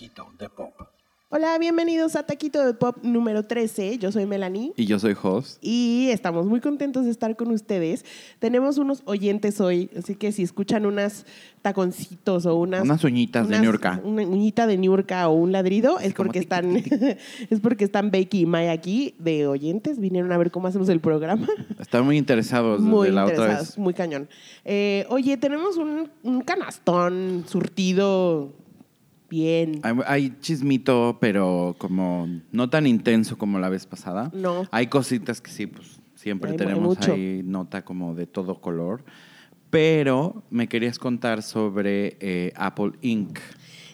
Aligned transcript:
Taquito 0.00 0.32
de 0.38 0.48
Pop. 0.48 0.72
Hola, 1.28 1.58
bienvenidos 1.58 2.16
a 2.16 2.22
Taquito 2.22 2.64
de 2.64 2.72
Pop 2.72 2.96
número 3.02 3.42
13. 3.42 3.98
Yo 3.98 4.10
soy 4.10 4.24
Melanie. 4.24 4.72
Y 4.74 4.86
yo 4.86 4.98
soy 4.98 5.12
Jos. 5.12 5.58
Y 5.60 6.08
estamos 6.10 6.46
muy 6.46 6.60
contentos 6.60 7.04
de 7.04 7.10
estar 7.10 7.36
con 7.36 7.50
ustedes. 7.50 8.06
Tenemos 8.38 8.78
unos 8.78 9.02
oyentes 9.04 9.60
hoy, 9.60 9.90
así 9.98 10.14
que 10.14 10.32
si 10.32 10.42
escuchan 10.42 10.86
unas 10.86 11.26
taconcitos 11.60 12.46
o 12.46 12.56
unas... 12.56 12.80
Unas 12.82 13.04
uñitas 13.04 13.46
de 13.46 13.60
Niurka. 13.60 14.00
Una 14.02 14.22
uñita 14.22 14.66
de 14.66 14.78
Niurka 14.78 15.28
o 15.28 15.34
un 15.34 15.52
ladrido, 15.52 16.00
es 16.00 16.14
porque 16.14 16.38
están 16.38 16.76
es 17.50 17.60
porque 17.60 17.84
están 17.84 18.10
Becky 18.10 18.40
y 18.40 18.46
Maya 18.46 18.72
aquí 18.72 19.14
de 19.18 19.46
oyentes. 19.46 19.98
Vinieron 19.98 20.32
a 20.32 20.38
ver 20.38 20.50
cómo 20.50 20.68
hacemos 20.68 20.88
el 20.88 21.00
programa. 21.00 21.46
Están 21.78 22.06
muy 22.06 22.16
interesados 22.16 22.78
desde 22.80 22.90
Muy 22.90 23.10
la 23.10 23.24
otra 23.24 23.34
interesados, 23.34 23.68
vez. 23.68 23.78
muy 23.78 23.92
cañón. 23.92 24.30
Eh, 24.64 25.04
oye, 25.10 25.36
tenemos 25.36 25.76
un, 25.76 26.10
un 26.22 26.40
canastón 26.40 27.44
surtido 27.46 28.54
bien. 29.30 29.80
Hay, 29.82 29.94
hay 30.06 30.36
chismito, 30.40 31.16
pero 31.20 31.74
como 31.78 32.28
no 32.52 32.68
tan 32.68 32.86
intenso 32.86 33.38
como 33.38 33.58
la 33.58 33.70
vez 33.70 33.86
pasada. 33.86 34.30
No. 34.34 34.66
Hay 34.70 34.88
cositas 34.88 35.40
que 35.40 35.50
sí, 35.50 35.66
pues 35.66 36.00
siempre 36.14 36.50
Hay- 36.50 36.54
hay 36.54 36.58
tenemos 36.58 36.82
mucho. 36.98 37.14
ahí 37.14 37.40
nota 37.44 37.82
como 37.82 38.14
de 38.14 38.26
todo 38.26 38.60
color. 38.60 39.04
Pero 39.70 40.42
me 40.50 40.68
querías 40.68 40.98
contar 40.98 41.42
sobre 41.42 42.16
eh, 42.20 42.52
Apple 42.56 42.92
Inc. 43.02 43.38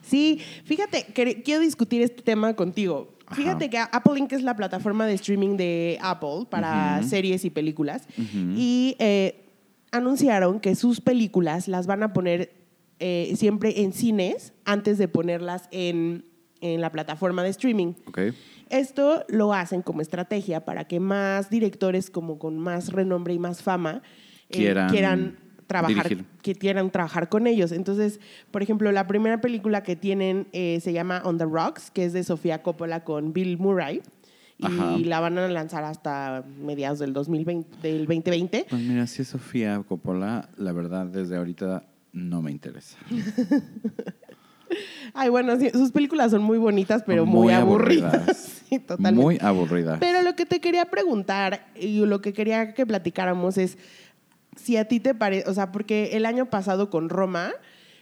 Sí, 0.02 0.40
fíjate, 0.64 1.04
que- 1.12 1.42
quiero 1.42 1.60
discutir 1.60 2.00
este 2.02 2.22
tema 2.22 2.54
contigo. 2.54 3.12
Ajá. 3.26 3.34
Fíjate 3.36 3.68
que 3.68 3.78
Apple 3.78 4.18
Inc. 4.18 4.32
es 4.32 4.42
la 4.42 4.56
plataforma 4.56 5.04
de 5.06 5.14
streaming 5.14 5.56
de 5.56 5.98
Apple 6.00 6.46
para 6.48 6.98
Ujú. 7.00 7.08
series 7.08 7.44
y 7.44 7.50
películas. 7.50 8.06
Ujú. 8.16 8.54
Y 8.56 8.96
eh, 9.00 9.44
anunciaron 9.92 10.60
que 10.60 10.74
sus 10.76 11.00
películas 11.00 11.68
las 11.68 11.86
van 11.86 12.02
a 12.02 12.12
poner 12.12 12.52
eh, 12.98 13.34
siempre 13.36 13.82
en 13.82 13.92
cines 13.92 14.52
antes 14.64 14.98
de 14.98 15.08
ponerlas 15.08 15.68
en, 15.70 16.24
en 16.60 16.80
la 16.80 16.90
plataforma 16.90 17.42
de 17.42 17.50
streaming. 17.50 17.94
Esto 18.70 19.24
lo 19.28 19.52
hacen 19.52 19.82
como 19.82 20.00
estrategia 20.00 20.64
para 20.64 20.84
que 20.84 20.98
más 20.98 21.50
directores 21.50 22.10
como 22.10 22.38
con 22.38 22.58
más 22.58 22.92
renombre 22.92 23.34
y 23.34 23.38
más 23.38 23.62
fama 23.62 24.02
eh, 24.48 24.56
Quieran 24.56 24.88
quieran 24.90 25.36
trabajar, 25.66 26.08
dirigir. 26.08 26.24
que 26.42 26.54
quieran 26.54 26.90
trabajar 26.90 27.28
con 27.28 27.46
ellos. 27.46 27.72
Entonces, 27.72 28.20
por 28.50 28.62
ejemplo, 28.62 28.90
la 28.92 29.06
primera 29.06 29.40
película 29.40 29.82
que 29.82 29.96
tienen 29.96 30.46
eh, 30.52 30.80
se 30.80 30.92
llama 30.92 31.22
On 31.24 31.38
the 31.38 31.44
Rocks, 31.44 31.90
que 31.90 32.04
es 32.04 32.12
de 32.12 32.24
Sofía 32.24 32.62
Coppola 32.62 33.04
con 33.04 33.32
Bill 33.32 33.58
Murray. 33.58 34.02
Y 34.58 34.64
Ajá. 34.64 34.96
la 34.98 35.20
van 35.20 35.36
a 35.36 35.48
lanzar 35.48 35.84
hasta 35.84 36.42
mediados 36.62 36.98
del 36.98 37.12
2020, 37.12 37.76
del 37.82 38.06
2020. 38.06 38.66
Pues 38.70 38.82
mira, 38.82 39.06
si 39.06 39.20
es 39.20 39.28
Sofía 39.28 39.82
Coppola, 39.86 40.48
la 40.56 40.72
verdad 40.72 41.04
desde 41.04 41.36
ahorita 41.36 41.84
no 42.16 42.42
me 42.42 42.50
interesa. 42.50 42.96
Ay, 45.14 45.28
bueno, 45.28 45.56
sí, 45.60 45.70
sus 45.70 45.92
películas 45.92 46.32
son 46.32 46.42
muy 46.42 46.58
bonitas, 46.58 47.04
pero 47.06 47.24
muy, 47.24 47.44
muy 47.44 47.52
aburridas. 47.52 48.14
aburridas. 48.14 48.36
sí, 48.68 48.80
totalmente. 48.80 49.22
Muy 49.22 49.38
aburrida. 49.40 49.98
Pero 50.00 50.22
lo 50.22 50.34
que 50.34 50.44
te 50.44 50.60
quería 50.60 50.86
preguntar 50.86 51.68
y 51.78 52.04
lo 52.04 52.20
que 52.20 52.32
quería 52.32 52.74
que 52.74 52.84
platicáramos 52.84 53.58
es 53.58 53.78
si 54.56 54.76
a 54.76 54.86
ti 54.86 54.98
te 54.98 55.14
parece, 55.14 55.48
o 55.48 55.54
sea, 55.54 55.70
porque 55.70 56.16
el 56.16 56.26
año 56.26 56.46
pasado 56.46 56.90
con 56.90 57.10
Roma 57.10 57.52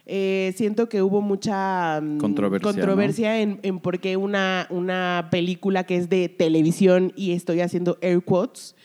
eh, 0.07 0.55
siento 0.57 0.89
que 0.89 1.03
hubo 1.03 1.21
mucha 1.21 2.01
mm, 2.01 2.19
Controversia, 2.19 2.71
controversia 2.71 3.41
en, 3.41 3.59
en 3.63 3.81
por 3.81 3.99
qué 3.99 4.17
una, 4.17 4.67
una 4.71 5.29
película 5.31 5.85
que 5.85 5.97
es 5.97 6.09
de 6.09 6.29
televisión, 6.29 7.13
y 7.17 7.33
estoy 7.33 7.61
haciendo 7.61 7.99
air 8.01 8.23
quotes, 8.23 8.77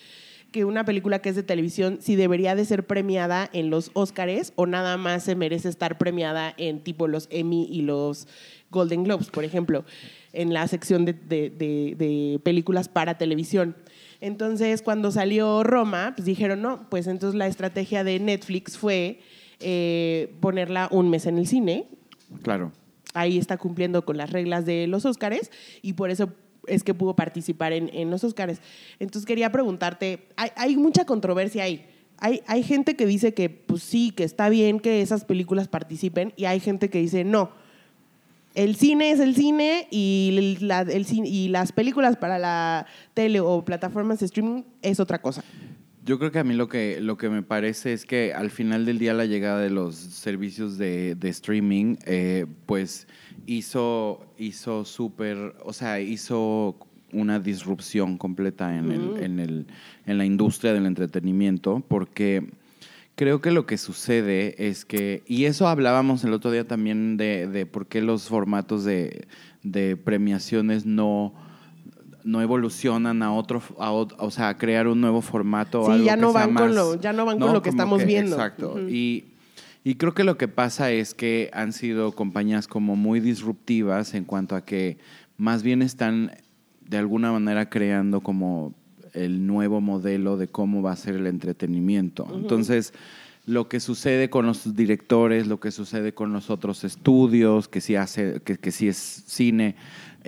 que 0.52 0.66
una 0.66 0.84
película 0.86 1.20
que 1.20 1.30
es 1.30 1.36
de 1.36 1.44
televisión 1.44 2.00
si 2.02 2.16
debería 2.16 2.56
de 2.56 2.66
ser 2.66 2.86
premiada 2.88 3.50
en 3.54 3.70
los 3.70 3.92
Óscares 3.94 4.54
o 4.56 4.66
nada 4.66 4.98
más 4.98 5.24
se 5.24 5.36
merece 5.36 5.70
estar 5.70 5.98
premiada 5.98 6.54
en 6.58 6.80
tipo 6.82 7.08
los 7.08 7.28
Emmy 7.32 7.68
y 7.70 7.82
los 7.84 8.28
Golden 8.72 9.04
Globes, 9.04 9.30
por 9.30 9.44
ejemplo, 9.44 9.84
en 10.34 10.54
la 10.54 10.68
sección 10.68 11.06
de, 11.06 11.14
de- 11.14 11.50
de- 11.50 11.96
de 11.98 12.40
películas 12.44 12.88
para 12.90 13.18
televisión. 13.18 13.76
Entonces, 14.22 14.82
cuando 14.82 15.12
salió 15.12 15.64
Roma, 15.64 16.14
pues 16.16 16.26
dijeron, 16.26 16.62
no, 16.62 16.90
pues 16.90 17.08
entonces 17.08 17.38
la 17.38 17.48
estrategia 17.48 18.04
de 18.04 18.20
Netflix 18.20 18.78
fue 18.78 19.20
eh, 19.60 20.34
ponerla 20.40 20.88
un 20.92 21.10
mes 21.10 21.26
en 21.26 21.38
el 21.38 21.48
cine, 21.48 21.86
Claro. 22.44 22.72
ahí 23.14 23.38
está 23.38 23.58
cumpliendo 23.58 24.04
con 24.06 24.18
las 24.18 24.32
reglas 24.32 24.66
de 24.66 24.88
los 24.88 25.06
Óscares 25.06 25.52
y 25.82 25.94
por 25.94 26.12
eso 26.12 26.32
es 26.70 26.84
que 26.84 26.94
pudo 26.94 27.16
participar 27.16 27.74
en, 27.74 27.90
en 27.94 28.10
los 28.10 28.24
Óscares. 28.24 28.60
Entonces 29.00 29.26
quería 29.26 29.52
preguntarte, 29.52 30.28
hay, 30.36 30.50
hay 30.56 30.78
mucha 30.78 31.06
controversia 31.06 31.64
ahí. 31.64 31.86
Hay, 32.22 32.42
hay 32.48 32.64
gente 32.64 32.96
que 32.96 33.06
dice 33.06 33.34
que 33.34 33.50
pues 33.50 33.82
sí, 33.84 34.12
que 34.12 34.24
está 34.26 34.50
bien 34.50 34.80
que 34.80 35.02
esas 35.02 35.24
películas 35.26 35.68
participen 35.68 36.34
y 36.36 36.46
hay 36.46 36.60
gente 36.60 36.90
que 36.90 37.00
dice 37.00 37.24
no. 37.24 37.52
El 38.56 38.76
cine 38.76 39.12
es 39.12 39.20
el 39.20 39.36
cine 39.36 39.88
y, 39.92 40.58
la- 40.62 40.82
el 40.82 41.06
cine 41.06 41.30
y 41.30 41.48
las 41.50 41.72
películas 41.72 42.18
para 42.18 42.40
la 42.40 42.88
tele 43.14 43.40
o 43.40 43.64
plataformas 43.64 44.20
de 44.20 44.26
streaming 44.26 44.64
es 44.82 45.00
otra 45.00 45.22
cosa. 45.22 45.44
Yo 46.04 46.18
creo 46.18 46.32
que 46.32 46.40
a 46.40 46.44
mí 46.44 46.56
lo 46.56 46.68
que, 46.68 47.00
lo 47.00 47.18
que 47.18 47.30
me 47.30 47.44
parece 47.44 47.94
es 47.94 48.06
que 48.06 48.34
al 48.34 48.50
final 48.50 48.86
del 48.86 48.98
día 48.98 49.14
la 49.14 49.26
llegada 49.26 49.60
de 49.62 49.70
los 49.70 49.96
servicios 49.96 50.78
de, 50.80 51.14
de 51.14 51.30
streaming, 51.30 51.98
eh, 52.06 52.48
pues 52.66 53.08
hizo, 53.54 54.22
hizo 54.38 54.86
súper, 54.86 55.56
o 55.64 55.74
sea, 55.74 56.00
hizo 56.00 56.76
una 57.12 57.40
disrupción 57.40 58.18
completa 58.18 58.78
en, 58.78 58.92
el- 58.92 59.24
en, 59.24 59.40
el, 59.40 59.66
en 60.06 60.18
la 60.20 60.26
industria 60.26 60.74
del 60.74 60.86
entretenimiento, 60.86 61.82
porque 61.88 62.52
creo 63.16 63.42
que 63.42 63.50
lo 63.52 63.66
que 63.66 63.78
sucede 63.80 64.68
es 64.70 64.86
que, 64.86 65.24
y 65.26 65.46
eso 65.46 65.68
hablábamos 65.68 66.24
el 66.24 66.34
otro 66.34 66.52
día 66.52 66.68
también 66.68 67.18
de, 67.18 67.48
de 67.48 67.66
por 67.66 67.88
qué 67.88 68.02
los 68.02 68.28
formatos 68.28 68.84
de, 68.84 69.28
de 69.64 69.98
premiaciones 69.98 70.86
no 70.86 71.34
no 72.26 72.42
evolucionan 72.42 73.24
a 73.24 73.32
otro, 73.34 73.64
a 73.80 73.92
o 73.92 74.30
sea, 74.30 74.50
a 74.50 74.58
crear 74.58 74.88
un 74.90 75.00
nuevo 75.00 75.22
formato. 75.22 75.86
Sí, 75.86 75.92
algo 75.94 76.06
ya 76.06 76.16
no 76.18 76.34
van 76.34 76.54
con 76.54 76.76
lo- 76.76 77.00
ya 77.00 77.14
no 77.14 77.26
van 77.26 77.40
con 77.40 77.54
lo 77.54 77.62
que 77.62 77.70
estamos 77.70 78.06
viendo. 78.06 78.36
Exacto. 78.36 78.90
Y, 78.90 79.24
y 79.84 79.96
creo 79.96 80.14
que 80.14 80.24
lo 80.24 80.38
que 80.38 80.48
pasa 80.48 80.92
es 80.92 81.14
que 81.14 81.50
han 81.54 81.74
sido 81.74 82.12
compañías 82.12 82.68
como 82.68 82.96
muy 82.96 83.20
disruptivas 83.20 84.14
en 84.14 84.26
cuanto 84.26 84.56
a 84.56 84.66
que 84.66 84.98
más 85.38 85.64
bien 85.64 85.82
están 85.82 86.32
de 86.82 86.98
alguna 86.98 87.32
manera 87.32 87.70
creando 87.70 88.22
como 88.22 88.74
el 89.14 89.48
nuevo 89.48 89.82
modelo 89.82 90.38
de 90.38 90.48
cómo 90.48 90.82
va 90.82 90.92
a 90.92 90.96
ser 90.96 91.16
el 91.16 91.28
entretenimiento. 91.28 92.28
Entonces, 92.34 92.94
lo 93.46 93.68
que 93.68 93.80
sucede 93.80 94.30
con 94.30 94.46
los 94.46 94.76
directores, 94.76 95.48
lo 95.48 95.60
que 95.60 95.72
sucede 95.72 96.14
con 96.14 96.34
los 96.34 96.50
otros 96.50 96.84
estudios, 96.84 97.68
que 97.68 97.82
sí 97.82 97.96
hace, 97.96 98.42
que, 98.42 98.58
que 98.58 98.72
sí 98.72 98.88
es 98.88 98.98
cine, 98.98 99.76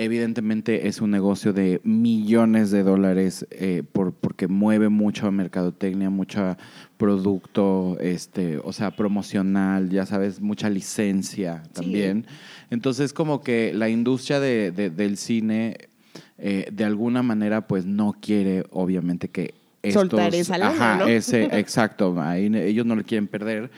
evidentemente 0.03 0.87
es 0.87 0.99
un 1.01 1.11
negocio 1.11 1.53
de 1.53 1.79
millones 1.83 2.71
de 2.71 2.83
dólares 2.83 3.45
eh, 3.51 3.83
por, 3.91 4.13
porque 4.13 4.47
mueve 4.47 4.89
mucho 4.89 5.31
mercadotecnia, 5.31 6.09
mucho 6.09 6.57
producto, 6.97 7.97
este, 7.99 8.57
o 8.63 8.71
sea, 8.73 8.91
promocional, 8.95 9.89
ya 9.89 10.05
sabes, 10.05 10.39
mucha 10.39 10.69
licencia 10.69 11.63
también. 11.73 12.25
Entonces, 12.69 13.11
como 13.13 13.41
que 13.41 13.73
la 13.73 13.89
industria 13.89 14.39
de- 14.39 14.71
de- 14.71 14.89
del 14.89 15.17
cine, 15.17 15.77
eh, 16.37 16.67
de 16.71 16.83
alguna 16.85 17.21
manera, 17.23 17.67
pues 17.67 17.85
no 17.85 18.15
quiere, 18.21 18.63
obviamente, 18.71 19.27
que 19.29 19.53
estos, 19.83 20.03
Soltar 20.03 20.35
esa 20.35 20.57
lana, 20.59 20.71
ajá, 20.93 20.97
¿no? 20.99 21.07
ese, 21.07 21.43
exacto, 21.59 22.15
ahí 22.21 22.45
ellos 22.55 22.85
no 22.85 22.95
le 22.95 23.03
quieren 23.03 23.27
perder. 23.27 23.71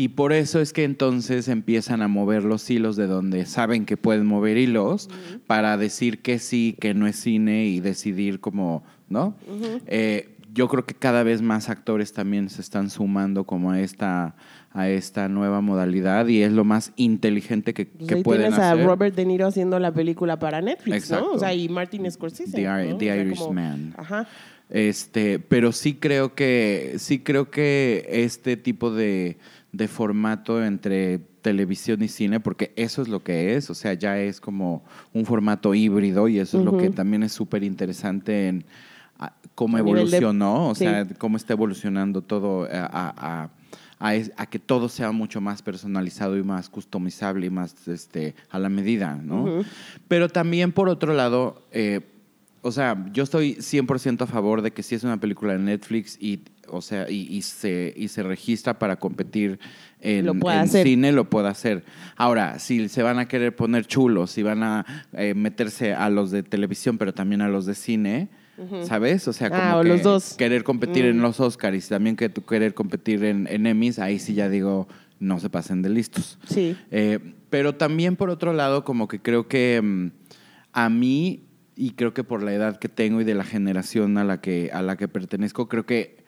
Y 0.00 0.08
por 0.08 0.32
eso 0.32 0.60
es 0.60 0.72
que 0.72 0.84
entonces 0.84 1.46
empiezan 1.48 2.00
a 2.00 2.08
mover 2.08 2.42
los 2.44 2.70
hilos 2.70 2.96
de 2.96 3.06
donde 3.06 3.44
saben 3.44 3.84
que 3.84 3.98
pueden 3.98 4.24
mover 4.24 4.56
hilos 4.56 5.10
para 5.46 5.76
decir 5.76 6.22
que 6.22 6.38
sí, 6.38 6.74
que 6.80 6.94
no 6.94 7.06
es 7.06 7.16
cine 7.16 7.66
y 7.66 7.80
decidir 7.80 8.40
como, 8.40 8.82
¿no? 9.10 9.34
Eh, 9.86 10.30
yo 10.54 10.68
creo 10.68 10.86
que 10.86 10.94
cada 10.94 11.22
vez 11.22 11.42
más 11.42 11.68
actores 11.68 12.14
también 12.14 12.48
se 12.48 12.62
están 12.62 12.88
sumando 12.88 13.44
como 13.44 13.72
a 13.72 13.80
esta, 13.80 14.36
a 14.72 14.88
esta 14.88 15.28
nueva 15.28 15.60
modalidad 15.60 16.28
y 16.28 16.44
es 16.44 16.52
lo 16.52 16.64
más 16.64 16.92
inteligente 16.96 17.74
que, 17.74 17.84
Pues 17.84 18.08
que 18.08 18.14
ahí 18.14 18.22
pueden 18.22 18.42
tienes 18.44 18.58
hacer. 18.58 18.80
a 18.80 18.86
Robert 18.86 19.14
De 19.14 19.26
Niro 19.26 19.48
haciendo 19.48 19.78
la 19.80 19.92
película 19.92 20.38
para 20.38 20.62
Netflix, 20.62 20.96
Exacto. 20.96 21.26
¿no? 21.26 21.32
O 21.34 21.38
sea, 21.38 21.52
y 21.52 21.68
Martin 21.68 22.10
Scorsese. 22.10 22.52
The 22.52 22.62
¿no? 22.62 22.96
The 22.96 23.10
O 23.10 23.14
sea, 23.14 23.16
Irishman. 23.16 23.94
Ajá. 23.98 24.26
Este, 24.70 25.40
pero 25.40 25.72
sí 25.72 25.94
creo 25.94 26.34
que, 26.34 26.94
sí 26.98 27.18
creo 27.18 27.50
que 27.50 28.06
este 28.08 28.56
tipo 28.56 28.92
de, 28.92 29.36
de 29.72 29.88
formato 29.88 30.64
entre 30.64 31.18
televisión 31.42 32.02
y 32.02 32.08
cine, 32.08 32.40
porque 32.40 32.72
eso 32.76 33.02
es 33.02 33.08
lo 33.08 33.22
que 33.22 33.54
es, 33.56 33.70
o 33.70 33.74
sea, 33.74 33.94
ya 33.94 34.18
es 34.18 34.40
como 34.40 34.82
un 35.14 35.24
formato 35.24 35.74
híbrido 35.74 36.28
y 36.28 36.38
eso 36.38 36.58
es 36.58 36.64
lo 36.64 36.76
que 36.76 36.90
también 36.90 37.22
es 37.22 37.32
súper 37.32 37.62
interesante 37.62 38.48
en 38.48 38.64
ah, 39.18 39.32
cómo 39.54 39.76
A 39.76 39.80
nivel 39.80 39.94
de- 40.10 40.16
evolucionó, 40.18 40.68
o 40.70 40.74
sí. 40.74 40.84
sea, 40.84 41.06
cómo 41.18 41.36
está 41.36 41.52
evolucionando 41.54 42.20
todo 42.22 42.64
a, 42.64 42.68
a- 43.16 43.50
a- 44.36 44.46
que 44.46 44.58
todo 44.58 44.88
sea 44.88 45.12
mucho 45.12 45.40
más 45.40 45.62
personalizado 45.62 46.36
y 46.36 46.42
más 46.42 46.68
customizable 46.68 47.46
y 47.46 47.50
más 47.50 47.86
este, 47.86 48.34
a 48.50 48.58
la 48.58 48.68
medida, 48.70 49.14
¿no? 49.16 49.62
Pero 50.08 50.28
también, 50.28 50.72
por 50.72 50.88
otro 50.88 51.12
lado, 51.14 51.62
eh, 51.70 52.00
o 52.62 52.72
sea, 52.72 53.06
yo 53.12 53.22
estoy 53.22 53.54
100% 53.60 54.22
a 54.22 54.26
favor 54.26 54.62
de 54.62 54.70
que 54.72 54.82
si 54.82 54.94
es 54.94 55.04
una 55.04 55.18
película 55.18 55.52
de 55.54 55.58
Netflix 55.60 56.16
y, 56.20 56.40
o 56.70 56.80
sea, 56.80 57.10
y, 57.10 57.26
y 57.34 57.42
se, 57.42 57.92
y 57.96 58.08
se 58.08 58.22
registra 58.22 58.78
para 58.78 58.96
competir 58.96 59.58
en, 60.00 60.26
Lo 60.26 60.32
en 60.50 60.68
cine, 60.68 61.12
lo 61.12 61.28
puede 61.28 61.48
hacer. 61.48 61.84
Ahora, 62.16 62.58
si 62.58 62.88
se 62.88 63.02
van 63.02 63.18
a 63.18 63.28
querer 63.28 63.54
poner 63.54 63.86
chulos, 63.86 64.30
si 64.30 64.42
van 64.42 64.62
a 64.62 64.86
eh, 65.12 65.34
meterse 65.34 65.92
a 65.94 66.08
los 66.10 66.30
de 66.30 66.42
televisión, 66.42 66.96
pero 66.98 67.12
también 67.12 67.42
a 67.42 67.48
los 67.48 67.66
de 67.66 67.74
cine, 67.74 68.28
¿sabes? 68.84 69.26
O 69.28 69.32
sea, 69.32 69.48
como 69.50 69.62
Ah, 69.62 69.78
o 69.78 69.82
que 69.82 69.88
los 69.88 70.02
dos. 70.02 70.34
querer 70.34 70.64
competir 70.64 71.04
en 71.06 71.18
Mm. 71.18 71.22
los 71.22 71.40
Oscars 71.40 71.86
y 71.86 71.88
también 71.88 72.14
que 72.16 72.28
tú 72.28 72.42
querer 72.44 72.74
competir 72.74 73.24
en, 73.24 73.46
en 73.46 73.66
Emmys, 73.66 73.98
ahí 73.98 74.18
sí 74.18 74.34
ya 74.34 74.48
digo, 74.50 74.86
no 75.18 75.38
se 75.40 75.48
pasen 75.50 75.80
de 75.82 75.88
listos. 75.90 76.38
Sí. 76.46 76.76
Eh, 76.90 77.18
pero 77.50 77.74
también 77.74 78.16
por 78.16 78.30
otro 78.30 78.52
lado, 78.52 78.84
como 78.84 79.08
que 79.08 79.20
creo 79.20 79.48
que 79.48 79.80
mm, 79.82 80.10
a 80.72 80.88
mí, 80.90 81.44
y 81.74 81.92
creo 81.92 82.12
que 82.12 82.22
por 82.24 82.42
la 82.42 82.52
edad 82.52 82.78
que 82.78 82.88
tengo 82.90 83.20
y 83.22 83.24
de 83.24 83.34
la 83.34 83.44
generación 83.44 84.18
a 84.18 84.24
la 84.24 84.40
que, 84.42 84.70
a 84.72 84.82
la 84.82 84.96
que 84.96 85.08
pertenezco, 85.08 85.66
creo 85.68 85.86
que 85.86 86.19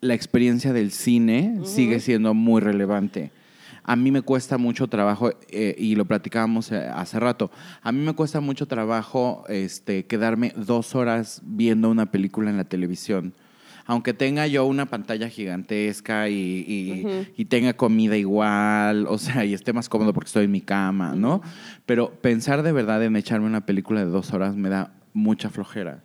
la 0.00 0.14
experiencia 0.14 0.72
del 0.72 0.90
cine 0.92 1.60
sigue 1.64 2.00
siendo 2.00 2.34
muy 2.34 2.60
relevante. 2.60 3.30
A 3.84 3.96
mí 3.96 4.10
me 4.10 4.20
cuesta 4.22 4.58
mucho 4.58 4.86
trabajo, 4.86 5.30
eh, 5.48 5.74
y 5.78 5.94
lo 5.96 6.04
platicábamos 6.04 6.70
eh, 6.72 6.88
hace 6.94 7.18
rato, 7.18 7.50
a 7.82 7.90
mí 7.90 8.04
me 8.04 8.12
cuesta 8.12 8.40
mucho 8.40 8.66
trabajo 8.66 9.44
este, 9.48 10.04
quedarme 10.04 10.52
dos 10.56 10.94
horas 10.94 11.40
viendo 11.44 11.88
una 11.90 12.10
película 12.10 12.50
en 12.50 12.58
la 12.58 12.64
televisión. 12.64 13.32
Aunque 13.86 14.12
tenga 14.12 14.46
yo 14.46 14.66
una 14.66 14.84
pantalla 14.84 15.30
gigantesca 15.30 16.28
y, 16.28 16.34
y- 16.34 17.06
y 17.38 17.44
tenga 17.46 17.72
comida 17.72 18.18
igual, 18.18 19.06
o 19.08 19.16
sea, 19.16 19.46
y 19.46 19.54
esté 19.54 19.72
más 19.72 19.88
cómodo 19.88 20.12
porque 20.12 20.28
estoy 20.28 20.44
en 20.44 20.50
mi 20.52 20.60
cama, 20.60 21.14
¿no? 21.16 21.40
Pero 21.86 22.10
pensar 22.20 22.62
de 22.62 22.72
verdad 22.72 23.02
en 23.02 23.16
echarme 23.16 23.46
una 23.46 23.64
película 23.64 24.00
de 24.04 24.10
dos 24.10 24.34
horas 24.34 24.54
me 24.56 24.68
da 24.68 24.92
mucha 25.14 25.48
flojera. 25.48 26.04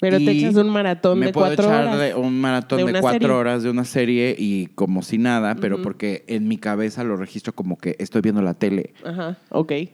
Pero 0.00 0.18
te 0.18 0.30
echas 0.30 0.54
un 0.54 0.68
maratón 0.70 1.18
me 1.18 1.26
de 1.26 1.32
puedo 1.32 1.46
cuatro 1.48 1.64
echar 1.66 1.86
horas. 1.86 1.98
de 2.00 2.14
un 2.14 2.40
maratón 2.40 2.86
de 2.86 3.00
cuatro 3.00 3.10
serie. 3.20 3.28
horas 3.36 3.62
de 3.64 3.70
una 3.70 3.84
serie 3.84 4.36
y 4.38 4.66
como 4.74 5.02
si 5.02 5.18
nada, 5.18 5.56
pero 5.56 5.82
porque 5.82 6.24
en 6.28 6.46
mi 6.46 6.56
cabeza 6.56 7.02
lo 7.04 7.16
registro 7.16 7.52
como 7.52 7.76
que 7.78 7.96
estoy 7.98 8.20
viendo 8.22 8.40
la 8.42 8.54
tele. 8.54 8.92
Ajá, 9.04 9.36
ok. 9.50 9.72
Y, 9.72 9.90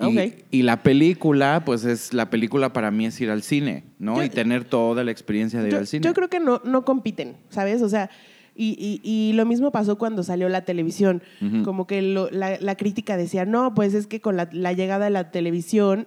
Ok. 0.00 0.32
y 0.52 0.62
la 0.62 0.82
película, 0.84 1.62
pues 1.64 1.84
es 1.84 2.14
la 2.14 2.30
película 2.30 2.72
para 2.72 2.92
mí 2.92 3.06
es 3.06 3.20
ir 3.20 3.30
al 3.30 3.42
cine, 3.42 3.82
¿no? 3.98 4.18
Yo- 4.18 4.22
y 4.22 4.28
tener 4.28 4.64
toda 4.64 5.02
la 5.02 5.10
experiencia 5.10 5.60
de 5.60 5.68
ir 5.70 5.74
al 5.74 5.88
cine. 5.88 6.04
yo 6.06 6.14
creo 6.14 6.28
que 6.28 6.38
no, 6.38 6.60
no 6.64 6.84
compiten, 6.84 7.36
¿sabes? 7.48 7.82
O 7.82 7.88
sea, 7.88 8.08
y, 8.54 8.76
y- 8.78 9.00
y 9.02 9.32
lo 9.32 9.44
mismo 9.44 9.72
pasó 9.72 9.98
cuando 9.98 10.22
salió 10.22 10.48
la 10.48 10.64
televisión. 10.64 11.20
Como 11.64 11.88
que 11.88 12.00
lo- 12.02 12.30
la, 12.30 12.58
la 12.60 12.76
crítica 12.76 13.16
decía, 13.16 13.44
no, 13.44 13.74
pues 13.74 13.92
es 13.94 14.06
que 14.06 14.20
con 14.20 14.36
la, 14.36 14.48
la 14.52 14.72
llegada 14.72 15.06
de 15.06 15.10
la 15.10 15.32
televisión 15.32 16.06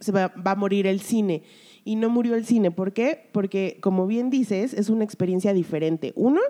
se 0.00 0.12
va, 0.12 0.28
va 0.28 0.50
a 0.50 0.56
morir 0.56 0.86
el 0.86 1.00
cine. 1.00 1.42
Y 1.84 1.96
no 1.96 2.08
murió 2.10 2.34
el 2.36 2.44
cine. 2.44 2.70
¿Por 2.70 2.92
qué? 2.92 3.28
Porque, 3.32 3.78
como 3.80 4.06
bien 4.06 4.30
dices, 4.30 4.72
es 4.74 4.88
una 4.88 5.04
experiencia 5.04 5.52
diferente. 5.52 6.12
Uno 6.16 6.40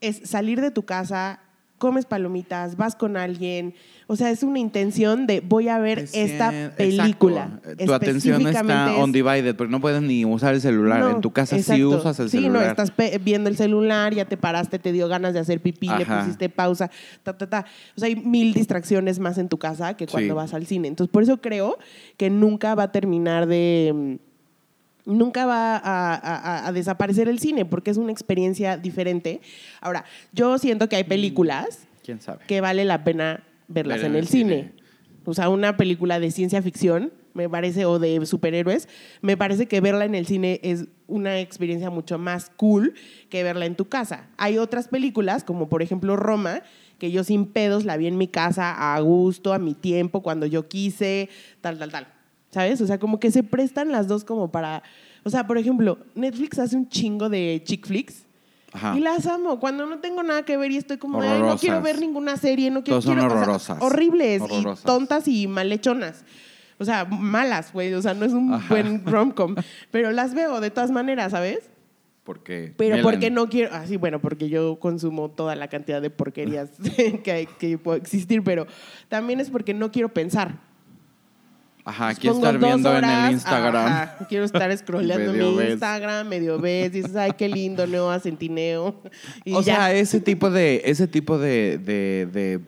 es 0.00 0.20
salir 0.28 0.60
de 0.60 0.70
tu 0.70 0.82
casa, 0.84 1.40
comes 1.78 2.04
palomitas, 2.06 2.76
vas 2.76 2.94
con 2.94 3.16
alguien. 3.16 3.74
O 4.06 4.14
sea, 4.14 4.30
es 4.30 4.42
una 4.44 4.58
intención 4.60 5.26
de 5.26 5.40
voy 5.40 5.68
a 5.68 5.78
ver 5.78 6.00
Es 6.00 6.14
esta 6.14 6.72
película. 6.76 7.60
Tu 7.84 7.92
atención 7.92 8.46
está 8.46 8.92
es- 8.92 8.98
on 8.98 9.10
divided, 9.10 9.56
porque 9.56 9.70
no 9.70 9.80
puedes 9.80 10.00
ni 10.02 10.24
usar 10.24 10.54
el 10.54 10.60
celular. 10.60 11.00
no, 11.00 11.10
en 11.10 11.20
tu 11.20 11.32
casa 11.32 11.56
sí 11.56 11.60
exacto. 11.62 11.88
usas 11.88 12.20
el 12.20 12.30
sí, 12.30 12.38
celular. 12.38 12.62
no, 12.76 12.82
estás 12.84 12.92
viendo 13.24 13.48
el 13.48 13.56
celular, 13.56 14.14
ya 14.14 14.26
te 14.26 14.36
paraste, 14.36 14.78
te 14.78 14.92
dio 14.92 15.08
ganas 15.08 15.34
de 15.34 15.40
hacer 15.40 15.60
pipí, 15.60 15.88
le 15.88 16.04
pusiste 16.06 16.48
pausa, 16.48 16.88
ta, 17.24 17.36
ta, 17.36 17.48
ta. 17.48 17.64
O 17.96 18.00
sea, 18.00 18.06
hay 18.08 18.16
mil 18.16 18.52
distracciones 18.54 19.18
más 19.18 19.38
en 19.38 19.48
tu 19.48 19.58
casa 19.58 19.94
que 19.96 20.06
cuando 20.06 20.34
Sí. 20.34 20.36
vas 20.36 20.54
al 20.54 20.66
cine. 20.66 20.86
Entonces, 20.88 21.10
por 21.12 21.22
eso 21.24 21.40
creo 21.40 21.78
que 22.16 22.28
nunca 22.30 22.74
va 22.76 22.84
a 22.84 22.92
terminar 22.92 23.46
de... 23.46 24.18
mm, 25.04 25.16
Nunca 25.16 25.46
va 25.46 25.76
a, 25.76 26.14
a- 26.14 26.66
a 26.68 26.72
desaparecer 26.72 27.28
el 27.28 27.38
cine 27.38 27.64
porque 27.64 27.90
es 27.90 27.96
una 27.96 28.12
experiencia 28.12 28.76
diferente. 28.76 29.40
Ahora, 29.80 30.04
yo 30.32 30.58
siento 30.58 30.88
que 30.88 30.96
hay 30.96 31.04
películas 31.04 31.86
¿Quién 32.04 32.20
sabe? 32.20 32.40
que 32.46 32.60
vale 32.60 32.84
la 32.84 33.04
pena 33.04 33.44
verlas 33.68 33.98
Ver 34.02 34.10
en 34.10 34.16
el 34.16 34.26
cine. 34.28 34.54
cine. 34.54 34.72
O 35.24 35.34
sea, 35.34 35.48
una 35.48 35.76
película 35.76 36.18
de 36.18 36.30
ciencia 36.32 36.60
ficción, 36.62 37.12
me 37.34 37.48
parece, 37.48 37.84
o 37.86 37.98
de 38.00 38.26
superhéroes, 38.26 38.88
me 39.20 39.36
parece 39.36 39.66
que 39.68 39.80
verla 39.80 40.04
en 40.04 40.14
el 40.16 40.26
cine 40.26 40.58
es 40.64 40.86
una 41.06 41.38
experiencia 41.38 41.90
mucho 41.90 42.18
más 42.18 42.50
cool 42.56 42.94
que 43.30 43.42
verla 43.44 43.66
en 43.66 43.76
tu 43.76 43.84
casa. 43.88 44.26
Hay 44.36 44.58
otras 44.58 44.88
películas, 44.88 45.44
como 45.44 45.68
por 45.68 45.80
ejemplo 45.80 46.16
Roma, 46.16 46.62
que 46.98 47.10
yo 47.12 47.22
sin 47.24 47.46
pedos 47.46 47.84
la 47.84 47.96
vi 47.96 48.08
en 48.08 48.18
mi 48.18 48.26
casa, 48.28 48.94
a 48.94 49.00
gusto, 49.00 49.52
a 49.54 49.58
mi 49.60 49.74
tiempo, 49.74 50.22
cuando 50.22 50.44
yo 50.46 50.68
quise, 50.68 51.28
tal, 51.60 51.78
tal, 51.78 51.90
tal. 51.92 52.08
¿Sabes? 52.52 52.80
O 52.80 52.86
sea, 52.86 52.98
como 52.98 53.18
que 53.18 53.30
se 53.32 53.42
prestan 53.42 53.90
las 53.90 54.06
dos 54.06 54.22
como 54.24 54.52
para... 54.52 54.82
O 55.24 55.30
sea, 55.30 55.46
por 55.46 55.56
ejemplo, 55.58 55.98
Netflix 56.14 56.58
hace 56.58 56.76
un 56.76 56.88
chingo 56.88 57.28
de 57.28 57.60
chick 57.64 57.86
flicks. 57.86 58.24
Ajá. 58.74 58.94
Y 58.96 59.00
las 59.00 59.26
amo. 59.26 59.58
Cuando 59.58 59.86
no 59.86 59.98
tengo 59.98 60.22
nada 60.22 60.44
que 60.44 60.56
ver 60.56 60.70
y 60.70 60.76
estoy 60.76 60.96
como, 60.98 61.20
"Ay, 61.20 61.28
no 61.28 61.34
Horrorosas. 61.36 61.60
quiero 61.60 61.82
ver 61.82 61.98
ninguna 62.00 62.36
serie, 62.36 62.70
no 62.70 62.82
quiero. 62.82 63.00
Todas 63.00 63.04
son 63.04 63.14
quiero- 63.14 63.26
o 63.28 63.30
sea, 63.30 63.42
horrorosas. 63.42 63.78
horribles 63.82 64.42
Horrorosas. 64.42 64.80
y 64.82 64.86
tontas 64.86 65.28
y 65.28 65.46
malhechonas. 65.46 66.24
O 66.78 66.84
sea, 66.84 67.04
malas, 67.04 67.72
güey. 67.72 67.92
O 67.94 68.02
sea, 68.02 68.14
no 68.14 68.24
es 68.24 68.32
un 68.32 68.52
Ajá. 68.52 68.66
buen 68.68 69.04
rom-com. 69.06 69.54
Pero 69.90 70.10
las 70.10 70.34
veo 70.34 70.60
de 70.60 70.70
todas 70.70 70.90
maneras, 70.90 71.32
¿sabes? 71.32 71.70
Porque 72.24 72.72
Pero 72.76 73.02
porque 73.02 73.30
no 73.30 73.48
quiero. 73.48 73.70
Ah, 73.74 73.84
sí, 73.86 73.96
bueno, 73.96 74.20
porque 74.20 74.48
yo 74.48 74.78
consumo 74.78 75.30
toda 75.30 75.54
la 75.56 75.68
cantidad 75.68 76.00
de 76.02 76.10
porquerías 76.10 76.70
que, 76.96 77.48
que 77.58 77.78
puede 77.78 77.98
existir, 77.98 78.42
pero 78.42 78.66
también 79.08 79.40
es 79.40 79.50
porque 79.50 79.74
no 79.74 79.90
quiero 79.92 80.12
pensar. 80.12 80.58
Ajá, 81.84 82.06
Pues 82.06 82.18
quiero 82.20 82.36
estar 82.36 82.58
viendo 82.58 82.96
en 82.96 83.04
el 83.04 83.32
Instagram. 83.32 83.86
ajá, 83.86 84.16
quiero 84.28 84.44
estar 84.44 84.76
scrolleando 84.78 85.32
mi 85.32 85.56
ves. 85.56 85.70
Instagram, 85.72 86.28
medio 86.28 86.58
ves, 86.60 86.92
dices, 86.92 87.16
ay, 87.16 87.32
qué 87.36 87.48
lindo, 87.48 87.86
nueva 87.86 88.20
Centineo. 88.20 89.02
Y 89.44 89.52
o 89.54 89.62
ya. 89.62 89.74
sea, 89.76 89.92
ese 89.92 90.20
tipo 90.20 90.50
de, 90.50 90.82
ese 90.84 91.08
tipo 91.08 91.38
de, 91.38 91.78
de- 91.78 92.28
de 92.32 92.60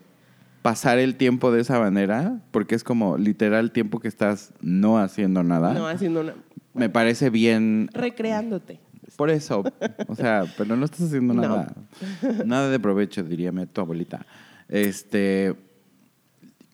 pasar 0.63 0.99
el 0.99 1.15
tiempo 1.17 1.53
de 1.53 1.61
esa 1.61 1.79
manera, 1.79 2.41
porque 2.51 2.75
es 2.75 2.83
como 2.83 3.17
literal 3.19 3.71
tiempo 3.71 4.01
que 4.01 4.09
estás 4.09 4.53
no 4.61 4.99
haciendo 4.99 5.43
nada, 5.45 5.75
no 5.75 5.87
haciendo 5.87 6.23
una. 6.23 6.35
me 6.73 6.89
parece 6.89 7.31
bien. 7.31 7.91
Recreándote. 7.93 8.81
Por 9.17 9.31
eso, 9.31 9.63
o 10.09 10.17
sea, 10.17 10.45
pero 10.59 10.75
no 10.75 10.87
estás 10.87 11.03
haciendo 11.03 11.35
No. 11.35 11.43
nada. 11.43 11.73
Nada 12.47 12.69
de 12.71 12.81
provecho, 12.81 13.23
diría 13.23 13.53
tu 13.73 13.81
abuelita. 13.81 14.27
Este, 14.69 15.55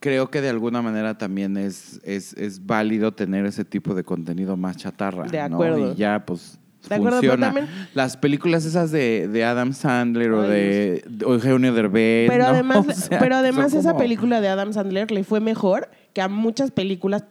creo 0.01 0.31
que 0.31 0.41
de 0.41 0.49
alguna 0.49 0.83
manera 0.83 1.17
también 1.19 1.57
es, 1.57 2.01
es, 2.05 2.33
es 2.35 2.67
válido 2.67 3.13
tener 3.13 3.47
ese 3.47 3.65
tipo 3.65 3.95
de 3.95 4.03
contenido 4.05 4.57
más 4.57 4.77
chatarra. 4.77 5.25
De 5.25 5.39
¿no? 5.49 5.55
acuerdo. 5.57 5.93
Y 5.93 5.97
ya, 5.97 6.25
pues, 6.27 6.59
De 6.89 6.95
acuerdo, 6.95 7.21
pero 7.21 7.33
funciona. 7.35 7.47
también- 7.55 7.69
Las 7.95 8.17
películas 8.17 8.65
esas 8.65 8.91
de, 8.91 9.29
de 9.29 9.45
Adam 9.45 9.73
Sandler 9.75 10.33
o 10.33 10.43
de, 10.43 11.05
de 11.09 11.25
Eugenio 11.25 11.73
Derbez. 11.75 12.31
Pero 12.31 12.45
¿no? 12.45 12.51
además, 12.55 12.87
O 12.89 12.93
sea, 12.93 13.19
pero 13.19 13.37
además 13.37 13.75
esa 13.75 13.91
como- 13.91 14.03
película 14.03 14.41
de 14.41 14.49
Adam 14.49 14.73
Sandler 14.73 15.11
le 15.11 15.23
fue 15.25 15.41
mejor 15.41 15.91
que 16.15 16.23
a 16.23 16.29
muchas 16.29 16.71
películas 16.71 17.25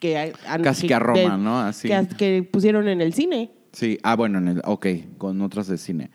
que 0.00 0.32
han- 0.46 0.62
Casi 0.62 0.86
que 0.88 0.94
a 0.94 0.98
Roma, 0.98 1.18
de- 1.20 1.38
¿no? 1.38 1.60
Así. 1.60 1.88
Que, 1.88 2.06
que 2.16 2.42
pusieron 2.42 2.88
en 2.88 3.00
el 3.00 3.12
cine. 3.14 3.52
Sí, 3.72 3.98
ah, 4.02 4.16
bueno, 4.16 4.38
en 4.38 4.48
el, 4.48 4.62
ok, 4.64 4.86
con 5.18 5.40
otras 5.42 5.66
de 5.68 5.78
cine. 5.78 6.10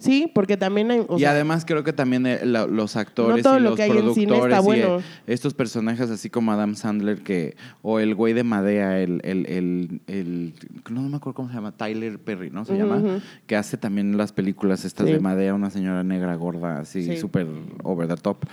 Sí, 0.00 0.30
porque 0.34 0.56
también 0.56 0.90
hay. 0.90 1.04
o 1.06 1.16
y 1.16 1.20
sea, 1.20 1.30
además 1.30 1.64
creo 1.64 1.84
que 1.84 1.92
también 1.92 2.26
eh, 2.26 2.40
la- 2.44 2.66
los 2.66 2.96
actores 2.96 3.44
No 3.44 3.58
y 3.58 3.60
lo 3.60 3.70
los 3.70 3.78
cine 3.78 4.26
productores 4.32 4.58
y, 4.58 4.62
bueno. 4.64 4.98
eh, 4.98 5.02
estos 5.26 5.54
personajes 5.54 6.10
así 6.10 6.30
como 6.30 6.50
Adam 6.52 6.74
Sandler 6.74 7.22
que 7.22 7.54
o 7.82 8.00
el 8.00 8.14
güey 8.14 8.32
de 8.32 8.42
Madea, 8.42 8.98
el, 9.00 9.20
el, 9.24 9.46
el, 9.46 10.00
el- 10.08 10.54
no 10.90 11.02
me 11.02 11.16
acuerdo 11.18 11.34
cómo 11.34 11.48
se 11.50 11.54
llama, 11.54 11.72
Tyler 11.76 12.18
Perry, 12.18 12.50
¿no? 12.50 12.64
Se 12.64 12.72
Ujú, 12.72 12.80
llama, 12.82 12.96
ujú. 12.96 13.20
que 13.46 13.56
hace 13.56 13.76
también 13.76 14.16
las 14.16 14.32
películas 14.32 14.84
estas 14.86 15.06
Sí. 15.06 15.12
de 15.12 15.20
Madea, 15.20 15.52
una 15.54 15.68
señora 15.70 16.02
negra 16.02 16.34
gorda, 16.34 16.80
así 16.80 17.02
Sí. 17.04 17.16
súper 17.18 17.46
over 17.82 18.08
the 18.08 18.16
top. 18.16 18.46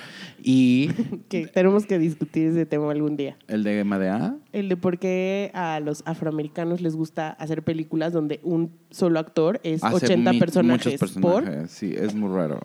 Y 0.44 0.88
que 1.30 1.48
tenemos 1.48 1.86
que 1.86 1.98
discutir 1.98 2.48
ese 2.50 2.66
tema 2.66 2.92
algún 2.92 3.16
día. 3.18 3.38
el 3.48 3.64
de 3.64 3.84
Madea, 3.86 4.36
El 4.52 4.70
de 4.70 4.76
por 4.78 5.00
qué 5.00 5.52
a 5.54 5.80
los 5.80 6.04
afroamericanos 6.06 6.82
les 6.82 6.96
gusta 6.96 7.30
hacer 7.30 7.64
películas 7.64 8.12
donde 8.12 8.40
un 8.44 8.72
solo 8.90 9.20
actor 9.20 9.60
es 9.64 9.84
hace 9.84 10.06
80 10.08 10.34
mi- 10.34 10.40
personajes, 10.40 10.86
muchos 11.02 11.12
por. 11.22 11.37
Personajes, 11.42 11.72
sí, 11.72 11.94
es 11.98 12.14
muy 12.14 12.34
raro. 12.34 12.60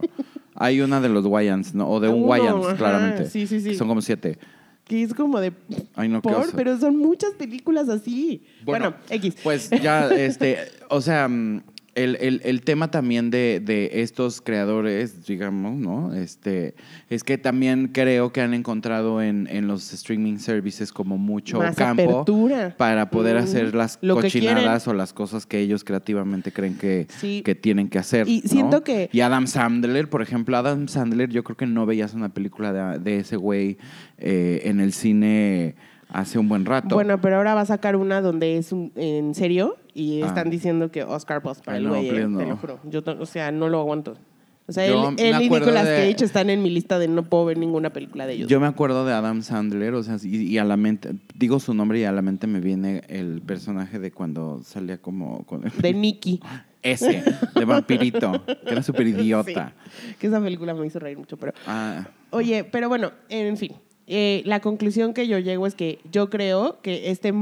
Hay 0.55 0.81
una 0.81 1.01
de 1.01 1.09
los 1.09 1.25
Wayans, 1.27 1.75
¿no? 1.75 1.89
O 1.89 2.01
de 2.01 2.09
un 2.09 2.25
Uno, 2.25 2.67
ajá, 2.67 2.77
claramente. 2.77 3.29
sí, 3.29 3.47
sí, 3.47 3.61
sí. 3.61 3.75
Son 3.75 3.89
como 3.89 4.03
siete. 4.03 4.39
Que 4.85 5.03
es 5.03 5.15
como 5.15 5.39
de 5.41 5.53
Ay, 5.95 6.09
no, 6.09 6.21
qué 6.21 6.29
por, 6.29 6.39
oso. 6.43 6.53
pero 6.57 6.77
son 6.79 6.97
muchas 6.97 7.33
películas 7.35 7.89
así. 7.89 8.45
Bueno, 8.65 8.95
X. 9.09 9.37
Pues 9.43 9.71
ya, 9.71 10.09
este, 10.09 10.59
o 10.91 11.01
sea, 11.01 11.29
mm, 11.29 11.63
el, 11.95 12.17
el- 12.21 12.41
el 12.45 12.63
tema 12.63 12.91
también 12.91 13.31
de, 13.31 13.61
de 13.63 14.01
estos 14.03 14.41
creadores, 14.41 15.27
digamos, 15.27 15.79
¿no? 15.79 16.15
Este, 16.15 16.75
es 17.11 17.23
que 17.23 17.37
también 17.37 17.89
creo 17.89 18.33
que 18.33 18.41
han 18.41 18.55
encontrado 18.55 19.21
en, 19.21 19.47
en 19.51 19.67
los 19.69 19.93
streaming 19.93 20.39
services 20.39 20.91
como 20.93 21.19
mucho 21.19 21.59
Más 21.59 21.77
campo 21.77 22.03
apertura. 22.03 22.75
para 22.79 23.11
poder 23.11 23.37
Mm, 23.37 23.45
hacer 23.45 23.75
las 23.75 23.99
cochinadas 23.99 24.89
o 24.89 24.95
las 24.95 25.13
cosas 25.13 25.45
que 25.45 25.59
ellos 25.61 25.85
creativamente 25.85 26.51
creen 26.53 26.77
que, 26.79 27.07
Sí. 27.21 27.43
que 27.45 27.55
tienen 27.55 27.89
que 27.89 27.99
hacer. 27.99 28.27
Y 28.27 28.41
¿no? 28.43 28.49
siento 28.49 28.83
que- 28.85 29.11
Y 29.13 29.21
Adam 29.21 29.47
Sandler, 29.47 30.09
por 30.09 30.23
ejemplo, 30.23 30.57
Adam 30.57 30.89
Sandler, 30.89 31.29
yo 31.29 31.45
creo 31.45 31.57
que 31.57 31.67
no 31.67 31.85
veías 31.85 32.15
una 32.15 32.31
película 32.31 32.73
de, 32.73 32.99
de 33.01 33.19
ese 33.19 33.37
güey 33.37 33.77
eh, 34.19 34.63
en 34.65 34.81
el 34.81 34.93
cine 34.93 35.75
hace 36.13 36.39
un 36.39 36.49
buen 36.49 36.65
rato. 36.65 36.95
Bueno, 36.95 37.21
pero 37.21 37.37
ahora 37.37 37.55
va 37.55 37.63
a 37.63 37.67
sacar 37.67 37.97
una 37.97 38.21
donde 38.21 38.57
es 38.59 38.73
un- 38.73 38.93
en 38.97 39.35
serio 39.35 39.77
y 39.95 40.23
Ah. 40.23 40.27
están 40.27 40.51
diciendo 40.51 40.91
que 40.91 41.03
Oscar 41.05 41.43
Ay, 41.67 41.79
el 41.79 41.85
no, 41.85 41.91
güey, 41.91 42.09
eh, 42.09 42.13
te 42.15 42.29
no. 42.29 42.41
lo 42.43 42.57
juro. 42.57 42.79
Yo, 42.85 43.01
o 43.19 43.27
sea, 43.27 43.51
no 43.51 43.69
lo 43.69 43.81
aguanto. 43.81 44.17
O 44.69 44.73
sea, 44.73 44.87
Yo 44.87 45.09
él, 45.11 45.17
él 45.19 45.35
y 45.43 45.51
Nicolas 45.51 45.85
de- 45.85 46.13
Cage 46.13 46.25
están 46.25 46.49
en 46.49 46.63
mi 46.63 46.71
lista 46.71 46.99
de 47.01 47.09
no 47.09 47.25
puedo 47.25 47.47
ver 47.47 47.59
ninguna 47.59 47.91
película 47.91 48.27
de 48.27 48.35
ellos. 48.35 48.49
Yo 48.49 48.61
me 48.61 48.69
acuerdo 48.69 49.05
de 49.05 49.13
Adam 49.13 49.43
Sandler, 49.43 49.93
o 49.95 50.03
sea, 50.05 50.17
y, 50.23 50.37
y 50.37 50.59
a 50.59 50.65
la 50.65 50.77
mente, 50.77 51.11
digo 51.35 51.59
su 51.59 51.75
nombre 51.75 51.99
y 51.99 52.05
a 52.05 52.13
la 52.13 52.23
mente 52.23 52.47
me 52.47 52.61
viene 52.61 53.03
el 53.09 53.43
personaje 53.43 53.99
de 53.99 54.13
cuando 54.13 54.63
salía 54.63 54.99
como 54.99 55.45
con 55.47 55.63
de 55.63 55.93
Nicky. 55.93 56.41
ese, 56.83 57.23
de 57.57 57.65
vampirito, 57.65 58.45
que 58.47 58.73
era 58.73 58.83
súper 58.85 59.09
idiota. 59.09 59.73
Sí, 60.01 60.15
que 60.19 60.27
esa 60.29 60.41
película 60.41 60.75
me 60.75 60.87
hizo 60.87 60.99
reír 61.01 61.19
mucho, 61.19 61.37
pero... 61.37 61.53
Ah, 61.67 62.07
Oye, 62.31 62.65
pero 62.65 62.89
bueno, 62.89 63.11
en 63.29 63.57
fin. 63.57 63.73
Eh, 64.15 64.43
la 64.45 64.61
conclusión 64.61 65.15
que 65.15 65.27
yo 65.27 65.39
llego 65.39 65.67
es 65.67 65.75
que 65.75 65.99
yo 66.13 66.29
creo 66.29 66.81
que 66.83 67.11
este, 67.11 67.33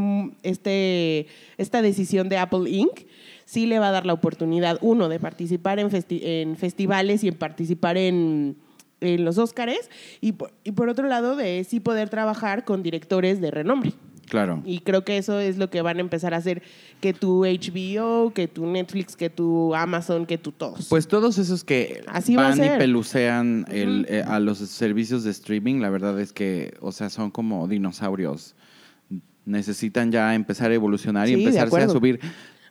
este, 0.44 1.26
esta 1.58 1.82
decisión 1.82 2.28
de 2.28 2.38
Apple 2.38 2.70
Inc. 2.70 3.00
sí 3.44 3.66
le 3.66 3.80
va 3.80 3.88
a 3.88 3.90
dar 3.90 4.06
la 4.06 4.12
oportunidad, 4.12 4.78
uno, 4.80 5.08
de 5.08 5.18
participar 5.18 5.80
en, 5.80 5.90
festi- 5.90 6.20
en 6.22 6.56
festivales 6.56 7.24
y 7.24 7.28
en 7.28 7.34
participar 7.34 7.96
en, 7.96 8.56
en 9.00 9.24
los 9.24 9.38
Óscares, 9.38 9.90
y 10.20 10.32
por, 10.32 10.52
y 10.62 10.70
por 10.72 10.88
otro 10.88 11.08
lado, 11.08 11.34
de 11.34 11.64
sí 11.64 11.80
poder 11.80 12.08
trabajar 12.08 12.64
con 12.64 12.82
directores 12.84 13.40
de 13.40 13.50
renombre. 13.50 13.92
Claro. 14.30 14.62
Y 14.64 14.80
creo 14.80 15.04
que 15.04 15.18
eso 15.18 15.38
es 15.38 15.58
lo 15.58 15.68
que 15.68 15.82
van 15.82 15.98
a 15.98 16.00
empezar 16.00 16.32
a 16.32 16.38
hacer 16.38 16.62
que 17.00 17.12
tu 17.12 17.44
HBO, 17.44 18.32
que 18.32 18.48
tu 18.48 18.66
Netflix, 18.66 19.16
que 19.16 19.28
tu 19.28 19.74
Amazon, 19.74 20.24
que 20.24 20.38
tu 20.38 20.52
todos. 20.52 20.86
Pues 20.88 21.08
todos 21.08 21.36
esos 21.38 21.64
que 21.64 22.02
Así 22.06 22.36
va 22.36 22.46
a 22.46 22.56
van 22.56 22.64
y 22.64 22.78
pelucean 22.78 23.66
el, 23.70 24.06
eh, 24.08 24.22
a 24.26 24.40
los 24.40 24.58
servicios 24.58 25.24
de 25.24 25.30
streaming, 25.30 25.80
la 25.80 25.90
verdad 25.90 26.18
es 26.20 26.32
que, 26.32 26.74
o 26.80 26.92
sea, 26.92 27.10
son 27.10 27.30
como 27.30 27.68
dinosaurios. 27.68 28.54
Necesitan 29.44 30.12
ya 30.12 30.34
empezar 30.34 30.70
a 30.70 30.74
evolucionar 30.74 31.28
y 31.28 31.34
Sí, 31.34 31.44
empezarse 31.44 31.82
a 31.82 31.88
subir. 31.88 32.20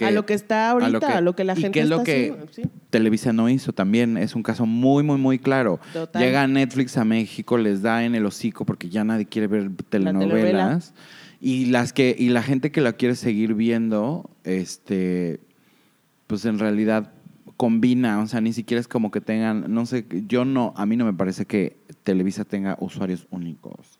A 0.05 0.11
lo 0.11 0.25
que 0.25 0.33
está 0.33 0.69
ahorita, 0.69 1.17
a 1.17 1.21
lo 1.21 1.35
que 1.35 1.43
la 1.43 1.53
y 1.53 1.61
gente 1.61 1.71
qué 1.71 1.81
es 1.81 1.89
lo 1.89 2.03
que 2.03 2.31
haciendo, 2.31 2.47
sí. 2.51 2.63
Televisa 2.89 3.33
no 3.33 3.49
hizo 3.49 3.73
también. 3.73 4.17
Es 4.17 4.35
un 4.35 4.43
caso 4.43 4.65
muy, 4.65 5.03
muy, 5.03 5.17
muy 5.17 5.39
claro. 5.39 5.79
Total. 5.93 6.21
Llega 6.21 6.47
Netflix 6.47 6.97
a 6.97 7.03
México, 7.03 7.57
les 7.57 7.81
da 7.81 8.03
en 8.05 8.15
el 8.15 8.25
hocico 8.25 8.65
porque 8.65 8.89
ya 8.89 9.03
nadie 9.03 9.25
quiere 9.25 9.47
ver 9.47 9.71
telenovela. 9.89 10.79
Y 11.41 11.65
las 11.67 11.93
que, 11.93 12.15
y 12.17 12.29
la 12.29 12.43
gente 12.43 12.71
que 12.71 12.81
la 12.81 12.93
quiere 12.93 13.15
seguir 13.15 13.53
viendo, 13.53 14.29
este, 14.43 15.39
pues 16.27 16.43
en 16.45 16.59
realidad 16.59 17.13
combina, 17.55 18.19
o 18.21 18.27
sea, 18.27 18.41
ni 18.41 18.53
siquiera 18.53 18.79
es 18.81 18.87
como 18.87 19.11
que 19.11 19.21
tengan, 19.21 19.65
no 19.73 19.85
sé, 19.85 20.05
yo 20.27 20.45
no, 20.45 20.73
a 20.77 20.85
mí 20.85 20.95
no 20.97 21.05
me 21.05 21.13
parece 21.13 21.45
que 21.45 21.77
Televisa 22.03 22.45
tenga 22.45 22.77
usuarios 22.79 23.27
únicos. 23.31 23.99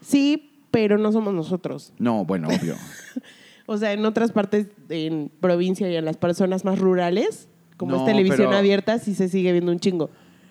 Sí, 0.00 0.50
pero 0.70 0.98
no 0.98 1.10
somos 1.12 1.34
nosotros. 1.34 1.92
No, 1.98 2.24
bueno, 2.24 2.48
obvio. 2.48 2.76
O 3.68 3.78
sea, 3.78 3.92
en 3.92 4.04
otras 4.06 4.30
partes, 4.30 4.68
en 4.90 5.28
provincia 5.40 5.90
y 5.90 5.96
en 5.96 6.04
las 6.04 6.16
personas 6.16 6.64
más 6.64 6.78
rurales, 6.78 7.48
como 7.76 7.96
No, 7.96 7.98
es 7.98 8.04
televisión 8.04 8.46
pero- 8.46 8.56
abierta, 8.58 9.00
sí 9.00 9.12
se 9.12 9.28
sigue 9.28 9.50
viendo 9.50 9.72
un 9.72 9.80
chingo. 9.80 10.08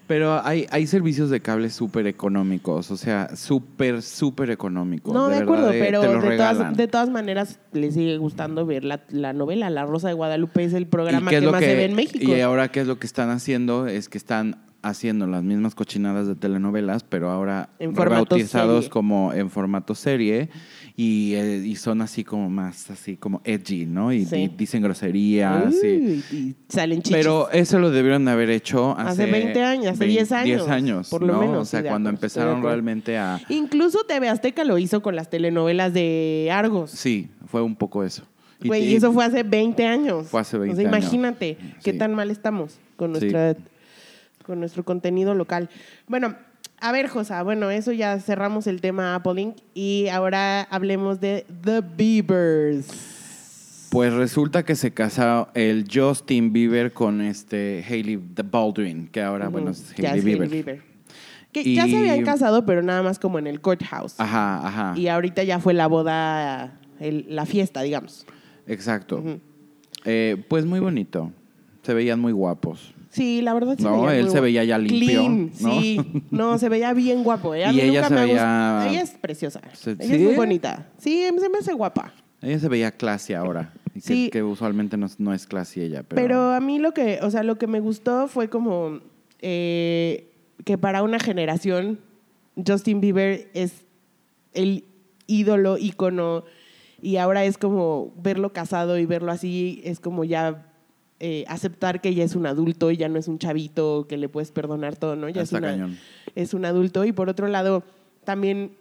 Pero 0.08 0.40
hay, 0.46 0.68
hay 0.70 0.86
servicios 0.86 1.32
de 1.32 1.40
cable 1.40 1.70
súper 1.72 2.06
económicos, 2.06 2.92
o 2.92 2.98
sea, 2.98 3.36
súper, 3.36 4.04
súper 4.04 4.52
económicos. 4.52 5.14
No, 5.14 5.30
de, 5.30 5.38
acuerdo, 5.38 5.72
eh, 5.72 5.80
pero 5.80 6.02
de 6.02 6.38
todas, 6.38 6.78
de 6.78 6.88
todas 6.88 7.10
maneras 7.10 7.60
les 7.72 7.96
sigue 7.96 8.18
gustando 8.18 8.68
ver 8.68 8.84
la, 8.84 9.02
la 9.10 9.34
novela. 9.34 9.70
La 9.72 9.86
Rosa 9.86 10.08
de 10.10 10.14
Guadalupe 10.14 10.64
es 10.64 10.74
el 10.74 10.86
programa 10.88 11.32
¿Y 11.32 11.36
qué 11.36 11.42
que, 11.42 11.52
más 11.52 11.62
se 11.62 11.76
ve 11.76 11.86
en 11.86 11.96
México. 11.96 12.32
Y 12.32 12.42
ahora, 12.42 12.68
¿qué 12.68 12.82
es 12.82 12.88
lo 12.88 13.00
que 13.00 13.08
están 13.08 13.32
haciendo? 13.32 13.88
Es 13.88 14.08
que 14.08 14.20
están 14.20 14.58
haciendo 14.86 15.26
las 15.26 15.42
mismas 15.42 15.74
cochinadas 15.74 16.28
de 16.28 16.36
telenovelas, 16.36 17.04
pero 17.04 17.32
ahora 17.32 17.70
En 17.80 17.96
formato 17.96 18.36
bautizados 18.36 18.86
serie. 18.86 18.90
como 18.92 19.34
en 19.34 19.50
formato 19.50 19.96
serie 19.96 20.50
y, 20.98 21.34
eh, 21.36 21.58
y 21.66 21.75
son 21.75 22.02
así 22.02 22.24
como 22.24 22.50
más, 22.50 22.90
así 22.90 23.18
como 23.18 23.42
edgy, 23.44 23.86
¿no? 23.86 24.14
Y, 24.14 24.25
Sí. 24.25 24.36
y 24.44 24.48
dicen 24.48 24.82
groserías. 24.82 25.74
y- 25.84 25.88
Uy, 25.88 26.24
y 26.32 26.56
salen 26.70 27.00
chichis. 27.02 27.18
pero 27.18 27.50
eso 27.52 27.80
lo 27.80 27.92
debieron 27.92 28.24
de 28.25 28.32
haber 28.32 28.50
hecho 28.50 28.92
hace, 28.98 29.24
Hace 29.24 29.32
20 29.32 29.62
años, 29.64 29.88
hace 29.94 30.06
10 30.06 30.32
años, 30.32 30.46
10 30.66 30.70
años, 30.70 31.10
por 31.10 31.22
lo 31.22 31.34
¿no? 31.34 31.40
menos, 31.42 31.58
O 31.58 31.66
sea, 31.66 31.82
sí, 31.82 31.88
cuando 31.88 32.10
acuerdo, 32.10 32.25
empezaron 32.25 32.64
realmente 32.64 33.18
a... 33.18 33.42
Incluso 33.50 34.06
TV 34.06 34.30
Azteca 34.30 34.64
lo 34.64 34.78
hizo 34.78 35.02
con 35.02 35.16
las 35.18 35.30
telenovelas 35.30 35.94
de 35.94 36.50
Argos. 36.52 36.92
Sí, 36.92 37.30
fue 37.48 37.62
un 37.62 37.75
poco 37.75 38.04
eso. 38.04 38.24
Güey, 38.64 38.86
y, 38.94 38.96
eso 38.96 39.12
fue 39.12 39.25
hace 39.25 39.44
20 39.44 39.86
años. 39.86 40.28
Fue 40.28 40.40
hace 40.40 40.58
20 40.58 40.74
O 40.74 40.75
sea, 40.82 40.90
años. 40.90 41.04
imagínate 41.04 41.58
qué 41.84 41.92
Sí. 41.92 41.98
tan 41.98 42.16
mal 42.16 42.32
estamos 42.32 42.80
con, 42.96 43.14
Sí. 43.16 43.20
nuestra, 43.20 43.56
con 44.46 44.60
nuestro 44.60 44.84
contenido 44.86 45.36
local. 45.36 45.70
Bueno, 46.08 46.36
a 46.79 46.91
ver, 46.91 47.08
Josa, 47.08 47.41
bueno, 47.44 47.70
eso 47.72 47.91
ya 47.91 48.20
cerramos 48.20 48.67
el 48.67 48.82
tema 48.82 49.15
Apple 49.15 49.41
Inc. 49.41 49.58
Y 49.74 50.08
ahora 50.10 50.63
hablemos 50.63 51.20
de 51.20 51.46
The 51.63 51.82
Beavers. 51.82 53.88
Pues 53.89 54.12
resulta 54.13 54.63
que 54.63 54.75
se 54.75 54.91
casó 54.91 55.48
el 55.53 55.88
Justin 55.91 56.51
Bieber 56.51 56.91
con 56.91 57.22
este 57.22 57.84
Hailey 57.88 58.17
Baldwin, 58.17 59.08
que 59.08 59.22
ahora, 59.22 59.48
bueno, 59.48 59.72
es 59.72 59.94
Hailey 59.98 60.22
Bieber. 60.22 60.50
Bieber. 60.50 60.82
Que 61.53 61.74
ya 61.74 61.88
se 61.88 61.98
habían 61.98 62.24
casado, 62.25 62.65
pero 62.65 62.82
nada 62.82 63.01
más 63.03 63.20
como 63.20 63.39
en 63.39 63.48
el 63.48 63.62
courthouse. 63.62 64.20
Ajá, 64.20 64.67
ajá. 64.67 65.00
Y 65.00 65.08
ahorita 65.08 65.44
ya 65.44 65.60
fue 65.60 65.74
la 65.74 65.88
boda, 65.88 66.77
el- 67.00 67.25
la 67.29 67.46
fiesta, 67.46 67.82
digamos. 67.82 68.25
Exacto. 68.67 69.24
Eh, 70.03 70.44
pues 70.50 70.65
muy 70.65 70.82
bonito. 70.82 71.32
Se 71.84 71.94
veían 71.94 72.20
muy 72.20 72.34
guapos. 72.34 72.94
Sí, 73.16 73.42
la 73.42 73.54
verdad 73.54 73.78
se 73.78 73.84
No, 73.84 74.02
veía 74.04 74.16
él 74.18 74.24
muy 74.26 74.32
se 74.34 74.40
veía 74.42 74.64
ya 74.66 74.78
limpio, 74.78 75.00
Clean, 75.08 75.52
¿no? 75.62 75.82
sí. 75.82 76.02
No, 76.32 76.58
se 76.58 76.68
veía 76.70 76.94
bien 76.94 77.24
guapo. 77.24 77.56
Y 77.56 77.60
ella 77.60 77.72
nunca 77.72 78.08
se 78.10 78.14
me 78.14 78.20
ha 78.20 78.24
veía- 78.26 78.88
Ella 78.90 79.02
es 79.02 79.12
preciosa. 79.12 79.62
Se- 79.74 79.92
ella 79.92 80.04
¿sí? 80.06 80.14
es 80.16 80.22
muy 80.22 80.36
bonita. 80.36 80.88
Sí, 80.98 81.24
se 81.40 81.50
me 81.50 81.58
hace 81.60 81.74
guapa. 81.74 82.12
Ella 82.42 82.60
se 82.60 82.68
veía 82.68 82.92
classy 82.92 83.34
ahora. 83.34 83.74
Y 83.96 84.02
que, 84.02 84.08
Sí. 84.08 84.30
que 84.32 84.44
usualmente 84.44 84.98
no, 84.98 85.06
es- 85.06 85.20
no 85.20 85.34
es 85.34 85.48
classy 85.48 85.82
ella. 85.82 86.04
Pero, 86.04 86.22
Pero... 86.22 86.52
a 86.52 86.60
mí 86.60 86.80
lo 86.80 86.94
que, 86.94 87.20
o 87.22 87.32
sea, 87.32 87.44
lo 87.44 87.58
que 87.58 87.68
me 87.68 87.80
gustó 87.80 88.28
fue 88.28 88.50
como 88.50 89.00
eh, 89.42 90.32
que 90.66 90.78
para 90.78 91.02
una 91.04 91.20
generación 91.20 92.00
Justin 92.68 93.00
Bieber 93.02 93.50
es 93.54 93.86
el 94.54 94.84
ídolo, 95.28 95.78
ícono, 95.78 96.44
y 97.02 97.18
ahora 97.18 97.46
es 97.46 97.58
como 97.58 98.14
verlo 98.18 98.52
casado 98.54 98.98
y 98.98 99.06
verlo 99.06 99.32
así, 99.32 99.82
es 99.84 100.00
como 100.00 100.24
ya 100.24 100.66
eh, 101.20 101.46
aceptar 101.48 102.02
que 102.02 102.14
ya 102.14 102.24
es 102.24 102.36
un 102.36 102.46
adulto 102.46 102.92
y 102.92 102.98
ya 102.98 103.08
no 103.10 103.18
es 103.18 103.28
un 103.28 103.40
chavito 103.40 104.06
que 104.08 104.18
le 104.18 104.28
puedes 104.30 104.52
perdonar 104.52 104.98
todo, 104.98 105.16
¿no? 105.16 105.30
Ya 105.30 105.42
es, 105.42 105.48
Está 105.50 105.60
una- 105.60 105.72
cañón. 105.72 105.98
es 106.36 106.54
un 106.54 106.66
adulto. 106.66 107.06
Y 107.06 107.12
por 107.14 107.30
otro 107.30 107.48
lado, 107.48 107.84
también 108.26 108.72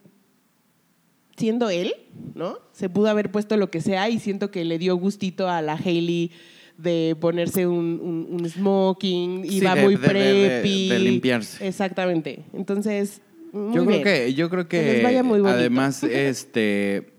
siendo 1.36 1.68
él, 1.70 1.94
¿no? 2.34 2.58
Se 2.72 2.88
pudo 2.88 3.08
haber 3.08 3.30
puesto 3.30 3.56
lo 3.56 3.70
que 3.70 3.80
sea 3.80 4.08
y 4.08 4.18
siento 4.20 4.50
que 4.50 4.64
le 4.64 4.78
dio 4.78 4.96
gustito 4.96 5.48
a 5.48 5.62
la 5.62 5.74
Hailey 5.74 6.30
de 6.78 7.16
ponerse 7.20 7.66
un, 7.66 8.00
un- 8.02 8.28
un 8.40 8.48
smoking, 8.48 9.44
Sí, 9.48 9.60
de- 9.60 9.74
muy 9.82 9.94
de- 9.96 10.00
de- 10.00 10.06
de- 10.08 10.48
preppy. 10.60 10.88
de 10.88 10.98
limpiarse. 10.98 11.66
Exactamente. 11.66 12.44
Entonces, 12.52 13.20
muy 13.52 13.74
yo 13.74 13.84
creo 13.86 14.02
que, 14.02 14.34
yo 14.34 14.50
creo 14.50 14.68
Que 14.68 14.82
les 14.94 15.02
vaya 15.02 15.22
muy 15.22 15.40
además, 15.46 16.02
este 16.04 17.13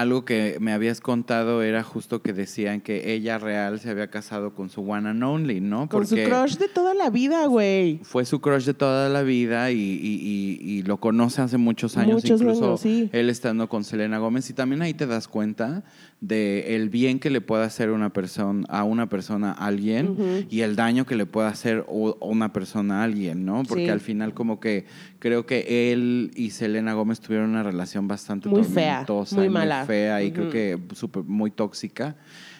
algo 0.00 0.24
que 0.24 0.58
me 0.60 0.72
habías 0.72 1.00
contado 1.00 1.62
era 1.62 1.82
justo 1.82 2.22
que 2.22 2.32
decían 2.32 2.80
que 2.80 3.12
ella 3.14 3.38
real 3.38 3.80
se 3.80 3.90
había 3.90 4.08
casado 4.10 4.54
con 4.54 4.70
su 4.70 4.82
one 4.82 5.08
and 5.08 5.22
only, 5.24 5.60
¿no? 5.60 5.88
Con 5.88 6.06
su 6.06 6.14
crush 6.16 6.56
de 6.56 6.68
toda 6.68 6.94
la 6.94 7.10
vida, 7.10 7.46
güey. 7.46 7.98
fue 8.04 8.24
su 8.24 8.40
crush 8.40 8.64
de 8.64 8.74
toda 8.74 9.08
la 9.08 9.22
vida 9.22 9.70
y, 9.72 9.76
y- 9.76 10.60
y- 10.60 10.78
y 10.78 10.82
lo 10.84 10.98
conoce 10.98 11.42
hace 11.42 11.58
muchos 11.58 11.96
años, 11.96 12.22
Muchos 12.22 12.40
incluso 12.40 12.64
años, 12.66 12.80
sí. 12.80 13.10
él 13.12 13.28
estando 13.28 13.68
con 13.68 13.82
Selena 13.84 14.18
Gómez. 14.18 14.48
Y 14.50 14.52
también 14.52 14.82
ahí 14.82 14.94
te 14.94 15.06
das 15.06 15.26
cuenta 15.26 15.82
de 16.20 16.74
el 16.74 16.88
bien 16.88 17.20
que 17.20 17.30
le 17.30 17.40
puede 17.40 17.64
hacer 17.64 17.90
una 17.90 18.12
persona, 18.12 18.66
a 18.68 18.82
una 18.82 19.08
persona 19.08 19.52
a 19.52 19.66
alguien 19.66 20.46
y 20.50 20.62
el 20.62 20.74
daño 20.74 21.06
que 21.06 21.14
le 21.14 21.26
puede 21.26 21.46
hacer 21.46 21.84
una 21.88 22.52
persona 22.52 23.00
a 23.00 23.04
alguien, 23.04 23.44
¿no? 23.44 23.62
Porque 23.62 23.84
Sí. 23.84 23.90
al 23.90 24.00
final 24.00 24.34
como 24.34 24.58
que 24.58 24.84
creo 25.20 25.46
que 25.46 25.92
él 25.92 26.32
y 26.34 26.50
Selena 26.50 26.92
Gómez 26.94 27.20
tuvieron 27.20 27.50
una 27.50 27.62
relación 27.62 28.08
bastante 28.08 28.48
Muy 28.48 28.64
fea, 28.64 29.06
muy 29.32 29.46
y 29.46 29.48
mala. 29.48 29.84
fea 29.86 30.22
y 30.24 30.32
creo 30.32 30.50
que 30.50 30.76
súper- 30.94 31.22
muy 31.22 31.52
tóxica. 31.52 32.16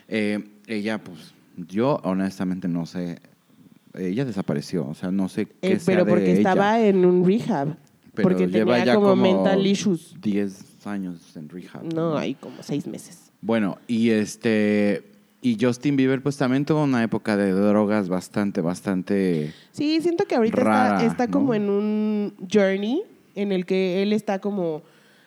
Eh, 0.07 0.39
ella, 0.69 0.99
pues, 0.99 1.35
yo 1.57 2.01
honestamente 2.05 2.69
no 2.69 2.87
sé. 2.87 3.19
Ella 3.95 4.25
desapareció, 4.25 4.87
o 4.87 4.95
sea, 4.95 5.11
no 5.11 5.29
sé 5.29 5.47
qué 5.47 5.73
Eh, 5.73 5.79
sea 5.81 5.87
pero 5.95 6.05
de 6.05 6.11
porque 6.11 6.31
ella, 6.31 6.39
estaba 6.51 6.81
en 6.81 7.05
un 7.05 7.27
rehab. 7.27 7.77
pero 8.15 8.29
porque 8.29 8.47
lleva 8.47 8.75
tenía 8.77 8.85
ya 8.85 8.95
como, 8.95 9.17
mental 9.17 9.67
issues. 9.67 10.15
10 10.21 10.87
años 10.87 11.37
en 11.37 11.49
rehab. 11.49 11.83
No, 11.93 12.17
hay 12.17 12.35
como 12.35 12.63
seis 12.63 12.87
meses. 12.87 13.28
Bueno, 13.41 13.79
y 13.87 14.11
este 14.11 15.03
y 15.41 15.57
Justin 15.61 15.97
Bieber 15.97 16.21
pues 16.21 16.37
también 16.37 16.65
tuvo 16.65 16.83
una 16.83 17.03
época 17.03 17.37
de 17.37 17.53
drogas 17.53 18.09
bastante 18.09 18.61
bastante 18.61 19.55
Sí, 19.71 20.01
siento 20.01 20.25
que 20.25 20.35
ahorita 20.35 20.61
Rara, 20.61 20.97
está, 20.97 21.07
está 21.07 21.27
¿no? 21.27 21.33
como 21.33 21.55
en 21.55 21.71
un 21.71 22.35
journey 22.53 23.03
en 23.37 23.53
el 23.53 23.65
que 23.65 24.03
él 24.03 24.13
está 24.13 24.41
como 24.41 24.83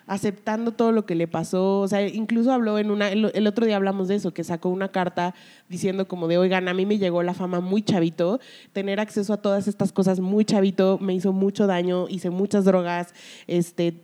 aceptando 0.08 0.74
todo 0.74 0.92
lo 0.92 1.06
que 1.06 1.16
le 1.16 1.28
pasó. 1.28 1.80
O 1.80 1.88
sea, 1.88 2.06
incluso 2.06 2.52
habló 2.52 2.78
en 2.78 2.92
una, 2.92 3.10
el, 3.10 3.32
el 3.34 3.48
otro 3.48 3.66
día 3.66 3.78
hablamos 3.78 4.10
de 4.10 4.16
eso, 4.16 4.34
que 4.34 4.44
sacó 4.44 4.68
una 4.68 4.90
carta 4.90 5.34
diciendo 5.70 6.06
como 6.06 6.28
de, 6.28 6.38
oigan, 6.38 6.68
a 6.68 6.74
mí 6.74 6.86
me 6.86 6.98
llegó 6.98 7.24
la 7.24 7.34
fama 7.34 7.62
muy 7.62 7.82
chavito, 7.82 8.42
tener 8.74 9.00
acceso 9.00 9.32
a 9.32 9.38
todas 9.38 9.70
estas 9.70 9.94
cosas 9.94 10.20
muy 10.20 10.44
chavito 10.44 10.98
me 11.00 11.14
hizo 11.14 11.32
mucho 11.32 11.66
daño, 11.66 12.10
hice 12.10 12.30
muchas 12.30 12.66
drogas, 12.66 13.14
este, 13.48 14.02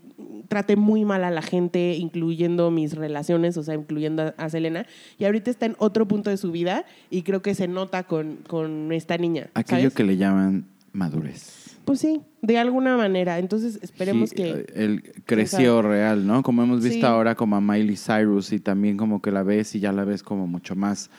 traté 0.48 0.76
muy 0.76 1.06
mal 1.06 1.24
a 1.24 1.32
la 1.32 1.42
gente, 1.42 1.96
incluyendo 1.96 2.72
mis 2.72 2.96
relaciones, 2.96 3.58
o 3.58 3.64
sea, 3.64 3.76
incluyendo 3.76 4.34
a, 4.38 4.50
Selena. 4.50 4.86
Y 5.18 5.26
ahorita 5.26 5.52
está 5.52 5.66
en 5.66 5.76
otro 5.78 6.08
punto 6.08 6.30
de 6.30 6.38
su 6.38 6.52
vida 6.52 6.86
y 7.10 7.24
creo 7.24 7.42
que 7.42 7.56
se 7.56 7.68
nota 7.68 8.04
con, 8.04 8.38
con 8.48 8.92
esta 8.92 9.18
niña. 9.18 9.50
Aquello 9.54 9.82
¿sabes? 9.82 9.94
que 9.94 10.04
le 10.04 10.18
llaman 10.18 10.66
madurez. 10.94 11.78
Pues 11.86 12.00
sí, 12.00 12.22
de 12.42 12.58
alguna 12.58 12.98
manera. 12.98 13.40
Entonces 13.40 13.80
esperemos 13.82 14.32
Sí, 14.32 14.36
que... 14.36 14.66
Él 14.76 15.04
creció 15.26 15.82
real, 15.82 16.28
¿no? 16.28 16.44
Como 16.44 16.64
hemos 16.64 16.84
visto 16.84 17.00
Sí. 17.00 17.06
ahora 17.06 17.36
como 17.36 17.56
a 17.56 17.62
Miley 17.62 17.96
Cyrus 17.96 18.52
y 18.52 18.60
también 18.60 18.98
como 18.98 19.22
que 19.22 19.32
la 19.32 19.44
ves 19.44 19.74
y 19.76 19.80
ya 19.80 19.94
la 19.94 20.04
ves 20.04 20.22
como 20.22 20.48
mucho 20.48 20.76
más 20.76 21.10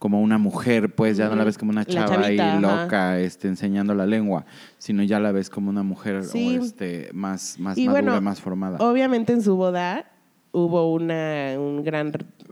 como 0.00 0.20
una 0.20 0.38
mujer, 0.38 0.94
pues 0.94 1.16
ya 1.18 1.28
no 1.28 1.36
la 1.36 1.44
ves 1.44 1.56
como 1.58 1.70
una 1.70 1.84
chava 1.84 2.24
ahí 2.26 2.38
ajá. 2.38 2.58
loca, 2.58 3.20
este, 3.20 3.46
enseñando 3.46 3.94
la 3.94 4.06
lengua, 4.06 4.46
sino 4.78 5.02
ya 5.04 5.20
la 5.20 5.30
ves 5.30 5.48
como 5.50 5.70
una 5.70 5.82
mujer 5.84 6.24
Sí. 6.24 6.58
o 6.58 6.64
este, 6.64 7.10
más, 7.12 7.56
más 7.60 7.78
Y 7.78 7.86
madura, 7.86 8.02
bueno, 8.02 8.20
más 8.22 8.40
formada. 8.40 8.78
Obviamente 8.78 9.32
en 9.34 9.42
su 9.42 9.54
boda 9.56 10.10
hubo 10.52 10.92
una, 10.92 11.52
un 11.58 11.84
gran 11.84 12.10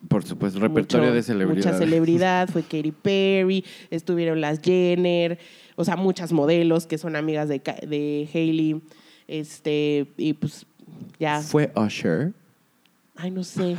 Por 0.09 0.25
supuesto, 0.25 0.61
repertorio 0.61 1.07
mucho- 1.07 1.15
de 1.15 1.23
celebridades. 1.23 1.67
Mucha 1.67 1.79
celebridad, 1.79 2.49
fue 2.49 2.63
Katy 2.63 2.93
Perry, 2.93 3.65
estuvieron 3.91 4.41
las 4.43 4.61
Jenner, 4.61 5.39
o 5.75 5.85
sea, 5.85 5.97
muchas 5.97 6.33
modelos 6.33 6.87
que 6.87 6.99
son 6.99 7.17
amigas 7.17 7.49
de, 7.49 7.61
de 7.89 8.29
Hailey, 8.33 8.83
este, 9.27 10.13
y 10.19 10.35
pues 10.35 10.67
ya, 11.19 11.41
Fue 11.41 11.73
Usher. 11.75 12.35
Ay, 13.19 13.31
no 13.31 13.43
sé, 13.45 13.77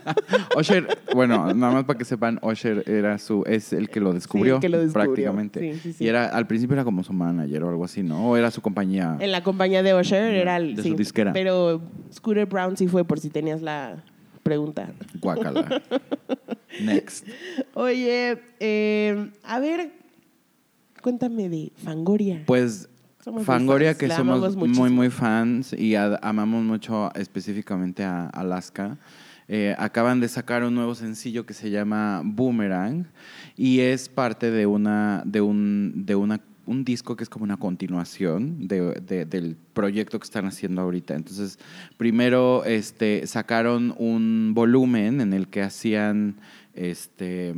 Usher, 0.58 0.86
bueno, 1.14 1.52
nada 1.54 1.72
más 1.72 1.84
para 1.84 1.98
que 1.98 2.04
sepan, 2.04 2.38
Usher 2.42 2.88
era 2.88 3.18
su, 3.18 3.44
es 3.46 3.72
el 3.72 3.88
que 3.90 4.00
lo 4.00 4.12
descubrió, 4.12 4.56
el 4.56 4.60
que 4.60 4.68
lo 4.68 4.78
descubrió. 4.78 5.04
prácticamente. 5.04 5.60
Sí, 5.74 5.80
sí, 5.80 5.92
sí. 5.92 6.04
Y 6.04 6.08
era, 6.08 6.26
al 6.26 6.46
principio 6.46 6.74
era 6.74 6.84
como 6.84 7.04
su 7.04 7.12
manager 7.12 7.64
o 7.64 7.68
algo 7.68 7.84
así, 7.84 8.02
¿no? 8.02 8.30
O 8.30 8.36
era 8.36 8.50
su 8.50 8.62
compañía. 8.62 9.16
en 9.20 9.30
la 9.30 9.42
compañía 9.42 9.82
de 9.82 9.94
Usher 9.94 10.34
era 10.34 10.56
el, 10.56 10.76
De 10.76 10.82
su 10.82 10.94
disquera. 10.96 11.32
pero 11.32 11.80
Scooter 12.12 12.46
Brown 12.46 12.76
sí 12.76 12.88
fue 12.88 13.04
por 13.04 13.20
si 13.20 13.28
tenías 13.30 13.62
la 13.62 14.02
pregunta. 14.42 14.90
Guácala. 15.20 15.82
Next. 16.82 17.26
Oye, 17.74 18.38
eh, 18.60 19.30
a 19.42 19.60
ver, 19.60 19.90
cuéntame 21.02 21.48
de 21.48 21.72
Fangoria. 21.76 22.42
Pues 22.46 22.88
Somos 23.28 23.44
Fangoria, 23.44 23.92
que 23.94 24.08
la 24.08 24.16
somos 24.16 24.56
muy, 24.56 24.88
muy 24.90 25.10
fans 25.10 25.74
y 25.74 25.94
amamos 25.96 26.64
mucho 26.64 27.12
específicamente 27.14 28.02
a 28.02 28.26
Alaska. 28.28 28.96
eh, 29.50 29.74
acaban 29.78 30.20
de 30.20 30.28
sacar 30.28 30.62
un 30.64 30.74
nuevo 30.74 30.94
sencillo 30.94 31.44
que 31.46 31.52
se 31.54 31.70
llama 31.70 32.22
Boomerang 32.24 33.06
y 33.56 33.80
es 33.80 34.08
parte 34.08 34.50
de 34.50 34.64
una 34.66 35.22
de 35.26 35.40
un 35.42 35.92
de 36.06 36.14
una 36.14 36.40
un 36.66 36.84
disco 36.84 37.16
que 37.16 37.22
es 37.24 37.30
como 37.30 37.44
una 37.44 37.56
continuación 37.56 38.66
de- 38.68 38.92
de- 39.06 39.24
del 39.24 39.56
proyecto 39.72 40.18
que 40.18 40.24
están 40.24 40.44
haciendo 40.46 40.82
ahorita. 40.82 41.14
Entonces, 41.14 41.58
primero 41.96 42.62
este, 42.66 43.26
sacaron 43.26 43.94
un 43.98 44.52
volumen 44.54 45.20
en 45.22 45.32
el 45.32 45.48
que 45.48 45.62
hacían 45.62 46.36
este 46.74 47.54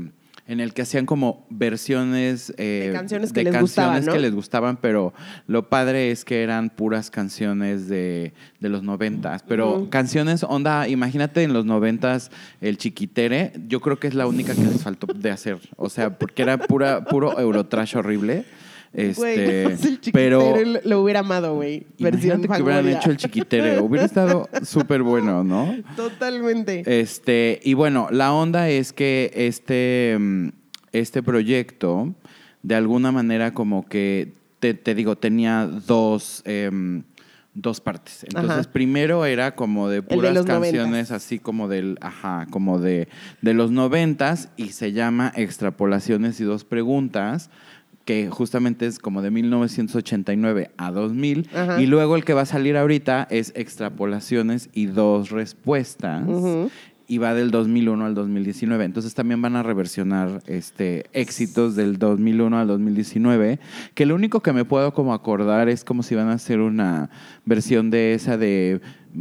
en 0.51 0.59
el 0.59 0.75
que 0.75 0.83
hacían 0.83 1.07
como 1.07 1.47
versiones 1.49 2.53
eh, 2.57 2.87
De 2.89 2.93
canciones 2.93 3.33
que 3.33 3.45
de 3.45 3.53
les 3.53 3.61
gustaban, 3.61 3.93
canciones 3.95 4.07
¿no? 4.09 4.13
que 4.13 4.19
les 4.19 4.35
gustaban, 4.35 4.77
pero 4.79 5.15
lo 5.47 5.69
padre 5.69 6.11
es 6.11 6.25
que 6.25 6.43
eran 6.43 6.71
puras 6.71 7.09
canciones 7.09 7.87
de, 7.87 8.35
de 8.59 8.69
los 8.69 8.83
noventas. 8.83 9.45
Pero 9.47 9.87
canciones, 9.91 10.43
onda, 10.43 10.89
imagínate 10.89 11.45
en 11.45 11.53
los 11.53 11.67
noventas 11.67 12.33
el 12.61 12.79
chiquitere, 12.79 13.53
yo 13.69 13.79
creo 13.79 14.01
que 14.01 14.09
es 14.09 14.15
la 14.15 14.27
única 14.27 14.53
que 14.57 14.63
les 14.63 14.83
faltó 14.83 15.07
de 15.07 15.31
hacer. 15.31 15.59
O 15.77 15.89
sea, 15.89 16.19
porque 16.19 16.43
era 16.43 16.59
pura, 16.59 17.05
puro 17.05 17.39
Eurotrash 17.39 17.95
horrible. 17.95 18.45
Este, 18.93 19.65
el 19.73 20.01
pero 20.13 20.55
lo 20.85 21.03
hubiera 21.03 21.21
amado, 21.21 21.55
güey. 21.55 21.87
Versión 21.99 22.41
imagínate 22.41 22.57
que 22.57 22.63
hubieran 22.63 22.89
hecho 22.89 23.11
el 23.11 23.17
chiquitere. 23.17 23.81
Hubiera 23.81 24.05
estado 24.05 24.49
súper 24.65 25.03
bueno, 25.03 25.45
¿no? 25.45 25.75
Totalmente. 25.97 26.83
Este, 27.01 27.61
y 27.63 27.75
bueno, 27.75 28.09
la 28.11 28.33
onda 28.33 28.69
es 28.69 28.93
que 28.93 29.31
este, 29.35 30.17
mm, 30.19 30.49
este 30.93 31.23
proyecto, 31.23 32.15
de 32.63 32.75
alguna 32.75 33.13
manera, 33.13 33.55
como 33.55 33.87
que 33.87 34.33
te, 34.59 34.75
te 34.75 34.95
digo, 34.95 35.17
tenía 35.17 35.67
dos, 35.67 36.43
em, 36.45 37.05
dos 37.55 37.81
partes. 37.81 38.25
Entonces, 38.25 38.51
Ajá. 38.51 38.73
primero 38.73 39.25
era 39.25 39.55
como 39.55 39.89
de 39.89 40.03
puras 40.03 40.35
canciones, 40.45 40.89
noventas. 40.89 41.11
así 41.13 41.39
como 41.39 41.69
del, 41.69 41.97
ajá, 42.01 42.47
como 42.51 42.79
de, 42.81 43.09
de 43.41 43.55
los 43.55 43.71
noventas, 43.71 44.49
y 44.57 44.71
se 44.71 44.93
llama 44.93 45.33
Extrapolaciones 45.37 46.41
y 46.41 46.45
dos 46.45 46.65
preguntas 46.65 47.51
que 48.11 48.29
justamente 48.29 48.87
es 48.87 48.99
como 48.99 49.23
de 49.23 49.31
1989 49.31 50.73
a 50.77 50.91
2000, 50.91 51.49
Ajá. 51.55 51.81
y 51.81 51.87
luego 51.87 52.17
el 52.17 52.25
que 52.25 52.35
va 52.35 52.41
a 52.41 52.47
salir 52.47 52.77
ahorita 52.77 53.29
es 53.31 53.53
Extrapolaciones 53.55 54.69
y 54.73 54.87
dos 54.87 55.31
respuestas, 55.31 56.25
y 57.07 57.19
va 57.19 57.35
del 57.35 57.53
2001 57.53 58.05
al 58.05 58.17
2019. 58.17 58.85
Entonces 58.85 59.15
también 59.15 59.41
van 59.41 59.55
a 59.55 59.63
reversionar 59.63 60.43
este, 60.47 61.05
éxitos 61.13 61.77
del 61.77 62.01
2001 62.01 62.59
al 62.59 62.67
2019, 62.67 63.61
que 63.95 64.07
lo 64.07 64.17
único 64.17 64.41
que 64.41 64.53
me 64.53 64.65
puedo 64.65 64.93
como 64.93 65.15
acordar 65.15 65.69
es 65.69 65.85
como 65.85 66.03
si 66.03 66.17
van 66.17 66.31
a 66.31 66.33
hacer 66.33 66.59
una 66.59 67.11
versión 67.45 67.91
de 67.91 68.15
esa 68.15 68.37
de 68.37 68.81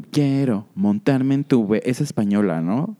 Quiero 0.09 0.65
montarme 0.73 1.35
en 1.35 1.43
tu... 1.43 1.67
ve-". 1.67 1.83
Es 1.85 2.01
española, 2.01 2.61
¿no? 2.61 2.97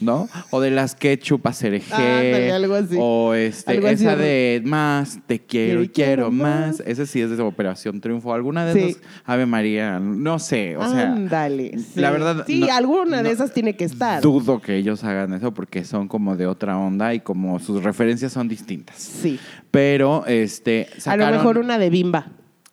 ¿No? 0.00 0.28
O 0.50 0.60
de 0.60 0.70
las 0.70 0.94
que 0.94 1.18
chupas 1.18 1.62
Ándale, 1.64 2.52
algo 2.52 2.74
así. 2.74 2.96
O 2.98 3.34
este, 3.34 3.72
Algo 3.72 3.88
esa 3.88 4.16
de 4.16 4.62
más, 4.64 5.18
te 5.26 5.40
quiero 5.40 5.82
y 5.82 5.88
quiero 5.88 6.30
más. 6.30 6.80
Ese 6.86 7.06
sí 7.06 7.20
es 7.20 7.30
de 7.36 7.42
Operación 7.42 8.00
Triunfo. 8.00 8.34
Alguna 8.34 8.64
de 8.66 8.72
Sí. 8.72 8.88
esas, 8.90 9.02
Ave 9.24 9.46
María, 9.46 9.98
no 10.00 10.38
sé. 10.38 10.76
O 10.76 10.88
sea, 10.90 11.12
Ándale. 11.12 11.78
sí. 11.78 12.00
la 12.00 12.10
verdad, 12.10 12.44
Sí, 12.46 12.60
no- 12.60 12.72
alguna 12.72 13.22
de 13.22 13.30
esas 13.30 13.52
tiene 13.52 13.76
que 13.76 13.84
estar. 13.84 14.20
Dudo 14.20 14.60
que 14.60 14.76
ellos 14.76 15.02
hagan 15.04 15.32
eso 15.34 15.52
porque 15.54 15.84
son 15.84 16.08
como 16.08 16.36
de 16.36 16.46
otra 16.46 16.76
onda 16.78 17.14
y 17.14 17.20
como 17.20 17.58
sus 17.58 17.82
referencias 17.82 18.32
son 18.32 18.48
distintas. 18.48 18.96
Sí. 18.98 19.38
Pero, 19.70 20.24
este, 20.26 20.88
A 21.06 21.16
lo 21.16 21.30
mejor 21.30 21.58
una 21.58 21.78
de 21.78 21.90
Bimba. 21.90 22.26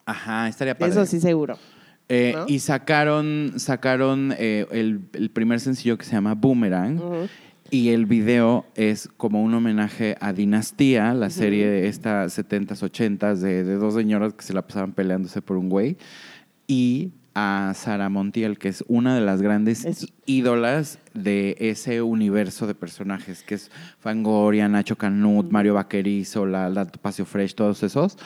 Ajá, 0.05 0.47
estaría 0.47 0.77
padre. 0.77 0.91
Eso 0.91 1.05
sí, 1.05 1.19
seguro. 1.19 1.57
Eh, 2.09 2.33
¿no? 2.35 2.45
Y 2.47 2.59
sacaron, 2.59 3.53
sacaron 3.57 4.33
eh, 4.37 4.65
el, 4.71 5.01
el 5.13 5.29
primer 5.29 5.59
sencillo 5.59 5.97
que 5.97 6.05
se 6.05 6.11
llama 6.11 6.33
Boomerang. 6.35 6.99
Y 7.69 7.89
el 7.89 8.05
video 8.05 8.65
es 8.75 9.07
como 9.15 9.41
un 9.41 9.53
homenaje 9.53 10.17
a 10.19 10.33
Dinastía, 10.33 11.13
la 11.13 11.29
serie 11.29 11.67
de 11.67 11.87
estas 11.87 12.37
70s, 12.37 12.81
80s 12.81 13.35
de, 13.35 13.63
de 13.63 13.75
dos 13.75 13.93
señoras 13.93 14.33
que 14.33 14.43
se 14.43 14.53
la 14.53 14.61
pasaban 14.67 14.91
peleándose 14.91 15.41
por 15.41 15.55
un 15.55 15.69
güey. 15.69 15.95
Y 16.67 17.11
a 17.33 17.71
Sara 17.73 18.09
Montiel, 18.09 18.57
que 18.57 18.67
es 18.67 18.83
una 18.89 19.15
de 19.15 19.21
las 19.21 19.41
grandes 19.41 19.85
Es- 19.85 20.11
ídolas 20.25 20.99
de 21.13 21.55
ese 21.59 22.01
universo 22.01 22.67
de 22.67 22.75
personajes, 22.75 23.41
que 23.43 23.55
es 23.55 23.71
Fangoria, 23.99 24.67
Nacho 24.67 24.97
Canut, 24.97 25.49
Mario 25.49 25.75
Vaquerizo, 25.75 26.45
la, 26.45 26.67
la 26.69 26.85
Topacio 26.87 27.25
Fresh, 27.25 27.55
todos 27.55 27.83
esos. 27.83 28.17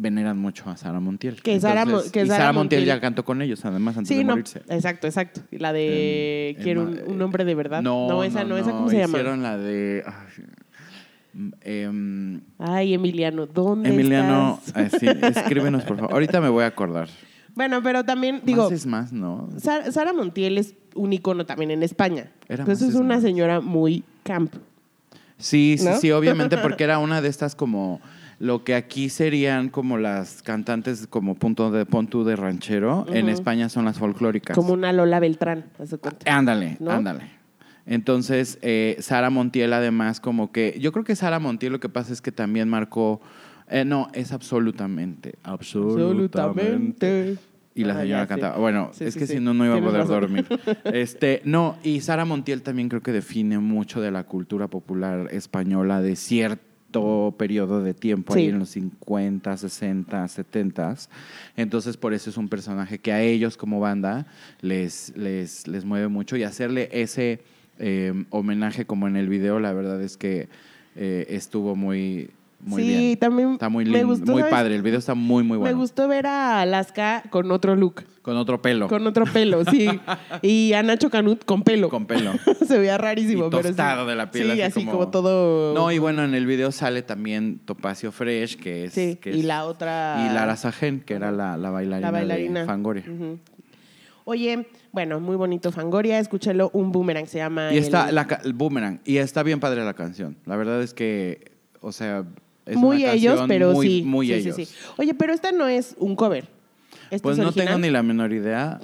Veneran 0.00 0.38
mucho 0.38 0.68
a 0.70 0.76
Sara 0.76 0.98
Montiel. 0.98 1.42
Que 1.42 1.60
Sara 1.60 1.84
que 1.84 2.22
y 2.22 2.26
Sara 2.26 2.38
Sara 2.38 2.52
Montiel 2.52 2.82
Montiel- 2.82 2.86
ya 2.86 3.00
cantó 3.00 3.24
con 3.24 3.42
ellos, 3.42 3.62
además, 3.64 3.96
antes 3.98 4.08
Sí, 4.08 4.16
de 4.16 4.24
no. 4.24 4.30
morirse. 4.32 4.62
Exacto, 4.68 5.06
exacto. 5.06 5.42
Y 5.50 5.58
La 5.58 5.72
de 5.74 6.50
en 6.56 6.62
Quiero 6.62 6.82
un, 6.84 7.00
un 7.06 7.22
hombre 7.22 7.44
de 7.44 7.54
verdad. 7.54 7.82
No, 7.82 8.22
esa 8.24 8.44
no, 8.44 8.56
esa 8.56 8.70
¿cómo 8.70 8.88
se 8.88 8.96
llama? 8.98 9.18
Hicieron 9.18 9.42
la 9.42 9.58
de. 9.58 10.02
ay, 10.06 10.44
em, 11.62 12.40
Ay, 12.58 12.94
Emiliano, 12.94 13.46
¿dónde 13.46 13.90
Emiliano, 13.90 14.60
estás? 14.66 14.94
eh, 14.94 14.96
sí, 14.98 15.06
escríbenos, 15.06 15.84
por 15.84 15.96
favor. 15.96 16.12
Ahorita 16.12 16.40
me 16.40 16.48
voy 16.48 16.64
a 16.64 16.68
acordar. 16.68 17.08
Bueno, 17.54 17.82
pero 17.82 18.04
también, 18.04 18.40
digo, 18.44 18.64
más 18.64 18.72
es 18.72 18.86
más, 18.86 19.12
¿no? 19.12 19.48
Sara, 19.58 19.90
Sara 19.92 20.12
Montiel 20.12 20.56
es 20.58 20.74
un 20.94 21.12
icono 21.12 21.44
también 21.46 21.70
en 21.70 21.82
España. 21.82 22.30
Era 22.48 22.62
Entonces 22.62 22.88
es 22.88 22.94
es 22.94 23.00
una 23.00 23.16
más. 23.16 23.22
señora 23.22 23.60
muy 23.60 24.02
camp. 24.22 24.54
Sí, 25.36 25.76
sí, 25.78 25.88
sí, 26.00 26.10
obviamente, 26.10 26.56
porque 26.62 26.84
era 26.84 26.98
una 26.98 27.20
de 27.20 27.28
estas 27.28 27.54
como 27.54 28.00
lo 28.40 28.64
que 28.64 28.74
aquí 28.74 29.08
serían 29.10 29.68
como 29.68 29.98
las 29.98 30.42
cantantes 30.42 31.06
como 31.06 31.34
punto 31.36 31.70
de 31.70 31.86
punto 31.86 32.24
de 32.24 32.34
ranchero, 32.36 33.06
en. 33.12 33.28
España 33.28 33.68
son 33.68 33.84
las 33.84 33.98
folclóricas. 33.98 34.56
Como 34.56 34.72
una 34.72 34.92
Lola 34.92 35.20
Beltrán, 35.20 35.66
haz 35.78 35.90
de 35.90 35.98
cuenta. 35.98 36.36
Ándale, 36.36 36.76
¿No? 36.80 36.90
ándale. 36.90 37.38
Entonces, 37.86 38.58
eh, 38.62 38.96
Sara 39.00 39.30
Montiel 39.30 39.72
además 39.72 40.20
como 40.20 40.52
que, 40.52 40.76
yo 40.80 40.90
creo 40.92 41.04
que 41.04 41.16
Sara 41.16 41.38
Montiel 41.38 41.72
lo 41.72 41.80
que 41.80 41.88
pasa 41.88 42.12
es 42.12 42.20
que 42.22 42.32
también 42.32 42.68
marcó, 42.68 43.20
eh, 43.68 43.84
no, 43.84 44.08
es 44.14 44.32
absolutamente, 44.32 45.34
absolutamente. 45.42 47.36
Y 47.74 47.84
la 47.84 47.94
Ah, 47.94 48.00
señora 48.02 48.22
sí. 48.24 48.28
cantaba. 48.28 48.58
Bueno, 48.58 48.90
Sí, 48.92 49.04
es 49.04 49.14
sí, 49.14 49.20
que 49.20 49.26
si 49.26 49.38
no, 49.40 49.54
no 49.54 49.64
iba 49.64 49.76
a 49.76 49.80
poder 49.80 50.06
dormir. 50.06 50.46
Este, 50.84 51.40
no, 51.44 51.76
y 51.84 52.00
Sara 52.00 52.24
Montiel 52.24 52.62
también 52.62 52.88
creo 52.88 53.00
que 53.02 53.12
define 53.12 53.58
mucho 53.58 54.00
de 54.00 54.10
la 54.10 54.24
cultura 54.24 54.68
popular 54.68 55.28
española 55.30 56.00
de 56.00 56.16
cierto 56.16 56.69
periodo 57.36 57.82
de 57.82 57.94
tiempo, 57.94 58.34
ahí 58.34 58.46
en 58.46 58.58
los 58.58 58.70
50, 58.70 59.56
60, 59.56 60.28
70. 60.28 60.96
Entonces, 61.56 61.96
por 61.96 62.14
eso 62.14 62.30
es 62.30 62.36
un 62.36 62.48
personaje 62.48 62.98
que 62.98 63.12
a 63.12 63.22
ellos 63.22 63.56
como 63.56 63.80
banda 63.80 64.26
les, 64.60 65.16
les, 65.16 65.66
les 65.66 65.84
mueve 65.84 66.08
mucho 66.08 66.36
y 66.36 66.42
hacerle 66.42 66.88
ese 66.92 67.40
eh, 67.78 68.12
homenaje 68.30 68.84
como 68.84 69.08
en 69.08 69.16
el 69.16 69.28
video, 69.28 69.58
la 69.58 69.72
verdad 69.72 70.02
es 70.02 70.16
que 70.16 70.48
eh, 70.96 71.26
estuvo 71.30 71.76
muy, 71.76 72.30
muy 72.62 72.82
sí, 72.82 72.88
bien. 72.88 73.18
también 73.18 73.52
Está 73.52 73.68
muy 73.68 73.84
lindo, 73.84 74.06
gustó, 74.08 74.32
muy 74.32 74.40
¿sabes? 74.42 74.54
padre. 74.54 74.74
El 74.76 74.82
video 74.82 74.98
está 74.98 75.14
muy, 75.14 75.42
muy 75.42 75.56
bueno. 75.58 75.74
Me 75.74 75.80
gustó 75.80 76.06
ver 76.08 76.26
a 76.26 76.60
Alaska 76.60 77.22
con 77.30 77.50
otro 77.50 77.74
look, 77.76 78.04
Con 78.22 78.36
otro 78.36 78.60
pelo. 78.60 78.86
con 78.88 79.06
otro 79.06 79.24
pelo, 79.24 79.64
sí. 79.64 79.88
y 80.42 80.72
a 80.74 80.82
Nacho 80.82 81.08
Canut 81.10 81.44
con 81.44 81.62
pelo. 81.62 81.88
Con 81.88 82.06
pelo. 82.06 82.32
Se 82.66 82.78
veía 82.78 82.98
rarísimo, 82.98 83.46
Y 83.46 83.50
pero 83.50 83.62
sí. 83.62 83.68
tostado 83.68 84.04
de 84.06 84.14
la 84.14 84.30
piel, 84.30 84.46
Sí, 84.46 84.50
así 84.52 84.62
así, 84.62 84.80
como- 84.84 84.92
como... 84.98 85.10
todo. 85.10 85.74
No, 85.74 85.90
y 85.90 85.98
bueno, 85.98 86.22
en 86.24 86.34
el 86.34 86.46
video 86.46 86.70
sale 86.72 87.02
también 87.02 87.60
Topacio 87.64 88.12
Fresh, 88.12 88.56
que 88.56 88.84
es. 88.84 88.92
Sí, 88.92 89.16
que 89.16 89.30
y 89.34 89.40
es- 89.40 89.44
la 89.44 89.64
otra. 89.64 90.26
Y 90.28 90.34
Lara 90.34 90.56
Sajen, 90.56 91.00
que 91.00 91.14
era 91.14 91.32
la, 91.32 91.56
la 91.56 91.70
bailarina, 91.70 92.08
la 92.08 92.10
bailarina. 92.18 92.60
de 92.60 92.66
Fangoria. 92.66 93.04
Oye, 94.24 94.66
bueno, 94.92 95.18
muy 95.18 95.36
bonito 95.36 95.72
Fangoria. 95.72 96.18
Escúchalo, 96.18 96.70
un 96.72 96.92
boomerang 96.92 97.26
se 97.26 97.38
llama. 97.38 97.72
Y 97.72 97.78
está 97.78 98.08
el- 98.10 98.14
la, 98.14 98.28
el 98.44 98.52
Boomerang. 98.52 99.00
Y 99.04 99.16
está 99.16 99.42
bien 99.42 99.60
padre 99.60 99.84
la 99.84 99.94
canción. 99.94 100.36
La 100.46 100.56
verdad 100.56 100.82
es 100.82 100.94
que, 100.94 101.50
o 101.80 101.90
sea, 101.90 102.24
es 102.66 102.76
muy 102.76 103.04
ellos, 103.04 103.42
pero 103.48 103.72
muy, 103.72 103.86
sí. 103.86 104.02
Muy 104.02 104.26
sí, 104.28 104.32
ellos. 104.34 104.56
Sí, 104.56 104.64
sí. 104.66 104.74
Oye, 104.98 105.14
pero 105.14 105.32
esta 105.32 105.52
no 105.52 105.66
es 105.68 105.94
un 105.98 106.16
cover. 106.16 106.48
¿Esta 107.10 107.24
Pues 107.24 107.38
es 107.38 107.44
no 107.44 107.50
tengo 107.50 107.76
ni 107.78 107.90
la 107.90 108.04
menor 108.04 108.32
idea. 108.32 108.78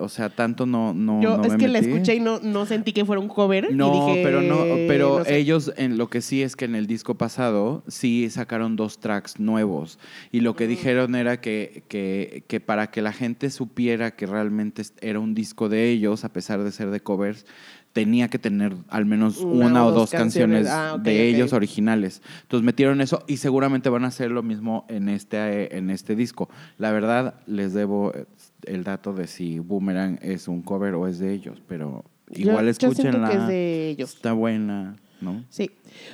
O 0.00 0.08
sea, 0.08 0.30
tanto 0.30 0.64
no, 0.64 0.94
no, 0.94 1.20
Yo 1.20 1.36
no 1.38 1.42
es 1.44 1.52
me 1.52 1.58
que 1.58 1.66
la 1.66 1.80
escuché 1.80 2.14
y 2.14 2.20
no, 2.20 2.38
no 2.38 2.66
sentí 2.66 2.92
que 2.92 3.04
fuera 3.04 3.18
un 3.20 3.26
cover. 3.26 3.66
y 3.68 3.74
No, 3.74 4.06
dije, 4.06 4.22
pero 4.22 4.42
no, 4.42 4.58
pero 4.86 5.18
no 5.18 5.24
sé. 5.24 5.36
ellos 5.38 5.72
en 5.76 5.98
lo 5.98 6.08
que 6.08 6.20
sí 6.20 6.40
es 6.42 6.54
que 6.54 6.66
en 6.66 6.76
el 6.76 6.86
disco 6.86 7.16
pasado 7.16 7.82
sí 7.88 8.30
sacaron 8.30 8.76
dos 8.76 9.00
tracks 9.00 9.40
nuevos 9.40 9.98
y 10.30 10.38
lo 10.40 10.52
Mm. 10.52 10.56
que 10.56 10.66
dijeron 10.68 11.14
era 11.16 11.40
que, 11.40 11.82
que, 11.88 12.44
que 12.46 12.60
para 12.60 12.92
que 12.92 13.02
la 13.02 13.12
gente 13.12 13.50
supiera 13.50 14.12
que 14.14 14.26
realmente 14.26 14.82
era 15.00 15.18
un 15.18 15.34
disco 15.34 15.68
de 15.68 15.90
ellos, 15.90 16.24
a 16.24 16.32
pesar 16.32 16.62
de 16.62 16.70
ser 16.70 16.90
de 16.90 17.00
covers, 17.00 17.44
tenía 17.94 18.28
que 18.28 18.38
tener 18.38 18.74
al 18.88 19.06
menos 19.06 19.38
una, 19.38 19.86
o 19.86 19.92
dos 19.92 20.10
canciones, 20.10 20.66
Ah, 20.68 20.96
ok, 20.96 21.02
de 21.02 21.12
ok. 21.12 21.16
ellos 21.36 21.52
originales. 21.54 22.20
Entonces 22.42 22.62
metieron 22.66 23.00
eso 23.00 23.24
y 23.26 23.38
seguramente 23.38 23.88
van 23.88 24.04
a 24.04 24.08
hacer 24.08 24.30
lo 24.30 24.42
mismo 24.42 24.84
en 24.90 25.08
este, 25.08 25.74
en 25.78 25.88
este 25.88 26.14
disco. 26.16 26.50
La 26.76 26.90
verdad, 26.92 27.36
les 27.46 27.72
debo 27.72 28.12
eh, 28.12 28.26
el 28.64 28.84
dato 28.84 29.12
de 29.14 29.26
si 29.28 29.60
Boomerang 29.60 30.18
es 30.20 30.48
un 30.48 30.60
cover 30.60 30.94
o 30.94 31.06
es 31.06 31.18
de 31.20 31.32
ellos, 31.32 31.62
pero 31.68 32.04
Yo- 32.30 32.50
igual 32.50 32.64
yo 32.66 32.70
escúchenla. 32.72 33.28
que 33.30 33.36
es 33.36 33.46
de 33.46 33.88
ellos. 33.90 34.14
Está 34.16 34.32
buena, 34.32 34.96
¿no? 35.20 35.44
Sí. 35.48 35.70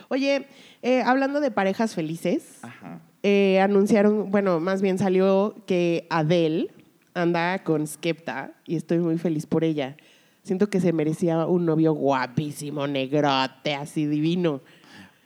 Oye, 0.09 0.47
eh, 0.83 1.01
hablando 1.03 1.41
de 1.41 1.51
parejas 1.51 1.95
felices, 1.95 2.59
Ajá. 2.63 3.01
eh, 3.23 3.59
anunciaron, 3.61 4.31
bueno, 4.31 4.61
más 4.61 4.83
bien 4.83 4.99
salió 4.99 5.55
que 5.67 6.07
Adele 6.11 6.69
anda 7.15 7.61
con 7.65 7.87
Skepta 7.87 8.53
y 8.67 8.77
estoy 8.77 8.99
muy 8.99 9.17
feliz 9.19 9.47
por 9.47 9.65
ella. 9.65 9.97
Siento 10.43 10.71
que 10.71 10.81
se 10.81 10.93
merecía 10.93 11.47
un 11.47 11.67
novio 11.67 11.93
guapísimo, 11.93 12.87
negrote, 12.87 13.75
así 13.75 14.07
divino. 14.07 14.63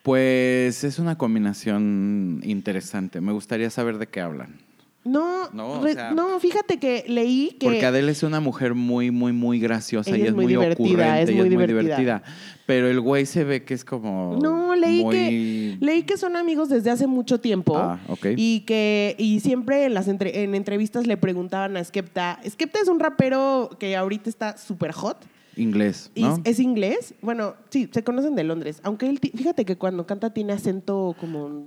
Pues 0.03 0.85
es 0.85 0.99
una 0.99 1.17
combinación 1.17 2.41
interesante. 2.45 3.21
Me 3.21 3.33
gustaría 3.33 3.71
saber 3.71 3.99
de 3.99 4.09
qué 4.09 4.21
hablan. 4.21 4.59
No, 5.05 5.51
No, 5.53 5.73
o 5.81 5.85
re- 5.85 5.93
sea- 5.95 6.13
no, 6.13 6.41
fíjate 6.41 6.79
que 6.79 7.05
leí 7.07 7.57
que... 7.61 7.67
Porque 7.67 7.85
Adele 7.85 8.11
es 8.13 8.23
una 8.23 8.41
mujer 8.41 8.75
muy, 8.75 9.11
muy, 9.11 9.33
muy 9.33 9.61
graciosa 9.61 10.17
y 10.17 10.23
es 10.23 10.33
muy 10.35 10.47
divertida, 10.47 10.75
ocurrente 10.87 11.23
es 11.25 11.31
y 11.31 11.35
muy 11.35 11.49
es 11.49 11.55
muy 11.55 11.67
divertida. 11.67 12.23
Pero 12.65 12.89
el 12.89 13.01
güey 13.01 13.27
se 13.27 13.45
ve 13.45 13.65
que 13.65 13.75
es 13.75 13.85
como. 13.85 14.39
No, 14.41 14.75
leí 14.75 15.03
muy... 15.05 15.15
que 15.15 15.77
leí 15.81 16.03
que 16.05 16.17
son 16.17 16.35
amigos 16.37 16.71
desde 16.71 16.91
hace 16.91 17.07
mucho 17.07 17.39
tiempo 17.39 17.77
Ah, 17.77 18.01
ok. 18.09 18.29
y 18.37 18.61
que 18.61 19.15
y 19.19 19.41
siempre 19.41 19.85
en 19.85 19.93
las 19.93 20.09
entre- 20.09 20.43
en 20.45 20.55
entrevistas 20.55 21.07
le 21.07 21.19
preguntaban 21.19 21.77
a 21.77 21.85
Skepta. 21.85 22.41
Skepta 22.49 22.79
es 22.81 22.89
un 22.89 22.99
rapero 23.01 23.69
que 23.79 23.95
ahorita 23.97 24.31
está 24.31 24.57
súper 24.57 24.93
hot. 24.93 25.19
Inglés, 25.57 26.11
¿no? 26.17 26.37
es, 26.37 26.41
es 26.45 26.59
inglés. 26.61 27.15
Bueno, 27.21 27.55
sí, 27.69 27.89
se 27.93 28.03
conocen 28.03 28.35
de 28.35 28.45
Londres. 28.45 28.81
Aunque 28.83 29.11
él, 29.11 29.19
fíjate 29.21 29.67
que 29.67 29.77
cuando 29.77 30.07
canta 30.07 30.33
tiene 30.33 30.55
acento 30.55 31.15
como 31.21 31.67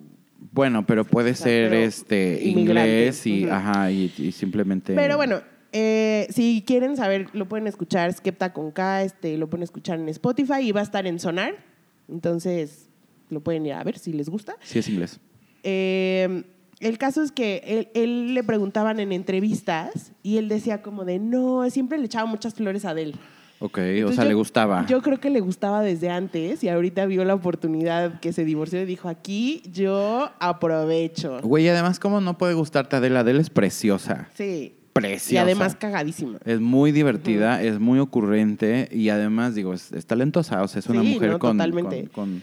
Bueno, 0.58 0.86
pero 0.88 1.06
puede 1.06 1.36
sea, 1.36 1.46
ser 1.46 1.70
pero 1.70 1.84
este 1.84 2.44
inglés 2.44 3.28
y, 3.28 3.48
ajá, 3.48 3.92
y, 3.92 4.12
y 4.18 4.32
simplemente. 4.32 4.96
Pero 4.96 5.16
bueno, 5.16 5.42
eh, 5.72 6.26
si 6.32 6.64
quieren 6.66 6.98
saber, 6.98 7.28
lo 7.34 7.48
pueden 7.48 7.68
escuchar 7.68 8.12
Skepta 8.12 8.54
con 8.54 8.72
K, 8.72 9.04
este, 9.04 9.38
lo 9.38 9.48
pueden 9.48 9.62
escuchar 9.62 10.00
en 10.00 10.10
Spotify 10.10 10.62
y 10.62 10.72
va 10.72 10.80
a 10.80 10.84
estar 10.84 11.06
en 11.06 11.20
Sonar. 11.20 11.54
Entonces, 12.10 12.90
lo 13.30 13.42
pueden 13.42 13.68
ir 13.68 13.74
a 13.74 13.84
ver 13.84 14.00
si 14.00 14.14
les 14.14 14.30
gusta. 14.30 14.56
Sí, 14.64 14.80
es 14.80 14.90
inglés. 14.90 15.20
Eh, 15.62 16.44
el 16.80 16.98
caso 16.98 17.22
es 17.22 17.32
que 17.32 17.62
él, 17.64 17.90
él 17.94 18.34
le 18.34 18.44
preguntaban 18.44 19.00
en 19.00 19.12
entrevistas 19.12 20.14
y 20.24 20.38
él 20.38 20.50
decía 20.50 20.82
como 20.82 21.06
de, 21.06 21.20
no, 21.20 21.70
siempre 21.70 22.00
le 22.00 22.06
echaba 22.06 22.26
muchas 22.26 22.56
flores 22.56 22.84
a 22.84 22.92
Adele. 22.92 23.14
Ok, 23.60 23.80
o 24.06 24.12
sea, 24.12 24.24
yo- 24.24 24.30
le 24.30 24.34
gustaba. 24.36 24.86
Yo 24.88 25.02
creo 25.02 25.20
que 25.20 25.30
le 25.32 25.40
gustaba 25.40 25.82
desde 25.82 26.10
antes 26.10 26.64
y 26.64 26.70
ahorita 26.70 27.06
vio 27.08 27.26
la 27.26 27.34
oportunidad 27.34 28.20
que 28.20 28.32
se 28.32 28.46
divorció 28.46 28.82
y 28.82 28.86
dijo, 28.86 29.10
aquí 29.10 29.64
yo 29.72 30.30
aprovecho. 30.40 31.40
Güey, 31.42 31.68
además, 31.68 32.00
¿cómo 32.00 32.22
no 32.22 32.38
puede 32.38 32.54
gustarte 32.54 32.96
Adele? 32.98 33.18
Adele 33.18 33.42
es 33.42 33.50
preciosa. 33.50 34.30
Sí. 34.36 34.74
Preciosa. 34.94 35.34
Y 35.36 35.38
además 35.38 35.76
cagadísima. 35.76 36.40
Es 36.44 36.60
muy 36.60 36.92
divertida, 36.92 37.62
es 37.62 37.80
muy 37.80 38.00
ocurrente 38.00 38.90
y 38.92 39.10
además, 39.10 39.54
digo, 39.54 39.74
es, 39.74 39.92
es 39.92 40.08
talentosa. 40.08 40.64
O 40.64 40.68
sea, 40.68 40.80
es 40.80 40.88
una 40.88 41.02
Sí, 41.02 41.08
mujer 41.14 41.32
no, 41.32 41.40
con, 41.40 41.58
con- 41.60 42.06
con 42.08 42.42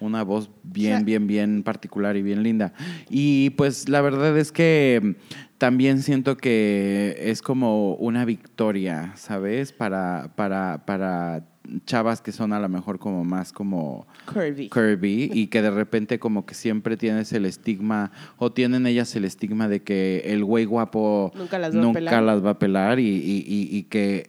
una 0.00 0.22
voz 0.22 0.50
bien, 0.62 0.92
O 0.92 0.96
sea- 0.98 1.04
bien, 1.04 1.26
bien 1.26 1.62
particular 1.62 2.16
y 2.18 2.22
bien 2.22 2.42
linda. 2.42 2.74
Y 3.08 3.50
pues 3.50 3.88
la 3.88 4.02
verdad 4.02 4.36
es 4.36 4.52
que 4.52 5.16
también 5.64 6.02
siento 6.02 6.36
que 6.36 7.16
es 7.18 7.40
como 7.40 7.94
una 7.94 8.26
victoria, 8.26 9.12
¿sabes? 9.16 9.72
Para, 9.72 10.30
para, 10.36 10.84
para 10.84 11.46
chavas 11.86 12.20
que 12.20 12.32
son 12.32 12.52
a 12.52 12.60
lo 12.60 12.68
mejor 12.68 12.98
como 12.98 13.24
más 13.24 13.50
como 13.50 14.06
Curvy. 14.30 14.68
curvy 14.68 15.30
y 15.32 15.46
que 15.46 15.62
de 15.62 15.70
repente 15.70 16.18
como 16.18 16.44
que 16.44 16.52
siempre 16.54 16.98
tienes 16.98 17.32
el 17.32 17.46
estigma 17.46 18.12
o 18.36 18.52
tienen 18.52 18.86
ellas 18.86 19.16
el 19.16 19.24
estigma 19.24 19.66
de 19.66 19.80
que 19.82 20.20
el 20.26 20.44
güey 20.44 20.66
guapo 20.66 21.32
Nunca 21.34 21.58
las 21.58 21.74
va 21.74 21.88
a 21.88 21.92
pelar. 21.94 22.22
las 22.22 22.44
va 22.44 22.50
a 22.50 22.58
pelar 22.58 22.98
y, 23.00 23.08
y- 23.08 23.44
y- 23.48 23.74
y 23.78 23.82
que 23.84 24.28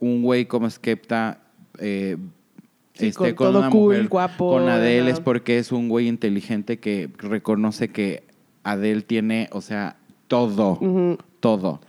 un 0.00 0.20
güey 0.20 0.44
como 0.44 0.68
Skepta 0.68 1.40
eh, 1.78 2.18
Sí, 2.92 3.06
esté 3.06 3.34
con 3.34 3.34
con, 3.36 3.46
todo 3.54 3.58
una 3.60 3.70
cool, 3.70 3.94
mujer 3.94 4.08
guapo, 4.08 4.50
con 4.50 4.68
Adele 4.68 5.10
es 5.12 5.20
porque 5.20 5.56
es 5.58 5.72
un 5.72 5.88
güey 5.88 6.08
inteligente 6.08 6.78
que 6.78 7.08
reconoce 7.16 7.88
que 7.88 8.24
Adele 8.64 9.00
tiene, 9.00 9.48
o 9.52 9.62
sea, 9.62 9.96
todo, 10.28 10.78
todo. 11.40 11.80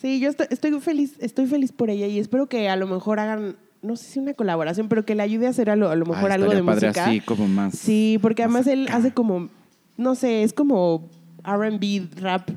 Sí, 0.00 0.20
yo 0.20 0.28
estoy, 0.30 0.46
estoy 0.50 0.78
feliz, 0.80 1.14
estoy 1.18 1.46
feliz 1.46 1.72
por 1.72 1.90
ella 1.90 2.06
y 2.06 2.18
espero 2.18 2.46
que 2.46 2.68
a 2.68 2.76
lo 2.76 2.86
mejor 2.86 3.20
hagan, 3.20 3.56
no 3.82 3.96
sé 3.96 4.04
si 4.04 4.18
una 4.18 4.34
colaboración, 4.34 4.88
pero 4.88 5.04
que 5.04 5.14
le 5.14 5.22
ayude 5.22 5.46
a 5.46 5.50
hacer 5.50 5.70
a 5.70 5.76
lo, 5.76 5.88
a 5.90 5.96
lo 5.96 6.06
mejor 6.06 6.30
Ah, 6.30 6.34
algo 6.34 6.50
de 6.54 6.62
padre 6.62 6.88
música. 6.88 7.06
así, 7.06 7.20
como 7.20 7.48
más. 7.48 7.74
Sí, 7.74 8.18
porque 8.20 8.46
más 8.46 8.66
además 8.66 8.66
él 8.66 8.88
acá. 8.88 8.96
hace 8.98 9.12
como, 9.12 9.48
no 9.96 10.14
sé, 10.14 10.42
es 10.42 10.52
como 10.52 11.08
R&B, 11.44 12.08
rap. 12.20 12.50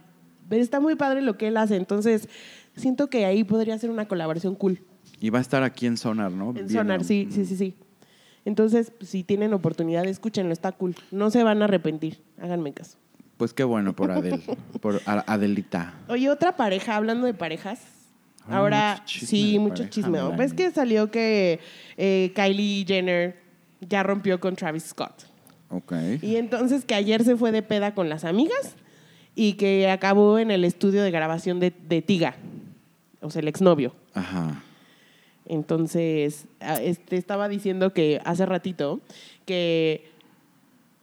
Pero 0.49 0.61
está 0.61 0.79
muy 0.79 0.95
padre 0.95 1.21
lo 1.21 1.37
que 1.37 1.47
él 1.47 1.57
hace, 1.57 1.75
entonces 1.75 2.27
siento 2.75 3.09
que 3.09 3.25
ahí 3.25 3.43
podría 3.43 3.77
ser 3.77 3.89
una 3.89 4.07
colaboración 4.07 4.55
cool. 4.55 4.81
Y 5.19 5.29
va 5.29 5.39
a 5.39 5.41
estar 5.41 5.63
aquí 5.63 5.85
en 5.87 5.97
Sonar, 5.97 6.31
¿no? 6.31 6.49
En 6.49 6.53
Bien, 6.53 6.69
Sonar, 6.69 7.03
sí, 7.03 7.27
sí, 7.31 7.45
sí, 7.45 7.55
sí. 7.57 7.73
Entonces, 8.45 8.93
si 9.01 9.23
tienen 9.23 9.53
oportunidad, 9.53 10.05
escúchenlo, 10.05 10.53
está 10.53 10.71
cool. 10.71 10.95
No 11.11 11.31
se 11.31 11.43
van 11.43 11.61
a 11.61 11.65
arrepentir, 11.65 12.19
háganme 12.41 12.71
caso. 12.73 12.97
Pues 13.37 13.53
qué 13.53 13.63
bueno 13.63 13.95
por 13.95 14.11
Adele, 14.11 14.41
por 14.81 15.01
Adelita. 15.05 15.93
Oye, 16.07 16.29
otra 16.29 16.55
pareja, 16.55 16.95
hablando 16.95 17.27
de 17.27 17.33
parejas. 17.33 17.81
Ah, 18.47 18.57
ahora, 18.57 18.91
mucho 18.91 19.05
chisme 19.05 19.27
sí, 19.27 19.59
mucho 19.59 19.87
chisme. 19.87 20.19
¿Ves 20.37 20.53
que 20.53 20.71
salió 20.71 21.11
que 21.11 21.59
eh, 21.97 22.31
Kylie 22.35 22.85
Jenner 22.85 23.37
ya 23.81 24.03
rompió 24.03 24.39
con 24.39 24.55
Travis 24.55 24.85
Scott? 24.85 25.25
Ok. 25.69 25.93
Y 26.21 26.37
entonces 26.37 26.85
que 26.85 26.95
ayer 26.95 27.23
se 27.23 27.35
fue 27.35 27.51
de 27.51 27.61
peda 27.61 27.93
con 27.93 28.09
las 28.09 28.23
amigas 28.23 28.75
y 29.35 29.53
que 29.53 29.89
acabó 29.89 30.39
en 30.39 30.49
el 30.49 30.63
estudio 30.63 31.03
de 31.03 31.11
grabación 31.11 31.59
de, 31.59 31.71
de 31.87 32.01
Tiga, 32.01 32.35
o 33.21 33.29
sea, 33.29 33.41
el 33.41 33.47
exnovio. 33.47 33.93
Ajá. 34.13 34.63
Entonces, 35.45 36.45
este, 36.81 37.17
estaba 37.17 37.47
diciendo 37.47 37.93
que 37.93 38.19
hace 38.25 38.45
ratito 38.45 38.99
que 39.45 40.09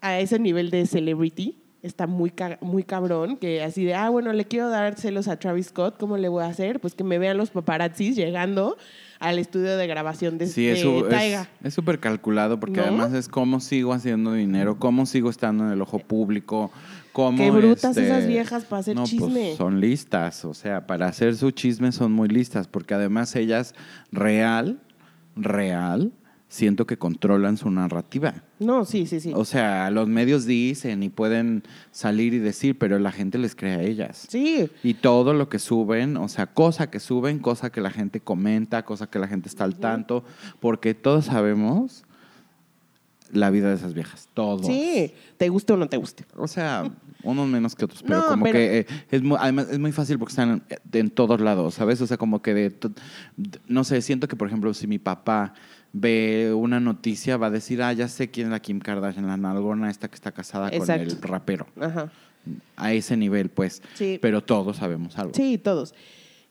a 0.01 0.19
ese 0.19 0.39
nivel 0.39 0.71
de 0.71 0.87
celebrity 0.87 1.57
está 1.85 2.07
muy, 2.07 2.31
ca- 2.31 2.59
muy 2.61 2.83
cabrón, 2.83 3.37
que 3.37 3.63
así 3.63 3.85
de, 3.85 3.95
ah, 3.95 4.09
bueno, 4.09 4.33
le 4.33 4.47
quiero 4.47 4.71
dar 4.71 4.99
celos 4.99 5.29
a 5.29 5.39
Travis 5.39 5.67
Scott, 5.67 5.97
¿cómo 5.99 6.17
le 6.17 6.29
voy 6.29 6.43
a 6.43 6.47
hacer? 6.47 6.81
Pues 6.81 6.95
que 6.95 7.05
me 7.05 7.19
vean 7.19 7.37
los 7.37 7.51
paparazzis 7.51 8.17
llegando 8.17 8.77
al 9.21 9.39
estudio 9.39 9.77
de 9.77 9.87
grabación 9.87 10.39
de, 10.39 10.47
Sí, 10.47 10.65
de 10.67 10.73
es 10.73 10.81
su- 10.81 11.05
es 11.05 11.09
Taiga. 11.11 11.49
es 11.63 11.73
súper 11.75 12.01
calculado 12.01 12.59
porque 12.59 12.79
¿No? 12.81 12.85
además 12.87 13.13
es 13.13 13.29
cómo 13.29 13.61
sigo 13.61 13.93
haciendo 13.93 14.33
dinero, 14.33 14.79
cómo 14.79 15.07
sigo 15.07 15.29
estando 15.31 15.65
en 15.67 15.73
el 15.73 15.83
ojo 15.83 15.99
público, 15.99 16.71
cómo... 17.13 17.37
Qué 17.39 17.51
brutas 17.51 17.97
este, 17.97 18.05
esas 18.07 18.27
viejas 18.27 18.65
para 18.65 18.81
hacer 18.81 18.97
no, 18.97 19.05
chisme. 19.05 19.29
Pues 19.49 19.57
son 19.57 19.81
listas, 19.81 20.45
o 20.47 20.55
sea, 20.55 20.87
para 20.87 21.07
hacer 21.07 21.37
su 21.37 21.51
chisme 21.51 21.93
son 21.93 22.13
muy 22.13 22.29
listas 22.29 22.67
porque 22.67 22.95
además 22.95 23.37
ellas 23.37 23.75
real, 24.11 24.81
real, 25.37 26.13
siento 26.55 26.87
que 26.87 26.97
controlan 26.97 27.57
su 27.57 27.69
narrativa. 27.69 28.35
No, 28.61 28.85
sí, 28.85 29.07
sí, 29.07 29.19
sí. 29.19 29.33
O 29.35 29.45
sea, 29.45 29.91
los 29.91 30.07
medios 30.09 30.47
dicen 30.47 31.03
y 31.03 31.09
pueden 31.09 31.65
salir 31.91 32.33
y 32.33 32.39
decir, 32.39 32.79
pero 32.79 32.99
la 33.01 33.11
gente 33.11 33.39
les 33.39 33.57
cree 33.57 33.75
a 33.75 33.83
ellas. 33.83 34.27
sí, 34.31 34.71
Y 34.85 34.95
todo 34.95 35.35
lo 35.35 35.49
que 35.49 35.59
suben, 35.59 36.17
o 36.17 36.29
sea, 36.29 36.47
cosa 36.47 36.91
que 36.91 37.01
suben, 37.01 37.41
cosa 37.41 37.71
que 37.71 37.81
la 37.81 37.91
gente 37.91 38.21
comenta, 38.21 38.85
cosa 38.85 39.09
que 39.09 39.19
la 39.19 39.27
gente 39.27 39.49
está 39.49 39.65
al 39.65 39.75
tanto, 39.81 40.23
porque 40.61 40.95
todos 40.95 41.25
sabemos 41.25 42.05
la 43.33 43.51
vida 43.51 43.69
de 43.71 43.75
esas 43.75 43.95
viejas. 43.95 44.29
Todos. 44.33 44.65
Sí, 44.67 45.13
te 45.39 45.49
guste 45.49 45.73
o 45.73 45.77
no 45.77 45.89
te 45.89 45.97
guste. 45.97 46.25
O 46.37 46.47
sea, 46.47 46.89
unos 47.25 47.49
menos 47.49 47.75
que 47.75 47.85
otros, 47.87 48.03
pero 48.03 48.19
No, 48.21 48.27
como 48.29 48.45
pero- 48.45 48.53
que 48.59 48.79
eh, 48.81 48.87
es 49.11 49.23
muy, 49.23 49.37
además 49.41 49.67
es 49.71 49.79
muy 49.81 49.91
fácil 49.91 50.19
porque 50.21 50.31
están 50.33 50.63
en, 50.71 51.01
en 51.01 51.11
todos 51.11 51.41
lados, 51.41 51.75
¿sabes? 51.75 52.01
O 52.01 52.07
sea, 52.07 52.17
como 52.17 52.43
que 52.43 52.55
de, 52.55 52.71
to- 52.71 52.93
de- 53.37 53.59
no 53.67 53.83
sé, 53.83 54.03
siento 54.03 54.29
que 54.29 54.37
por 54.37 54.47
ejemplo 54.47 54.73
si 54.73 54.87
mi 54.87 54.99
papá 55.01 55.55
ve 55.95 56.53
una 56.55 56.81
noticia 56.81 57.37
va 57.39 57.47
a 57.47 57.51
decir, 57.51 57.81
ah, 57.83 57.93
ya 57.93 58.09
sé 58.09 58.29
quién 58.31 58.49
es 58.49 58.51
la 58.51 58.61
Kim 58.61 58.81
Kardashian, 58.81 59.27
la 59.27 59.37
nalgona 59.37 59.91
esta 59.91 60.09
que 60.09 60.17
está 60.17 60.33
casada 60.33 60.69
Exacto. 60.69 61.15
con 61.15 61.17
el 61.17 61.23
rapero. 61.23 61.67
Ajá. 61.81 62.11
A 62.77 62.93
ese 62.93 63.17
nivel, 63.17 63.49
pues. 63.49 63.81
Sí. 63.95 64.19
Pero 64.21 64.43
todos 64.43 64.77
sabemos 64.77 65.17
algo. 65.17 65.33
Sí, 65.35 65.57
todos. 65.57 65.95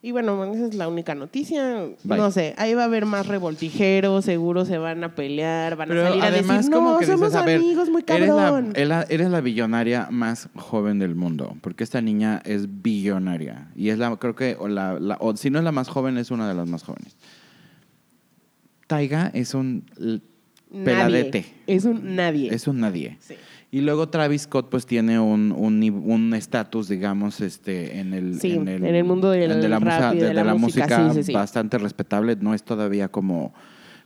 Y 0.01 0.11
bueno, 0.11 0.43
esa 0.53 0.65
es 0.65 0.75
la 0.75 0.87
única 0.89 1.13
noticia. 1.15 1.85
Bye. 2.03 2.17
No 2.17 2.29
sé, 2.31 2.55
ahí 2.57 2.73
va 2.73 2.81
a 2.81 2.85
haber 2.85 3.05
más 3.05 3.27
revoltijeros, 3.27 4.25
seguro 4.25 4.65
se 4.65 4.77
van 4.77 5.01
a 5.03 5.15
pelear, 5.15 5.77
van 5.77 5.91
a 5.91 5.93
Pero 5.93 6.07
salir 6.09 6.23
a 6.23 6.27
además, 6.27 6.57
decir, 6.57 6.71
como 6.73 6.91
no, 6.93 6.97
que 6.99 7.05
somos 7.05 7.29
dices, 7.29 7.35
a 7.41 7.45
ver, 7.45 7.57
amigos, 7.57 7.89
muy 7.89 8.03
cabrón. 8.03 8.71
eres 8.75 8.87
la- 8.89 9.03
eres 9.03 9.29
la 9.29 9.39
billonaria 9.39 10.07
más 10.11 10.49
joven 10.55 10.99
del 10.99 11.15
mundo, 11.15 11.55
porque 11.61 11.85
esta 11.85 12.01
niña 12.01 12.41
es 12.43 12.81
billonaria. 12.81 13.69
Y 13.77 13.89
es 13.89 13.97
la, 13.97 14.13
creo 14.17 14.35
que, 14.35 14.57
o, 14.59 14.67
la, 14.67 14.99
la- 14.99 15.17
o 15.21 15.37
si 15.37 15.49
no 15.49 15.59
es 15.59 15.63
la 15.63 15.71
más 15.71 15.87
joven, 15.87 16.17
es 16.17 16.31
una 16.31 16.49
de 16.49 16.53
las 16.55 16.67
más 16.67 16.83
jóvenes. 16.83 17.15
Taiga 18.93 19.31
es 19.33 19.53
un 19.53 19.83
peladete. 20.85 21.45
Es 21.67 21.85
un 21.85 22.15
nadie. 22.15 22.53
Es 22.53 22.67
un 22.67 22.79
nadie. 22.79 23.17
Sí. 23.19 23.35
Y 23.71 23.81
luego 23.81 24.07
Travis 24.09 24.43
Scott 24.43 24.69
pues 24.69 24.85
tiene 24.85 25.19
un 25.19 25.51
un 25.51 25.79
ni- 25.79 25.89
un 25.89 26.33
estatus, 26.35 26.87
digamos, 26.87 27.41
este 27.41 27.99
en 27.99 28.13
el 28.13 28.39
Sí, 28.39 28.51
en 28.51 28.67
el 28.67 29.03
mundo 29.03 29.31
del 29.31 29.59
de 29.61 29.67
la, 29.69 29.79
rap 29.79 30.13
y 30.15 30.19
de 30.19 30.33
la 30.33 30.53
música, 30.53 31.11
sí, 31.23 31.31
bastante 31.33 31.77
respetable, 31.79 32.35
no 32.39 32.53
es 32.53 32.63
todavía 32.63 33.07
como 33.07 33.53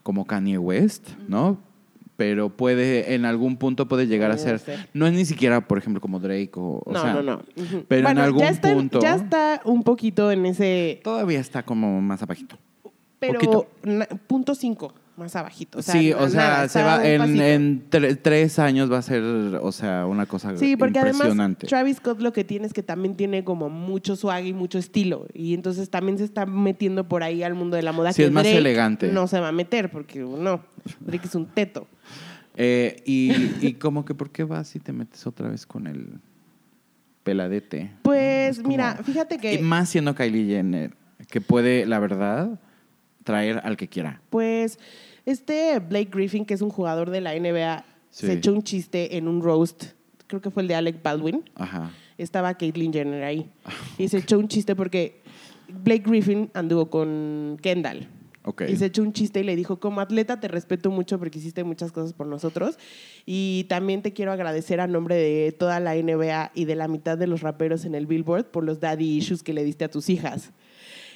como 0.03 0.25
Kanye 0.25 0.57
West, 0.57 1.09
¿no? 1.27 1.57
Pero 2.15 2.49
puede 2.49 3.13
en 3.13 3.25
algún 3.25 3.57
punto 3.57 3.87
puede 3.89 4.07
llegar 4.07 4.31
a 4.31 4.37
ser 4.37 4.59
ser. 4.59 4.87
no 4.93 5.05
es 5.05 5.13
ni 5.13 5.25
siquiera, 5.25 5.67
por 5.67 5.77
ejemplo, 5.77 5.99
como 6.01 6.19
Drake 6.21 6.51
o, 6.55 6.81
o 6.85 6.91
no, 6.93 7.01
sea, 7.01 7.13
no, 7.13 7.21
no. 7.23 7.41
Pero 7.89 8.09
en 8.09 8.17
algún 8.17 8.41
ya 8.41 8.49
está, 8.49 8.73
punto- 8.73 8.99
Ya 9.01 9.15
está 9.15 9.61
un 9.65 9.83
poquito 9.83 10.31
en 10.31 10.45
ese... 10.45 11.01
todavía 11.03 11.39
está 11.41 11.61
como 11.63 12.01
más 12.01 12.23
abajito. 12.23 12.57
Pero 13.19 13.67
na- 13.83 14.05
punto 14.27 14.53
cinco, 14.53 14.93
más 15.15 15.35
abajito. 15.35 15.79
O 15.79 15.81
sea, 15.81 15.93
sí, 15.95 16.13
o 16.13 16.29
sea, 16.29 16.41
nada, 16.41 16.69
se 16.69 16.83
va 16.83 17.03
en, 17.07 17.41
en 17.41 17.89
tre- 17.89 18.15
tres 18.21 18.59
años 18.59 18.91
va 18.91 18.99
a 18.99 19.01
ser, 19.01 19.23
o 19.23 19.71
sea, 19.71 20.05
una 20.05 20.27
cosa 20.27 20.55
Sí, 20.55 20.77
porque 20.77 20.99
además 20.99 21.15
impresionante. 21.21 21.65
Travis 21.65 21.97
Scott 21.97 22.21
lo 22.21 22.31
que 22.31 22.43
tiene 22.43 22.67
es 22.67 22.73
que 22.73 22.83
también 22.83 23.15
tiene 23.15 23.43
como 23.43 23.69
mucho 23.69 24.15
swag 24.15 24.45
y 24.45 24.53
mucho 24.53 24.77
estilo. 24.77 25.25
Y 25.33 25.55
entonces 25.55 25.89
también 25.89 26.19
se 26.19 26.23
está 26.25 26.45
metiendo 26.45 27.07
por 27.07 27.23
ahí 27.23 27.41
al 27.41 27.55
mundo 27.55 27.75
de 27.75 27.81
la 27.81 27.91
moda. 27.91 28.13
Sí, 28.13 28.21
que 28.21 28.25
es 28.27 28.31
más 28.31 28.43
Drake 28.43 28.57
elegante. 28.59 29.11
No 29.11 29.27
se 29.27 29.39
va 29.39 29.47
a 29.47 29.51
meter 29.51 29.89
porque 29.89 30.19
no, 30.19 30.61
Drake 30.99 31.25
es 31.25 31.33
un 31.33 31.47
teto. 31.47 31.87
Eh, 32.55 33.01
y, 33.05 33.31
y 33.65 33.73
como 33.73 34.05
que, 34.05 34.13
¿por 34.13 34.29
qué 34.31 34.43
vas 34.43 34.75
y 34.75 34.79
te 34.79 34.93
metes 34.93 35.25
otra 35.25 35.49
vez 35.49 35.65
con 35.65 35.87
el 35.87 36.19
peladete? 37.23 37.91
Pues 38.03 38.57
como- 38.57 38.69
mira, 38.69 38.99
fíjate 39.03 39.37
que 39.37 39.55
Y 39.55 39.57
más 39.59 39.89
siendo 39.89 40.15
Kylie 40.15 40.45
Jenner, 40.45 40.95
que 41.29 41.41
puede, 41.41 41.85
la 41.85 41.99
verdad, 41.99 42.59
traer 43.27 43.61
al 43.63 43.77
que 43.77 43.87
quiera. 43.87 44.21
pues 44.31 44.79
este 45.25 45.77
Blake 45.79 46.09
Griffin, 46.11 46.45
que 46.45 46.53
es 46.53 46.61
un 46.61 46.69
jugador 46.69 47.09
de 47.11 47.21
la 47.21 47.35
NBA, 47.35 47.83
Sí. 48.09 48.25
se 48.25 48.33
echó 48.33 48.53
un 48.53 48.63
chiste 48.63 49.17
en 49.17 49.27
un 49.27 49.41
roast. 49.43 49.83
Creo 50.27 50.41
que 50.41 50.49
fue 50.49 50.63
el 50.63 50.67
de 50.67 50.75
Alec 50.75 51.03
Baldwin. 51.03 51.43
Ajá. 51.55 51.91
estaba 52.17 52.55
Caitlyn 52.55 52.91
Jenner 52.91 53.23
ahí. 53.23 53.47
Y 53.99 54.07
se 54.07 54.17
echó 54.17 54.39
un 54.39 54.47
chiste 54.47 54.75
porque 54.75 55.21
Blake 55.67 56.03
Griffin 56.09 56.49
anduvo 56.55 56.89
con 56.89 57.57
Kendall. 57.61 58.07
Ok. 58.43 58.63
Y 58.69 58.77
se 58.77 58.85
echó 58.85 59.03
un 59.03 59.11
chiste 59.13 59.41
y 59.41 59.43
le 59.43 59.55
dijo, 59.57 59.79
como 59.79 59.99
atleta 60.01 60.39
te 60.39 60.47
respeto 60.47 60.89
mucho 60.89 61.19
porque 61.19 61.37
hiciste 61.37 61.63
muchas 61.65 61.91
cosas 61.91 62.13
por 62.13 62.25
nosotros. 62.25 62.79
Y 63.25 63.65
también 63.69 64.01
te 64.01 64.13
quiero 64.13 64.31
agradecer 64.31 64.79
a 64.79 64.87
nombre 64.87 65.15
de 65.15 65.51
toda 65.51 65.79
la 65.81 65.95
NBA 65.95 66.51
y 66.55 66.63
de 66.65 66.75
la 66.75 66.87
mitad 66.87 67.17
de 67.17 67.27
los 67.27 67.41
raperos 67.41 67.83
en 67.85 67.93
el 67.93 68.07
Billboard 68.07 68.45
por 68.45 68.63
los 68.63 68.79
daddy 68.79 69.17
issues 69.17 69.43
que 69.43 69.53
le 69.53 69.63
diste 69.65 69.83
a 69.85 69.91
tus 69.91 70.09
hijas. 70.09 70.51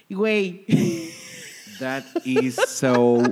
Y 0.10 0.14
güey, 0.14 0.66
That 1.82 2.04
is 2.26 2.58
so... 2.68 3.24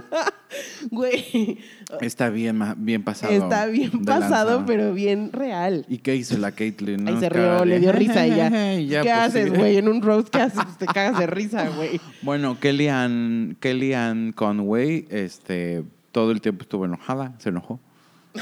güey, 0.90 1.60
Está 2.02 2.32
bien, 2.32 2.60
bien 2.78 3.04
pasado. 3.04 3.32
está 3.32 3.68
bien 3.68 4.04
pasado, 4.04 4.58
lanza. 4.58 4.66
pero 4.66 4.92
bien 4.92 5.32
real. 5.32 5.86
¿Y 5.88 6.00
qué 6.00 6.16
hizo 6.16 6.36
la 6.40 6.52
Caitlyn? 6.52 7.08
Ahí 7.08 7.14
no? 7.14 7.20
se 7.20 7.30
rió, 7.30 7.64
le 7.64 7.80
dio 7.80 7.92
risa 7.92 8.26
y 8.26 8.36
ya. 8.36 8.50
¿Qué 8.50 9.02
pues, 9.04 9.14
haces, 9.14 9.54
güey? 9.54 9.78
En 9.78 9.88
un 9.88 10.02
roast, 10.02 10.30
¿qué 10.30 10.42
haces? 10.42 10.66
Te 10.80 10.88
cagas 10.88 11.20
de 11.20 11.28
risa, 11.28 11.70
güey. 11.70 12.02
Bueno, 12.24 12.60
Kellyanne, 12.60 13.56
Kellyanne 13.60 14.34
Conway, 14.34 15.06
este, 15.12 15.84
todo 16.12 16.32
el 16.32 16.42
tiempo 16.42 16.64
estuvo 16.64 16.86
enojada, 16.86 17.36
se 17.38 17.50
enojó 17.50 17.80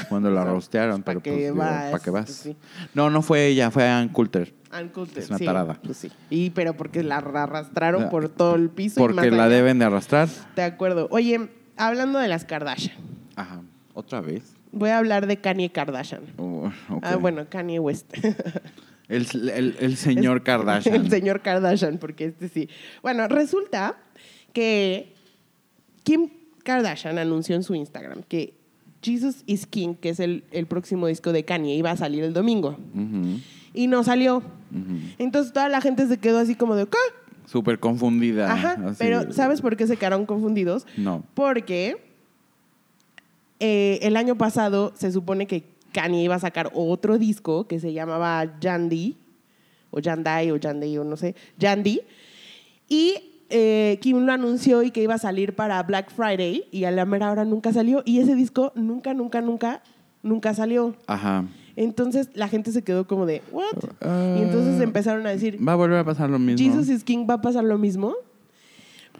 cuando 0.08 0.30
la 0.30 0.44
rostearon, 0.46 1.02
pues, 1.02 1.04
pero 1.04 1.20
¿pa' 1.20 1.22
qué 1.24 1.30
pues, 1.30 1.42
digo, 1.42 1.56
vas? 1.56 1.90
¿para 1.90 2.02
qué 2.02 2.10
vas? 2.10 2.24
Pues, 2.24 2.36
sí. 2.36 2.56
No, 2.94 3.10
no 3.10 3.20
fue 3.20 3.46
ella, 3.46 3.70
fue 3.70 3.86
Ann 3.86 4.08
Coulter. 4.08 4.54
Ann 4.70 4.88
Coulter, 4.88 5.22
Es 5.22 5.28
una 5.30 5.38
sí, 5.38 5.44
tarada. 5.44 5.78
pues 5.82 5.96
sí. 5.96 6.10
Y 6.30 6.50
pero 6.50 6.74
porque 6.74 7.02
la 7.02 7.16
arrastraron 7.18 8.08
por 8.10 8.28
todo 8.28 8.54
el 8.56 8.68
piso. 8.70 9.00
y 9.00 9.02
Porque 9.02 9.14
más 9.16 9.26
la 9.30 9.44
allá. 9.44 9.54
deben 9.56 9.78
de 9.78 9.84
arrastrar. 9.86 10.28
De 10.56 10.62
acuerdo. 10.62 11.08
Oye, 11.10 11.48
hablando 11.76 12.18
de 12.18 12.28
las 12.28 12.44
Kardashian, 12.44 12.96
Ajá. 13.36 13.62
¿Otra 13.94 14.20
vez? 14.20 14.54
voy 14.70 14.90
a 14.90 14.98
hablar 14.98 15.26
de 15.26 15.38
Kanye 15.38 15.70
Kardashian. 15.70 16.20
Oh. 16.36 16.70
Ah, 17.02 17.16
bueno, 17.16 17.46
Kanye 17.48 17.78
West. 17.78 18.12
El, 19.08 19.26
el- 19.50 19.76
el 19.80 19.96
señor 19.96 20.42
Kardashian. 20.44 20.94
El 20.94 21.08
señor 21.10 21.40
Kardashian, 21.40 21.96
porque 21.96 22.26
este 22.26 22.48
sí. 22.50 22.68
Bueno, 23.02 23.26
resulta 23.26 23.96
que 24.52 25.14
Kim 26.04 26.28
Kardashian 26.62 27.16
anunció 27.18 27.56
en 27.56 27.62
su 27.62 27.74
Instagram 27.74 28.22
que 28.22 28.52
Jesus 29.02 29.44
is 29.46 29.66
King, 29.66 29.94
que 29.94 30.10
es 30.10 30.20
el, 30.20 30.44
el 30.50 30.66
próximo 30.66 31.06
disco 31.06 31.32
de 31.32 31.44
Kanye, 31.44 31.74
iba 31.74 31.90
a 31.90 31.96
salir 31.96 32.22
el 32.24 32.34
domingo. 32.34 32.76
Ujú, 32.94 33.40
Y 33.78 33.86
no 33.86 34.02
salió. 34.02 34.42
Entonces 35.18 35.52
toda 35.52 35.68
la 35.68 35.80
gente 35.80 36.08
se 36.08 36.18
quedó 36.18 36.40
así 36.40 36.56
como 36.56 36.74
de, 36.74 36.86
¿qué? 36.86 36.98
Súper 37.46 37.78
confundida. 37.78 38.52
Ajá, 38.52 38.76
así. 38.86 38.96
pero 38.98 39.32
¿sabes 39.32 39.60
por 39.60 39.76
qué 39.76 39.86
se 39.86 39.96
quedaron 39.96 40.26
confundidos? 40.26 40.84
No. 40.96 41.22
Porque 41.34 41.96
eh, 43.60 44.00
el 44.02 44.16
año 44.16 44.36
pasado 44.36 44.90
se 44.96 45.12
supone 45.12 45.46
que 45.46 45.62
Kanye 45.92 46.24
iba 46.24 46.34
a 46.34 46.40
sacar 46.40 46.72
otro 46.74 47.18
disco 47.18 47.68
que 47.68 47.78
se 47.78 47.92
llamaba 47.92 48.58
Yandy, 48.58 49.16
o 49.92 50.00
Yandai, 50.00 50.50
o 50.50 50.56
Yandy, 50.56 50.98
o 50.98 51.04
no 51.04 51.16
sé, 51.16 51.36
Yandy. 51.56 52.00
Y 52.88 53.44
eh, 53.48 53.98
Kim 54.00 54.26
lo 54.26 54.32
anunció 54.32 54.82
y 54.82 54.90
que 54.90 55.04
iba 55.04 55.14
a 55.14 55.18
salir 55.18 55.54
para 55.54 55.80
Black 55.84 56.10
Friday 56.10 56.64
y 56.72 56.82
a 56.82 56.90
la 56.90 57.04
mera 57.04 57.30
hora 57.30 57.44
nunca 57.44 57.72
salió. 57.72 58.02
Y 58.04 58.18
ese 58.18 58.34
disco 58.34 58.72
nunca, 58.74 59.14
nunca, 59.14 59.40
nunca, 59.40 59.82
nunca 60.24 60.52
salió. 60.52 60.96
Ajá. 61.06 61.44
Entonces 61.78 62.28
la 62.34 62.48
gente 62.48 62.72
se 62.72 62.82
quedó 62.82 63.06
como 63.06 63.24
de, 63.24 63.40
¿what? 63.52 63.64
Ah. 64.00 64.34
y 64.36 64.42
entonces 64.42 64.80
empezaron 64.80 65.24
a 65.28 65.30
decir, 65.30 65.58
Va 65.66 65.72
a 65.72 65.76
volver 65.76 65.98
a 65.98 66.04
pasar 66.04 66.28
lo 66.28 66.40
mismo. 66.40 66.58
Jesus 66.58 66.88
is 66.88 67.04
King 67.04 67.24
va 67.28 67.34
a 67.34 67.40
pasar 67.40 67.62
lo 67.62 67.78
mismo. 67.78 68.16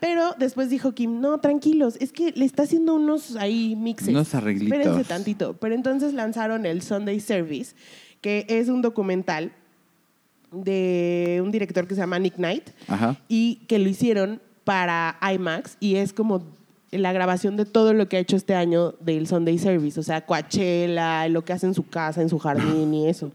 Pero 0.01 0.35
después 0.39 0.69
dijo 0.69 0.93
Kim, 0.93 1.21
no, 1.21 1.39
tranquilos, 1.39 1.97
es 2.01 2.13
que 2.13 2.33
le 2.33 2.45
está 2.45 2.65
haciendo 2.65 2.95
unos 2.95 3.37
ahí 3.37 3.77
mixes. 3.77 4.09
Unos 4.09 4.35
arreglitos. 4.35 4.77
Espérense 4.77 5.05
tantito. 5.05 5.55
Pero 5.55 5.75
entonces 5.77 6.15
lanzaron 6.15 6.67
el 6.67 6.83
Sunday 6.83 7.21
Service, 7.21 7.77
que 8.21 8.45
es 8.49 8.69
un 8.69 8.83
documental 8.83 9.53
de 10.51 11.41
un 11.43 11.53
director 11.53 11.87
que 11.87 11.95
se 11.95 12.01
llama 12.01 12.19
Nick 12.19 12.35
Knight 12.37 12.71
Ajá. 12.89 13.17
y 13.29 13.57
que 13.69 13.79
lo 13.79 13.89
hicieron 13.89 14.41
para 14.65 15.17
IMAX 15.33 15.77
y 15.79 15.97
es 15.97 16.13
como 16.13 16.43
la 16.91 17.13
grabación 17.13 17.57
de 17.57 17.65
todo 17.65 17.93
lo 17.93 18.09
que 18.09 18.17
ha 18.17 18.21
hecho 18.21 18.37
este 18.37 18.55
año 18.55 18.93
del 19.01 19.27
Sunday 19.27 19.59
Service, 19.59 19.99
o 20.01 20.03
sea, 20.03 20.25
Coachella, 20.25 21.29
lo 21.29 21.45
que 21.45 21.53
hace 21.53 21.67
en 21.67 21.75
su 21.75 21.87
casa, 21.87 22.23
en 22.23 22.29
su 22.29 22.39
jardín 22.39 22.93
y 22.95 23.09
eso. 23.09 23.31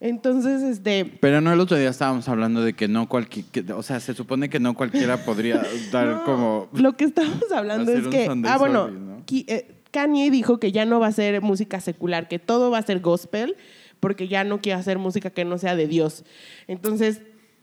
Entonces, 0.00 0.62
este, 0.62 1.04
Pero 1.20 1.40
no, 1.40 1.52
el 1.52 1.58
otro 1.58 1.76
día 1.76 1.88
estábamos 1.90 2.28
hablando 2.28 2.62
de 2.62 2.72
que 2.74 2.86
no 2.86 3.08
cualquiera, 3.08 3.74
o 3.76 3.82
sea, 3.82 3.98
se 3.98 4.14
supone 4.14 4.48
que 4.48 4.60
no 4.60 4.74
cualquiera 4.74 5.24
podría 5.24 5.60
dar 5.92 6.06
No, 6.06 6.24
como... 6.24 6.68
Lo 6.72 6.96
que 6.96 7.04
estamos 7.04 7.50
hablando 7.52 7.90
es 7.92 8.06
que. 8.06 8.26
Sunday 8.26 8.50
Ah, 8.52 8.58
bueno. 8.58 8.84
service, 8.86 9.04
¿no? 9.04 9.22
Ki- 9.26 9.44
eh, 9.48 9.74
Kanye 9.90 10.30
dijo 10.30 10.60
que 10.60 10.70
ya 10.70 10.84
no 10.84 11.00
va 11.00 11.08
a 11.08 11.12
ser 11.12 11.40
música 11.42 11.80
secular, 11.80 12.28
que 12.28 12.38
todo 12.38 12.70
va 12.70 12.78
a 12.78 12.82
ser 12.82 13.00
gospel, 13.00 13.56
porque 13.98 14.28
ya 14.28 14.44
no 14.44 14.60
quiere 14.60 14.78
hacer 14.78 14.98
música 14.98 15.30
que 15.30 15.44
no 15.44 15.58
sea 15.58 15.74
de 15.74 15.88
Dios. 15.88 16.24
Entonces, 16.68 17.22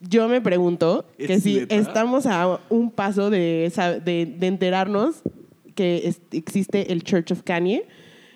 yo 0.09 0.27
me 0.27 0.41
pregunto 0.41 1.05
que 1.17 1.33
¿Es 1.35 1.43
si 1.43 1.55
neta? 1.55 1.75
estamos 1.75 2.25
a 2.25 2.59
un 2.69 2.91
paso 2.91 3.29
de, 3.29 3.71
de, 4.03 4.25
de 4.25 4.47
enterarnos 4.47 5.21
que 5.75 6.07
es- 6.07 6.21
existe 6.31 6.91
el 6.93 7.03
Church 7.03 7.31
of 7.31 7.41
Kanye 7.43 7.85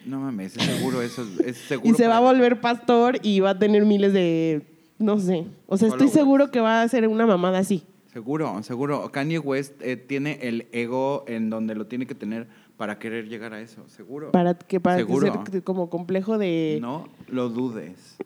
No 0.06 0.20
mames, 0.20 0.56
es 0.58 0.64
seguro 0.64 1.02
eso, 1.02 1.26
es 1.46 1.58
seguro. 1.58 1.90
y 1.94 1.94
se 1.96 2.08
va 2.08 2.18
a 2.18 2.22
volver 2.22 2.60
pastor 2.62 3.18
y 3.22 3.40
va 3.40 3.52
a 3.52 3.60
tener 3.60 3.86
miles 3.86 4.14
de. 4.14 4.62
No 4.98 5.18
sé. 5.20 5.46
O 5.68 5.78
sea, 5.78 5.88
estoy 5.88 6.10
seguro 6.10 6.52
que 6.52 6.60
va 6.60 6.82
a 6.82 6.88
ser 6.90 7.08
una 7.08 7.26
mamada 7.26 7.60
así. 7.60 7.84
Seguro, 8.12 8.62
seguro. 8.64 9.10
Kanye 9.12 9.40
West 9.40 9.82
eh, 9.82 9.96
tiene 9.96 10.40
el 10.42 10.68
ego 10.72 11.24
en 11.28 11.50
donde 11.50 11.76
lo 11.76 11.86
tiene 11.88 12.06
que 12.08 12.16
tener 12.16 12.48
para 12.76 12.98
querer 12.98 13.30
llegar 13.30 13.54
a 13.54 13.62
eso, 13.62 13.88
seguro. 13.88 14.32
Para 14.32 14.56
que 14.56 14.80
para 14.80 14.98
Seguro. 14.98 15.44
ser 15.52 15.64
como 15.64 15.90
complejo 15.90 16.38
de. 16.38 16.80
No 16.82 17.08
lo 17.28 17.50
dudes. 17.50 18.18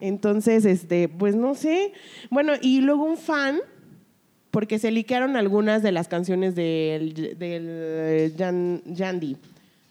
Entonces, 0.00 0.64
este, 0.64 1.08
pues 1.08 1.34
no 1.36 1.54
sé. 1.54 1.92
Bueno, 2.30 2.52
y 2.60 2.80
luego 2.80 3.04
un 3.04 3.16
fan, 3.16 3.58
porque 4.50 4.78
se 4.78 4.90
liquearon 4.90 5.36
algunas 5.36 5.82
de 5.82 5.92
las 5.92 6.08
canciones 6.08 6.54
del, 6.54 7.36
del 7.38 8.34
Yan- 8.36 8.82
Yandy. 8.86 9.36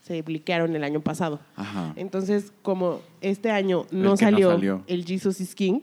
se 0.03 0.21
bliquearon 0.21 0.75
el 0.75 0.83
año 0.83 1.01
pasado. 1.01 1.39
Ajá. 1.55 1.93
Entonces, 1.95 2.51
como 2.61 2.99
este 3.21 3.51
año 3.51 3.85
no 3.91 4.17
salió. 4.17 4.83
el 4.87 5.05
Jesus 5.05 5.39
is 5.41 5.55
King, 5.55 5.79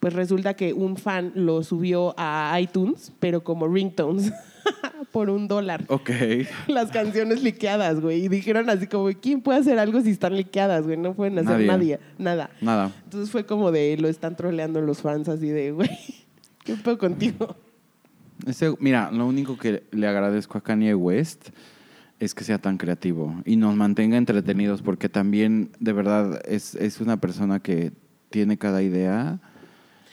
pues 0.00 0.12
resulta 0.14 0.54
que 0.54 0.72
un 0.72 0.96
fan 0.96 1.32
lo 1.34 1.62
subió 1.62 2.14
a 2.16 2.58
iTunes, 2.60 3.12
pero 3.20 3.44
como 3.44 3.68
ringtones, 3.68 4.32
por 5.12 5.30
un 5.30 5.48
dólar. 5.48 5.84
Ok. 5.88 6.10
Las 6.68 6.90
canciones 6.90 7.42
liqueadas, 7.42 8.00
güey. 8.00 8.24
Y 8.24 8.28
dijeron 8.28 8.70
así 8.70 8.86
como, 8.86 9.08
¿quién 9.20 9.40
puede 9.40 9.60
hacer 9.60 9.78
algo 9.78 10.00
si 10.00 10.10
están 10.10 10.36
liqueadas, 10.36 10.84
güey? 10.84 10.96
No 10.96 11.14
pueden 11.14 11.38
hacer 11.38 11.52
Nadie. 11.52 11.66
nadie, 11.66 12.00
nada. 12.18 12.50
Nada. 12.60 12.92
Entonces 13.04 13.30
fue 13.30 13.44
como 13.44 13.72
de, 13.72 13.96
lo 13.98 14.08
están 14.08 14.36
troleando 14.36 14.80
los 14.80 15.02
fans 15.02 15.28
así 15.28 15.48
de, 15.48 15.72
güey, 15.72 15.90
¿qué 16.64 16.74
pedo 16.74 16.98
contigo? 16.98 17.56
Mira, 18.78 19.10
lo 19.10 19.26
único 19.26 19.58
que 19.58 19.84
le 19.90 20.06
agradezco 20.06 20.56
a 20.56 20.62
Kanye 20.62 20.94
West 20.94 21.50
es 22.18 22.34
que 22.34 22.44
sea 22.44 22.58
tan 22.58 22.78
creativo 22.78 23.34
y 23.44 23.56
nos 23.56 23.76
mantenga 23.76 24.16
entretenidos 24.16 24.82
porque 24.82 25.08
también, 25.08 25.70
de 25.78 25.92
verdad, 25.92 26.40
es, 26.46 26.74
es 26.74 27.00
una 27.00 27.18
persona 27.18 27.60
que 27.60 27.92
tiene 28.30 28.56
cada 28.58 28.82
idea 28.82 29.40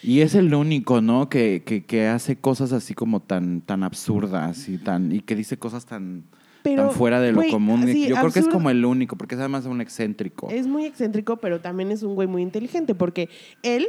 y 0.03 0.21
es 0.21 0.35
el 0.35 0.53
único, 0.53 1.01
¿no? 1.01 1.29
Que, 1.29 1.63
que, 1.65 1.83
que 1.85 2.07
hace 2.07 2.35
cosas 2.35 2.71
así 2.73 2.93
como 2.93 3.19
tan, 3.21 3.61
tan 3.61 3.83
absurdas 3.83 4.69
y, 4.69 4.77
tan, 4.77 5.11
y 5.11 5.21
que 5.21 5.35
dice 5.35 5.57
cosas 5.57 5.85
tan, 5.85 6.23
Pero, 6.63 6.83
tan 6.87 6.91
fuera 6.95 7.19
de 7.19 7.31
lo 7.31 7.41
común. 7.49 7.85
sí, 7.87 8.07
Yo 8.07 8.15
creo 8.15 8.31
que 8.31 8.39
es 8.39 8.47
como 8.47 8.69
el 8.69 8.85
único 8.85 9.15
porque 9.17 9.35
es 9.35 9.39
además 9.39 9.65
un 9.65 9.81
excéntrico. 9.81 10.49
Es 10.49 10.67
muy 10.67 10.85
excéntrico, 10.85 11.37
pero 11.37 11.59
también 11.61 11.91
es 11.91 12.03
un 12.03 12.15
güey 12.15 12.27
muy 12.27 12.41
inteligente 12.41 12.95
porque 12.95 13.29
él 13.63 13.87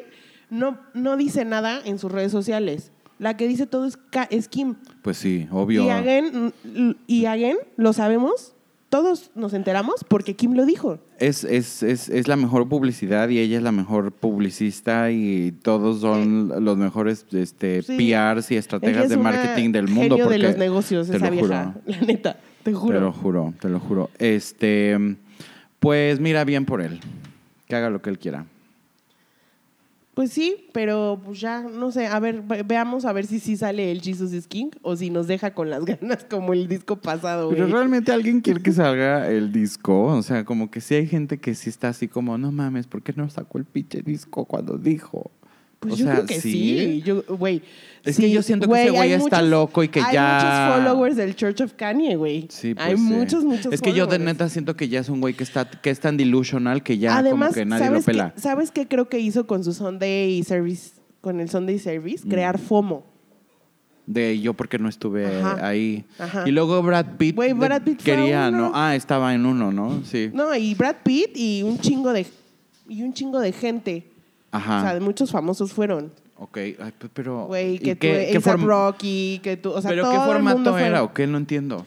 no, 0.50 0.78
no 0.94 1.16
dice 1.16 1.44
nada 1.44 1.80
en 1.84 1.98
sus 1.98 2.10
redes 2.10 2.32
sociales. 2.32 2.90
La 3.18 3.36
que 3.36 3.48
dice 3.48 3.66
todo 3.66 3.84
es, 3.84 3.96
Ka- 3.96 4.28
es 4.30 4.48
Kim. 4.48 4.76
Pues 5.02 5.16
sí, 5.16 5.48
obvio. 5.50 5.84
Y 5.84 5.88
again, 5.90 6.52
mm, 6.64 6.90
y 7.08 7.24
again, 7.26 7.56
lo 7.76 7.92
sabemos, 7.92 8.54
todos 8.88 9.30
nos 9.34 9.52
enteramos 9.54 10.04
porque 10.06 10.34
Kim 10.34 10.54
lo 10.54 10.64
dijo. 10.64 10.98
Es, 11.18 11.44
es, 11.44 11.82
es, 11.82 12.08
es 12.08 12.26
la 12.28 12.36
mejor 12.36 12.68
publicidad 12.68 13.28
y 13.28 13.38
ella 13.38 13.58
es 13.58 13.62
la 13.62 13.72
mejor 13.72 14.12
publicista 14.12 15.10
y 15.10 15.52
todos 15.62 16.00
son 16.00 16.64
los 16.64 16.76
mejores 16.78 17.26
este, 17.32 17.82
Sí. 17.82 17.96
PRs 17.96 18.50
y 18.50 18.56
estrategas 18.56 19.04
es 19.04 19.10
de 19.10 19.16
marketing 19.18 19.72
del 19.72 19.88
mundo. 19.88 20.16
genio 20.16 20.16
de 20.16 20.22
porque- 20.24 20.38
los 20.38 20.56
negocios, 20.56 21.08
te 21.10 21.16
esa 21.16 21.26
lo 21.26 21.32
vieja. 21.32 21.74
juro. 21.74 21.82
La 21.86 22.06
neta, 22.06 22.36
te 22.62 22.72
juro. 22.72 22.94
Te 22.94 23.00
lo 23.00 23.12
juro, 23.12 23.54
te 23.60 23.68
lo 23.68 23.80
juro. 23.80 24.10
Este, 24.18 24.96
pues 25.80 26.18
mira 26.20 26.44
bien 26.44 26.64
por 26.64 26.80
él. 26.80 27.00
Que 27.66 27.76
haga 27.76 27.90
lo 27.90 28.00
que 28.00 28.08
él 28.10 28.18
quiera. 28.18 28.46
Pues 30.18 30.32
sí, 30.32 30.66
pero 30.72 31.20
pues 31.24 31.38
ya, 31.40 31.60
no 31.62 31.92
sé, 31.92 32.08
a 32.08 32.18
ver, 32.18 32.42
ve- 32.42 32.64
veamos 32.64 33.04
a 33.04 33.12
ver 33.12 33.24
si 33.24 33.38
sí 33.38 33.56
sale 33.56 33.92
el 33.92 34.02
Jesus 34.02 34.32
is 34.32 34.48
King 34.48 34.70
o 34.82 34.96
si 34.96 35.10
nos 35.10 35.28
deja 35.28 35.54
con 35.54 35.70
las 35.70 35.84
ganas 35.84 36.24
como 36.28 36.52
el 36.54 36.66
disco 36.66 36.96
pasado, 36.96 37.50
Pero 37.50 37.66
güey. 37.66 37.72
realmente 37.72 38.10
alguien 38.10 38.40
quiere 38.40 38.60
que 38.60 38.72
salga 38.72 39.30
el 39.30 39.52
disco. 39.52 40.06
O 40.06 40.22
sea, 40.24 40.44
como 40.44 40.72
que 40.72 40.80
sí 40.80 40.96
hay 40.96 41.06
gente 41.06 41.38
que 41.38 41.54
sí 41.54 41.70
está 41.70 41.90
así 41.90 42.08
como, 42.08 42.36
no 42.36 42.50
mames, 42.50 42.88
¿por 42.88 43.00
qué 43.04 43.12
no 43.14 43.30
sacó 43.30 43.58
el 43.58 43.64
pinche 43.64 44.02
disco 44.02 44.44
cuando 44.44 44.76
dijo? 44.76 45.30
Pues 45.78 45.94
o 45.94 45.96
yo 45.98 46.04
sea, 46.06 46.14
creo 46.14 46.26
que 46.26 46.40
sí. 46.40 47.00
Yo, 47.06 47.22
güey. 47.28 47.62
Es 48.08 48.16
sí, 48.16 48.22
que 48.22 48.30
yo 48.30 48.42
siento 48.42 48.68
que 48.68 48.80
ese 48.82 48.90
güey 48.90 49.02
hay 49.02 49.12
está 49.12 49.36
muchos- 49.38 49.50
loco 49.50 49.82
y 49.82 49.88
que 49.88 50.00
hay 50.00 50.14
ya- 50.14 50.68
muchos 50.74 50.84
followers 50.86 51.16
del 51.16 51.36
Church 51.36 51.60
of 51.60 51.72
Kanye, 51.74 52.16
güey. 52.16 52.46
Sí, 52.50 52.74
pues 52.74 52.86
hay 52.86 52.96
sí. 52.96 53.02
muchos, 53.02 53.44
muchos 53.44 53.72
Es 53.72 53.80
que 53.80 53.92
yo 53.92 54.06
de 54.06 54.18
neta 54.18 54.48
siento 54.48 54.76
que 54.76 54.88
ya 54.88 55.00
es 55.00 55.08
un 55.08 55.20
güey 55.20 55.34
que 55.34 55.44
está 55.44 55.70
que 55.70 55.90
es 55.90 56.00
tan 56.00 56.16
delusional 56.16 56.82
que 56.82 56.98
ya 56.98 57.16
Además, 57.18 57.50
como 57.50 57.54
que 57.54 57.64
nadie 57.66 57.84
lo 57.86 57.90
¿sabes, 57.92 58.04
pela. 58.06 58.32
qué, 58.34 58.40
¿sabes 58.40 58.70
qué 58.70 58.86
creo 58.88 59.08
que 59.08 59.18
hizo 59.20 59.46
con 59.46 59.62
su 59.64 59.72
Sunday 59.72 60.42
Service, 60.44 60.92
con 61.20 61.40
el 61.40 61.48
Sunday 61.50 61.78
Service? 61.78 62.26
Mm. 62.26 62.30
Crear 62.30 62.58
FOMO. 62.58 63.04
De 64.06 64.40
yo 64.40 64.54
porque 64.54 64.78
no 64.78 64.88
estuve 64.88 65.26
Ajá. 65.26 65.66
ahí. 65.68 66.04
Ajá. 66.18 66.44
Y 66.48 66.50
luego 66.50 66.82
Brad 66.82 67.16
Pitt, 67.18 67.36
de- 67.36 67.52
Brad 67.52 67.82
Pitt 67.82 68.02
quería. 68.02 68.50
¿no? 68.50 68.72
Ah, 68.74 68.94
estaba 68.96 69.34
en 69.34 69.44
uno, 69.44 69.70
¿no? 69.70 70.02
Sí. 70.04 70.30
No, 70.32 70.54
y 70.54 70.74
Brad 70.74 70.96
Pitt 71.04 71.36
y 71.36 71.62
un 71.62 71.78
chingo 71.78 72.12
de 72.14 72.26
y 72.88 73.02
un 73.02 73.12
chingo 73.12 73.38
de 73.38 73.52
gente. 73.52 74.06
Ajá. 74.50 74.78
O 74.78 74.80
sea, 74.80 74.94
de 74.94 75.00
muchos 75.00 75.30
famosos 75.30 75.74
fueron. 75.74 76.10
Ok, 76.38 76.56
Ay, 76.56 76.92
pero 77.12 77.46
Güey, 77.46 77.74
¿y 77.74 77.78
que 77.78 77.94
tú, 77.94 78.00
qué, 78.00 78.40
form- 78.40 78.64
Rocky, 78.64 79.40
que 79.42 79.56
tú, 79.56 79.70
o 79.72 79.80
sea, 79.82 79.90
pero 79.90 80.02
todo 80.04 80.12
qué 80.12 80.18
formato 80.18 80.72
fue. 80.72 80.86
era 80.86 81.02
o 81.02 81.12
qué 81.12 81.26
no 81.26 81.38
entiendo. 81.38 81.86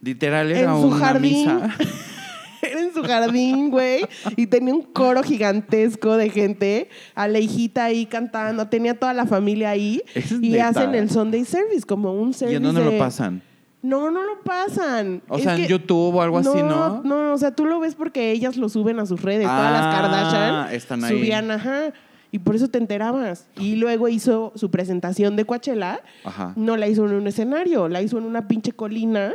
Literal 0.00 0.50
En 0.50 0.56
era 0.58 0.72
su 0.74 0.86
una 0.88 0.96
jardín. 0.96 1.32
misa. 1.38 1.76
Era 2.64 2.80
en 2.80 2.94
su 2.94 3.02
jardín, 3.02 3.70
güey, 3.70 4.06
y 4.36 4.46
tenía 4.46 4.72
un 4.72 4.82
coro 4.82 5.24
gigantesco 5.24 6.16
de 6.16 6.30
gente, 6.30 6.88
a 7.16 7.26
la 7.26 7.40
hijita 7.40 7.82
ahí 7.86 8.06
cantando, 8.06 8.68
tenía 8.68 8.96
toda 8.96 9.12
la 9.14 9.26
familia 9.26 9.70
ahí 9.70 10.00
¿Es 10.14 10.30
y 10.30 10.50
neta? 10.50 10.68
hacen 10.68 10.94
el 10.94 11.10
Sunday 11.10 11.44
Service 11.44 11.84
como 11.84 12.12
un 12.12 12.30
¿Y 12.30 12.34
service. 12.34 12.56
en 12.58 12.62
dónde 12.62 12.84
de- 12.84 12.92
lo 12.92 12.98
pasan? 12.98 13.42
No, 13.82 14.12
no 14.12 14.22
lo 14.22 14.42
pasan. 14.44 15.22
O 15.26 15.38
Es 15.38 15.42
sea, 15.42 15.56
en 15.56 15.66
YouTube 15.66 16.14
o 16.14 16.22
algo 16.22 16.38
así, 16.38 16.62
¿no? 16.62 17.02
No, 17.02 17.32
o 17.32 17.36
sea, 17.38 17.50
tú 17.52 17.66
lo 17.66 17.80
ves 17.80 17.96
porque 17.96 18.30
ellas 18.30 18.56
lo 18.56 18.68
suben 18.68 19.00
a 19.00 19.06
sus 19.06 19.20
redes. 19.22 19.44
Todas 19.48 19.72
las 19.72 19.82
Ah, 19.82 19.90
Kardashian 20.00 20.72
están 20.72 21.02
ahí. 21.02 21.18
subían, 21.18 21.50
ajá. 21.50 21.92
Y 22.32 22.38
por 22.40 22.56
eso 22.56 22.66
te 22.68 22.78
enterabas. 22.78 23.46
Y 23.56 23.76
luego 23.76 24.08
hizo 24.08 24.52
su 24.56 24.70
presentación 24.70 25.36
de 25.36 25.44
Coachella. 25.44 26.00
Ajá. 26.24 26.54
No 26.56 26.76
la 26.76 26.88
hizo 26.88 27.06
en 27.06 27.12
un 27.14 27.26
escenario, 27.28 27.88
la 27.88 28.02
hizo 28.02 28.18
en 28.18 28.24
una 28.24 28.48
pinche 28.48 28.72
colina. 28.72 29.34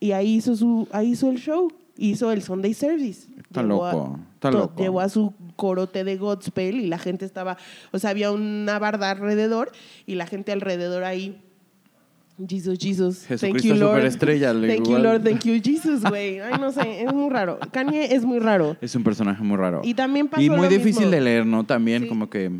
Y 0.00 0.12
ahí 0.12 0.34
hizo, 0.36 0.56
su, 0.56 0.88
ahí 0.92 1.10
hizo 1.12 1.30
el 1.30 1.38
show. 1.38 1.72
Hizo 1.96 2.32
el 2.32 2.42
Sunday 2.42 2.74
Service. 2.74 3.28
Está 3.38 3.62
Llevó 3.62 3.84
a- 3.86 3.92
loco, 3.92 4.18
está 4.34 4.50
to- 4.50 4.58
loco. 4.58 4.82
Llevó 4.82 5.00
a 5.00 5.08
su 5.08 5.32
corote 5.56 6.02
de 6.04 6.16
Godspell 6.16 6.76
y 6.80 6.86
la 6.88 6.98
gente 6.98 7.24
estaba... 7.24 7.56
O 7.92 7.98
sea, 7.98 8.10
había 8.10 8.32
una 8.32 8.78
barda 8.78 9.10
alrededor 9.10 9.70
y 10.06 10.14
la 10.16 10.26
gente 10.26 10.52
alrededor 10.52 11.04
ahí... 11.04 11.40
Jesus, 12.48 12.78
Jesus. 12.78 13.18
Thank 13.26 13.40
Jesucristo 13.40 13.68
you, 13.68 13.74
Lord. 13.74 13.94
superestrella, 13.96 14.52
Thank 14.52 14.88
you. 14.88 14.98
Lord. 14.98 15.22
Thank 15.24 15.44
you, 15.44 15.60
Jesus, 15.62 16.02
güey. 16.02 16.40
Ay, 16.40 16.58
no 16.58 16.72
sé, 16.72 17.02
es 17.02 17.12
muy 17.12 17.30
raro. 17.30 17.58
Kanye 17.72 18.14
es 18.14 18.24
muy 18.24 18.38
raro. 18.38 18.76
Es 18.80 18.94
un 18.94 19.04
personaje 19.04 19.42
muy 19.42 19.56
raro. 19.56 19.80
Y 19.84 19.94
también 19.94 20.28
pasó 20.28 20.42
Y 20.42 20.48
muy 20.50 20.60
lo 20.62 20.68
difícil 20.68 21.02
mismo. 21.06 21.10
de 21.10 21.20
leer, 21.20 21.46
¿no? 21.46 21.64
También 21.64 22.02
Sí. 22.04 22.08
como 22.08 22.28
que 22.30 22.50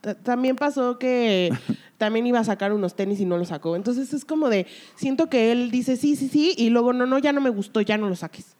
Ta- 0.00 0.14
También 0.14 0.56
pasó 0.56 0.98
que 0.98 1.50
también 1.98 2.26
iba 2.26 2.40
a 2.40 2.44
sacar 2.44 2.72
unos 2.72 2.96
tenis 2.96 3.20
y 3.20 3.24
no 3.24 3.36
los 3.38 3.48
sacó. 3.48 3.76
Entonces 3.76 4.12
es 4.12 4.24
como 4.24 4.48
de, 4.48 4.66
siento 4.96 5.28
que 5.30 5.52
él 5.52 5.70
dice 5.70 5.96
sí, 5.96 6.16
sí, 6.16 6.28
sí, 6.28 6.54
y 6.58 6.70
luego 6.70 6.92
no, 6.92 7.06
no, 7.06 7.18
ya 7.20 7.32
no 7.32 7.40
me 7.40 7.50
gustó, 7.50 7.80
ya 7.82 7.96
no 7.98 8.08
lo 8.08 8.16
saques. 8.16 8.56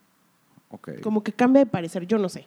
ok. 0.70 1.00
Como 1.02 1.24
que 1.24 1.32
cambia 1.32 1.64
de 1.64 1.66
parecer, 1.66 2.06
yo 2.06 2.16
no 2.18 2.28
sé. 2.28 2.46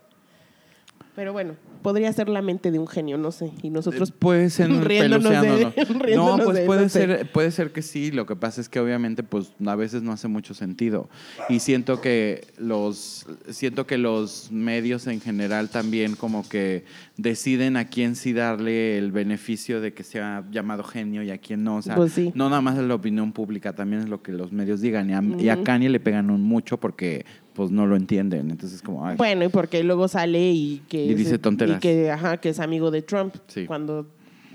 Pero 1.13 1.33
bueno, 1.33 1.55
podría 1.85 2.11
ser 2.13 2.29
la 2.29 2.41
mente 2.41 2.71
de 2.71 2.79
un 2.79 2.87
genio, 2.87 3.15
no 3.19 3.31
sé. 3.31 3.51
Y 3.61 3.69
nosotros 3.69 4.09
Puede 4.09 4.49
ser 4.49 4.71
riéndonos 4.71 5.29
de- 5.29 5.71
riéndonos 5.99 6.39
No, 6.39 6.43
pues 6.43 6.57
de 6.57 6.65
puede 6.65 6.89
ser, 6.89 7.31
puede 7.31 7.51
ser 7.51 7.71
que 7.71 7.83
sí. 7.83 8.09
Lo 8.09 8.25
que 8.25 8.35
pasa 8.35 8.59
es 8.59 8.69
que 8.69 8.79
obviamente, 8.79 9.21
pues, 9.21 9.51
a 9.63 9.75
veces 9.75 10.01
no 10.01 10.11
hace 10.11 10.27
mucho 10.27 10.55
sentido. 10.55 11.07
Y 11.47 11.59
siento 11.59 12.01
que 12.01 12.47
los, 12.57 13.27
siento 13.51 13.85
que 13.85 13.99
los 13.99 14.51
medios 14.51 15.05
en 15.05 15.21
general 15.21 15.69
también 15.69 16.15
como 16.15 16.49
que 16.49 16.85
deciden 17.17 17.77
a 17.77 17.85
quién 17.87 18.15
sí 18.15 18.33
darle 18.33 18.97
el 18.97 19.11
beneficio 19.11 19.79
de 19.79 19.93
que 19.93 20.03
sea 20.03 20.43
llamado 20.51 20.83
genio 20.83 21.23
y 21.23 21.31
a 21.31 21.37
quién 21.37 21.63
no. 21.63 21.77
O 21.77 21.81
sea, 21.81 21.95
Pues 21.95 22.11
sí. 22.13 22.31
no 22.35 22.49
nada 22.49 22.61
más 22.61 22.77
es 22.77 22.83
la 22.83 22.95
opinión 22.95 23.31
pública, 23.31 23.73
también 23.73 24.01
es 24.01 24.09
lo 24.09 24.21
que 24.21 24.31
los 24.33 24.51
medios 24.51 24.81
digan. 24.81 25.09
Y 25.09 25.13
a, 25.13 25.23
y 25.43 25.49
a 25.49 25.55
Ujú. 25.55 25.63
Kanye 25.63 25.89
le 25.89 25.99
pegan 25.99 26.29
un 26.29 26.41
mucho 26.41 26.77
porque, 26.77 27.25
pues, 27.53 27.71
no 27.71 27.85
lo 27.87 27.95
entienden. 27.95 28.51
Entonces, 28.51 28.81
como, 28.81 29.05
ay, 29.05 29.15
Bueno, 29.17 29.45
y 29.45 29.49
porque 29.49 29.83
luego 29.83 30.07
sale 30.07 30.51
y 30.51 30.81
que... 30.89 31.05
Y 31.05 31.13
dice 31.13 31.37
tonteras. 31.39 31.77
Y 31.77 31.79
que, 31.79 32.11
ajá, 32.11 32.37
que 32.37 32.49
es 32.49 32.59
amigo 32.59 32.91
de 32.91 33.01
Trump. 33.01 33.35
Sí. 33.47 33.65
Cuando, 33.65 34.07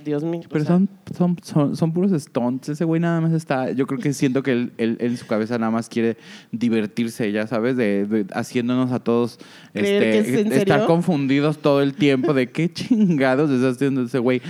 Dios 0.05 0.23
mío. 0.25 0.43
Pero 0.51 0.65
son, 0.65 0.89
son, 1.17 1.37
son, 1.43 1.77
son 1.77 1.93
puros 1.93 2.11
stunts. 2.23 2.69
Ese 2.69 2.85
güey 2.85 3.01
nada 3.01 3.21
más 3.21 3.33
está. 3.33 3.71
Yo 3.73 3.87
creo 3.87 3.99
que 4.01 4.13
siento 4.13 4.43
que 4.43 4.53
él, 4.53 4.73
él- 4.79 4.97
él 5.01 5.11
en 5.13 5.17
su 5.17 5.27
cabeza 5.27 5.59
nada 5.59 5.71
más 5.71 5.89
quiere 5.89 6.17
divertirse, 6.53 7.31
ya 7.33 7.47
sabes, 7.47 7.77
de, 7.77 8.07
de- 8.07 8.27
haciéndonos 8.35 8.93
a 8.93 8.99
todos 9.01 9.39
¿Creer 9.73 10.03
este, 10.03 10.41
es 10.43 10.53
estar 10.59 10.87
confundidos 10.87 11.59
todo 11.59 11.83
el 11.83 11.95
tiempo 11.95 12.35
de 12.35 12.51
qué 12.51 12.73
chingados 12.73 13.51
está 13.51 13.69
haciendo 13.71 14.03
ese 14.03 14.19
güey. 14.19 14.43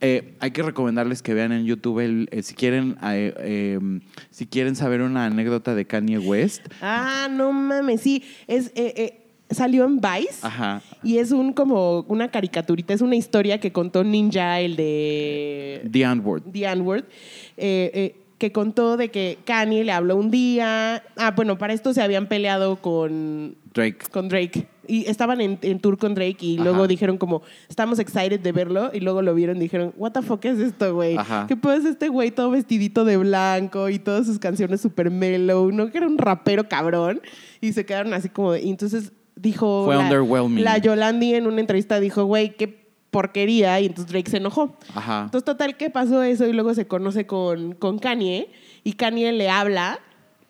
Eh, 0.00 0.34
hay 0.40 0.50
que 0.50 0.62
recomendarles 0.62 1.22
que 1.22 1.32
vean 1.32 1.52
en 1.52 1.64
YouTube 1.64 2.00
el, 2.00 2.28
eh, 2.30 2.42
si 2.42 2.54
quieren 2.54 2.96
eh, 3.04 3.32
eh, 3.38 3.78
si 4.28 4.46
quieren 4.46 4.76
saber 4.76 5.00
una 5.00 5.24
anécdota 5.26 5.74
de 5.74 5.86
Kanye 5.86 6.18
West. 6.18 6.66
Ah, 6.82 7.28
no 7.30 7.52
mames, 7.52 8.02
sí. 8.02 8.22
Es, 8.46 8.70
salió 9.50 9.84
en 9.84 10.00
Vice. 10.00 10.38
Ajá. 10.42 10.82
Y 11.02 11.18
es 11.18 11.32
un 11.32 11.52
como 11.52 12.00
una 12.08 12.30
caricaturita, 12.30 12.94
es 12.94 13.00
una 13.00 13.16
historia 13.16 13.60
que 13.60 13.72
contó 13.72 14.04
Ninja, 14.04 14.60
el 14.60 14.76
de 14.76 15.88
The 15.90 16.04
Antwoord. 16.04 16.42
The 16.52 16.64
N-Word, 16.64 17.04
eh, 17.56 17.90
eh, 17.94 18.16
que 18.38 18.52
contó 18.52 18.96
de 18.96 19.10
que 19.10 19.38
Kanye 19.44 19.84
le 19.84 19.92
habló 19.92 20.16
un 20.16 20.30
día. 20.30 21.02
Ah, 21.16 21.32
bueno, 21.36 21.56
para 21.56 21.72
esto 21.72 21.92
se 21.94 22.02
habían 22.02 22.26
peleado 22.26 22.76
con, 22.76 23.56
Drake. 23.72 23.98
con 24.10 24.28
Drake. 24.28 24.66
Y 24.86 25.06
estaban 25.06 25.40
en, 25.40 25.58
en 25.62 25.80
tour 25.80 25.96
con 25.96 26.14
Drake 26.14 26.36
y 26.40 26.54
Ajá. 26.56 26.64
luego 26.64 26.86
dijeron 26.86 27.16
como, 27.16 27.40
estamos 27.70 27.98
excited 27.98 28.40
de 28.40 28.52
verlo. 28.52 28.90
Y 28.92 29.00
luego 29.00 29.22
lo 29.22 29.34
vieron 29.34 29.56
y 29.56 29.60
dijeron, 29.60 29.94
what 29.96 30.12
the 30.12 30.20
fuck 30.20 30.44
es 30.44 30.58
esto, 30.58 30.94
güey? 30.94 31.16
¿Qué 31.48 31.56
puede 31.56 31.80
ser 31.80 31.92
este 31.92 32.08
güey 32.08 32.32
todo 32.32 32.50
vestidito 32.50 33.04
de 33.04 33.16
blanco 33.16 33.88
y 33.88 33.98
todas 33.98 34.26
sus 34.26 34.38
canciones 34.38 34.82
super 34.82 35.10
mellow? 35.10 35.70
¿No? 35.70 35.90
Que 35.90 35.98
era 35.98 36.06
un 36.06 36.18
rapero 36.18 36.68
cabrón. 36.68 37.22
Y 37.62 37.72
se 37.72 37.86
quedaron 37.86 38.12
así 38.12 38.28
como 38.28 38.52
de... 38.52 38.62
Y 38.62 38.68
entonces 38.70 39.12
dijo... 39.36 39.84
Fue 39.84 39.96
la, 39.96 40.04
underwhelming. 40.04 40.64
La 40.64 40.78
Yolandi 40.78 41.34
en 41.34 41.46
una 41.46 41.60
entrevista 41.60 42.00
dijo, 42.00 42.24
güey, 42.24 42.56
qué 42.56 42.84
porquería. 43.10 43.80
Y 43.80 43.86
entonces 43.86 44.12
Drake 44.12 44.30
se 44.30 44.36
enojó. 44.38 44.76
Ajá. 44.94 45.22
Entonces, 45.24 45.44
total, 45.44 45.76
que 45.76 45.90
pasó 45.90 46.22
eso? 46.22 46.46
Y 46.46 46.52
luego 46.52 46.74
se 46.74 46.86
conoce 46.86 47.26
con, 47.26 47.74
con 47.74 47.98
Kanye 47.98 48.50
y 48.82 48.94
Kanye 48.94 49.32
le 49.32 49.50
habla 49.50 50.00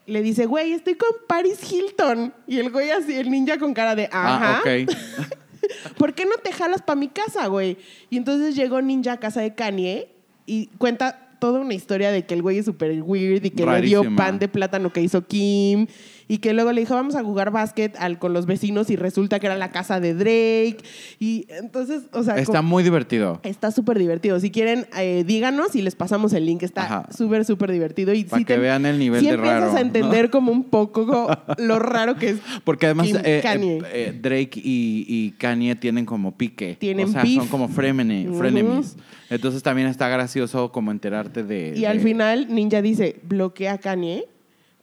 le 0.07 0.23
dice, 0.23 0.47
güey, 0.47 0.73
estoy 0.73 0.97
con 0.97 1.09
Paris 1.27 1.61
Hilton. 1.71 2.35
Y 2.47 2.59
el 2.59 2.71
güey 2.71 2.91
así, 2.91 3.15
el 3.15 3.31
ninja 3.31 3.59
con 3.59 3.73
cara 3.73 3.95
de, 3.95 4.05
ajá. 4.13 4.57
Ah, 4.57 4.61
ok. 4.61 4.95
¿Por 5.97 6.15
qué 6.15 6.25
no 6.27 6.37
te 6.43 6.53
jalas 6.53 6.83
para 6.83 6.99
mi 6.99 7.09
casa, 7.09 7.47
güey? 7.47 7.79
Y 8.11 8.17
entonces 8.17 8.55
llegó 8.55 8.83
Ninja 8.83 9.13
a 9.13 9.21
casa 9.21 9.41
de 9.41 9.55
Kanye 9.55 10.09
y 10.47 10.67
cuenta 10.79 11.37
toda 11.41 11.61
una 11.61 11.75
historia 11.75 12.11
de 12.11 12.25
que 12.25 12.35
el 12.35 12.43
güey 12.43 12.59
es 12.59 12.67
súper 12.67 13.03
weird 13.03 13.45
y 13.45 13.51
que 13.51 13.67
le 13.67 13.81
dio 13.81 14.05
pan 14.17 14.39
de 14.39 14.49
plátano 14.49 14.93
que 14.93 15.01
hizo 15.01 15.27
Kim 15.27 15.87
y 16.29 16.39
que 16.39 16.53
luego 16.55 16.73
le 16.73 16.81
dijo 16.81 16.95
vamos 16.95 17.15
a 17.17 17.23
jugar 17.23 17.51
básquet 17.51 17.95
al, 17.99 18.19
con 18.19 18.33
los 18.33 18.47
vecinos 18.47 18.91
y 18.91 18.97
resulta 18.97 19.41
que 19.41 19.47
era 19.47 19.57
la 19.57 19.71
casa 19.71 20.01
de 20.01 20.15
Drake 20.15 20.79
y 21.19 21.47
entonces, 21.49 22.03
o 22.13 22.23
sea, 22.23 22.37
Está 22.37 22.59
como- 22.59 22.71
muy 22.71 22.83
divertido. 22.83 23.41
está 23.43 23.71
súper 23.71 23.99
divertido. 23.99 24.41
Si 24.41 24.51
quieren, 24.51 24.87
eh, 24.99 25.25
díganos 25.27 25.75
y 25.77 25.83
les 25.83 25.95
pasamos 25.95 26.33
el 26.33 26.47
link. 26.47 26.63
Está 26.63 27.07
súper, 27.17 27.45
súper 27.45 27.71
divertido. 27.73 28.13
Y 28.15 28.25
Pa' 28.25 28.39
sí 28.39 28.45
que 28.45 28.55
te- 28.55 28.61
vean 28.61 28.87
el 28.87 28.99
nivel 28.99 29.21
sí 29.21 29.27
de 29.27 29.35
empiezas 29.35 29.61
raro, 29.63 29.77
a 29.77 29.81
entender 29.81 30.25
¿no? 30.27 30.31
como 30.31 30.53
un 30.53 30.65
poco 30.65 31.07
co- 31.07 31.37
lo 31.59 31.79
raro 31.79 32.17
que 32.17 32.31
es. 32.31 32.39
Porque 32.65 32.87
además 32.87 33.09
eh, 33.25 33.43
eh, 33.45 34.19
Drake 34.21 34.61
y, 34.63 35.05
y 35.09 35.31
Kanye 35.33 35.77
tienen 35.77 36.05
como 36.07 36.37
pique. 36.37 36.77
Tienen 36.79 37.09
o 37.09 37.13
sea, 37.13 37.23
beef. 37.23 37.37
son 37.37 37.49
como 37.49 37.65
Ujú. 37.67 37.75
frenemies. 37.75 38.97
Entonces 39.31 39.63
también 39.63 39.89
está 39.89 40.09
gracioso 40.09 40.71
como 40.71 40.91
enterarte 40.91 41.43
de... 41.43 41.75
Y 41.77 41.85
al 41.87 42.01
final 42.01 42.47
Ninja 42.55 42.83
dice, 42.83 43.17
bloquea 43.25 43.75
a 43.75 43.79
Kanye, 43.79 44.27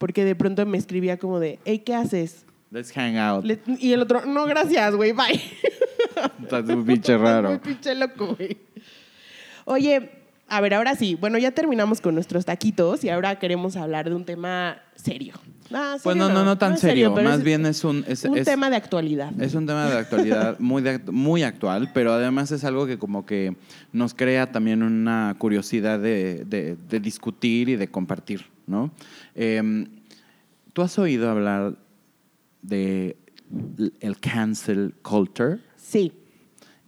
porque 0.02 0.26
de 0.26 0.36
pronto 0.36 0.66
me 0.66 0.78
escribía 0.80 1.18
como 1.18 1.40
de, 1.40 1.60
hey, 1.64 1.80
¿qué 1.86 1.94
haces? 1.94 2.46
Let's 2.72 2.92
hang 2.94 3.18
out. 3.18 3.46
Y 3.80 3.94
el 3.94 4.02
otro, 4.02 4.26
no, 4.26 4.46
gracias, 4.46 4.96
güey, 4.96 5.12
bye. 5.12 5.40
Está 6.44 6.60
un 6.74 6.84
pinche 6.86 7.16
Muy 7.18 7.26
raro. 7.28 7.62
pinche 7.62 7.94
loco, 7.94 8.36
güey. 8.36 8.58
Oye, 9.66 10.10
a 10.48 10.60
ver, 10.62 10.74
ahora 10.74 10.96
sí. 10.96 11.16
Bueno, 11.20 11.38
ya 11.38 11.52
terminamos 11.52 12.02
con 12.02 12.16
nuestros 12.16 12.46
taquitos 12.46 13.04
y 13.04 13.10
ahora 13.10 13.38
queremos 13.40 13.76
hablar 13.76 14.10
de 14.10 14.16
un 14.16 14.26
tema 14.26 14.78
serio. 14.96 15.36
Ah, 15.74 15.98
Pues 16.04 16.16
serio 16.18 16.28
no, 16.30 16.34
no, 16.34 16.44
no 16.44 16.58
tan 16.58 16.78
serio. 16.78 17.14
pero 17.14 17.30
Más 17.30 17.38
es 17.40 17.44
bien 17.46 17.66
es 17.66 17.84
un... 17.86 18.04
Es, 18.08 18.26
un 18.26 18.38
es- 18.38 18.46
tema 18.46 18.70
de 18.70 18.76
actualidad. 18.76 19.32
Es 19.40 19.54
un 19.54 19.66
tema 19.66 19.90
de 19.90 19.98
actualidad 20.00 20.58
muy, 20.60 20.82
de 20.82 21.00
muy 21.12 21.44
actual, 21.44 21.92
pero 21.94 22.12
además 22.12 22.52
es 22.52 22.64
algo 22.66 22.86
que 22.88 22.98
como 22.98 23.26
que 23.26 23.56
nos 23.94 24.14
crea 24.14 24.52
también 24.52 24.84
una 24.84 25.36
curiosidad 25.38 26.00
de, 26.00 26.44
de- 26.46 26.76
de 26.90 27.00
discutir 27.00 27.70
y 27.70 27.76
de 27.78 27.88
compartir, 27.90 28.46
¿no? 28.68 28.92
Eh, 29.36 29.86
¿Tú 30.74 30.82
has 30.82 30.98
oído 31.00 31.30
hablar 31.30 31.78
de 32.62 33.18
el 34.00 34.20
cancel 34.20 34.94
culture? 35.02 35.60
Sí. 35.76 36.14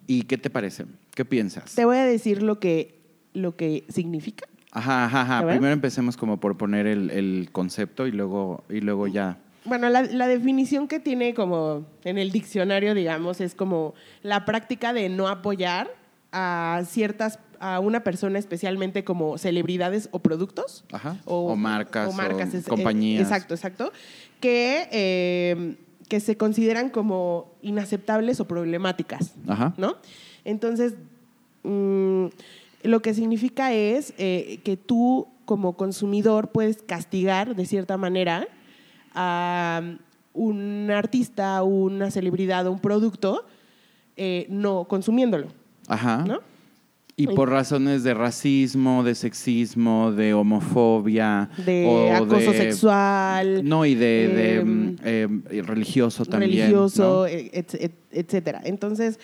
¿Y 0.07 0.23
qué 0.23 0.37
te 0.37 0.49
parece? 0.49 0.85
¿Qué 1.13 1.25
piensas? 1.25 1.75
Te 1.75 1.85
voy 1.85 1.97
a 1.97 2.05
decir 2.05 2.41
lo 2.41 2.59
que, 2.59 2.99
lo 3.33 3.55
que 3.55 3.85
significa. 3.89 4.47
Ajá, 4.71 5.05
ajá, 5.05 5.21
ajá. 5.21 5.47
Primero 5.47 5.73
empecemos 5.73 6.17
como 6.17 6.39
por 6.39 6.57
poner 6.57 6.87
el, 6.87 7.11
el 7.11 7.49
concepto 7.51 8.07
y 8.07 8.11
luego, 8.11 8.63
y 8.69 8.81
luego 8.81 9.07
ya. 9.07 9.37
Bueno, 9.65 9.89
la, 9.89 10.01
la 10.01 10.27
definición 10.27 10.87
que 10.87 10.99
tiene 10.99 11.33
como 11.33 11.85
en 12.03 12.17
el 12.17 12.31
diccionario, 12.31 12.93
digamos, 12.95 13.39
es 13.39 13.53
como 13.53 13.93
la 14.23 14.45
práctica 14.45 14.91
de 14.91 15.09
no 15.09 15.27
apoyar 15.27 15.89
a 16.31 16.81
ciertas, 16.87 17.39
a 17.63 17.79
una 17.79 18.03
persona 18.03 18.37
especialmente 18.39 19.05
como 19.05 19.37
celebridades 19.37 20.09
o 20.11 20.19
productos. 20.19 20.83
Ajá. 20.91 21.15
O 21.23 21.55
marcas, 21.55 22.09
o 22.09 22.21
es- 22.57 22.65
eh, 22.67 22.69
compañías. 22.69 23.21
exacto, 23.21 23.53
exacto. 23.53 23.93
Que, 24.41 24.89
eh, 24.91 25.75
que 26.09 26.19
se 26.19 26.35
consideran 26.35 26.89
como 26.89 27.53
inaceptables 27.61 28.41
o 28.41 28.45
problemáticas. 28.47 29.33
Ajá. 29.47 29.73
¿no? 29.77 29.95
Entonces, 30.43 30.95
mm, 31.63 32.25
lo 32.83 33.01
que 33.01 33.13
significa 33.13 33.71
es 33.71 34.13
eh, 34.17 34.59
que 34.65 34.75
tú 34.75 35.27
como 35.45 35.77
consumidor 35.77 36.49
puedes 36.51 36.81
castigar 36.81 37.55
de 37.55 37.65
cierta 37.65 37.95
manera 37.95 38.45
a 39.15 39.81
un 40.33 40.91
artista, 40.91 41.63
una 41.63 42.11
celebridad 42.11 42.67
o 42.67 42.71
un 42.73 42.79
producto 42.79 43.45
eh, 44.17 44.47
no 44.49 44.83
consumiéndolo, 44.85 45.47
Ajá. 45.87 46.23
¿no? 46.27 46.39
Y 47.15 47.27
por 47.27 47.49
razones 47.51 48.03
de 48.03 48.15
racismo, 48.15 49.03
de 49.03 49.13
sexismo, 49.13 50.11
de 50.11 50.33
homofobia. 50.33 51.47
De 51.63 51.85
o 51.87 52.11
acoso 52.11 52.51
de- 52.51 52.57
sexual, 52.57 53.63
No, 53.63 53.85
y 53.85 53.93
de, 53.93 54.27
de, 54.29 54.55
em, 54.55 54.95
eh, 55.03 55.27
religioso 55.61 56.25
también. 56.25 56.51
religioso, 56.51 57.03
¿no? 57.21 57.25
e- 57.27 57.51
et- 57.53 57.73
et- 57.75 57.91
etcétera. 58.11 58.61
Entonces, 58.65 59.19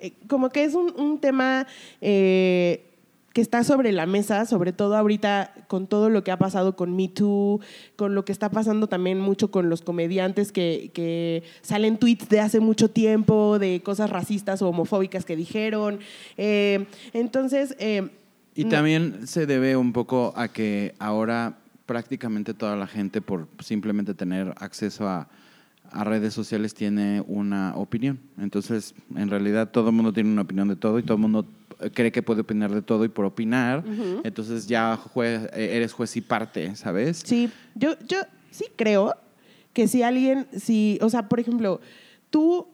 eh, 0.00 0.12
como 0.26 0.48
que 0.50 0.64
es 0.64 0.74
un, 0.74 0.92
un 0.98 1.20
tema 1.20 1.66
eh, 2.00 2.84
que 3.32 3.40
está 3.40 3.62
sobre 3.62 3.92
la 3.92 4.06
mesa, 4.06 4.46
sobre 4.46 4.72
todo 4.72 4.96
ahorita 4.96 5.52
con 5.68 5.86
todo 5.86 6.10
lo 6.10 6.24
que 6.24 6.30
ha 6.30 6.38
pasado 6.38 6.76
con 6.76 6.96
Me 6.96 7.08
Too, 7.08 7.60
con 7.96 8.14
lo 8.14 8.24
que 8.24 8.32
está 8.32 8.50
pasando 8.50 8.86
también 8.86 9.20
mucho 9.20 9.50
con 9.50 9.68
los 9.68 9.82
comediantes 9.82 10.50
que, 10.50 10.90
que 10.94 11.42
salen 11.60 11.98
tweets 11.98 12.28
de 12.28 12.40
hace 12.40 12.60
mucho 12.60 12.90
tiempo, 12.90 13.58
de 13.58 13.82
cosas 13.82 14.10
racistas 14.10 14.62
o 14.62 14.68
homofóbicas 14.68 15.24
que 15.24 15.36
dijeron. 15.36 16.00
Eh, 16.36 16.86
entonces, 17.12 17.76
eh, 17.78 18.08
Y 18.54 18.64
también 18.64 19.26
se 19.26 19.46
debe 19.46 19.76
un 19.76 19.92
poco 19.92 20.32
a 20.34 20.48
que 20.48 20.94
ahora 20.98 21.58
prácticamente 21.86 22.54
toda 22.54 22.76
la 22.76 22.86
gente, 22.86 23.20
por 23.20 23.48
simplemente 23.60 24.14
tener 24.14 24.54
acceso 24.58 25.06
a, 25.06 25.28
a 25.90 26.04
redes 26.04 26.34
sociales, 26.34 26.74
tiene 26.74 27.22
una 27.26 27.74
opinión. 27.76 28.20
Entonces, 28.38 28.94
en 29.14 29.30
realidad, 29.30 29.70
todo 29.70 29.90
el 29.90 29.94
mundo 29.94 30.12
tiene 30.12 30.30
una 30.30 30.42
opinión 30.42 30.68
de 30.68 30.76
todo 30.76 30.98
y 30.98 31.02
todo 31.02 31.14
el 31.14 31.20
mundo 31.22 31.46
cree 31.94 32.12
que 32.12 32.22
puede 32.22 32.42
opinar 32.42 32.72
de 32.72 32.82
todo 32.82 33.04
y 33.04 33.08
por 33.08 33.24
opinar, 33.24 33.84
entonces 34.24 34.66
ya 34.66 34.98
eh, 35.16 35.48
eres 35.52 35.92
juez 35.92 36.16
y 36.16 36.20
parte, 36.20 36.74
¿sabes? 36.76 37.22
Sí, 37.24 37.50
yo, 37.74 37.94
yo 38.06 38.18
sí 38.50 38.66
creo 38.76 39.14
que 39.72 39.88
si 39.88 40.02
alguien, 40.02 40.46
si, 40.56 40.98
o 41.02 41.08
sea, 41.08 41.28
por 41.28 41.40
ejemplo, 41.40 41.80
tú 42.30 42.66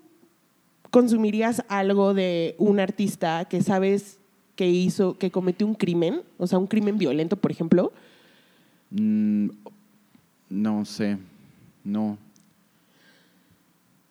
consumirías 0.90 1.64
algo 1.68 2.14
de 2.14 2.54
un 2.58 2.80
artista 2.80 3.44
que 3.46 3.62
sabes 3.62 4.18
que 4.56 4.68
hizo, 4.68 5.18
que 5.18 5.30
cometió 5.30 5.66
un 5.66 5.74
crimen, 5.74 6.22
o 6.38 6.46
sea, 6.46 6.58
un 6.58 6.66
crimen 6.66 6.98
violento, 6.98 7.36
por 7.36 7.50
ejemplo, 7.50 7.92
Mm, 8.94 9.48
no 10.50 10.84
sé, 10.84 11.18
no. 11.82 12.16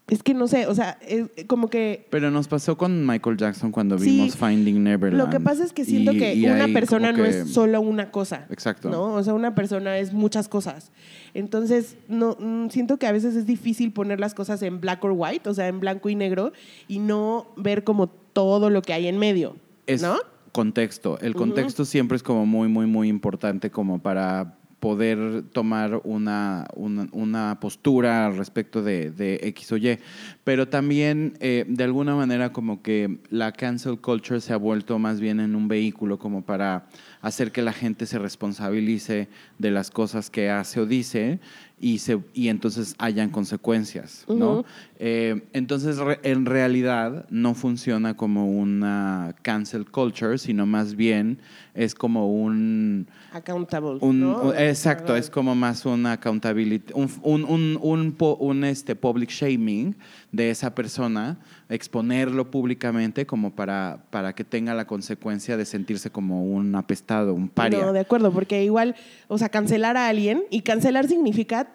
Es 0.10 0.22
que 0.22 0.34
no 0.34 0.47
sé, 0.47 0.68
o 0.68 0.76
sea, 0.76 0.97
es 1.08 1.30
como 1.47 1.70
que 1.70 2.08
Pero 2.10 2.30
nos 2.30 2.47
pasó 2.47 2.78
con 2.78 3.08
Michael 3.08 3.38
Jackson 3.38 3.72
cuando 3.72 3.97
Sí, 3.97 4.12
vimos 4.18 4.36
Finding 4.36 4.84
Neverland. 4.84 5.24
Lo 5.24 5.30
que 5.30 5.39
pasa 5.39 5.64
es 5.64 5.72
que 5.74 5.86
siento 5.86 6.12
Y- 6.12 6.18
que 6.20 6.36
y 6.36 6.45
una 6.45 6.68
persona 6.68 7.12
como 7.12 7.24
no 7.24 7.30
que- 7.30 7.39
es 7.41 7.49
solo 7.54 7.80
una 7.82 8.12
cosa. 8.12 8.45
Exacto. 8.49 8.89
¿no? 8.89 9.14
O 9.14 9.24
sea, 9.24 9.34
una 9.34 9.56
persona 9.56 9.97
es 9.97 10.12
muchas 10.14 10.47
cosas. 10.49 10.91
Entonces, 11.34 11.95
no, 12.08 12.36
mm, 12.39 12.70
siento 12.70 12.97
que 12.97 13.08
a 13.08 13.12
veces 13.12 13.36
es 13.36 13.45
difícil 13.47 13.91
poner 13.91 14.20
las 14.20 14.34
cosas 14.34 14.62
en 14.62 14.82
black 14.82 15.04
or 15.04 15.14
white, 15.16 15.49
o 15.49 15.54
sea, 15.54 15.68
en 15.68 15.80
blanco 15.80 16.10
y 16.10 16.16
negro, 16.16 16.51
y 16.88 16.99
no 16.99 17.47
ver 17.56 17.84
como 17.84 18.08
todo 18.08 18.70
lo 18.70 18.82
que 18.82 18.93
hay 18.93 19.08
en 19.08 19.18
medio. 19.18 19.56
es 19.88 20.01
¿No? 20.01 20.16
contexto. 20.54 21.18
El 21.20 21.34
contexto 21.34 21.84
siempre 21.84 22.16
es 22.16 22.24
como 22.24 22.45
muy, 22.45 22.68
muy, 22.68 22.86
muy 22.86 23.10
importante 23.10 23.70
como 23.72 23.99
para 23.99 24.56
poder 24.84 25.43
tomar 25.53 26.01
una, 26.03 26.67
una, 26.75 27.07
una 27.13 27.57
postura 27.61 28.29
respecto 28.31 28.84
de, 28.84 29.11
de 29.11 29.39
X 29.41 29.71
o 29.71 29.77
Y. 29.77 29.97
Pero 30.43 30.67
también, 30.67 31.38
eh, 31.39 31.63
de 31.69 31.86
alguna 31.86 32.17
manera, 32.17 32.51
como 32.51 32.81
que 32.81 33.19
la 33.29 33.53
cancel 33.53 34.01
culture 34.01 34.41
se 34.41 34.51
ha 34.51 34.57
vuelto 34.57 34.99
más 34.99 35.21
bien 35.21 35.39
en 35.39 35.55
un 35.55 35.69
vehículo 35.69 36.19
como 36.19 36.41
para 36.41 36.89
hacer 37.21 37.53
que 37.53 37.61
la 37.61 37.71
gente 37.71 38.05
se 38.05 38.19
responsabilice 38.19 39.29
de 39.57 39.71
las 39.71 39.89
cosas 39.89 40.29
que 40.29 40.49
hace 40.49 40.81
o 40.81 40.86
dice 40.86 41.39
y, 41.84 41.97
se, 41.99 42.17
y 42.34 42.47
entonces 42.47 42.95
hayan 42.97 43.29
consecuencias, 43.29 44.23
¿no? 44.29 44.63
Eh, 44.99 45.43
entonces, 45.51 45.97
re- 45.97 46.19
en 46.23 46.45
realidad, 46.45 47.25
no 47.29 47.55
funciona 47.55 48.15
como 48.15 48.49
una 48.49 49.36
cancel 49.41 49.86
culture, 49.91 50.38
sino 50.38 50.65
más 50.65 50.95
bien 50.95 51.39
es 51.73 51.93
como 51.93 52.31
un... 52.34 53.07
Accountable. 53.34 53.97
un- 53.99 54.19
¿no? 54.21 54.41
un- 54.43 54.55
exacto, 54.57 55.15
es 55.17 55.29
como 55.29 55.55
más 55.55 55.86
una 55.86 56.13
accountability, 56.13 56.93
un, 56.93 57.09
un, 57.21 57.43
un, 57.43 57.77
un 57.81 58.15
un, 58.39 58.63
este, 58.63 58.95
public 58.95 59.29
shaming 59.29 59.95
de 60.31 60.51
esa 60.51 60.73
persona, 60.73 61.38
exponerlo 61.70 62.51
públicamente 62.51 63.26
como 63.26 63.55
para, 63.55 64.05
para 64.09 64.34
que 64.34 64.43
tenga 64.43 64.74
la 64.74 64.86
consecuencia 64.86 65.57
de 65.57 65.66
sentirse 65.66 66.09
como 66.09 66.43
un 66.43 66.76
apestado, 66.76 67.34
un 67.34 67.49
paria. 67.49 67.80
No, 67.80 67.93
de 67.93 68.01
acuerdo, 68.01 68.32
porque 68.32 68.64
igual, 68.64 68.95
o 69.28 69.38
sea, 69.38 69.49
cancelar 69.49 69.97
a 69.97 70.07
alguien, 70.07 70.43
y 70.49 70.61
cancelar 70.61 71.07
significa 71.07 71.70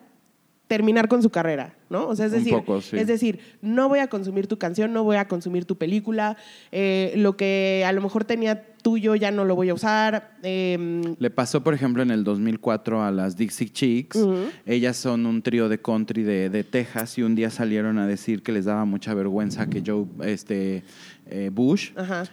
terminar 0.69 1.09
con 1.09 1.23
su 1.23 1.31
carrera, 1.31 1.75
¿no? 1.89 2.07
O 2.07 2.15
sea, 2.15 2.27
es 2.27 2.33
decir, 2.33 2.53
poco, 2.53 2.83
sí. 2.83 2.99
es 2.99 3.07
decir, 3.07 3.41
no 3.63 3.89
voy 3.89 4.01
a 4.01 4.09
consumir 4.09 4.47
tu 4.47 4.59
canción, 4.59 4.93
no 4.93 5.03
voy 5.03 5.17
a 5.17 5.27
consumir 5.27 5.65
tu 5.65 5.77
película, 5.77 6.37
eh, 6.71 7.15
lo 7.17 7.37
que 7.37 7.85
a 7.87 7.93
lo 7.93 8.03
mejor 8.03 8.25
tenía 8.25 8.67
tuyo 8.89 9.15
ya 9.17 9.31
no 9.31 9.45
lo 9.45 9.55
voy 9.55 9.69
a 9.69 9.75
usar. 9.75 10.39
eh, 10.43 11.15
Le 11.19 11.31
pasó, 11.31 11.63
por 11.63 11.75
ejemplo, 11.75 12.03
en 12.03 12.11
el 12.11 12.25
2004 12.25 13.03
a 13.03 13.11
las 13.11 13.37
Dixie 13.37 13.69
Chicks. 13.69 14.19
Ellas 14.65 14.97
son 14.97 15.27
un 15.27 15.43
trío 15.43 15.69
de 15.69 15.79
country 15.79 16.23
de, 16.23 16.49
de 16.49 16.65
Texas 16.65 17.19
y 17.19 17.23
un 17.23 17.35
día 17.35 17.51
salieron 17.51 17.99
a 17.99 18.07
decir 18.07 18.43
que 18.43 18.51
les 18.51 18.65
daba 18.65 18.87
mucha 18.87 19.13
vergüenza 19.13 19.67
que 19.69 19.83
Joe 19.87 20.07
este, 20.25 20.85
eh, 21.27 21.51
Bush. 21.53 21.91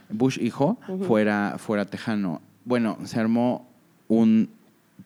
Bush 0.09 0.39
hijo, 0.39 0.79
fuera, 1.05 1.55
fuera 1.57 1.83
tejano. 1.83 2.41
Bueno, 2.63 2.99
se 3.03 3.19
armó 3.19 3.67
un 4.07 4.49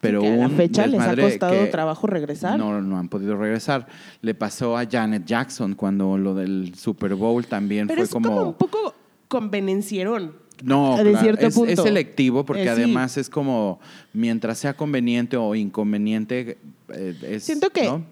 pero 0.02 0.22
que 0.22 0.32
a 0.32 0.36
la 0.36 0.50
fecha 0.50 0.86
les 0.86 1.02
ha 1.02 1.16
costado 1.16 1.68
trabajo 1.70 2.06
regresar. 2.06 2.60
No, 2.60 2.80
no 2.80 3.00
han 3.00 3.10
podido 3.10 3.36
regresar. 3.36 3.88
Le 4.22 4.36
pasó 4.36 4.78
a 4.78 4.86
Janet 4.86 5.26
Jackson 5.26 5.74
cuando 5.74 6.16
lo 6.16 6.36
del 6.36 6.76
Super 6.76 7.16
Bowl 7.16 7.44
también 7.48 7.88
Pero 7.88 7.98
fue 7.98 8.04
es 8.06 8.12
como... 8.12 8.30
como... 8.30 8.48
un 8.50 8.54
poco 8.54 8.94
convenencieron. 9.28 10.48
No, 10.64 10.98
de 10.98 11.04
claro, 11.12 11.20
cierto 11.20 11.48
es, 11.48 11.56
punto. 11.56 11.72
es 11.72 11.82
selectivo 11.82 12.46
porque 12.46 12.64
Eh, 12.64 12.66
sí. 12.66 12.70
además 12.72 13.18
es 13.18 13.30
como 13.30 13.80
mientras 14.14 14.58
sea 14.58 14.76
conveniente 14.76 15.38
o 15.38 15.56
inconveniente 15.56 16.58
eh, 16.90 17.16
es, 17.24 17.44
Siento 17.44 17.70
que 17.70 17.86
¿no? 17.86 18.04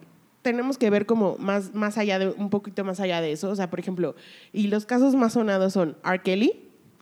tenemos 0.41 0.77
que 0.77 0.89
ver 0.89 1.05
como 1.05 1.35
más, 1.39 1.73
más 1.73 1.97
allá 1.97 2.19
de, 2.19 2.29
un 2.29 2.49
poquito 2.49 2.83
más 2.85 2.99
allá 2.99 3.19
de 3.21 3.31
eso. 3.33 3.49
O 3.49 3.55
sea, 3.55 3.69
por 3.69 3.79
ejemplo, 3.79 4.15
y 4.53 4.67
los 4.67 4.85
casos 4.85 5.15
más 5.15 5.33
sonados 5.33 5.73
son 5.73 5.97
R. 6.05 6.21
Kelly, 6.21 6.53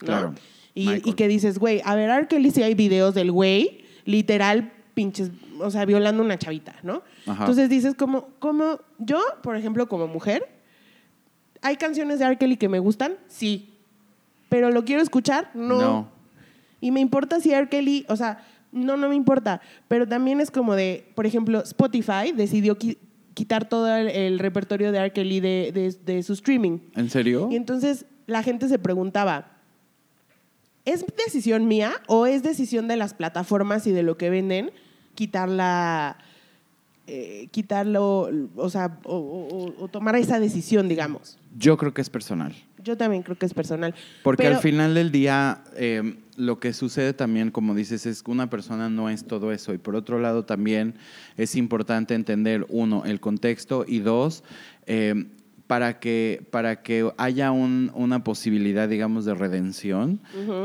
¿no? 0.02 0.06
Claro, 0.08 0.34
Y, 0.74 1.14
que 1.14 1.28
dices, 1.28 1.60
güey, 1.60 1.82
a 1.86 1.94
ver, 1.96 2.10
R. 2.10 2.28
Kelly 2.28 2.50
sí 2.52 2.64
hay 2.64 2.74
videos 2.74 3.14
del 3.14 3.32
güey, 3.32 3.84
literal, 4.06 4.74
pinches, 4.96 5.30
o 5.60 5.70
sea, 5.70 5.86
violando 5.86 6.24
una 6.24 6.40
chavita, 6.40 6.76
¿no? 6.82 7.04
Ajá. 7.28 7.44
Entonces 7.44 7.70
dices, 7.70 7.94
como, 7.94 8.30
como, 8.40 8.80
yo, 8.98 9.20
por 9.44 9.56
ejemplo, 9.56 9.88
como 9.88 10.08
mujer, 10.08 10.50
¿hay 11.62 11.76
canciones 11.78 12.18
de 12.20 12.26
R. 12.26 12.38
Kelly 12.38 12.58
que 12.58 12.68
me 12.70 12.80
gustan? 12.80 13.14
Sí. 13.28 13.75
¿Pero 14.56 14.72
lo 14.72 14.86
quiero 14.86 15.02
escuchar? 15.02 15.52
No. 15.54 15.82
No. 15.82 16.10
Y 16.80 16.92
me 16.92 17.02
importa 17.02 17.42
si 17.42 17.52
R. 17.52 17.68
Kelly, 17.68 18.06
o 18.08 18.16
sea, 18.16 18.42
no, 18.72 18.96
no 18.96 19.10
me 19.10 19.16
importa. 19.16 19.60
Pero 19.90 20.08
también 20.08 20.40
es 20.40 20.50
como 20.50 20.76
de, 20.76 21.12
por 21.14 21.26
ejemplo, 21.26 21.60
Spotify 21.64 22.32
decidió 22.34 22.78
qui- 22.80 22.98
quitar 23.34 23.68
todo 23.68 23.94
el, 23.94 24.08
el 24.08 24.40
repertorio 24.40 24.94
de 24.94 25.00
R. 25.00 25.12
Kelly 25.12 25.42
de, 25.42 25.72
de- 25.74 25.92
de 26.14 26.24
su 26.24 26.32
streaming. 26.32 26.80
¿En 26.96 27.10
serio? 27.10 27.50
Y 27.52 27.58
entonces 27.58 28.06
la 28.28 28.44
gente 28.44 28.70
se 28.70 28.80
preguntaba, 28.80 29.58
¿es 30.86 31.04
decisión 31.18 31.68
mía 31.68 31.92
o 32.08 32.26
es 32.26 32.42
decisión 32.42 32.88
de 32.88 32.96
las 32.96 33.14
plataformas 33.14 33.86
y 33.88 33.92
de 33.92 34.04
lo 34.04 34.18
que 34.18 34.30
venden 34.30 34.72
quitarla, 35.16 36.18
eh, 37.08 37.50
quitarlo, 37.52 38.30
o 38.56 38.70
sea, 38.70 39.00
o, 39.04 39.18
o- 39.18 39.66
o- 39.66 39.84
o 39.84 39.88
tomar 39.90 40.16
esa 40.16 40.40
decisión, 40.40 40.88
digamos? 40.88 41.40
Yo 41.58 41.78
creo 41.78 41.94
que 41.94 42.02
es 42.02 42.10
personal. 42.10 42.54
Yo 42.84 42.98
también 42.98 43.24
creo 43.24 43.38
que 43.38 43.46
es 43.46 43.54
personal. 43.54 43.96
Porque 44.24 44.44
Pero- 44.44 44.58
al 44.58 44.62
final 44.62 44.94
del 44.94 45.12
día, 45.12 45.64
eh, 45.76 46.18
lo 46.38 46.60
que 46.60 46.74
sucede 46.74 47.14
también, 47.14 47.50
como 47.50 47.74
dices, 47.74 48.06
es 48.06 48.22
que 48.22 48.30
una 48.30 48.50
persona 48.50 48.90
no 48.90 49.10
es 49.10 49.26
todo 49.26 49.52
eso. 49.52 49.74
Y 49.74 49.78
por 49.78 49.96
otro 49.96 50.20
lado, 50.20 50.44
también 50.46 50.96
es 51.38 51.56
importante 51.56 52.14
entender, 52.14 52.66
uno, 52.70 53.04
el 53.06 53.20
contexto 53.20 53.86
y 53.88 54.00
dos, 54.00 54.44
eh, 54.86 55.26
para, 55.68 56.00
que, 56.00 56.46
para 56.52 56.84
que 56.84 57.10
haya 57.18 57.52
un- 57.52 57.92
una 57.96 58.24
posibilidad, 58.24 58.88
digamos, 58.88 59.26
de 59.26 59.34
redención, 59.34 60.20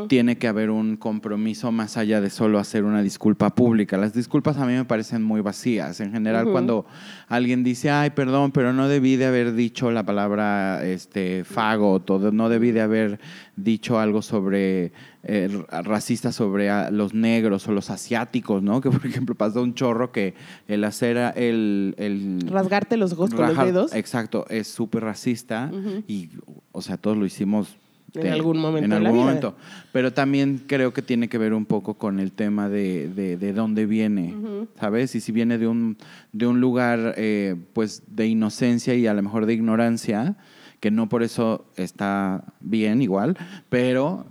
tiene 0.08 0.36
que 0.36 0.46
haber 0.46 0.68
un 0.70 0.96
compromiso 0.96 1.72
más 1.72 1.96
allá 1.96 2.20
de 2.20 2.28
solo 2.28 2.58
hacer 2.58 2.84
una 2.84 3.02
disculpa 3.02 3.54
pública. 3.54 3.96
Las 3.96 4.12
disculpas 4.12 4.58
a 4.58 4.66
mí 4.66 4.74
me 4.74 4.84
parecen 4.84 5.22
muy 5.22 5.40
vacías. 5.40 6.00
En 6.00 6.12
general, 6.12 6.44
cuando 6.52 6.86
alguien 7.28 7.64
dice, 7.64 7.90
ay, 7.90 8.10
perdón, 8.10 8.52
pero 8.52 8.72
no 8.72 8.88
debí 8.88 9.16
de 9.16 9.26
haber 9.26 9.54
dicho 9.54 9.90
la 9.90 10.02
palabra 10.04 10.84
este, 10.84 11.44
fago, 11.44 12.00
todo, 12.00 12.30
no 12.30 12.48
debí 12.48 12.70
de 12.72 12.82
haber 12.82 13.20
dicho 13.56 13.98
algo 13.98 14.20
sobre 14.22 14.92
eh, 15.22 15.48
r- 15.50 15.82
racista 15.82 16.32
sobre 16.32 16.70
a 16.70 16.90
los 16.90 17.12
negros 17.14 17.66
o 17.68 17.72
los 17.72 17.90
asiáticos, 17.90 18.62
¿no? 18.62 18.80
Que 18.82 18.90
por 18.90 19.04
ejemplo 19.06 19.34
pasó 19.34 19.62
un 19.62 19.74
chorro 19.74 20.12
que 20.12 20.34
el 20.68 20.84
hacer 20.84 21.16
el, 21.36 21.94
el 21.98 22.40
Rasgarte 22.48 22.96
los 22.96 23.12
ojos 23.12 23.30
con 23.34 23.46
los 23.48 23.58
dedos. 23.64 23.94
Exacto, 23.94 24.46
es 24.48 24.68
súper 24.68 25.02
racista 25.04 25.70
y, 26.08 26.28
o 26.72 26.82
sea, 26.82 26.96
todos 26.96 27.16
lo 27.16 27.26
hicimos 27.26 27.76
En 28.14 28.32
algún 28.32 28.58
momento 28.58 28.84
En 28.84 28.90
de 28.90 29.00
la 29.00 29.08
algún 29.10 29.12
vida. 29.12 29.24
momento. 29.26 29.56
Pero 29.92 30.12
también 30.12 30.62
creo 30.66 30.92
que 30.92 31.00
tiene 31.02 31.28
que 31.28 31.38
ver 31.38 31.52
un 31.54 31.64
poco 31.64 31.94
con 31.94 32.18
el 32.18 32.32
tema 32.32 32.68
de, 32.68 33.08
de, 33.08 33.36
de 33.36 33.52
dónde 33.52 33.86
viene. 33.86 34.34
¿sabes? 34.80 35.14
Y 35.14 35.20
si 35.20 35.30
viene 35.32 35.58
de 35.58 35.68
un, 35.68 35.96
de 36.32 36.46
un 36.46 36.60
lugar, 36.60 37.14
eh, 37.16 37.54
pues, 37.72 38.02
de 38.08 38.26
inocencia 38.26 38.94
y 38.94 39.06
a 39.06 39.14
lo 39.14 39.22
mejor 39.22 39.46
de 39.46 39.52
ignorancia, 39.54 40.36
que 40.80 40.90
no 40.90 41.08
por 41.08 41.22
eso 41.22 41.66
está 41.76 42.42
bien 42.60 43.00
igual, 43.02 43.36
pero 43.68 44.24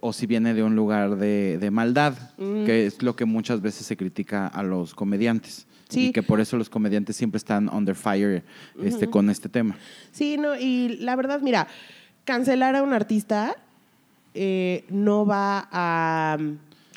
o 0.00 0.12
si 0.12 0.26
viene 0.26 0.54
de 0.54 0.62
un 0.62 0.74
lugar 0.76 1.16
de, 1.16 1.58
de 1.58 1.70
maldad, 1.70 2.14
Mm. 2.38 2.64
que 2.64 2.86
es 2.86 3.02
lo 3.02 3.14
que 3.16 3.24
muchas 3.24 3.60
veces 3.60 3.86
se 3.86 3.96
critica 3.96 4.46
a 4.46 4.62
los 4.62 4.94
comediantes. 4.94 5.66
Sí. 5.88 6.06
Y 6.08 6.12
que 6.12 6.22
por 6.22 6.40
eso 6.40 6.56
los 6.56 6.68
comediantes 6.70 7.14
siempre 7.16 7.36
están 7.38 7.68
under 7.68 7.94
fire 7.94 8.42
este, 8.82 9.08
con 9.08 9.28
este 9.30 9.48
tema. 9.48 9.76
Sí, 10.12 10.36
no, 10.38 10.56
y 10.58 10.96
la 11.00 11.14
verdad, 11.14 11.40
mira, 11.42 11.68
cancelar 12.24 12.74
a 12.74 12.82
un 12.82 12.92
artista 12.94 13.54
eh, 14.34 14.84
no 14.88 15.26
va 15.26 15.68
a 15.70 16.38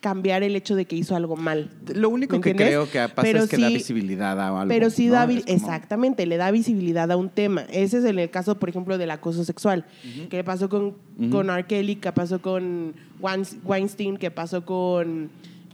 cambiar 0.01 0.43
el 0.43 0.55
hecho 0.55 0.75
de 0.75 0.85
que 0.85 0.95
hizo 0.95 1.15
algo 1.15 1.35
mal. 1.35 1.69
Lo 1.93 2.09
único 2.09 2.35
¿Me 2.37 2.41
que 2.41 2.51
entiendes? 2.51 2.75
creo 2.75 2.89
que 2.91 3.13
pasa 3.13 3.21
Pero 3.27 3.43
es 3.43 3.49
que 3.49 3.57
da 3.57 3.67
sí- 3.67 3.73
visibilidad 3.73 4.39
a 4.39 4.47
algo. 4.61 4.67
Pero 4.69 4.89
sí 4.89 5.07
¿no? 5.07 5.13
da, 5.13 5.25
como- 5.27 5.39
exactamente, 5.45 6.25
le 6.25 6.37
da 6.37 6.51
visibilidad 6.51 7.11
a 7.11 7.17
un 7.17 7.29
tema. 7.29 7.61
Ese 7.71 7.97
es 7.99 8.05
en 8.05 8.19
el 8.19 8.29
caso, 8.29 8.55
por 8.59 8.69
ejemplo, 8.69 8.97
del 8.97 9.11
acoso 9.11 9.43
sexual, 9.43 9.85
que 10.29 10.43
pasó 10.43 10.69
con, 10.69 10.95
Ujú. 11.19 11.29
con 11.29 11.49
R. 11.49 11.65
Kelly, 11.65 11.95
que 11.95 12.11
pasó 12.11 12.41
con 12.41 12.93
Weins- 13.21 13.57
Weinstein, 13.63 14.17
que 14.17 14.29
pasó 14.31 14.65
con 14.65 15.29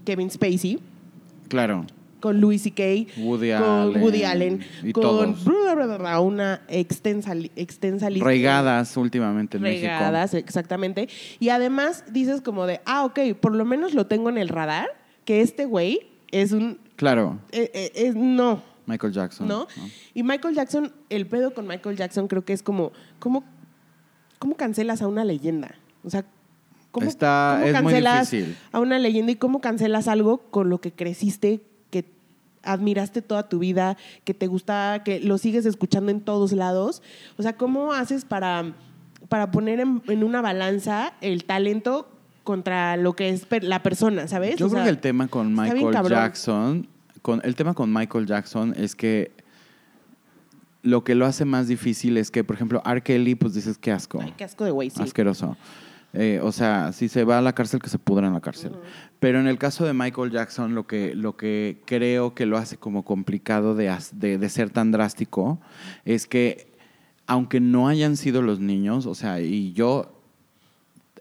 Kevin 0.05 0.29
Spacey, 0.31 0.79
Claro. 1.49 1.85
Con 2.23 2.39
Louis 2.39 2.61
C.K., 2.61 3.19
Woody 3.21 3.51
con 3.51 3.63
Allen 3.63 4.01
Woody 4.01 4.23
Allen, 4.23 4.65
y 4.81 4.93
con 4.93 5.03
todos. 5.03 5.43
bla, 5.43 5.75
bla, 5.75 5.85
bla, 5.87 5.97
bla, 5.97 6.19
una 6.21 6.61
extensa, 6.69 7.33
extensa 7.57 8.09
lista. 8.09 8.25
Regadas 8.25 8.95
últimamente 8.95 9.57
en 9.57 9.63
regadas, 9.63 10.33
exactamente. 10.33 11.09
Y 11.41 11.49
además 11.49 12.05
dices 12.13 12.39
como 12.39 12.65
de, 12.65 12.79
ah, 12.85 13.03
ok, 13.03 13.19
por 13.41 13.53
lo 13.53 13.65
menos 13.65 13.93
lo 13.93 14.07
tengo 14.07 14.29
en 14.29 14.37
el 14.37 14.47
radar, 14.47 14.87
que 15.25 15.41
este 15.41 15.65
güey 15.65 15.99
es 16.31 16.53
un... 16.53 16.59
México. 16.67 16.83
Claro. 16.95 17.39
eh, 17.51 17.69
eh, 17.73 17.91
es- 17.93 18.15
no, 18.15 18.63
Michael 18.85 19.11
Jackson. 19.11 19.45
¿no? 19.45 19.67
Y 20.13 20.23
Michael 20.23 20.55
Jackson, 20.55 20.93
el 21.09 21.27
pedo 21.27 21.53
con 21.53 21.67
Michael 21.67 21.97
Jackson 21.97 22.29
creo 22.29 22.45
que 22.45 22.53
es 22.53 22.63
como, 22.63 22.93
¿cómo, 23.19 23.43
cómo 24.39 24.55
cancelas 24.55 25.01
a 25.01 25.09
una 25.09 25.25
leyenda? 25.25 25.75
O 26.05 26.09
sea, 26.09 26.23
¿cómo, 26.91 27.05
Está- 27.05 27.55
cómo 27.59 27.65
es 27.67 27.73
muy 27.83 27.91
cancelas 27.91 28.31
difícil. 28.31 28.55
a 28.71 28.79
una 28.79 28.97
leyenda 28.97 29.33
y 29.33 29.35
cómo 29.35 29.59
cancelas 29.59 30.07
algo 30.07 30.37
con 30.51 30.69
lo 30.69 30.79
que 30.79 30.93
creciste, 30.93 31.63
admiraste 32.63 33.21
toda 33.21 33.47
tu 33.49 33.59
vida, 33.59 33.97
que 34.23 34.33
te 34.33 34.47
gusta, 34.47 35.01
que 35.03 35.19
lo 35.19 35.37
sigues 35.37 35.65
escuchando 35.65 36.11
en 36.11 36.21
todos 36.21 36.51
lados? 36.53 37.01
O 37.37 37.43
sea, 37.43 37.55
¿cómo 37.57 37.93
haces 37.93 38.25
para, 38.25 38.73
para 39.29 39.51
poner 39.51 39.79
en, 39.79 40.01
en 40.07 40.23
una 40.23 40.41
balanza 40.41 41.13
el 41.21 41.43
talento 41.45 42.09
contra 42.43 42.97
lo 42.97 43.13
que 43.15 43.29
es 43.29 43.45
per- 43.45 43.63
la 43.63 43.81
persona, 43.83 44.27
¿sabes? 44.27 44.57
Yo 44.57 44.65
O 44.65 44.69
creo 44.69 44.79
sea, 44.79 44.83
que 44.85 44.89
el 44.89 44.99
tema 44.99 45.27
con 45.27 45.53
Michael. 45.53 46.07
Jackson, 46.09 46.87
con, 47.21 47.39
el 47.45 47.55
tema 47.55 47.73
con 47.73 47.93
Michael 47.93 48.25
Jackson 48.25 48.73
es 48.77 48.95
que 48.95 49.31
lo 50.81 51.05
que 51.05 51.15
lo 51.15 51.25
hace 51.25 51.45
más 51.45 51.67
difícil 51.69 52.17
es 52.17 52.29
que, 52.31 52.43
por 52.43 52.55
ejemplo, 52.57 52.81
R. 52.85 53.01
Kelly, 53.01 53.35
pues 53.35 53.53
dices 53.53 53.77
qué 53.77 53.91
asco. 53.93 54.19
Ay, 54.21 54.33
qué 54.35 54.43
asco 54.43 54.65
de 54.65 54.71
güey, 54.71 54.89
sí. 54.89 55.01
Asqueroso. 55.01 55.55
Eh, 56.13 56.39
o 56.43 56.51
sea, 56.51 56.93
si 56.93 57.09
se 57.09 57.23
va 57.23 57.39
a 57.39 57.41
la 57.41 57.53
cárcel, 57.53 57.81
que 57.81 57.89
se 57.89 57.97
pudra 57.97 58.27
en 58.27 58.33
la 58.33 58.41
cárcel. 58.41 58.73
Pero 59.19 59.39
en 59.39 59.47
el 59.47 59.57
caso 59.57 59.85
de 59.85 59.93
Michael 59.93 60.31
Jackson, 60.31 60.75
lo 60.75 60.85
que, 60.85 61.15
lo 61.15 61.35
que 61.35 61.81
creo 61.85 62.35
que 62.35 62.45
lo 62.45 62.57
hace 62.57 62.77
como 62.77 63.03
complicado 63.03 63.73
de, 63.73 63.95
de 64.11 64.49
ser 64.49 64.69
tan 64.69 64.91
drástico 64.91 65.59
es 66.05 66.27
que, 66.27 66.71
aunque 67.25 67.59
no 67.59 67.87
hayan 67.87 68.15
sido 68.15 68.43
los 68.43 68.59
niños, 68.59 69.07
o 69.07 69.15
sea, 69.15 69.41
y 69.41 69.73
yo 69.73 70.13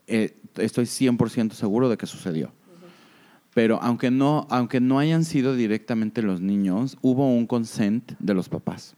eh, 0.06 0.36
estoy 0.56 0.84
100% 0.84 1.52
seguro 1.52 1.88
de 1.88 1.96
que 1.96 2.06
sucedió. 2.06 2.52
Pero 3.54 3.78
aunque 3.82 4.10
no, 4.10 4.46
aunque 4.50 4.80
no 4.80 4.98
hayan 4.98 5.24
sido 5.24 5.54
directamente 5.54 6.22
los 6.22 6.40
niños, 6.40 6.98
hubo 7.02 7.32
un 7.32 7.46
consent 7.46 8.12
de 8.18 8.34
los 8.34 8.48
papás. 8.48 8.94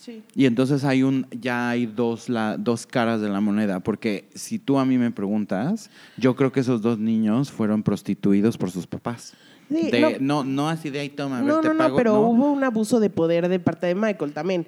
Sí. 0.00 0.22
Y 0.34 0.46
entonces 0.46 0.82
hay 0.84 1.02
un, 1.02 1.26
ya 1.30 1.68
hay 1.68 1.84
dos, 1.84 2.30
la, 2.30 2.56
dos 2.56 2.86
caras 2.86 3.20
de 3.20 3.28
la 3.28 3.42
moneda, 3.42 3.80
porque 3.80 4.30
si 4.34 4.58
tú 4.58 4.78
a 4.78 4.86
mí 4.86 4.96
me 4.96 5.10
preguntas, 5.10 5.90
yo 6.16 6.34
creo 6.34 6.50
que 6.52 6.60
esos 6.60 6.80
dos 6.80 6.98
niños 6.98 7.50
fueron 7.52 7.82
prostituidos 7.82 8.56
por 8.56 8.70
sus 8.70 8.86
papás. 8.86 9.34
Sí, 9.68 9.90
De- 9.90 10.00
no. 10.00 10.42
no, 10.42 10.44
no, 10.44 10.68
así 10.70 10.88
de 10.88 11.00
ahí 11.00 11.10
toma, 11.10 11.40
a 11.40 11.42
ver, 11.42 11.48
No, 11.52 11.60
te 11.60 11.68
no, 11.68 11.74
no, 11.74 11.78
pago", 11.78 11.96
pero 11.98 12.12
no. 12.14 12.20
hubo 12.22 12.50
un 12.50 12.64
abuso 12.64 12.98
de 12.98 13.10
poder 13.10 13.46
de 13.50 13.60
parte 13.60 13.88
de 13.88 13.94
Michael 13.94 14.32
también. 14.32 14.66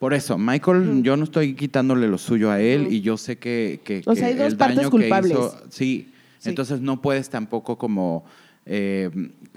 Por 0.00 0.14
eso, 0.14 0.36
Michael, 0.36 1.04
yo 1.04 1.16
no 1.16 1.22
estoy 1.22 1.54
quitándole 1.54 2.08
lo 2.08 2.18
suyo 2.18 2.50
a 2.50 2.60
él 2.60 2.88
y 2.90 3.02
yo 3.02 3.16
sé 3.16 3.38
que, 3.38 3.80
que- 3.84 4.02
O 4.04 4.16
sea, 4.16 4.26
que 4.26 4.32
hay 4.32 4.38
dos 4.38 4.48
el 4.48 4.56
partes 4.58 4.76
daño 4.78 4.90
culpables. 4.90 5.32
que 5.32 5.38
hizo, 5.38 5.62
sí, 5.70 6.12
Sí. 6.38 6.48
entonces 6.48 6.80
no 6.80 7.00
puedes 7.00 7.30
tampoco 7.30 7.78
como 7.78 8.24
eh, 8.66 9.10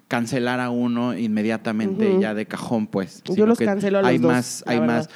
cancelar 0.07 0.59
a 0.59 0.69
uno 0.69 1.17
inmediatamente 1.17 2.19
ya 2.19 2.33
de 2.33 2.45
cajón, 2.45 2.87
pues. 2.87 3.21
Yo 3.25 3.33
sino 3.33 3.45
los 3.47 3.57
que 3.57 3.65
cancelo 3.65 3.97
a 3.99 4.01
los 4.01 4.09
hay 4.09 4.17
dos, 4.19 4.31
Más, 4.31 4.63
hay 4.67 4.79
verdad. 4.79 4.95
más, 4.97 5.09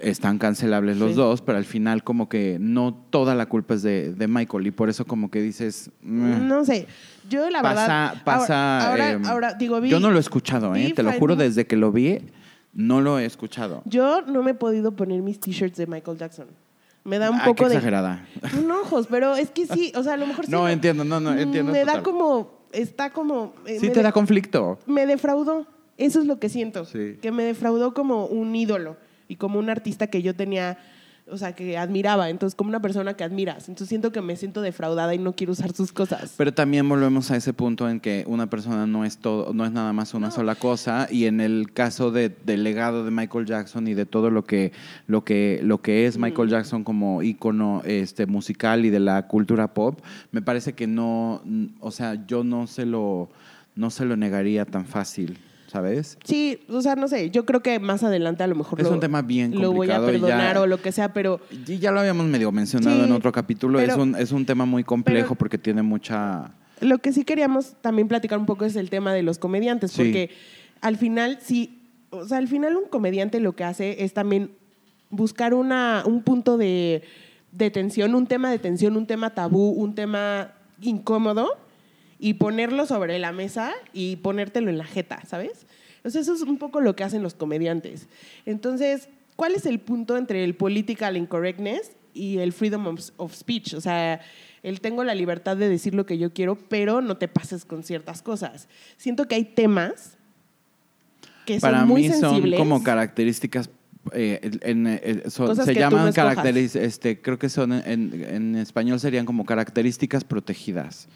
están 0.00 0.38
cancelables 0.38 0.98
los 0.98 1.10
Sí. 1.10 1.16
dos, 1.16 1.42
pero 1.42 1.58
al 1.58 1.64
final 1.64 2.04
como 2.04 2.28
que 2.28 2.58
no 2.60 2.94
toda 3.10 3.34
la 3.34 3.46
culpa 3.46 3.74
es 3.74 3.82
de, 3.82 4.12
de 4.12 4.28
Michael 4.28 4.66
y 4.66 4.70
por 4.70 4.88
eso 4.88 5.04
como 5.04 5.30
que 5.30 5.40
dices... 5.40 5.90
No 6.02 6.64
sé. 6.64 6.86
Yo, 7.28 7.50
la 7.50 7.60
pasa, 7.62 7.80
verdad. 7.80 8.22
pasa. 8.24 8.88
Ahora, 8.90 9.10
em, 9.10 9.16
ahora, 9.24 9.32
ahora, 9.48 9.54
digo, 9.54 9.80
vi- 9.80 9.88
yo 9.90 9.98
no 9.98 10.10
lo 10.10 10.18
he 10.18 10.20
escuchado, 10.20 10.74
¿eh? 10.76 10.92
Te 10.94 11.02
lo 11.02 11.12
juro, 11.12 11.34
desde 11.34 11.66
que 11.66 11.74
lo 11.76 11.90
vi, 11.90 12.18
no 12.72 13.00
lo 13.00 13.18
he 13.18 13.24
escuchado. 13.24 13.82
Yo 13.84 14.20
no 14.22 14.42
me 14.44 14.52
he 14.52 14.54
podido 14.54 14.92
poner 14.94 15.22
mis 15.22 15.40
t-shirts 15.40 15.76
de 15.76 15.86
Michael 15.88 16.18
Jackson. 16.18 16.46
Me 17.02 17.18
da 17.18 17.30
un 17.30 17.36
Ah, 17.36 17.42
qué 17.44 17.50
poco 17.50 17.68
de. 17.68 17.74
exagerada. 17.76 18.26
pero 19.10 19.34
es 19.36 19.50
que 19.50 19.66
sí, 19.66 19.92
o 19.96 20.02
sea, 20.02 20.14
a 20.14 20.16
lo 20.16 20.26
mejor 20.26 20.44
sí. 20.46 20.50
No, 20.52 20.68
entiendo, 20.68 21.04
no, 21.04 21.18
no, 21.20 21.32
entiendo 21.36 21.72
Me 21.72 21.84
da 21.84 22.02
como 22.02 22.55
está 22.80 23.10
como... 23.10 23.54
eh, 23.66 23.78
Sí 23.80 23.90
te 23.90 24.02
da 24.02 24.12
conflicto. 24.12 24.78
me 24.86 25.06
defraudó. 25.06 25.66
Eso 25.98 26.20
es 26.20 26.26
lo 26.26 26.38
que 26.38 26.48
siento. 26.48 26.84
Sí. 26.84 27.16
Que 27.22 27.32
me 27.32 27.42
defraudó 27.42 27.94
como 27.94 28.26
un 28.26 28.54
ídolo 28.54 28.96
y 29.28 29.36
como 29.36 29.58
un 29.58 29.70
artista 29.70 30.08
que 30.08 30.20
yo 30.22 30.34
tenía, 30.34 30.78
o 31.28 31.36
sea, 31.38 31.54
que 31.54 31.76
admiraba. 31.76 32.30
Entonces, 32.30 32.54
como 32.54 32.68
una 32.68 32.80
persona 32.80 33.14
que 33.14 33.24
admiras. 33.24 33.68
Entonces, 33.68 33.88
siento 33.88 34.12
que 34.12 34.20
me 34.22 34.36
siento 34.36 34.62
defraudada 34.62 35.14
y 35.14 35.18
no 35.18 35.34
quiero 35.34 35.52
usar 35.52 35.72
sus 35.72 35.92
cosas. 35.92 36.34
Pero 36.36 36.54
también 36.54 36.88
volvemos 36.88 37.30
a 37.30 37.36
ese 37.36 37.52
punto 37.52 37.88
en 37.88 38.00
que 38.00 38.24
una 38.26 38.48
persona 38.48 38.86
no 38.86 39.04
es 39.04 39.18
todo, 39.18 39.52
no 39.52 39.64
es 39.64 39.72
nada 39.72 39.92
más 39.92 40.14
una 40.14 40.30
sola 40.30 40.54
cosa. 40.54 41.08
Y 41.10 41.26
en 41.26 41.40
el 41.40 41.72
caso 41.72 42.10
de, 42.10 42.28
del 42.28 42.62
legado 42.62 43.04
de 43.04 43.10
Michael 43.10 43.46
Jackson 43.46 43.88
y 43.88 43.94
de 43.94 44.06
todo 44.06 44.30
lo 44.30 44.44
que, 44.44 44.72
lo 45.06 45.24
que, 45.24 45.60
lo 45.62 45.82
que 45.82 46.06
es 46.06 46.18
Michael 46.18 46.48
Jackson 46.48 46.84
como 46.84 47.22
ícono 47.22 47.82
este, 47.84 48.26
musical 48.26 48.84
y 48.84 48.90
de 48.90 49.00
la 49.00 49.26
cultura 49.26 49.74
pop, 49.74 50.00
me 50.30 50.42
parece 50.42 50.74
que 50.74 50.86
no, 50.86 51.42
o 51.80 51.90
sea, 51.90 52.24
yo 52.26 52.44
no 52.44 52.66
se 52.66 52.86
lo, 52.86 53.28
no 53.74 53.90
se 53.90 54.04
lo 54.04 54.16
negaría 54.16 54.64
tan 54.64 54.86
fácil, 54.86 55.38
¿sabes? 55.66 56.18
Sí, 56.24 56.60
o 56.68 56.80
sea, 56.80 56.94
no 56.96 57.08
sé. 57.08 57.30
Yo 57.30 57.44
creo 57.44 57.62
que 57.62 57.78
más 57.80 58.02
adelante 58.02 58.42
a 58.42 58.46
lo 58.46 58.54
mejor 58.54 58.80
Es 58.80 58.86
lo, 58.86 58.92
un 58.94 59.00
tema 59.00 59.22
bien 59.22 59.60
lo 59.60 59.72
voy 59.72 59.90
a 59.90 59.96
complicado 59.96 60.28
ya- 60.28 60.34
perdonar 60.36 60.58
o 60.58 60.66
lo 60.66 60.80
que 60.80 60.92
sea, 60.92 61.12
pero 61.12 61.40
Y 61.66 61.78
ya 61.78 61.90
lo 61.92 62.00
habíamos 62.00 62.26
medio 62.26 62.52
mencionado 62.52 62.96
Sí, 62.98 63.04
en 63.04 63.12
otro 63.12 63.32
capítulo. 63.32 63.80
es, 63.80 63.94
un, 63.96 64.14
es 64.16 64.32
un 64.32 64.46
tema 64.46 64.64
muy 64.64 64.84
complejo 64.84 65.28
pero- 65.30 65.38
porque 65.38 65.58
tiene 65.58 65.82
mucha... 65.82 66.52
Lo 66.80 66.98
que 66.98 67.12
sí 67.12 67.24
queríamos 67.24 67.74
también 67.80 68.06
platicar 68.06 68.38
un 68.38 68.46
poco 68.46 68.64
es 68.66 68.76
el 68.76 68.90
tema 68.90 69.12
de 69.14 69.22
los 69.22 69.38
comediantes, 69.38 69.92
Sí. 69.92 70.02
porque 70.02 70.30
al 70.82 70.96
final 70.98 71.38
sí, 71.40 71.78
o 72.10 72.26
sea, 72.26 72.36
al 72.38 72.48
final 72.48 72.76
un 72.76 72.88
comediante 72.88 73.40
lo 73.40 73.52
que 73.56 73.64
hace 73.64 74.04
es 74.04 74.12
también 74.12 74.50
buscar 75.08 75.54
una, 75.54 76.02
un 76.04 76.22
punto 76.22 76.58
de, 76.58 77.02
de 77.52 77.70
tensión, 77.70 78.14
un 78.14 78.26
tema 78.26 78.50
de 78.50 78.58
tensión, 78.58 78.96
un 78.96 79.06
tema 79.06 79.30
tabú, 79.30 79.70
un 79.70 79.94
tema 79.94 80.52
incómodo 80.82 81.48
y 82.18 82.34
ponerlo 82.34 82.86
sobre 82.86 83.18
la 83.18 83.32
mesa 83.32 83.72
y 83.92 84.16
ponértelo 84.16 84.70
en 84.70 84.78
la 84.78 84.84
jeta, 84.84 85.22
¿sabes? 85.26 85.66
Sea, 86.04 86.20
eso 86.20 86.34
es 86.34 86.42
un 86.42 86.58
poco 86.58 86.80
lo 86.80 86.94
que 86.96 87.02
hacen 87.04 87.22
los 87.22 87.34
comediantes. 87.34 88.06
Entonces, 88.46 89.08
¿cuál 89.34 89.54
es 89.54 89.66
el 89.66 89.80
punto 89.80 90.16
entre 90.16 90.44
el 90.44 90.54
political 90.54 91.16
incorrectness 91.16 91.90
y 92.14 92.38
el 92.38 92.52
freedom 92.52 92.86
of, 92.86 93.00
of 93.16 93.34
speech? 93.34 93.74
O 93.74 93.80
sea, 93.80 94.20
el 94.62 94.80
tengo 94.80 95.02
la 95.04 95.14
libertad 95.16 95.56
de 95.56 95.68
decir 95.68 95.94
lo 95.94 96.06
que 96.06 96.16
yo 96.18 96.32
quiero, 96.32 96.56
pero 96.56 97.00
no 97.00 97.16
te 97.16 97.26
pases 97.28 97.64
con 97.64 97.82
ciertas 97.82 98.22
cosas. 98.22 98.68
Siento 98.96 99.26
que 99.26 99.34
hay 99.34 99.44
temas 99.44 100.16
que 101.44 101.58
Para 101.60 101.80
son 101.80 101.88
muy 101.88 102.02
mí 102.02 102.08
son 102.10 102.20
sensibles. 102.20 102.58
como 102.58 102.82
características. 102.82 103.70
eh, 104.12 104.40
en- 104.62 105.30
son- 105.30 105.48
Cosas 105.48 105.64
se 105.64 105.74
no 105.74 105.80
llaman 105.80 106.12
características, 106.12 106.86
este, 106.86 107.20
creo 107.20 107.38
que 107.40 107.48
son 107.48 107.72
en, 107.72 108.24
en 108.28 108.54
español 108.54 109.00
serían 109.00 109.26
como 109.26 109.44
características 109.44 110.22
protegidas. 110.22 111.08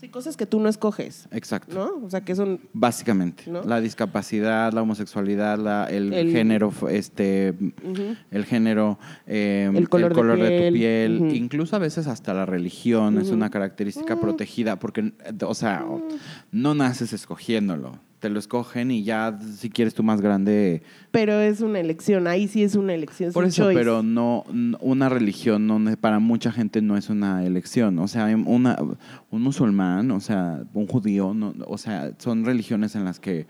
Sí, 0.00 0.08
cosas 0.10 0.36
que 0.36 0.46
tú 0.46 0.60
no 0.60 0.68
escoges, 0.68 1.26
Exacto. 1.32 1.74
¿no? 1.74 2.06
O 2.06 2.08
sea, 2.08 2.20
que 2.20 2.36
son... 2.36 2.60
Básicamente, 2.72 3.42
¿No? 3.50 3.62
la 3.64 3.80
discapacidad, 3.80 4.72
la 4.72 4.82
homosexualidad, 4.82 5.58
la- 5.58 5.86
el, 5.86 6.12
El- 6.12 6.30
género, 6.30 6.72
este, 6.88 7.48
el 8.30 8.44
género, 8.44 8.98
eh, 9.26 9.68
El 9.74 9.88
color 9.88 10.14
de 10.14 10.22
de, 10.44 10.72
piel, 10.72 11.18
tu 11.18 11.24
piel, 11.26 11.36
incluso 11.36 11.74
a 11.74 11.80
veces 11.80 12.06
hasta 12.06 12.32
la 12.32 12.46
religión 12.46 13.18
es 13.18 13.30
una 13.30 13.50
característica 13.50 14.14
Mm. 14.14 14.20
protegida, 14.20 14.78
porque, 14.78 15.12
o 15.44 15.54
sea, 15.54 15.84
no 16.52 16.74
naces 16.74 17.12
escogiéndolo, 17.12 17.98
te 18.18 18.28
lo 18.28 18.38
escogen 18.38 18.90
y 18.90 19.04
ya 19.04 19.38
si 19.56 19.70
quieres 19.70 19.94
tú 19.94 20.02
más 20.02 20.20
grande, 20.20 20.82
Pero 21.10 21.40
es 21.40 21.60
una 21.60 21.80
elección, 21.80 22.26
ahí 22.26 22.48
sí 22.48 22.62
es 22.62 22.74
una 22.74 22.94
elección. 22.94 23.28
es 23.28 23.34
por 23.34 23.44
un 23.44 23.48
eso, 23.50 23.64
choice. 23.64 23.78
pero 23.78 24.02
no, 24.02 24.44
una 24.80 25.08
religión 25.08 25.66
no, 25.66 25.80
para 25.96 26.18
mucha 26.18 26.52
gente 26.52 26.82
no 26.82 26.96
es 26.96 27.10
una 27.10 27.44
elección, 27.44 27.98
o 27.98 28.08
sea, 28.08 28.26
una, 28.26 28.76
un 29.30 29.42
musulmán, 29.42 30.10
o 30.10 30.20
sea, 30.20 30.62
un 30.74 30.86
judío, 30.86 31.32
no, 31.34 31.54
o 31.66 31.78
sea, 31.78 32.12
son 32.18 32.44
religiones 32.44 32.94
en 32.96 33.04
las 33.04 33.20
que 33.20 33.46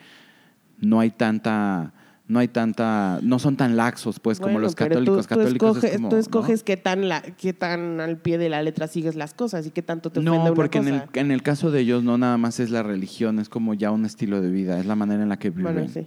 no 0.79 1.01
hay 1.01 1.11
tanta 1.11 1.93
no 2.29 2.39
hay 2.39 2.49
tanta, 2.49 3.19
no 3.23 3.39
son 3.39 3.57
tan 3.57 3.77
laxos, 3.77 4.21
pues, 4.21 4.39
como 4.39 4.59
los 4.59 4.75
católicos. 4.75 5.17
Tú, 5.17 5.23
tú 5.23 5.29
católicos 5.29 5.71
es 5.71 5.77
escoges, 5.85 5.97
como, 5.97 6.09
tú 6.11 6.17
¿no? 6.17 6.21
escoges 6.21 6.63
qué, 6.63 6.77
tan 6.77 7.09
la, 7.09 7.23
qué 7.23 7.53
tan 7.53 8.01
al 8.01 8.19
pie 8.19 8.39
de 8.39 8.49
la 8.51 8.63
letra 8.63 8.87
sigues 8.87 9.17
las 9.17 9.35
cosas 9.35 9.67
y 9.67 9.71
qué 9.71 9.83
tanto 9.83 10.11
te 10.11 10.21
ofende 10.21 10.37
No, 10.37 10.45
una 10.45 10.55
porque 10.55 10.79
en 10.79 10.89
el, 10.89 11.01
cosa. 11.01 11.21
en 11.21 11.31
el 11.31 11.43
caso 11.43 11.71
de 11.71 11.81
ellos 11.81 12.05
no 12.05 12.19
nada 12.19 12.37
más 12.37 12.61
es 12.61 12.71
la 12.71 12.83
religión, 12.83 13.39
es 13.39 13.49
como 13.49 13.75
ya 13.75 13.91
un 13.91 14.05
estilo 14.05 14.41
de 14.41 14.51
vida, 14.51 14.79
es 14.79 14.87
la 14.87 14.95
manera 14.95 15.23
en 15.23 15.29
la 15.31 15.39
que 15.39 15.51
viven. 15.51 15.73
Bueno, 15.75 15.89
sí. 15.89 16.07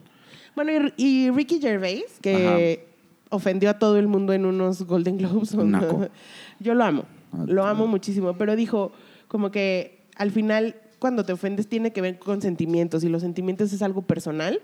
Bueno, 0.55 0.71
y, 0.97 1.25
y 1.25 1.31
Ricky 1.31 1.59
Gervais, 1.59 2.19
que 2.21 2.87
ofendió 3.29 3.69
a 3.69 3.79
todo 3.79 3.97
el 3.97 4.07
mundo 4.07 4.33
en 4.33 4.45
unos 4.45 4.83
Golden 4.83 5.17
Globes. 5.17 5.53
¿o 5.55 5.63
no? 5.63 6.07
Yo 6.59 6.75
lo 6.75 6.83
amo, 6.83 7.05
Ah, 7.33 7.45
lo 7.47 7.65
amo 7.65 7.87
muchísimo, 7.87 8.33
pero 8.37 8.55
dijo 8.55 8.91
como 9.27 9.51
que 9.51 10.01
al 10.17 10.31
final 10.31 10.75
cuando 10.99 11.23
te 11.23 11.33
ofendes 11.33 11.67
tiene 11.67 11.93
que 11.93 12.01
ver 12.01 12.19
con 12.19 12.41
sentimientos 12.41 13.03
y 13.03 13.09
los 13.09 13.21
sentimientos 13.21 13.73
es 13.73 13.81
algo 13.81 14.01
personal 14.01 14.59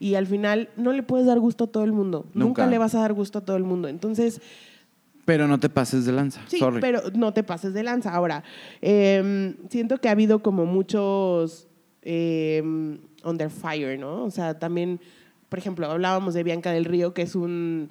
y 0.00 0.14
al 0.14 0.26
final 0.26 0.68
no 0.76 0.92
le 0.92 1.02
puedes 1.02 1.26
dar 1.26 1.38
gusto 1.40 1.64
a 1.64 1.66
todo 1.66 1.84
el 1.84 1.92
mundo. 1.92 2.26
Nunca, 2.34 2.62
Nunca. 2.62 2.66
le 2.66 2.78
vas 2.78 2.94
a 2.94 3.00
dar 3.00 3.12
gusto 3.12 3.38
a 3.38 3.44
todo 3.44 3.56
el 3.56 3.64
mundo. 3.64 3.88
Entonces, 3.88 4.40
Pero 5.24 5.46
no 5.48 5.58
te 5.60 5.68
pases 5.68 6.04
de 6.06 6.12
lanza, 6.12 6.40
Sí, 6.48 6.58
sorry. 6.58 6.80
pero 6.80 7.02
no 7.14 7.32
te 7.34 7.42
pases 7.42 7.74
de 7.74 7.82
lanza. 7.82 8.14
Ahora, 8.14 8.44
eh, 8.80 9.54
siento 9.68 9.98
que 9.98 10.08
ha 10.08 10.12
habido 10.12 10.40
como 10.42 10.64
muchos 10.66 11.66
eh, 12.02 12.62
under 13.24 13.50
fire, 13.50 13.98
¿no? 13.98 14.24
O 14.24 14.30
sea, 14.30 14.58
también, 14.58 15.00
por 15.48 15.58
ejemplo, 15.58 15.90
hablábamos 15.90 16.32
de 16.34 16.42
Bianca 16.44 16.70
del 16.72 16.84
Río, 16.84 17.12
que 17.12 17.22
es 17.22 17.34
un... 17.34 17.90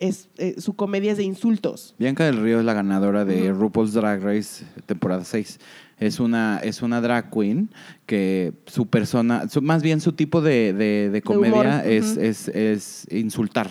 Es, 0.00 0.30
eh, 0.38 0.54
su 0.58 0.74
comedia 0.76 1.12
es 1.12 1.18
de 1.18 1.24
insultos. 1.24 1.94
Bianca 1.98 2.24
del 2.24 2.40
Río 2.42 2.58
es 2.58 2.64
la 2.64 2.72
ganadora 2.72 3.26
de 3.26 3.52
RuPaul's 3.52 3.92
Drag 3.92 4.22
Race 4.22 4.64
temporada 4.86 5.24
6. 5.24 5.60
Es 6.00 6.18
una, 6.18 6.58
es 6.64 6.82
una 6.82 7.00
drag 7.00 7.30
queen 7.30 7.70
que 8.06 8.52
su 8.66 8.86
persona, 8.86 9.48
su- 9.48 9.62
más 9.62 9.82
bien 9.82 10.00
su 10.00 10.12
tipo 10.12 10.40
de, 10.40 10.72
de- 10.72 11.10
de 11.10 11.22
comedia 11.22 11.84
es, 11.84 12.16
es, 12.16 12.48
es 12.48 13.06
insultar. 13.10 13.70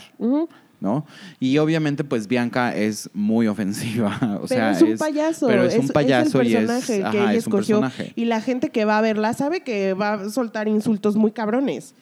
¿No? 0.81 1.05
Y 1.41 1.57
obviamente, 1.57 2.05
pues 2.05 2.29
Bianca 2.29 2.73
es 2.73 3.09
muy 3.13 3.47
ofensiva. 3.47 4.17
O 4.41 4.45
pero 4.45 4.47
sea, 4.47 4.71
es 4.71 4.81
un 4.81 4.97
payaso. 4.97 5.47
Pero 5.47 5.63
es, 5.65 5.75
un 5.77 5.89
payaso 5.89 6.39
el 6.39 6.47
y 6.47 6.53
es, 6.55 6.59
personaje 6.59 6.97
que 6.99 7.03
ajá, 7.03 7.17
ella 7.17 7.33
es 7.33 7.47
un 7.47 7.53
escogió. 7.53 7.81
personaje. 7.81 8.13
Y 8.15 8.23
la 8.25 8.39
gente 8.39 8.69
que 8.69 8.85
va 8.85 8.97
a 8.97 9.01
verla 9.01 9.33
sabe 9.33 9.59
que 9.61 9.93
va 9.93 10.13
a 10.13 10.29
soltar 10.29 10.69
insultos 10.69 11.17
muy 11.17 11.31
cabrones, 11.33 11.95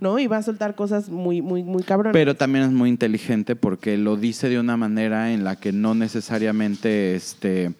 ¿no? 0.00 0.18
Y 0.18 0.26
va 0.26 0.38
a 0.38 0.42
soltar 0.42 0.74
cosas 0.74 1.08
muy, 1.08 1.40
muy, 1.40 1.62
muy 1.62 1.84
cabrones. 1.84 2.14
Pero 2.14 2.34
también 2.34 2.64
es 2.64 2.72
muy 2.72 2.88
inteligente 2.88 3.54
porque 3.54 3.96
lo 3.96 4.16
dice 4.16 4.48
de 4.48 4.58
una 4.58 4.76
manera 4.76 5.32
en 5.32 5.44
la 5.44 5.54
que 5.54 5.70
no 5.70 5.94
necesariamente 5.94 7.14
este, 7.14 7.74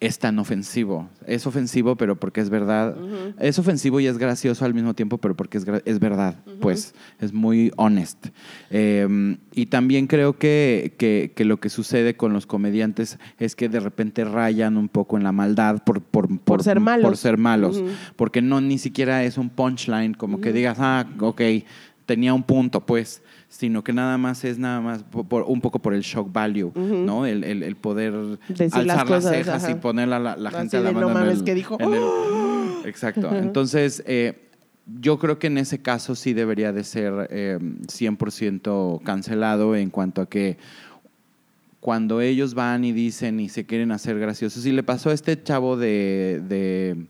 es 0.00 0.18
tan 0.18 0.38
ofensivo. 0.38 1.08
Es 1.26 1.46
ofensivo, 1.46 1.96
pero 1.96 2.16
porque 2.18 2.40
es 2.40 2.48
verdad. 2.50 2.96
Es 3.38 3.58
ofensivo 3.58 4.00
y 4.00 4.06
es 4.06 4.18
gracioso 4.18 4.64
al 4.64 4.72
mismo 4.74 4.94
tiempo, 4.94 5.18
pero 5.18 5.34
porque 5.36 5.58
es, 5.58 5.66
es 5.84 5.98
verdad. 5.98 6.36
Pues 6.60 6.94
es 7.20 7.32
muy 7.32 7.70
honest. 7.76 8.28
Eh, 8.70 9.36
y 9.52 9.66
también 9.66 10.06
creo 10.06 10.38
que, 10.38 10.94
que- 10.98 11.32
que 11.34 11.44
lo 11.44 11.58
que 11.60 11.68
sucede 11.70 12.16
con 12.16 12.32
los 12.32 12.46
comediantes 12.46 13.18
es 13.38 13.54
que 13.56 13.68
de 13.68 13.80
repente 13.80 14.24
rayan 14.24 14.76
un 14.76 14.88
poco 14.88 15.16
en 15.16 15.24
la 15.24 15.32
maldad 15.32 15.82
por, 15.84 16.00
por, 16.02 16.38
por, 16.40 16.62
ser 16.62 16.80
malos. 16.80 17.04
por 17.06 17.16
ser 17.16 17.38
malos. 17.38 17.82
Porque 18.16 18.42
no 18.42 18.60
ni 18.60 18.78
siquiera 18.78 19.24
es 19.24 19.38
un 19.38 19.50
punchline, 19.50 20.14
como 20.14 20.40
que 20.40 20.52
digas, 20.52 20.78
ah, 20.80 21.06
ok, 21.20 21.40
tenía 22.06 22.34
un 22.34 22.42
punto, 22.42 22.84
pues, 22.84 23.22
sino 23.56 23.84
que 23.84 23.92
nada 23.92 24.18
más 24.18 24.42
es 24.44 24.58
nada 24.58 24.80
más 24.80 25.04
po- 25.04 25.22
por- 25.22 25.44
un 25.44 25.60
poco 25.60 25.78
por 25.78 25.94
el 25.94 26.00
shock 26.02 26.32
value, 26.32 26.72
¿no? 26.74 27.24
El, 27.24 27.44
el- 27.44 27.62
el 27.62 27.76
poder 27.76 28.12
Decir 28.48 28.68
alzar 28.72 29.08
las 29.08 29.24
cejas 29.24 29.62
ajá. 29.62 29.70
y 29.72 29.74
poner 29.76 30.12
a 30.12 30.18
la, 30.18 30.50
gente 30.50 30.76
a 30.76 30.80
la 30.80 30.90
"No 30.90 30.94
mano 31.00 31.08
en 31.08 31.14
mames", 31.14 31.38
el- 31.38 31.44
que 31.44 31.54
dijo, 31.54 31.76
en 31.80 31.94
el- 31.94 32.02
Exacto. 32.88 33.34
Entonces, 33.34 34.02
eh, 34.06 34.48
yo 35.00 35.18
creo 35.20 35.38
que 35.38 35.46
en 35.46 35.58
ese 35.58 35.80
caso 35.80 36.14
sí 36.16 36.32
debería 36.34 36.72
de 36.72 36.82
ser 36.84 37.28
eh, 37.30 37.58
100% 37.86 39.00
cancelado 39.04 39.76
en 39.76 39.88
cuanto 39.90 40.20
a 40.22 40.28
que 40.28 40.58
cuando 41.80 42.20
ellos 42.20 42.54
van 42.54 42.84
y 42.84 42.92
dicen 42.92 43.40
y 43.40 43.48
se 43.48 43.66
quieren 43.66 43.92
hacer 43.92 44.18
graciosos. 44.18 44.64
Y 44.66 44.72
le 44.72 44.82
pasó 44.82 45.10
a 45.10 45.14
este 45.14 45.40
chavo 45.42 45.76
de, 45.76 46.42
de, 46.48 47.06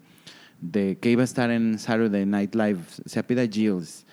de 0.60 0.98
que 1.00 1.10
iba 1.10 1.22
a 1.22 1.24
estar 1.24 1.50
en 1.50 1.78
Saturday 1.78 2.26
Night 2.26 2.54
Live, 2.54 2.80
se 3.06 3.18
apida 3.18 3.42
Gilles, 3.46 4.03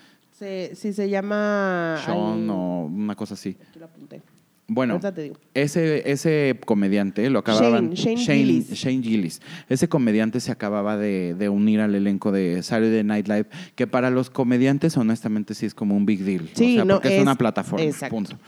Se, 0.42 0.72
sí, 0.76 0.92
se 0.92 1.08
llama... 1.08 2.02
Sean 2.04 2.50
o 2.50 2.86
una 2.86 3.14
cosa 3.16 3.36
así. 3.36 3.56
aquí 3.70 3.78
lo 3.78 3.86
apunté. 3.86 4.22
Bueno, 4.68 4.94
Ahorita 4.94 5.14
te 5.14 5.22
digo. 5.24 5.36
ese, 5.54 6.10
ese 6.10 6.58
comediante 6.66 7.30
lo 7.30 7.40
acababan. 7.40 7.92
Shane, 7.92 8.16
Shane 8.16 8.40
Gillis. 8.40 8.70
Shane 8.72 9.04
Gillis. 9.04 9.42
Ese 9.70 9.88
comediante 9.88 10.40
se 10.40 10.52
acababa 10.52 10.98
de, 10.98 11.36
de 11.36 11.48
unir 11.50 11.80
al 11.82 11.94
elenco 11.94 12.32
de 12.32 12.64
Saturday 12.64 13.04
Night 13.04 13.28
Live, 13.28 13.46
que 13.76 13.86
para 13.86 14.10
los 14.10 14.32
comediantes, 14.32 14.98
honestamente, 14.98 15.54
sí 15.54 15.68
es 15.68 15.76
como 15.76 15.96
un 15.96 16.08
big 16.08 16.24
deal. 16.24 16.50
Sí, 16.54 16.72
o 16.72 16.76
sea, 16.78 16.86
no, 16.86 16.94
porque 16.96 17.10
es, 17.10 17.14
es- 17.16 17.22
una 17.22 17.36
plataforma. 17.36 17.86
exacto. 17.86 18.16
Punto. 18.16 18.40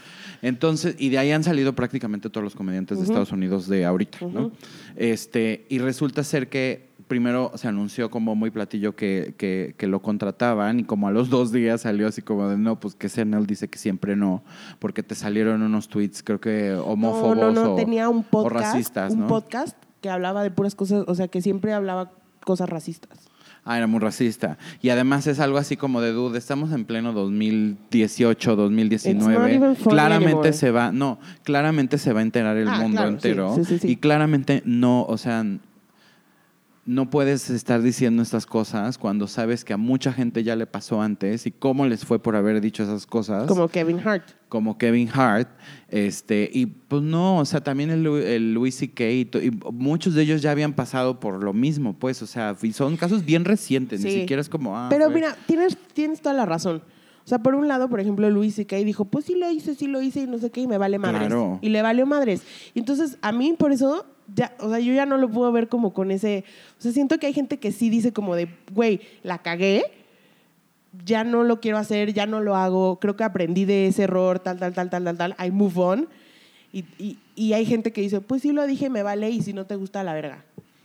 Entonces, 0.41 0.96
y 0.98 1.10
de 1.10 1.20
ahí 1.20 1.32
han 1.32 1.44
salido 1.44 1.74
prácticamente 1.74 2.30
todos 2.30 2.44
los 2.44 2.56
comediantes 2.56 2.98
de 2.98 3.04
Estados 3.04 3.32
Unidos 3.32 3.68
de 3.68 3.86
ahorita, 3.86 4.18
¿no? 4.26 4.52
Este, 4.96 5.66
y 5.70 5.78
resulta 5.80 6.24
ser 6.24 6.48
que 6.50 6.93
primero 7.14 7.51
se 7.53 7.68
anunció 7.68 8.09
como 8.09 8.34
muy 8.34 8.49
platillo 8.49 8.95
que, 8.95 9.36
que, 9.38 9.76
que 9.78 9.86
lo 9.86 10.01
contrataban 10.01 10.80
y 10.80 10.84
como 10.84 11.07
a 11.07 11.11
los 11.11 11.30
dos 11.30 11.51
días 11.51 11.82
salió 11.82 12.07
así 12.07 12.24
como 12.24 12.49
de 12.49 12.57
no, 12.57 12.80
pues 12.80 12.95
que 12.95 13.07
Senel 13.07 13.45
dice 13.45 13.68
que 13.68 13.78
siempre 13.78 14.16
no, 14.16 14.43
porque 14.80 15.03
te 15.03 15.14
salieron 15.14 15.61
unos 15.61 15.89
tweets 15.89 16.24
creo 16.24 16.41
que 16.41 16.74
homófobos 16.74 17.38
no, 17.38 17.51
no, 17.51 17.64
no, 17.66 17.74
o, 17.74 17.76
tenía 17.76 18.09
un 18.09 18.18
o 18.20 18.24
podcast, 18.24 18.66
racistas, 18.74 19.14
un 19.14 19.20
¿no? 19.20 19.28
podcast 19.28 19.78
que 20.01 20.09
hablaba 20.09 20.41
de 20.41 20.49
puras 20.49 20.74
cosas, 20.74 21.03
o 21.07 21.14
sea, 21.14 21.28
que 21.28 21.39
siempre 21.43 21.72
hablaba 21.72 22.14
cosas 22.43 22.68
racistas. 22.68 23.30
Ah, 23.64 23.78
era 23.78 23.86
muy 23.88 23.99
racista. 23.99 24.57
Y 24.82 24.89
además 24.89 25.26
es 25.28 25.39
algo 25.39 25.57
así 25.57 25.78
como 25.78 26.01
de 26.01 26.11
duda. 26.11 26.38
Estamos 26.38 26.74
en 26.74 26.84
pleno 26.84 27.14
2018, 27.14 28.32
It's 28.32 28.47
not 28.47 28.57
2019. 28.57 29.55
even 29.55 29.76
funny 29.78 29.89
Claramente 29.95 30.32
anymore. 30.32 30.53
se 30.53 30.72
va, 30.72 30.91
no, 30.91 31.20
claramente 31.43 31.97
se 31.97 32.11
va 32.11 32.20
a 32.20 32.24
enterar 32.24 32.57
el 32.57 32.68
Ah, 32.68 32.80
mundo 32.82 32.97
claro, 32.97 33.09
entero. 33.11 33.55
sí, 33.55 33.64
sí, 33.64 33.80
sí. 33.80 33.88
Y 33.91 33.95
claramente 33.97 34.64
no, 34.66 35.03
o 35.05 35.18
sea, 35.18 35.45
no 36.86 37.10
puedes 37.10 37.50
estar 37.50 37.82
diciendo 37.82 38.22
estas 38.22 38.46
cosas 38.46 38.98
cuando 38.98 39.28
sabes 39.28 39.64
que 39.64 39.72
a 39.74 39.78
mucha 39.78 40.12
gente 40.12 40.44
ya 40.44 40.56
le 40.58 40.66
pasó 40.66 41.02
antes 41.02 41.46
y 41.48 41.52
cómo 41.52 41.86
les 41.86 42.04
fue 42.04 42.20
por 42.20 42.36
haber 42.36 42.60
dicho 42.60 42.84
esas 42.84 43.06
cosas 43.06 43.48
Como 43.48 43.70
Kevin 43.70 44.02
Hart. 44.06 44.24
como 44.50 44.78
Kevin 44.78 45.10
Hart, 45.14 45.48
este, 45.88 46.50
y 46.54 46.66
pues 46.66 47.02
no, 47.02 47.38
o 47.38 47.46
sea, 47.46 47.62
también 47.62 47.90
el, 47.90 48.06
el 48.06 48.54
Louis 48.54 48.76
C.K. 48.76 49.10
y, 49.10 49.30
y 49.42 49.52
muchos 49.72 50.14
de 50.14 50.24
ellos 50.24 50.42
ya 50.42 50.52
habían 50.52 50.74
pasado 50.74 51.20
por 51.20 51.42
lo 51.42 51.54
mismo, 51.54 51.94
pues, 51.98 52.22
o 52.22 52.28
sea, 52.28 52.56
y 52.62 52.74
son 52.74 52.98
casos 52.98 53.24
bien 53.24 53.46
recientes, 53.46 54.04
ni 54.04 54.12
siquiera 54.12 54.42
es 54.42 54.50
como, 54.50 54.78
ah, 54.78 54.88
Pero 54.90 55.10
mira, 55.10 55.38
tienes, 55.48 55.78
tienes 55.94 56.22
toda 56.22 56.36
la 56.36 56.46
razón. 56.46 56.84
O 57.26 57.30
sea, 57.30 57.40
por 57.40 57.56
un 57.56 57.70
lado, 57.70 57.88
por 57.90 58.02
ejemplo, 58.02 58.30
Luis 58.30 58.56
C.K. 58.56 58.76
dijo, 58.78 59.06
pues 59.06 59.24
sí 59.24 59.36
lo 59.36 59.50
hice, 59.50 59.76
sí 59.76 59.88
lo 59.88 60.02
hice 60.02 60.24
y 60.24 60.28
no 60.28 60.38
sé 60.38 60.52
qué, 60.52 60.60
y 60.60 60.68
me 60.68 60.78
vale 60.78 61.00
madres. 61.00 61.28
Claro. 61.28 61.58
Y 61.62 61.70
le 61.70 61.82
valió 61.82 62.06
madres. 62.06 62.42
Y 62.74 62.80
entonces, 62.80 63.18
a 63.22 63.32
mí 63.32 63.56
por 63.58 63.72
eso, 63.72 64.06
ya, 64.34 64.53
o 64.59 64.69
sea, 64.69 64.80
yo 64.80 64.93
ya 64.93 65.05
no 65.05 65.17
lo 65.17 65.30
puedo 65.30 65.51
ver 65.51 65.67
como 65.67 65.93
con 65.93 66.11
ese... 66.11 66.43
O 66.80 66.82
sea, 66.82 66.91
siento 66.91 67.17
que 67.19 67.28
hay 67.28 67.34
gente 67.34 67.59
que 67.59 67.71
sí 67.71 67.89
dice 67.89 68.13
como 68.13 68.36
de, 68.36 68.47
güey, 68.71 69.01
la 69.24 69.39
cagué, 69.39 69.84
ya 71.05 71.24
no 71.24 71.43
lo 71.43 71.59
quiero 71.59 71.78
hacer, 71.78 72.13
ya 72.13 72.26
no 72.26 72.41
lo 72.41 72.55
hago, 72.55 72.99
creo 72.99 73.15
que 73.15 73.24
aprendí 73.24 73.65
de 73.65 73.88
ese 73.88 74.03
error, 74.03 74.39
tal, 74.39 74.59
tal, 74.59 74.74
tal, 74.74 74.89
tal, 74.89 75.03
tal, 75.03 75.17
tal, 75.17 75.36
I 75.45 75.51
move 75.51 75.80
on. 75.80 76.07
Y, 76.71 76.86
y, 76.97 77.17
y 77.36 77.53
hay 77.53 77.65
gente 77.65 77.91
que 77.91 78.01
dice, 78.01 78.21
pues 78.21 78.41
sí 78.41 78.51
lo 78.51 78.65
dije, 78.65 78.89
me 78.89 79.03
vale, 79.03 79.30
y 79.30 79.41
si 79.41 79.53
no 79.53 79.65
te 79.65 79.76
gusta, 79.76 80.03
la 80.03 80.13
verga. 80.13 80.43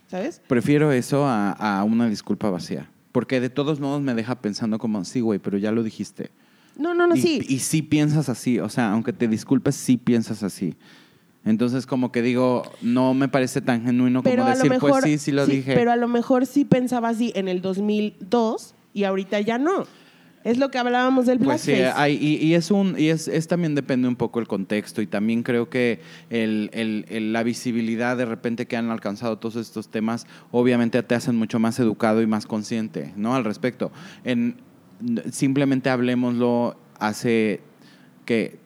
¿Sabes? 0.09 0.41
Prefiero 0.47 0.91
eso 0.93 1.26
a, 1.26 1.53
a 1.53 1.84
una 1.84 2.09
disculpa 2.09 2.49
vacía, 2.49 2.89
porque 3.12 3.41
de 3.41 3.51
todos 3.51 3.78
modos 3.78 4.01
me 4.01 4.14
deja 4.14 4.41
pensando 4.41 4.78
como, 4.78 5.05
sí, 5.05 5.20
güey, 5.20 5.39
pero 5.39 5.59
ya 5.59 5.70
lo 5.70 5.82
dijiste. 5.82 6.30
No, 6.76 6.95
no, 6.95 7.07
no, 7.07 7.16
y, 7.16 7.20
sí. 7.20 7.41
y 7.47 7.59
sí 7.59 7.82
piensas 7.82 8.28
así, 8.28 8.61
o 8.61 8.68
sea, 8.68 8.93
aunque 8.93 9.12
te 9.12 9.28
disculpes, 9.28 9.74
sí 9.74 9.97
piensas 9.97 10.43
así. 10.43 10.76
Entonces, 11.49 11.87
como 11.87 12.13
que 12.13 12.23
digo, 12.23 12.63
no 12.83 13.15
me 13.15 13.29
parece 13.29 13.61
tan 13.61 13.85
genuino 13.85 14.23
pero 14.23 14.43
como 14.45 14.55
decir, 14.55 14.71
mejor, 14.71 14.91
pues 14.91 15.05
sí, 15.05 15.19
sí 15.19 15.33
lo 15.33 15.47
dije. 15.47 15.75
Pero 15.75 15.91
a 15.93 15.97
lo 15.97 16.07
mejor 16.09 16.47
sí 16.47 16.65
pensaba 16.65 17.09
así 17.09 17.33
en 17.35 17.49
el 17.49 17.61
2002 17.63 18.75
y 18.95 19.05
ahorita 19.05 19.41
ya 19.41 19.59
no. 19.59 19.87
Es 20.45 20.57
lo 20.57 20.71
que 20.71 20.79
hablábamos 20.79 21.27
del 21.27 21.41
Pues 21.41 21.61
sí, 21.63 21.73
blackface. 21.73 22.01
hay- 22.01 22.17
y, 22.17 22.37
y 22.47 22.55
es 22.55 22.71
un 22.71 22.95
y 22.97 23.09
es, 23.09 23.27
es 23.29 23.49
también 23.49 23.75
depende 23.75 24.07
un 24.09 24.15
poco 24.17 24.39
el 24.39 24.47
contexto 24.47 25.03
y 25.03 25.07
también 25.07 25.43
creo 25.43 25.69
que 25.69 26.01
el, 26.31 26.71
el- 26.73 27.05
el- 27.09 27.33
la 27.33 27.43
visibilidad 27.43 28.17
de 28.17 28.25
repente 28.25 28.67
que 28.67 28.77
han 28.77 28.91
alcanzado 28.91 29.39
todos 29.39 29.57
estos 29.57 29.89
temas 29.91 30.27
obviamente 30.53 31.03
te 31.03 31.15
hacen 31.17 31.35
mucho 31.37 31.59
más 31.59 31.79
educado 31.81 32.23
y 32.23 32.27
más 32.27 32.47
consciente, 32.47 33.13
¿no? 33.17 33.35
Al 33.35 33.45
respecto. 33.45 33.91
En, 34.25 34.57
simplemente 35.33 35.91
hablemoslo 35.91 36.77
hace 36.99 37.61
que 38.25 38.59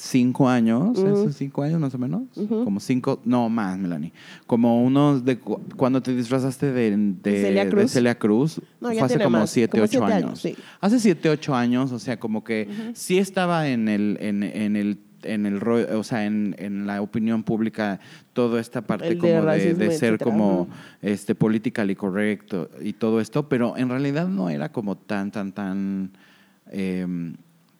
cinco 0.00 0.48
años. 0.48 0.98
¿hace 0.98 1.32
cinco 1.32 1.62
años 1.62 1.78
más 1.78 1.94
o 1.94 1.98
menos, 1.98 2.22
como 2.48 2.80
cinco, 2.80 3.20
no 3.24 3.48
más, 3.50 3.78
Melanie, 3.78 4.12
como 4.46 4.82
unos 4.82 5.24
de 5.24 5.38
cu- 5.38 5.60
cuando 5.76 6.02
te 6.02 6.14
disfrazaste 6.14 6.72
de, 6.72 6.96
de, 7.22 7.42
Celia 7.42 7.64
de 7.66 7.70
Cruz? 7.70 7.90
Celia 7.92 8.18
Cruz, 8.18 8.60
No, 8.80 8.88
fue 8.88 9.00
hace 9.00 9.18
como 9.18 9.38
más, 9.38 9.50
siete, 9.50 9.72
como 9.72 9.84
ocho 9.84 9.90
siete 9.98 10.12
años. 10.12 10.24
años, 10.24 10.40
sí. 10.40 10.54
Hace 10.80 10.98
siete, 11.00 11.28
ocho 11.28 11.54
años, 11.54 11.92
o 11.92 11.98
sea, 11.98 12.18
como 12.18 12.42
que 12.42 12.68
sí 12.94 13.18
estaba 13.18 13.68
en 13.68 13.88
el, 13.88 14.16
en, 14.20 14.42
en 14.42 14.76
el 14.76 14.98
en 15.22 15.44
el 15.44 15.62
o 15.62 16.02
sea, 16.02 16.24
en, 16.24 16.56
en 16.58 16.86
la 16.86 17.02
opinión 17.02 17.42
pública 17.42 18.00
toda 18.32 18.58
esta 18.58 18.80
parte 18.86 19.08
El 19.08 19.18
como 19.18 19.44
de, 19.44 19.74
de 19.74 19.90
ser 19.90 20.14
etcétera, 20.14 20.18
como 20.18 20.68
este 21.02 21.34
politically 21.34 21.94
correcto 21.94 22.70
y 22.80 22.94
todo 22.94 23.20
esto, 23.20 23.46
pero 23.46 23.76
en 23.76 23.90
realidad 23.90 24.28
no 24.28 24.48
era 24.48 24.72
como 24.72 24.96
tan, 24.96 25.30
tan, 25.30 25.52
tan 25.52 26.12
em, 26.70 27.34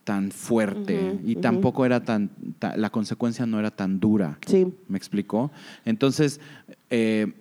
tan 0.05 0.31
fuerte 0.31 1.19
y 1.25 1.37
tampoco 1.37 1.85
era 1.87 2.03
tan, 2.05 2.31
ta- 2.59 2.77
la 2.77 2.91
consecuencia 2.91 3.47
no 3.47 3.59
era 3.59 3.71
tan 3.71 4.01
dura. 4.01 4.39
Sí. 4.47 4.67
¿Me 4.89 4.97
explicó? 4.99 5.51
Entonces, 5.85 6.41
eh, 6.89 7.33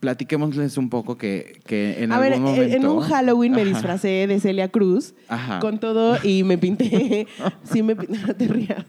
platiquémosles 0.00 0.76
un 0.76 0.90
poco 0.90 1.16
que, 1.16 1.60
que 1.66 2.02
en 2.04 2.12
a 2.12 2.18
ver, 2.20 2.34
algún 2.34 2.48
en- 2.50 2.54
momento... 2.56 2.76
en 2.76 2.86
un 2.86 3.00
Halloween 3.00 3.52
me 3.52 3.62
Ajá. 3.62 3.70
disfracé 3.70 4.26
de 4.26 4.40
Celia 4.40 4.68
Cruz 4.68 5.14
Ajá. 5.28 5.58
con 5.58 5.80
todo 5.80 6.18
y 6.22 6.44
me 6.44 6.58
pinté, 6.58 7.26
sí 7.64 7.82
me 7.82 7.96
pinté, 7.96 8.18
no 8.26 8.34
te 8.34 8.46
rías. 8.48 8.84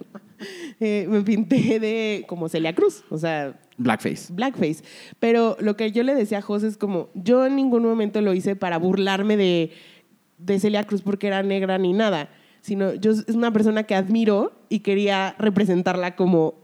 Eh, 0.80 1.08
me 1.10 1.22
pinté 1.22 1.80
de 1.80 2.24
como 2.28 2.48
Celia 2.50 2.76
Cruz, 2.76 3.04
o 3.10 3.18
sea, 3.18 3.60
Blackface. 3.80 4.32
blackface. 4.34 4.84
Pero 5.20 5.58
lo 5.60 5.76
que 5.76 5.92
yo 5.92 6.04
le 6.04 6.14
decía 6.14 6.40
a 6.40 6.42
José 6.42 6.68
es 6.68 6.78
como, 6.78 7.10
yo 7.16 7.46
en 7.48 7.56
ningún 7.56 7.84
momento 7.84 8.22
lo 8.22 8.34
hice 8.34 8.56
para 8.56 8.78
burlarme 8.78 9.38
de, 9.38 9.72
de 10.38 10.60
Celia 10.60 10.84
Cruz 10.84 11.02
porque 11.02 11.28
era 11.28 11.44
negra 11.44 11.78
ni 11.78 11.94
nada, 11.94 12.30
sino 12.62 12.94
yo 12.94 13.12
es 13.12 13.28
una 13.30 13.52
persona 13.52 13.84
que 13.84 13.96
admiro 13.96 14.52
y 14.70 14.80
quería 14.80 15.36
representarla 15.40 16.16
como 16.16 16.56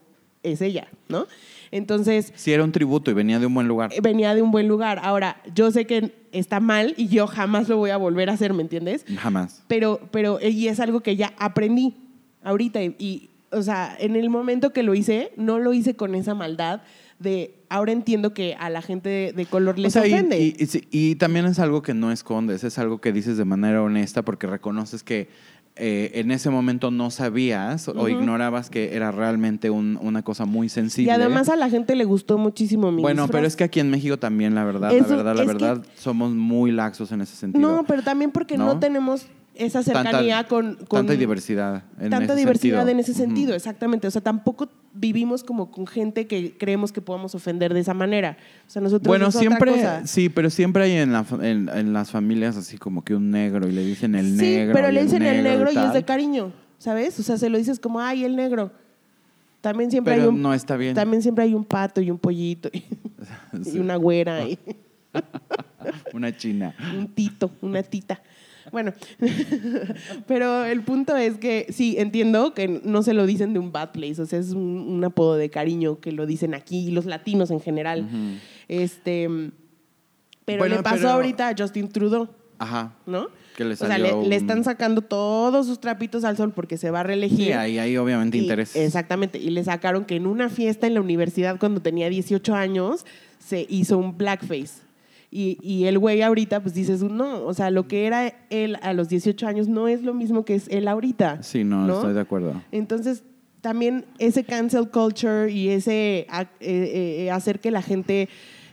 es 0.44 0.62
ella, 0.62 0.88
¿no? 1.08 1.28
Entonces, 1.72 2.32
Sí, 2.36 2.52
era 2.54 2.64
un 2.64 2.72
tributo 2.72 3.10
y 3.10 3.14
venía 3.16 3.40
de 3.40 3.48
un 3.48 3.54
buen 3.56 3.68
lugar. 3.68 3.92
eh, 3.94 4.00
venía 4.02 4.36
de 4.36 4.42
un 4.44 4.52
buen 4.52 4.68
lugar. 4.68 5.00
Ahora, 5.02 5.42
yo 5.56 5.72
sé 5.72 5.86
que 5.88 6.14
está 6.32 6.60
mal 6.60 6.94
y 6.98 7.08
yo 7.08 7.26
jamás 7.26 7.68
lo 7.68 7.78
voy 7.78 7.90
a 7.90 7.98
volver 7.98 8.30
a 8.30 8.34
hacer, 8.34 8.54
¿me 8.54 8.62
entiendes? 8.62 9.06
Jamás. 9.18 9.64
Pero, 9.68 10.00
pero, 10.12 10.40
y 10.42 10.68
es 10.68 10.80
algo 10.80 11.00
que 11.02 11.16
ya 11.16 11.34
aprendí 11.40 11.96
ahorita. 12.44 12.84
Y, 12.84 12.96
y, 13.00 13.30
o 13.52 13.64
sea, 13.64 13.96
en 14.00 14.16
el 14.16 14.30
momento 14.30 14.72
que 14.72 14.84
lo 14.84 14.94
hice, 14.94 15.32
no 15.36 15.58
lo 15.58 15.74
hice 15.74 15.96
con 15.96 16.14
esa 16.14 16.36
maldad 16.36 16.82
de 17.24 17.56
ahora 17.70 17.92
entiendo 17.92 18.34
que 18.34 18.56
a 18.60 18.70
la 18.70 18.82
gente 18.84 19.10
de, 19.10 19.34
de 19.34 19.46
color 19.48 19.80
les 19.80 19.96
O 19.96 20.00
sea, 20.00 20.08
y- 20.08 20.14
ofende. 20.14 20.40
Y, 20.40 20.56
y 20.92 21.12
y 21.12 21.16
también 21.16 21.46
es 21.46 21.58
algo 21.60 21.82
que 21.82 21.94
no 21.96 22.12
escondes, 22.12 22.64
es 22.64 22.78
algo 22.78 23.02
que 23.02 23.12
dices 23.12 23.38
de 23.38 23.46
manera 23.46 23.82
honesta 23.82 24.22
porque 24.24 24.46
reconoces 24.46 25.02
que 25.04 25.30
eh, 25.76 26.12
en 26.20 26.30
ese 26.30 26.52
momento 26.52 26.92
no 26.92 27.10
sabías 27.10 27.88
o 27.88 28.08
ignorabas 28.08 28.70
que 28.70 28.96
era 28.96 29.12
realmente 29.12 29.72
un- 29.72 29.98
una 30.04 30.22
cosa 30.22 30.46
muy 30.46 30.68
Y 30.68 30.70
sensible. 30.70 31.12
además 31.12 31.50
a 31.50 31.56
la 31.56 31.68
gente 31.68 31.96
le 31.96 32.06
gustó 32.06 32.38
muchísimo 32.38 32.92
mi 32.92 33.02
bueno, 33.02 33.28
pero 33.28 33.48
es 33.48 33.56
que 33.56 33.64
aquí 33.64 33.80
en 33.80 33.90
México 33.90 34.20
también, 34.20 34.54
la 34.54 34.66
verdad, 34.66 34.94
Eso- 34.94 35.10
la 35.10 35.16
verdad, 35.24 35.36
la 35.36 35.42
que- 35.42 35.48
verdad, 35.48 35.86
somos 35.96 36.32
muy 36.32 36.72
laxos 36.72 37.12
en 37.12 37.22
ese 37.22 37.36
sentido. 37.36 37.68
No, 37.68 37.86
pero 37.86 38.04
también 38.04 38.30
porque 38.30 38.56
no, 38.56 38.66
¿No? 38.68 38.80
tenemos 38.80 39.26
esa 39.56 39.84
Tanta- 39.84 40.04
cercanía 40.04 40.44
con, 40.46 40.76
con 40.88 41.00
Tanta 41.06 41.14
diversidad. 41.14 41.84
En 42.00 42.10
tanta 42.10 42.26
ese 42.34 42.36
diversidad 42.36 42.80
sentido. 42.80 42.92
en 42.92 43.00
ese 43.00 43.14
sentido, 43.14 43.56
exactamente. 43.56 44.08
O 44.08 44.12
sea, 44.12 44.22
tampoco 44.22 44.70
vivimos 44.94 45.44
como 45.44 45.70
con 45.72 45.86
gente 45.88 46.26
que 46.28 46.58
creemos 46.58 46.92
que 46.92 47.02
podamos 47.02 47.36
ofender 47.36 47.74
de 47.74 47.80
esa 47.82 47.94
manera. 47.94 48.38
O 48.68 48.70
sea, 48.70 48.82
nosotros 48.82 49.08
Bueno, 49.08 49.28
es 49.28 49.36
otra 49.36 49.48
siempre, 49.50 49.72
cosa. 49.72 50.08
sí, 50.08 50.30
pero 50.30 50.50
siempre 50.50 50.84
hay 50.84 50.92
en, 50.94 51.12
la 51.14 51.26
en, 51.42 51.70
en 51.70 51.94
las 51.94 52.10
familias 52.12 52.58
así 52.58 52.78
como 52.78 53.04
que 53.04 53.16
un 53.16 53.30
negro 53.32 53.68
y 53.68 53.72
le 53.72 53.84
dicen 53.86 54.16
el 54.16 54.32
sí, 54.38 54.46
negro. 54.46 54.74
pero 54.74 54.90
y 54.90 54.94
le 54.94 55.04
dicen 55.04 55.22
el 55.24 55.44
negro 55.44 55.66
y, 55.72 55.76
es 55.78 55.82
tal. 55.84 55.94
de 55.94 56.04
cariño, 56.04 56.52
¿sabes? 56.80 57.20
O 57.20 57.24
sea, 57.24 57.38
se 57.38 57.50
lo 57.50 57.58
dices 57.58 57.80
como, 57.80 58.00
ay, 58.00 58.24
el 58.26 58.36
negro. 58.36 58.72
También 59.62 59.90
siempre 59.92 60.14
Pero 60.16 60.24
hay 60.24 60.30
un 60.30 60.42
no 60.42 60.54
está 60.54 60.76
bien. 60.76 60.94
también 60.94 61.22
siempre 61.22 61.46
hay 61.46 61.54
un 61.54 61.64
pato 61.64 62.02
y 62.02 62.12
un 62.12 62.18
pollito 62.20 62.70
y, 62.74 62.80
Sí. 63.64 63.72
y 63.76 63.80
una 63.80 63.96
güera 63.96 64.44
y 64.46 64.58
Una 66.14 66.36
china. 66.36 66.76
un 66.98 67.08
tito, 67.08 67.52
una 67.62 67.84
tita. 67.84 68.22
Bueno, 68.72 68.94
pero 70.28 70.66
el 70.66 70.82
punto 70.82 71.16
es 71.16 71.38
que 71.38 71.68
sí, 71.70 71.96
entiendo 71.98 72.54
que 72.54 72.68
no 72.84 73.04
se 73.04 73.14
lo 73.14 73.26
dicen 73.26 73.54
de 73.54 73.60
un 73.60 73.72
bad 73.72 73.92
place, 73.92 74.22
o 74.22 74.26
sea, 74.26 74.40
es 74.40 74.52
un, 74.52 74.62
un 74.90 75.04
apodo 75.04 75.36
de 75.36 75.50
cariño 75.50 76.00
que 76.00 76.12
lo 76.12 76.26
dicen 76.26 76.54
aquí, 76.54 76.92
los 76.92 77.06
latinos 77.06 77.52
en 77.52 77.60
general. 77.60 78.08
Este, 78.68 79.28
pero 80.46 80.60
Bueno, 80.60 80.78
le 80.78 80.84
pasó 80.84 80.98
pero- 80.98 81.10
ahorita 81.12 81.50
a 81.50 81.56
Justin 81.58 81.90
Trudeau, 81.90 82.30
Ajá. 82.60 82.94
¿no? 83.06 83.28
Que 83.58 83.66
le 83.66 83.74
o 83.74 83.78
sea, 83.78 83.98
le, 84.00 84.36
están 84.36 84.64
sacando 84.64 85.02
todos 85.02 85.68
sus 85.68 85.80
trapitos 85.80 86.24
al 86.24 86.36
sol 86.38 86.54
porque 86.54 86.76
se 86.78 86.90
va 86.90 87.02
a 87.02 87.04
reelegir. 87.04 87.38
Sí, 87.48 87.52
ahí 87.52 87.78
hay 87.78 87.98
obviamente 87.98 88.38
Y- 88.38 88.42
interés. 88.42 88.76
Exactamente. 88.76 89.38
Y 89.38 89.52
le 89.52 89.64
sacaron 89.64 90.06
que 90.06 90.16
en 90.16 90.26
una 90.26 90.50
fiesta 90.50 90.88
en 90.88 90.96
la 90.96 91.02
universidad 91.02 91.60
cuando 91.60 91.80
tenía 91.82 92.10
18 92.10 92.56
años 92.56 93.06
se 93.38 93.68
hizo 93.70 93.98
un 94.00 94.18
blackface. 94.18 94.82
Y, 95.36 95.58
y 95.64 95.86
el 95.86 95.98
güey 95.98 96.22
ahorita, 96.22 96.60
pues 96.62 96.76
dices, 96.76 97.02
no, 97.02 97.44
o 97.46 97.54
sea, 97.56 97.72
lo 97.72 97.88
que 97.88 98.06
era 98.06 98.32
él 98.52 98.78
a 98.84 98.94
los 98.94 99.10
18 99.10 99.48
años 99.48 99.68
no 99.68 99.88
es 99.88 100.04
lo 100.04 100.14
mismo 100.14 100.46
que 100.46 100.54
es 100.54 100.68
él 100.70 100.88
ahorita. 100.88 101.42
Sí, 101.42 101.64
no, 101.64 101.88
¿no? 101.88 101.96
estoy 101.96 102.14
de 102.14 102.20
acuerdo. 102.20 102.62
Entonces, 102.72 103.24
también 103.62 104.06
ese 104.20 104.44
cancel 104.44 104.90
culture 104.90 105.52
y 105.52 105.70
ese 105.70 106.28
ac- 106.30 106.50
eh, 106.60 107.24
eh, 107.26 107.32
hacer 107.32 107.60
que 107.60 107.72
la 107.72 107.82
gente 107.82 108.30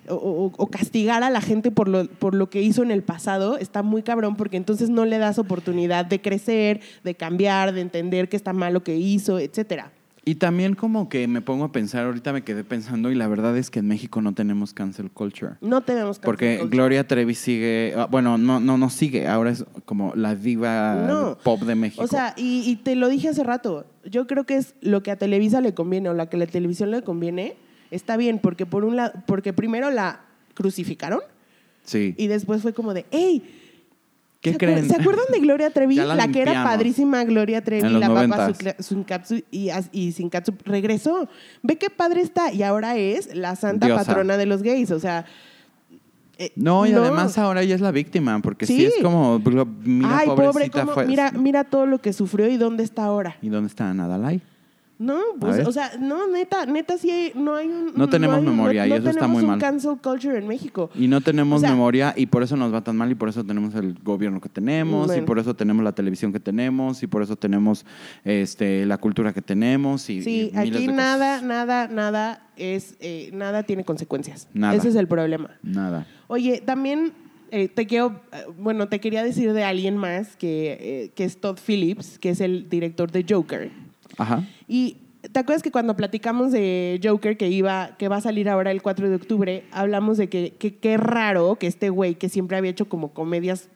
o, 0.09 0.15
o- 0.15 0.53
o 0.57 0.67
castigar 0.67 1.23
a 1.23 1.31
la 1.31 1.41
gente 1.41 1.71
por 1.71 1.87
lo, 1.89 2.07
por 2.07 2.35
lo 2.35 2.51
que 2.51 2.61
hizo 2.63 2.83
en 2.83 2.91
el 2.91 3.03
pasado 3.03 3.57
está 3.57 3.83
muy 3.83 4.03
cabrón 4.03 4.35
porque 4.37 4.57
entonces 4.57 4.91
no 4.91 5.05
le 5.05 5.19
das 5.19 5.39
oportunidad 5.39 6.05
de 6.07 6.21
crecer, 6.21 6.81
de 7.05 7.15
cambiar, 7.15 7.73
de 7.73 7.81
entender 7.83 8.29
que 8.29 8.37
está 8.37 8.53
mal 8.53 8.73
lo 8.75 8.83
que 8.83 8.97
hizo, 8.97 9.39
etcétera. 9.39 9.93
Y 10.25 10.35
también 10.35 10.75
como 10.75 11.09
que 11.09 11.27
me 11.29 11.41
pongo 11.41 11.65
a 11.65 11.73
pensar, 11.73 12.05
ahorita 12.05 12.33
me 12.35 12.43
quedé 12.43 12.63
pensando 12.63 13.11
y 13.11 13.15
la 13.15 13.27
verdad 13.27 13.57
es 13.57 13.71
que 13.71 13.79
en 13.79 13.89
México 13.89 14.21
no 14.21 14.35
tenemos 14.35 14.75
cancel 14.75 15.11
culture. 15.11 15.55
No 15.63 15.81
tenemos 15.81 16.19
cancel 16.19 16.27
Porque 16.27 16.59
culture. 16.59 16.77
Gloria 16.77 17.07
Trevi 17.09 17.35
sigue, 17.35 17.95
ah, 17.97 18.07
bueno, 18.11 18.37
no, 18.37 18.61
no, 18.61 18.77
no 18.77 18.91
sigue, 18.91 19.27
ahora 19.27 19.51
es 19.51 19.65
como 19.87 20.13
la 20.15 20.35
diva 20.35 21.07
No. 21.09 21.39
pop 21.43 21.63
de 21.63 21.75
México. 21.75 22.03
O 22.05 22.07
sea, 22.07 22.35
y, 22.37 22.63
y 22.71 22.77
te 22.77 22.97
lo 22.97 23.09
dije 23.09 23.29
hace 23.31 23.45
rato, 23.45 23.87
yo 24.05 24.27
creo 24.27 24.45
que 24.45 24.57
es 24.57 24.75
lo 24.83 25.03
que 25.03 25.11
a 25.11 25.17
Televisa 25.17 25.63
le 25.63 25.73
conviene 25.73 26.11
o 26.11 26.15
la 26.15 26.29
que 26.29 26.37
a 26.37 26.41
la 26.41 26.47
televisión 26.47 26.91
le 26.91 27.03
conviene, 27.03 27.55
está 27.91 28.19
bien, 28.19 28.39
porque 28.41 28.67
por 28.67 28.85
un 28.85 28.97
lado, 28.97 29.13
porque 29.27 29.55
primero 29.55 29.91
la 29.91 30.21
crucificaron. 30.55 31.21
Sí. 31.85 32.15
Y 32.19 32.27
después 32.27 32.61
fue 32.61 32.75
como 32.75 32.93
de, 32.93 33.07
¡Ey! 33.11 33.43
¿Qué 34.41 34.53
¿se, 34.53 34.59
creen? 34.59 34.89
¿Se 34.89 34.97
acuerdan 34.97 35.27
de 35.31 35.39
Gloria 35.41 35.71
Trevi? 35.71 35.97
La 35.97 36.15
la, 36.15 36.29
que 36.29 36.41
era 36.41 36.65
padrísima 36.65 37.23
Gloria 37.25 37.63
Trevi, 37.63 37.87
En 37.87 37.93
los 37.93 38.01
la 38.01 38.09
papa 38.09 38.53
Sunkatsu 38.79 39.43
y, 39.51 39.69
y 39.93 40.11
Shinkatsu 40.13 40.55
regresó. 40.65 41.29
Ve 41.63 41.77
qué 41.77 41.91
padre 41.91 42.23
está. 42.23 42.51
Y 42.53 42.63
ahora 42.63 42.97
es 42.97 43.35
la 43.35 43.55
santa 43.57 43.87
Diosa. 43.87 44.05
patrona 44.07 44.39
de 44.39 44.47
los 44.47 44.63
gays. 44.63 44.91
O 44.93 44.99
sea. 45.01 45.27
eh, 46.39 46.53
No, 46.57 46.87
y 46.87 46.93
además 46.95 47.37
ahora 47.37 47.61
ella 47.61 47.75
es 47.75 47.83
la 47.83 47.91
víctima, 47.91 48.41
porque 48.41 48.65
sí, 48.67 48.77
Sí. 48.79 48.85
es 48.87 48.95
como, 49.03 49.39
mira, 49.85 50.19
Ay, 50.21 50.27
pobre, 50.27 50.47
pobrecita 50.47 50.81
cómo- 50.81 50.93
fue. 50.93 51.05
mira, 51.05 51.33
mira 51.33 51.65
todo 51.65 51.85
lo 51.85 51.99
que 51.99 52.15
sufrió 52.15 52.49
y 52.49 52.57
dónde 52.57 52.83
está 52.83 53.05
ahora. 53.05 53.37
¿Y 53.43 53.51
dónde 53.51 53.69
está 53.69 53.93
Nadalai? 53.93 54.41
No, 55.03 55.19
pues, 55.41 55.67
o 55.67 55.73
sea, 55.73 55.93
no, 55.99 56.29
neta, 56.29 56.67
neta, 56.67 56.99
sí 56.99 57.11
hay, 57.11 57.33
no 57.35 57.55
hay 57.55 57.67
un. 57.69 57.93
No 57.97 58.07
tenemos 58.11 58.37
hay 58.37 58.43
un- 58.45 58.51
memoria, 58.51 58.87
y 58.87 58.91
no 58.91 58.97
eso 58.97 59.09
está 59.09 59.21
tenemos 59.21 59.33
muy 59.37 59.43
un 59.45 59.51
mal. 59.53 59.59
cancel 59.59 59.97
culture 60.03 60.37
en 60.37 60.47
México. 60.47 60.91
Y 60.95 61.09
no 61.09 61.23
tenemos 61.23 61.57
O 61.57 61.61
sea- 61.61 61.71
memoria 61.71 62.13
y 62.19 62.27
por 62.27 62.43
eso 62.43 62.55
nos 62.55 62.71
va 62.75 62.85
tan 62.85 62.99
mal 62.99 63.11
y 63.11 63.15
por 63.15 63.31
eso 63.31 63.43
tenemos 63.43 63.75
el 63.77 63.95
gobierno 64.05 64.43
que 64.43 64.51
tenemos 64.51 65.17
y 65.17 65.23
por 65.23 65.39
eso 65.39 65.55
tenemos 65.57 65.83
la 65.85 65.93
televisión 65.93 66.35
que 66.35 66.39
tenemos 66.41 67.03
y 67.03 67.07
por 67.07 67.23
eso 67.23 67.35
tenemos 67.37 67.87
este 68.27 68.85
la 68.85 68.99
cultura 68.99 69.33
que 69.33 69.41
tenemos 69.41 70.11
y, 70.11 70.23
Sí, 70.23 70.51
y 70.53 70.57
miles 70.59 70.77
aquí 70.77 70.87
de 70.89 70.93
nada, 70.93 71.35
cosas. 71.37 71.49
nada, 71.49 71.89
nada 71.89 72.47
es, 72.59 72.97
eh, 73.01 73.31
nada 73.33 73.63
tiene 73.63 73.85
consecuencias. 73.85 74.49
Nada. 74.53 74.75
Ese 74.75 74.89
es 74.89 74.97
el 74.97 75.09
problema. 75.09 75.57
Nada. 75.63 76.07
Oye, 76.27 76.61
también 76.65 77.15
eh, 77.53 77.69
te 77.69 77.87
quiero, 77.87 78.21
eh, 78.33 78.45
bueno, 78.59 78.89
te 78.89 79.01
quería 79.01 79.25
decir 79.25 79.55
de 79.55 79.65
alguien 79.65 79.97
más 79.97 80.37
que, 80.37 80.77
eh, 80.79 81.11
que 81.15 81.25
es 81.25 81.41
Todd 81.41 81.59
Phillips, 81.67 82.19
que 82.19 82.29
es 82.31 82.41
el 82.43 82.69
director 82.69 83.11
de 83.11 83.25
Joker. 83.29 83.71
Ajá. 84.19 84.45
Y 84.73 84.99
¿te 85.33 85.41
acuerdas 85.41 85.63
que 85.63 85.71
cuando 85.73 85.97
platicamos 85.97 86.53
de 86.53 87.01
Joker 87.03 87.37
que 87.37 87.49
iba, 87.49 87.97
que 87.99 88.07
va 88.09 88.17
a 88.17 88.21
salir 88.21 88.49
ahora 88.49 88.71
el 88.71 88.81
4 88.83 89.09
de 89.11 89.17
octubre, 89.17 89.65
hablamos 89.73 90.17
de 90.17 90.29
que 90.29 90.53
que- 90.59 90.77
qué 90.77 90.97
raro 90.97 91.57
que 91.57 91.67
este 91.67 91.91
güey 91.91 92.15
que 92.15 92.29
siempre 92.29 92.57
había 92.57 92.71
hecho 92.71 92.89
como 92.89 93.13
comedias 93.13 93.69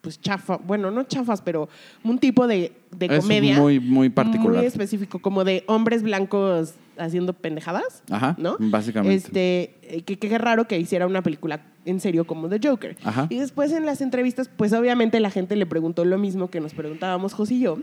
pues 0.00 0.20
chafa, 0.20 0.58
bueno, 0.58 0.90
no 0.92 1.02
chafas, 1.04 1.42
pero 1.42 1.68
un 2.04 2.18
tipo 2.18 2.46
de, 2.46 2.72
de 2.96 3.06
Es 3.06 3.20
comedia 3.20 3.58
muy, 3.58 3.80
muy 3.80 4.08
particular. 4.10 4.58
muy 4.58 4.66
específico, 4.66 5.18
como 5.18 5.42
de 5.44 5.64
hombres 5.66 6.02
blancos 6.04 6.74
haciendo 6.96 7.32
pendejadas, 7.32 8.02
Ajá, 8.08 8.36
¿no? 8.38 8.56
básicamente. 8.60 9.16
Este, 9.16 9.74
eh, 9.82 10.02
que 10.02 10.16
qué 10.16 10.38
raro 10.38 10.68
que 10.68 10.78
hiciera 10.78 11.06
una 11.06 11.22
película 11.22 11.62
en 11.84 11.98
serio 12.00 12.26
como 12.26 12.48
The 12.48 12.60
Joker. 12.68 12.96
Ajá. 13.02 13.26
Y 13.28 13.38
después 13.38 13.72
en 13.72 13.86
las 13.86 14.00
entrevistas, 14.00 14.48
pues 14.48 14.72
obviamente 14.72 15.18
la 15.20 15.30
gente 15.30 15.56
le 15.56 15.66
preguntó 15.66 16.04
lo 16.04 16.16
mismo 16.16 16.48
que 16.48 16.60
nos 16.60 16.74
preguntábamos 16.74 17.34
José 17.34 17.54
y 17.54 17.60
yo. 17.60 17.78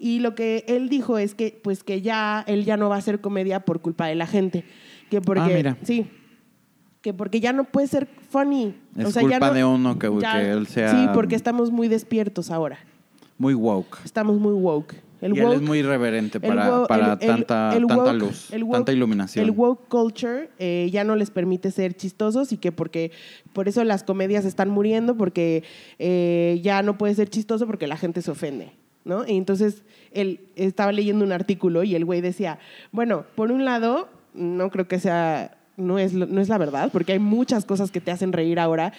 Y 0.00 0.20
lo 0.20 0.34
que 0.34 0.64
él 0.66 0.88
dijo 0.88 1.18
es 1.18 1.34
que, 1.34 1.60
pues 1.62 1.84
que 1.84 2.00
ya, 2.00 2.42
él 2.48 2.64
ya 2.64 2.76
no 2.78 2.88
va 2.88 2.96
a 2.96 2.98
hacer 2.98 3.20
comedia 3.20 3.60
por 3.60 3.80
culpa 3.80 4.06
de 4.06 4.14
la 4.14 4.26
gente. 4.26 4.64
Que 5.10 5.20
porque, 5.20 5.42
Ah, 5.42 5.50
mira. 5.54 5.76
sí, 5.82 6.06
que 7.02 7.12
porque 7.12 7.40
ya 7.40 7.52
no 7.52 7.64
puede 7.64 7.86
ser 7.86 8.08
funny. 8.30 8.74
Es 8.96 9.06
o 9.06 9.10
sea, 9.10 9.22
culpa 9.22 9.38
ya 9.38 9.46
no- 9.48 9.54
de 9.54 9.64
uno 9.64 9.98
que, 9.98 10.10
ya- 10.20 10.40
que 10.40 10.50
él 10.50 10.66
sea 10.66 10.90
Sí, 10.90 11.08
porque 11.14 11.34
estamos 11.34 11.70
muy 11.70 11.88
despiertos 11.88 12.50
ahora. 12.50 12.78
muy 13.38 13.54
woke. 13.54 13.98
Estamos 14.04 14.38
muy 14.38 14.52
woke. 14.52 14.94
El 15.22 15.34
y 15.34 15.38
él 15.38 15.44
woke 15.44 15.54
es 15.56 15.62
muy 15.62 15.78
irreverente 15.80 16.40
para, 16.40 16.86
para 16.86 17.06
el- 17.06 17.10
el- 17.12 17.18
tanta, 17.26 17.76
el 17.76 17.86
tanta 17.86 18.04
woke- 18.12 18.18
luz, 18.18 18.50
el 18.52 18.64
woke- 18.64 18.72
tanta 18.72 18.92
iluminación. 18.92 19.44
El 19.44 19.50
woke 19.50 19.86
culture 19.88 20.48
eh, 20.58 20.88
ya 20.92 21.04
no 21.04 21.14
les 21.16 21.30
permite 21.30 21.70
ser 21.70 21.94
chistosos 21.94 22.52
y 22.52 22.56
que 22.58 22.72
porque 22.72 23.12
por 23.52 23.68
eso 23.68 23.82
las 23.84 24.02
comedias 24.02 24.44
están 24.46 24.70
muriendo 24.70 25.16
porque 25.16 25.62
eh, 25.98 26.58
ya 26.62 26.82
no 26.82 26.96
puede 26.96 27.14
ser 27.14 27.28
chistoso 27.28 27.66
porque 27.66 27.86
la 27.86 27.96
gente 27.98 28.22
se 28.22 28.30
ofende, 28.30 28.72
¿no? 29.04 29.26
Y 29.26 29.36
entonces 29.36 29.82
él 30.12 30.40
estaba 30.56 30.92
leyendo 30.92 31.24
un 31.24 31.32
artículo 31.32 31.82
y 31.84 31.94
el 31.94 32.04
güey 32.04 32.20
decía, 32.20 32.58
bueno, 32.92 33.24
por 33.34 33.52
un 33.52 33.64
lado 33.64 34.08
no 34.34 34.70
creo 34.70 34.86
que 34.88 34.98
sea 35.00 35.56
no 35.76 35.98
es 35.98 36.12
no 36.12 36.40
es 36.40 36.48
la 36.48 36.58
verdad 36.58 36.90
porque 36.92 37.12
hay 37.12 37.18
muchas 37.18 37.64
cosas 37.64 37.90
que 37.90 38.00
te 38.00 38.10
hacen 38.10 38.32
reír 38.32 38.58
ahora. 38.60 38.92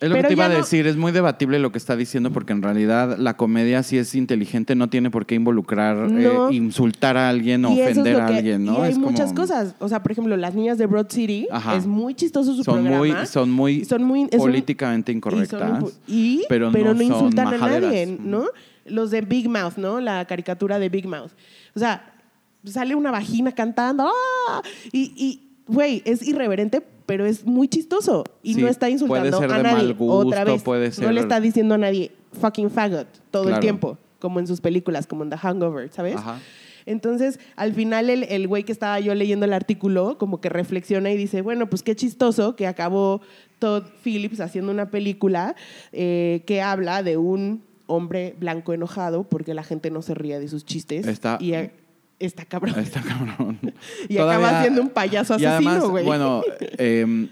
Es 0.00 0.08
lo 0.08 0.14
que 0.14 0.20
pero 0.22 0.28
te 0.28 0.32
iba 0.34 0.46
a 0.46 0.48
no- 0.48 0.54
decir, 0.54 0.86
es 0.86 0.96
muy 0.96 1.12
debatible 1.12 1.58
lo 1.58 1.72
que 1.72 1.76
está 1.78 1.94
diciendo 1.94 2.30
porque 2.30 2.54
en 2.54 2.62
realidad 2.62 3.18
la 3.18 3.36
comedia 3.36 3.82
si 3.82 3.98
es 3.98 4.14
inteligente 4.14 4.74
no 4.74 4.88
tiene 4.88 5.10
por 5.10 5.26
qué 5.26 5.34
involucrar, 5.34 5.94
No. 6.10 6.48
eh, 6.48 6.54
insultar 6.54 7.18
a 7.18 7.28
alguien 7.28 7.62
o 7.66 7.72
es 7.72 7.90
ofender 7.90 8.18
a 8.18 8.26
que- 8.26 8.36
alguien, 8.38 8.64
¿no? 8.64 8.78
Y 8.78 8.82
hay 8.82 8.90
Es 8.92 8.94
como- 8.94 9.10
muchas 9.10 9.34
cosas. 9.34 9.74
O 9.78 9.90
sea, 9.90 10.02
por 10.02 10.12
ejemplo, 10.12 10.34
las 10.38 10.54
niñas 10.54 10.78
de 10.78 10.86
Broad 10.86 11.08
City 11.10 11.46
Ajá. 11.50 11.76
es 11.76 11.86
muy 11.86 12.14
chistoso 12.14 12.54
su 12.54 12.64
son 12.64 12.76
programa. 12.76 12.96
muy, 12.96 13.12
son 13.26 13.50
muy, 13.50 13.84
son 13.84 14.02
muy 14.04 14.22
es 14.30 14.38
un- 14.38 14.46
políticamente 14.46 15.12
y 15.12 15.14
son 15.16 15.18
incorrectas. 15.18 15.84
Y, 16.06 16.44
pero 16.48 16.70
pero, 16.72 16.94
no 16.94 17.02
insultan 17.02 17.48
a 17.48 17.58
nadie, 17.58 18.06
¿no? 18.22 18.46
Los 18.90 19.10
de 19.10 19.20
Big 19.22 19.48
Mouth, 19.48 19.76
¿no? 19.76 20.00
La 20.00 20.24
caricatura 20.26 20.78
de 20.78 20.88
Big 20.88 21.06
Mouth. 21.06 21.30
O 21.74 21.78
sea, 21.78 22.12
sale 22.64 22.94
una 22.94 23.10
vagina 23.10 23.52
cantando. 23.52 24.06
¡ah! 24.48 24.62
Y, 24.92 25.12
y, 25.16 25.48
güey, 25.66 26.02
es 26.04 26.26
irreverente, 26.26 26.82
pero 27.06 27.24
es 27.26 27.44
muy 27.46 27.68
chistoso. 27.68 28.24
Y 28.42 28.54
Sí, 28.54 28.60
no 28.62 28.68
está 28.68 28.80
puede 28.86 28.92
insultando 28.92 29.38
ser 29.38 29.50
a 29.52 29.56
de 29.56 29.62
nadie. 29.62 29.76
mal 29.76 29.94
gusto, 29.94 30.28
Otra 30.28 30.44
vez. 30.44 30.62
puede 30.62 30.90
No 31.00 31.10
le 31.12 31.20
está 31.20 31.40
diciendo 31.40 31.74
a 31.74 31.78
nadie 31.78 32.12
fucking 32.40 32.70
faggot 32.70 33.06
todo 33.30 33.44
Claro. 33.44 33.56
el 33.56 33.60
tiempo, 33.62 33.98
como 34.18 34.38
en 34.40 34.46
sus 34.46 34.60
películas, 34.60 35.06
como 35.06 35.24
en 35.24 35.30
The 35.30 35.36
Hangover, 35.38 35.90
¿sabes? 35.92 36.16
Ajá. 36.16 36.38
Entonces, 36.86 37.38
al 37.56 37.74
final, 37.74 38.08
el, 38.10 38.24
el 38.24 38.48
güey 38.48 38.64
que 38.64 38.72
estaba 38.72 38.98
yo 39.00 39.14
leyendo 39.14 39.44
el 39.44 39.52
artículo, 39.52 40.16
como 40.18 40.40
que 40.40 40.48
reflexiona 40.48 41.10
y 41.10 41.16
dice, 41.16 41.42
bueno, 41.42 41.68
pues 41.68 41.82
qué 41.82 41.94
chistoso 41.94 42.56
que 42.56 42.66
acabó 42.66 43.20
Todd 43.58 43.84
Phillips 44.02 44.40
haciendo 44.40 44.72
una 44.72 44.90
película 44.90 45.54
eh, 45.92 46.42
que 46.46 46.62
habla 46.62 47.02
de 47.02 47.16
un 47.18 47.62
hombre 47.90 48.34
blanco 48.38 48.72
enojado 48.72 49.24
porque 49.24 49.54
la 49.54 49.62
gente 49.64 49.90
no 49.90 50.02
se 50.02 50.14
ría 50.14 50.38
de 50.38 50.48
sus 50.48 50.64
chistes. 50.64 51.06
Está- 51.06 51.38
Y 51.40 51.54
a- 51.54 51.70
está 52.18 52.44
cabrón. 52.44 52.74
Está 52.78 53.00
cabrón. 53.02 53.58
Y 54.08 54.18
acaba 54.18 54.62
siendo 54.62 54.80
un 54.82 54.88
payaso 54.90 55.34
asesino, 55.34 55.88
güey. 55.90 56.04
Bueno, 56.04 56.42
em, 56.78 57.28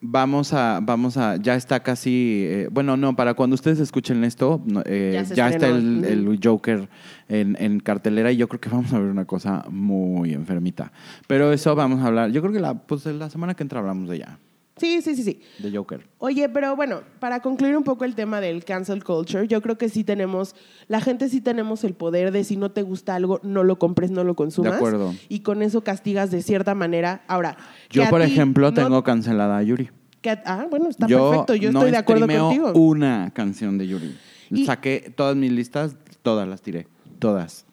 vamos 0.00 0.52
a, 0.52 0.80
vamos 0.82 1.16
a, 1.16 1.36
ya 1.36 1.54
está 1.54 1.80
casi, 1.82 2.42
eh, 2.46 2.68
bueno, 2.70 2.96
no, 2.96 3.16
para 3.16 3.34
cuando 3.34 3.54
ustedes 3.54 3.80
escuchen 3.80 4.22
esto, 4.24 4.62
eh, 4.84 5.24
Ya 5.34 5.48
está 5.48 5.68
el, 5.68 6.04
el 6.04 6.40
Joker 6.42 6.88
en, 7.28 7.56
en 7.58 7.80
cartelera 7.80 8.30
y 8.30 8.36
yo 8.36 8.48
creo 8.48 8.60
que 8.60 8.68
vamos 8.68 8.92
a 8.92 8.98
ver 8.98 9.08
una 9.10 9.24
cosa 9.24 9.64
muy 9.70 10.34
enfermita. 10.34 10.92
Pero 11.26 11.52
eso 11.52 11.74
vamos 11.74 12.00
a 12.02 12.06
hablar, 12.08 12.30
yo 12.30 12.42
creo 12.42 12.52
que 12.52 12.60
la, 12.60 12.74
pues, 12.74 13.06
la 13.06 13.30
semana 13.30 13.54
que 13.54 13.62
entra 13.62 13.80
hablamos 13.80 14.08
de 14.10 14.18
ya, 14.18 14.38
Sí, 14.76 15.02
sí, 15.02 15.14
sí, 15.14 15.22
sí. 15.22 15.40
de 15.60 15.76
Joker. 15.76 16.08
Oye, 16.18 16.48
pero 16.48 16.74
bueno, 16.74 17.02
para 17.20 17.40
concluir 17.40 17.76
un 17.76 17.84
poco 17.84 18.04
el 18.04 18.16
tema 18.16 18.40
del 18.40 18.64
cancel 18.64 19.04
culture, 19.04 19.46
yo 19.46 19.62
creo 19.62 19.78
que 19.78 19.88
sí 19.88 20.02
tenemos, 20.02 20.56
la 20.88 21.00
gente 21.00 21.28
sí 21.28 21.40
tenemos 21.40 21.84
el 21.84 21.94
poder 21.94 22.32
de 22.32 22.42
si 22.42 22.56
no 22.56 22.72
te 22.72 22.82
gusta 22.82 23.14
algo, 23.14 23.38
no 23.44 23.62
lo 23.62 23.78
compres, 23.78 24.10
no 24.10 24.24
lo 24.24 24.34
consumas. 24.34 24.72
De 24.72 24.76
acuerdo. 24.76 25.14
Y 25.28 25.40
con 25.40 25.62
eso 25.62 25.84
castigas 25.84 26.32
de 26.32 26.42
cierta 26.42 26.74
manera. 26.74 27.22
Ahora, 27.28 27.56
que 27.88 27.98
Yo, 27.98 28.04
a 28.04 28.08
por 28.10 28.20
ti 28.22 28.26
ejemplo, 28.32 28.70
no- 28.70 28.74
tengo 28.74 29.04
cancelada 29.04 29.58
a 29.58 29.62
Yuri. 29.62 29.90
que 30.20 30.30
a- 30.30 30.42
ah, 30.44 30.66
bueno, 30.68 30.88
está 30.88 31.06
yo 31.06 31.30
perfecto, 31.30 31.54
yo 31.54 31.70
no 31.70 31.78
estoy 31.80 31.90
de 31.92 31.96
acuerdo 31.98 32.24
streameo 32.24 32.46
contigo. 32.48 32.72
una 32.74 33.30
canción 33.32 33.78
de 33.78 33.86
Yuri. 33.86 34.16
Y- 34.50 34.66
Saqué 34.66 35.12
todas 35.14 35.36
mis 35.36 35.52
listas, 35.52 35.96
todas 36.22 36.48
las 36.48 36.62
tiré, 36.62 36.88
todas. 37.20 37.64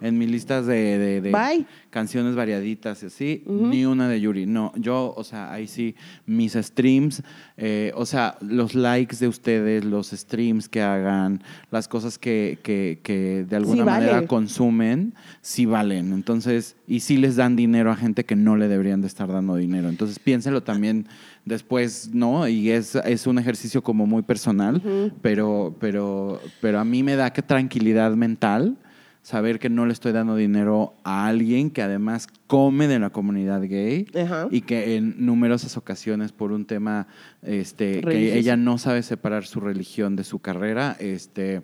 En 0.00 0.18
mis 0.18 0.30
listas 0.30 0.66
de, 0.66 0.98
de- 0.98 1.20
de 1.20 1.30
Bye. 1.32 1.64
canciones 1.90 2.34
variaditas 2.36 3.02
y 3.02 3.06
así, 3.06 3.42
ni 3.46 3.86
una 3.86 4.08
de 4.08 4.20
Yuri. 4.20 4.46
No, 4.46 4.72
yo, 4.76 5.14
o 5.16 5.24
sea, 5.24 5.52
ahí 5.52 5.66
sí, 5.66 5.94
mis 6.26 6.52
streams, 6.52 7.22
eh, 7.56 7.90
o 7.96 8.04
sea, 8.06 8.36
los 8.40 8.74
likes 8.74 9.16
de 9.16 9.26
ustedes, 9.26 9.84
los 9.84 10.10
streams 10.10 10.68
que 10.68 10.82
hagan, 10.82 11.42
las 11.70 11.88
cosas 11.88 12.18
que, 12.18 12.58
que- 12.62 13.00
que 13.02 13.44
de 13.48 13.56
alguna 13.56 13.82
Sí 13.82 13.82
vale. 13.86 14.06
manera 14.06 14.26
consumen, 14.26 15.14
sí 15.40 15.64
valen. 15.66 16.12
Entonces, 16.12 16.76
y 16.86 17.00
sí 17.00 17.16
les 17.16 17.36
dan 17.36 17.56
dinero 17.56 17.90
a 17.90 17.96
gente 17.96 18.24
que 18.24 18.36
no 18.36 18.56
le 18.56 18.68
deberían 18.68 19.00
de 19.00 19.06
estar 19.06 19.32
dando 19.32 19.56
dinero. 19.56 19.88
Entonces, 19.88 20.18
piénselo 20.18 20.62
también 20.62 21.06
después, 21.46 22.10
¿no? 22.12 22.46
Y 22.48 22.70
es, 22.70 22.94
es 22.96 23.26
un 23.26 23.38
ejercicio 23.38 23.82
como 23.82 24.06
muy 24.06 24.22
personal, 24.22 24.82
pero, 25.22 25.74
pero, 25.80 26.40
pero 26.60 26.78
a 26.80 26.84
mí 26.84 27.02
me 27.02 27.16
da 27.16 27.32
que 27.32 27.42
tranquilidad 27.42 28.12
mental 28.14 28.76
saber 29.24 29.58
que 29.58 29.70
no 29.70 29.86
le 29.86 29.94
estoy 29.94 30.12
dando 30.12 30.36
dinero 30.36 30.92
a 31.02 31.26
alguien 31.26 31.70
que 31.70 31.80
además 31.80 32.28
come 32.46 32.86
de 32.88 32.98
la 32.98 33.08
comunidad 33.08 33.62
gay 33.62 34.06
Ajá. 34.22 34.48
y 34.50 34.60
que 34.60 34.96
en 34.96 35.24
numerosas 35.24 35.78
ocasiones 35.78 36.30
por 36.32 36.52
un 36.52 36.66
tema 36.66 37.06
este, 37.40 38.02
que 38.02 38.36
ella 38.38 38.58
no 38.58 38.76
sabe 38.76 39.02
separar 39.02 39.46
su 39.46 39.60
religión 39.60 40.14
de 40.14 40.24
su 40.24 40.40
carrera, 40.40 40.94
este, 41.00 41.62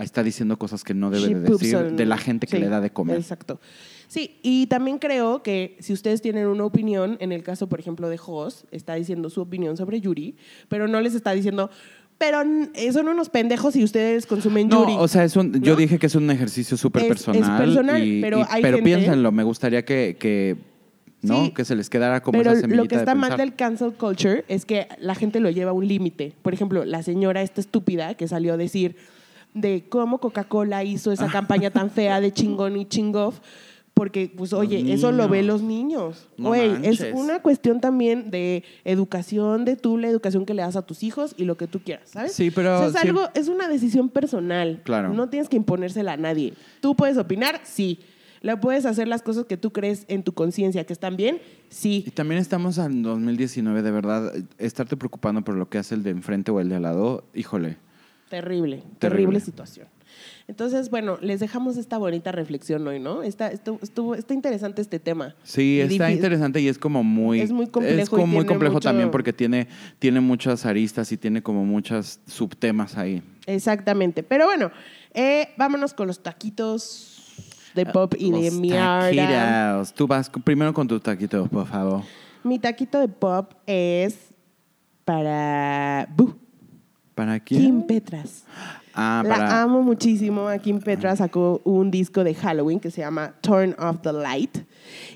está 0.00 0.22
diciendo 0.22 0.58
cosas 0.58 0.84
que 0.84 0.94
no 0.94 1.10
debe 1.10 1.28
She 1.28 1.34
de 1.34 1.40
decir 1.50 1.76
on- 1.76 1.96
de 1.96 2.06
la 2.06 2.16
gente 2.16 2.46
que 2.46 2.56
sí, 2.56 2.62
le 2.62 2.70
da 2.70 2.80
de 2.80 2.90
comer. 2.90 3.18
Exacto. 3.18 3.60
Sí, 4.08 4.38
y 4.42 4.66
también 4.68 4.98
creo 4.98 5.42
que 5.42 5.76
si 5.80 5.92
ustedes 5.92 6.20
tienen 6.22 6.46
una 6.46 6.64
opinión, 6.64 7.16
en 7.20 7.30
el 7.32 7.42
caso, 7.42 7.68
por 7.68 7.78
ejemplo, 7.78 8.08
de 8.08 8.16
Jos, 8.18 8.66
está 8.70 8.94
diciendo 8.94 9.28
su 9.30 9.40
opinión 9.42 9.76
sobre 9.76 10.00
Yuri, 10.00 10.36
pero 10.68 10.88
no 10.88 11.00
les 11.02 11.14
está 11.14 11.32
diciendo, 11.32 11.70
pero 12.22 12.40
eh, 12.74 12.92
son 12.92 13.08
unos 13.08 13.28
pendejos 13.30 13.74
y 13.74 13.82
ustedes 13.82 14.26
consumen 14.26 14.68
No, 14.68 14.82
Yuri. 14.82 14.94
o 14.96 15.08
sea, 15.08 15.24
es 15.24 15.34
un, 15.34 15.60
yo 15.60 15.72
¿no? 15.72 15.76
dije 15.80 15.98
que 15.98 16.06
es 16.06 16.14
un 16.14 16.30
ejercicio 16.30 16.76
súper 16.76 17.02
Es- 17.02 17.10
es 17.10 17.24
personal. 17.26 17.64
personal, 17.64 18.06
y- 18.06 18.20
pero 18.20 18.38
y- 18.38 18.44
hay 18.48 18.62
pero 18.62 18.76
gente- 18.76 18.90
piénsenlo, 18.90 19.32
me 19.32 19.42
gustaría 19.42 19.84
que, 19.84 20.16
que, 20.20 20.56
¿no? 21.20 21.46
Sí. 21.46 21.50
que 21.50 21.64
se 21.64 21.74
les 21.74 21.90
quedara 21.90 22.22
como 22.22 22.38
Pero 22.38 22.52
esa 22.52 22.68
lo 22.68 22.86
que 22.86 22.94
está 22.94 23.14
de 23.14 23.20
mal 23.20 23.36
del 23.36 23.54
cancel 23.56 23.92
culture 23.94 24.44
es 24.46 24.64
que 24.64 24.86
la 25.00 25.16
gente 25.16 25.40
lo 25.40 25.50
lleva 25.50 25.72
a 25.72 25.74
un 25.74 25.88
límite. 25.88 26.32
Por 26.42 26.54
ejemplo, 26.54 26.84
la 26.84 27.02
señora 27.02 27.42
esta 27.42 27.60
estúpida 27.60 28.14
que 28.14 28.28
salió 28.28 28.54
a 28.54 28.56
decir 28.56 28.94
de 29.54 29.84
cómo 29.88 30.18
Coca-Cola 30.18 30.84
hizo 30.84 31.10
esa 31.10 31.26
campaña 31.26 31.70
tan 31.70 31.90
fea 31.90 32.20
de 32.20 32.32
chingón 32.32 32.76
y 32.76 32.84
chingoff 32.86 33.40
porque, 34.02 34.32
pues, 34.36 34.50
Los 34.50 34.60
oye, 34.62 34.92
eso 34.92 35.12
lo 35.12 35.28
ven 35.28 35.46
los 35.46 35.62
niños. 35.62 36.26
No 36.36 36.48
Güey, 36.48 36.72
es 36.72 36.80
manches. 37.00 37.14
una 37.14 37.40
cuestión 37.40 37.80
también 37.80 38.32
de 38.32 38.64
educación, 38.84 39.64
de 39.64 39.76
tú, 39.76 39.96
la 39.96 40.08
educación 40.08 40.44
que 40.44 40.54
le 40.54 40.62
das 40.62 40.74
a 40.74 40.82
tus 40.82 41.04
hijos 41.04 41.36
y 41.36 41.44
lo 41.44 41.56
que 41.56 41.68
tú 41.68 41.78
quieras, 41.78 42.10
¿sabes? 42.10 42.32
Sí, 42.32 42.50
pero 42.50 42.74
O 42.80 42.90
sea, 42.90 43.00
es 43.00 43.06
algo, 43.06 43.28
es 43.34 43.46
una 43.46 43.68
decisión 43.68 44.08
personal. 44.08 44.80
Claro. 44.82 45.14
No 45.14 45.28
tienes 45.28 45.48
que 45.48 45.56
imponérsela 45.56 46.14
a 46.14 46.16
nadie. 46.16 46.52
Tú 46.80 46.96
puedes 46.96 47.16
opinar, 47.16 47.60
sí. 47.62 48.00
La 48.40 48.58
puedes 48.58 48.86
hacer 48.86 49.06
las 49.06 49.22
cosas 49.22 49.44
que 49.44 49.56
tú 49.56 49.72
crees 49.72 50.04
en 50.08 50.24
tu 50.24 50.32
conciencia 50.32 50.82
que 50.82 50.92
están 50.92 51.16
bien, 51.16 51.38
sí. 51.68 52.02
Y 52.04 52.10
también 52.10 52.40
estamos 52.40 52.76
en 52.78 53.04
2019, 53.04 53.82
de 53.82 53.90
verdad, 53.92 54.32
estarte 54.58 54.96
preocupando 54.96 55.42
por 55.42 55.54
lo 55.54 55.68
que 55.68 55.78
hace 55.78 55.94
el 55.94 56.02
de 56.02 56.10
enfrente 56.10 56.50
o 56.50 56.58
el 56.58 56.68
de 56.68 56.74
al 56.74 56.82
lado, 56.82 57.22
híjole. 57.34 57.76
Terrible, 58.28 58.78
terrible, 58.78 58.98
Terrible. 58.98 59.40
situación. 59.40 59.86
Entonces, 60.52 60.90
bueno, 60.90 61.16
les 61.22 61.40
dejamos 61.40 61.78
esta 61.78 61.96
bonita 61.96 62.30
reflexión 62.30 62.86
hoy, 62.86 63.00
¿no? 63.00 63.22
Está, 63.22 63.48
estuvo, 63.48 63.78
estuvo- 63.80 64.14
está 64.14 64.34
interesante 64.34 64.82
este 64.82 64.98
tema. 64.98 65.34
Sí, 65.44 65.76
Y 65.78 65.80
está 65.80 66.10
interesante 66.12 66.60
y 66.60 66.68
es 66.68 66.76
como 66.76 67.02
muy... 67.02 67.40
Es 67.40 67.52
muy 67.52 67.68
complejo 67.68 68.02
Es 68.02 68.10
como 68.10 68.26
muy 68.26 68.44
complejo 68.44 68.74
mucho- 68.74 68.86
también 68.86 69.10
porque 69.10 69.32
tiene, 69.32 69.66
tiene 69.98 70.20
muchas 70.20 70.66
aristas 70.66 71.10
y 71.10 71.16
tiene 71.16 71.42
como 71.42 71.64
muchos 71.64 72.20
subtemas 72.26 72.98
ahí. 72.98 73.22
Exactamente. 73.46 74.22
Pero 74.22 74.44
bueno, 74.44 74.70
eh, 75.14 75.48
vámonos 75.56 75.94
con 75.94 76.06
los 76.06 76.22
taquitos 76.22 77.22
de 77.74 77.86
pop 77.86 78.12
y 78.18 78.30
de 78.30 78.50
Los 78.50 78.60
mierda. 78.60 79.08
taquitos. 79.80 79.94
Tú 79.94 80.06
vas 80.06 80.28
primero 80.44 80.74
con 80.74 80.86
tus 80.86 81.00
taquitos, 81.02 81.48
por 81.48 81.66
favor. 81.66 82.02
Mi 82.44 82.58
taquito 82.58 83.00
de 83.00 83.08
pop 83.08 83.54
es 83.66 84.16
para 85.06 86.06
Bu, 86.14 86.34
¿Para 87.14 87.40
quién? 87.40 87.62
Kim 87.62 87.86
Petras. 87.86 88.44
Ah, 88.94 89.22
La 89.26 89.34
para... 89.34 89.62
amo 89.62 89.82
muchísimo. 89.82 90.48
A 90.48 90.58
Kim 90.58 90.80
Petras 90.80 91.18
sacó 91.18 91.60
un 91.64 91.90
disco 91.90 92.24
de 92.24 92.34
Halloween 92.34 92.80
que 92.80 92.90
se 92.90 93.00
llama 93.00 93.34
Turn 93.40 93.74
Off 93.78 94.02
the 94.02 94.12
Light. 94.12 94.58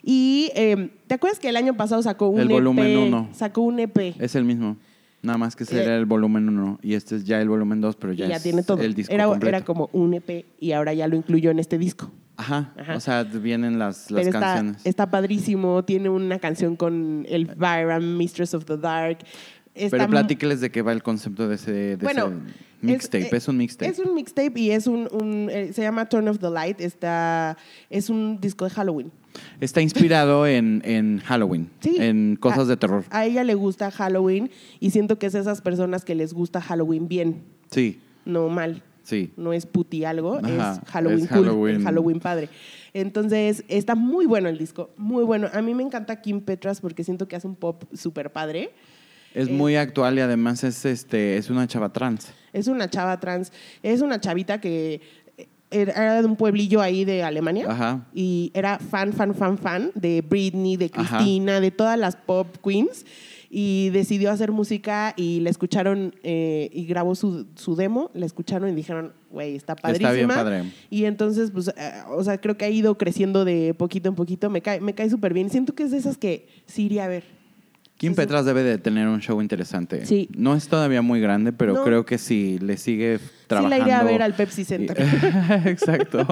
Y 0.02 0.50
eh, 0.54 0.90
¿te 1.06 1.14
acuerdas 1.14 1.38
que 1.38 1.48
el 1.48 1.56
año 1.56 1.76
pasado 1.76 2.02
sacó 2.02 2.28
un 2.28 2.40
El 2.40 2.46
EP? 2.50 2.52
volumen 2.54 2.96
uno. 2.98 3.28
Sacó 3.32 3.62
un 3.62 3.78
EP. 3.80 4.14
Es 4.20 4.34
el 4.34 4.44
mismo. 4.44 4.76
Nada 5.22 5.38
más 5.38 5.56
que 5.56 5.64
ese 5.64 5.78
Eh, 5.80 5.84
era 5.84 5.96
el 5.96 6.06
volumen 6.06 6.48
1 6.48 6.78
y 6.82 6.94
este 6.94 7.16
es 7.16 7.24
ya 7.24 7.40
el 7.40 7.48
volumen 7.48 7.80
2, 7.80 7.96
pero 7.96 8.12
ya, 8.12 8.26
ya 8.28 8.36
es 8.36 8.42
tiene 8.42 8.62
todo. 8.62 8.80
el 8.80 8.94
disco 8.94 9.12
era, 9.12 9.26
completo. 9.26 9.48
era 9.48 9.64
como 9.64 9.90
un 9.92 10.14
EP 10.14 10.44
y 10.60 10.72
ahora 10.72 10.94
ya 10.94 11.08
lo 11.08 11.16
incluyó 11.16 11.50
en 11.50 11.58
este 11.58 11.78
disco. 11.78 12.12
Ajá. 12.36 12.72
Ajá. 12.78 12.94
O 12.96 13.00
sea, 13.00 13.24
vienen 13.24 13.78
las, 13.78 14.10
las 14.10 14.26
está, 14.26 14.40
canciones. 14.40 14.82
está 14.84 15.10
padrísimo. 15.10 15.82
Tiene 15.84 16.10
una 16.10 16.38
canción 16.38 16.76
con 16.76 17.24
el 17.28 17.46
Byron, 17.46 18.16
Mistress 18.16 18.54
of 18.54 18.66
the 18.66 18.76
Dark. 18.76 19.18
Está 19.74 19.96
Pero 19.96 20.10
platíqueles 20.10 20.60
de 20.60 20.70
qué 20.70 20.82
va 20.82 20.92
el 20.92 21.02
concepto 21.02 21.48
de 21.48 21.56
ese, 21.56 21.72
de 21.72 21.96
Bueno, 21.96 22.26
ese 22.26 22.34
mixtape. 22.86 23.36
Es, 23.36 23.48
eh, 23.48 23.50
un 23.50 23.56
mixtape. 23.58 23.90
Es 23.90 23.98
un 23.98 24.14
mixtape 24.14 24.60
y 24.60 24.70
es 24.70 24.86
un, 24.86 25.08
un- 25.12 25.48
eh, 25.50 25.72
se 25.72 25.82
llama 25.82 26.08
Turn 26.08 26.28
of 26.28 26.38
the 26.38 26.50
Light. 26.50 26.80
Está, 26.80 27.56
es 27.90 28.08
un 28.10 28.40
disco 28.40 28.64
de 28.64 28.70
Halloween. 28.70 29.10
Está 29.60 29.82
inspirado 29.82 30.46
en, 30.46 30.80
en 30.84 31.18
Halloween, 31.20 31.68
Sí. 31.80 31.96
en 31.98 32.36
cosas 32.36 32.60
A- 32.60 32.64
de 32.66 32.76
terror. 32.76 33.04
A 33.10 33.26
ella 33.26 33.44
le 33.44 33.54
gusta 33.54 33.90
Halloween 33.90 34.50
y 34.80 34.90
siento 34.90 35.18
que 35.18 35.26
es 35.26 35.34
esas 35.34 35.60
personas 35.60 36.04
que 36.04 36.14
les 36.14 36.32
gusta 36.32 36.60
Halloween 36.62 37.06
bien, 37.08 37.42
Sí, 37.70 38.00
no 38.24 38.48
mal. 38.48 38.82
sí. 39.02 39.32
No 39.36 39.52
es 39.52 39.66
puti 39.66 40.04
algo, 40.04 40.38
Ajá, 40.42 40.80
es 40.82 40.88
Halloween 40.90 41.18
es 41.24 41.28
cool, 41.28 41.82
Halloween 41.84 42.20
padre. 42.20 42.48
Entonces, 42.94 43.62
está 43.68 43.94
muy 43.94 44.24
bueno 44.24 44.48
el 44.48 44.56
disco, 44.56 44.88
muy 44.96 45.22
bueno. 45.22 45.48
A 45.52 45.60
mí 45.60 45.74
me 45.74 45.82
encanta 45.82 46.22
Kim 46.22 46.40
Petras 46.40 46.80
porque 46.80 47.04
siento 47.04 47.28
que 47.28 47.36
hace 47.36 47.46
un 47.46 47.56
pop 47.56 47.84
súper 47.92 48.32
padre. 48.32 48.70
Es 49.36 49.48
Eh, 49.48 49.52
muy 49.52 49.76
actual 49.76 50.16
y 50.16 50.20
además 50.20 50.64
es, 50.64 50.84
este, 50.84 51.36
es 51.36 51.50
una 51.50 51.66
chava 51.66 51.92
trans. 51.92 52.28
Es 52.52 52.68
una 52.68 52.88
chava 52.88 53.20
trans, 53.20 53.52
es 53.82 54.00
una 54.00 54.18
chavita 54.18 54.60
que 54.60 55.00
era 55.70 56.22
de 56.22 56.26
un 56.26 56.36
pueblillo 56.36 56.80
ahí 56.80 57.04
de 57.04 57.22
Alemania. 57.22 57.66
Ajá. 57.68 58.06
Y 58.14 58.50
era 58.54 58.78
fan, 58.78 59.12
fan, 59.12 59.34
fan, 59.34 59.58
fan 59.58 59.90
de 59.94 60.22
Britney, 60.22 60.76
de 60.76 60.90
Ajá. 60.94 61.18
Cristina, 61.18 61.60
de 61.60 61.70
todas 61.70 61.98
las 61.98 62.16
pop 62.16 62.46
queens. 62.64 63.04
Y 63.48 63.90
decidió 63.90 64.30
hacer 64.32 64.50
música 64.52 65.12
y 65.16 65.40
la 65.40 65.50
escucharon 65.50 66.14
eh, 66.24 66.68
y 66.72 66.84
grabó 66.86 67.14
su, 67.14 67.46
su 67.54 67.76
demo, 67.76 68.10
la 68.12 68.26
escucharon 68.26 68.68
y 68.70 68.74
dijeron, 68.74 69.12
güey, 69.30 69.54
está 69.54 69.76
padrísima. 69.76 70.12
bien 70.12 70.28
padre. 70.28 70.64
Y 70.90 71.04
entonces, 71.04 71.52
pues, 71.52 71.68
eh, 71.68 71.92
o 72.08 72.22
sea, 72.24 72.40
creo 72.40 72.56
que 72.56 72.64
ha 72.64 72.70
ido 72.70 72.96
creciendo 72.98 73.44
de 73.44 73.72
poquito 73.74 74.08
en 74.08 74.14
poquito. 74.14 74.50
Me 74.50 74.62
cae, 74.62 74.80
me 74.80 74.94
cae 74.94 75.08
súper 75.10 75.32
bien. 75.32 75.48
Siento 75.50 75.74
que 75.74 75.84
es 75.84 75.90
de 75.92 75.98
esas 75.98 76.16
que 76.18 76.48
sí 76.66 76.86
iría 76.86 77.04
a 77.04 77.08
ver. 77.08 77.35
Kim 77.98 78.12
Sí, 78.12 78.14
sí. 78.14 78.20
Petras 78.22 78.44
debe 78.44 78.62
de 78.62 78.76
tener 78.78 79.08
un 79.08 79.20
show 79.20 79.40
interesante. 79.40 80.04
Sí. 80.04 80.28
No 80.36 80.54
es 80.54 80.68
todavía 80.68 81.00
muy 81.02 81.20
grande, 81.20 81.52
pero 81.52 81.74
No. 81.74 81.82
creo 81.84 82.04
que 82.04 82.18
sí 82.18 82.58
le 82.60 82.76
sigue 82.76 83.18
Sí 83.18 83.24
trabajando. 83.46 83.76
la 83.78 83.82
iré 83.84 83.92
a 83.94 84.02
ver 84.02 84.22
al 84.22 84.34
Pepsi 84.34 84.64
Center. 84.64 84.96
Exacto, 85.64 86.26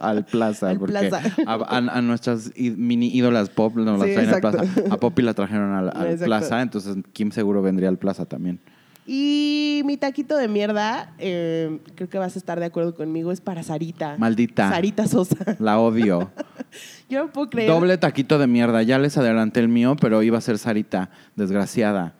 al 0.00 0.24
Plaza, 0.24 0.70
Al 0.70 0.78
porque 0.78 0.92
Plaza. 0.98 1.20
A, 1.46 1.54
a- 1.54 1.76
a 1.98 2.02
nuestras 2.02 2.50
mini 2.56 3.08
ídolas 3.14 3.48
pop 3.50 3.76
nos 3.76 3.98
las 3.98 4.08
Sí, 4.08 4.14
traen 4.14 4.30
al. 4.34 4.40
Plaza. 4.40 4.62
A 4.90 4.96
Poppy 4.96 5.22
la 5.22 5.34
trajeron 5.34 5.72
al, 5.72 5.92
al. 5.94 6.18
Plaza, 6.18 6.62
entonces 6.62 6.96
Kim 7.12 7.30
seguro 7.30 7.62
vendría 7.62 7.88
al 7.88 7.98
Plaza 7.98 8.24
también. 8.26 8.60
Y 9.06 9.82
mi 9.84 9.96
taquito 9.98 10.36
de 10.36 10.48
mierda, 10.48 11.14
eh, 11.18 11.78
creo 11.94 12.08
que 12.08 12.16
vas 12.18 12.36
a 12.36 12.38
estar 12.38 12.58
de 12.58 12.66
acuerdo 12.66 12.94
conmigo, 12.94 13.32
es 13.32 13.40
para 13.42 13.62
Sarita. 13.62 14.16
Maldita. 14.18 14.70
Sarita 14.70 15.06
Sosa. 15.06 15.56
La 15.58 15.78
odio. 15.78 16.30
Yo 17.10 17.24
no 17.26 17.32
puedo 17.32 17.50
creer. 17.50 17.68
Doble 17.70 17.98
taquito 17.98 18.38
de 18.38 18.46
mierda. 18.46 18.82
Ya 18.82 18.98
les 18.98 19.16
adelanté 19.18 19.60
el 19.60 19.68
mío, 19.68 19.96
pero 20.00 20.22
iba 20.22 20.38
a 20.38 20.40
ser 20.40 20.56
Sarita, 20.58 21.10
desgraciada. 21.36 22.14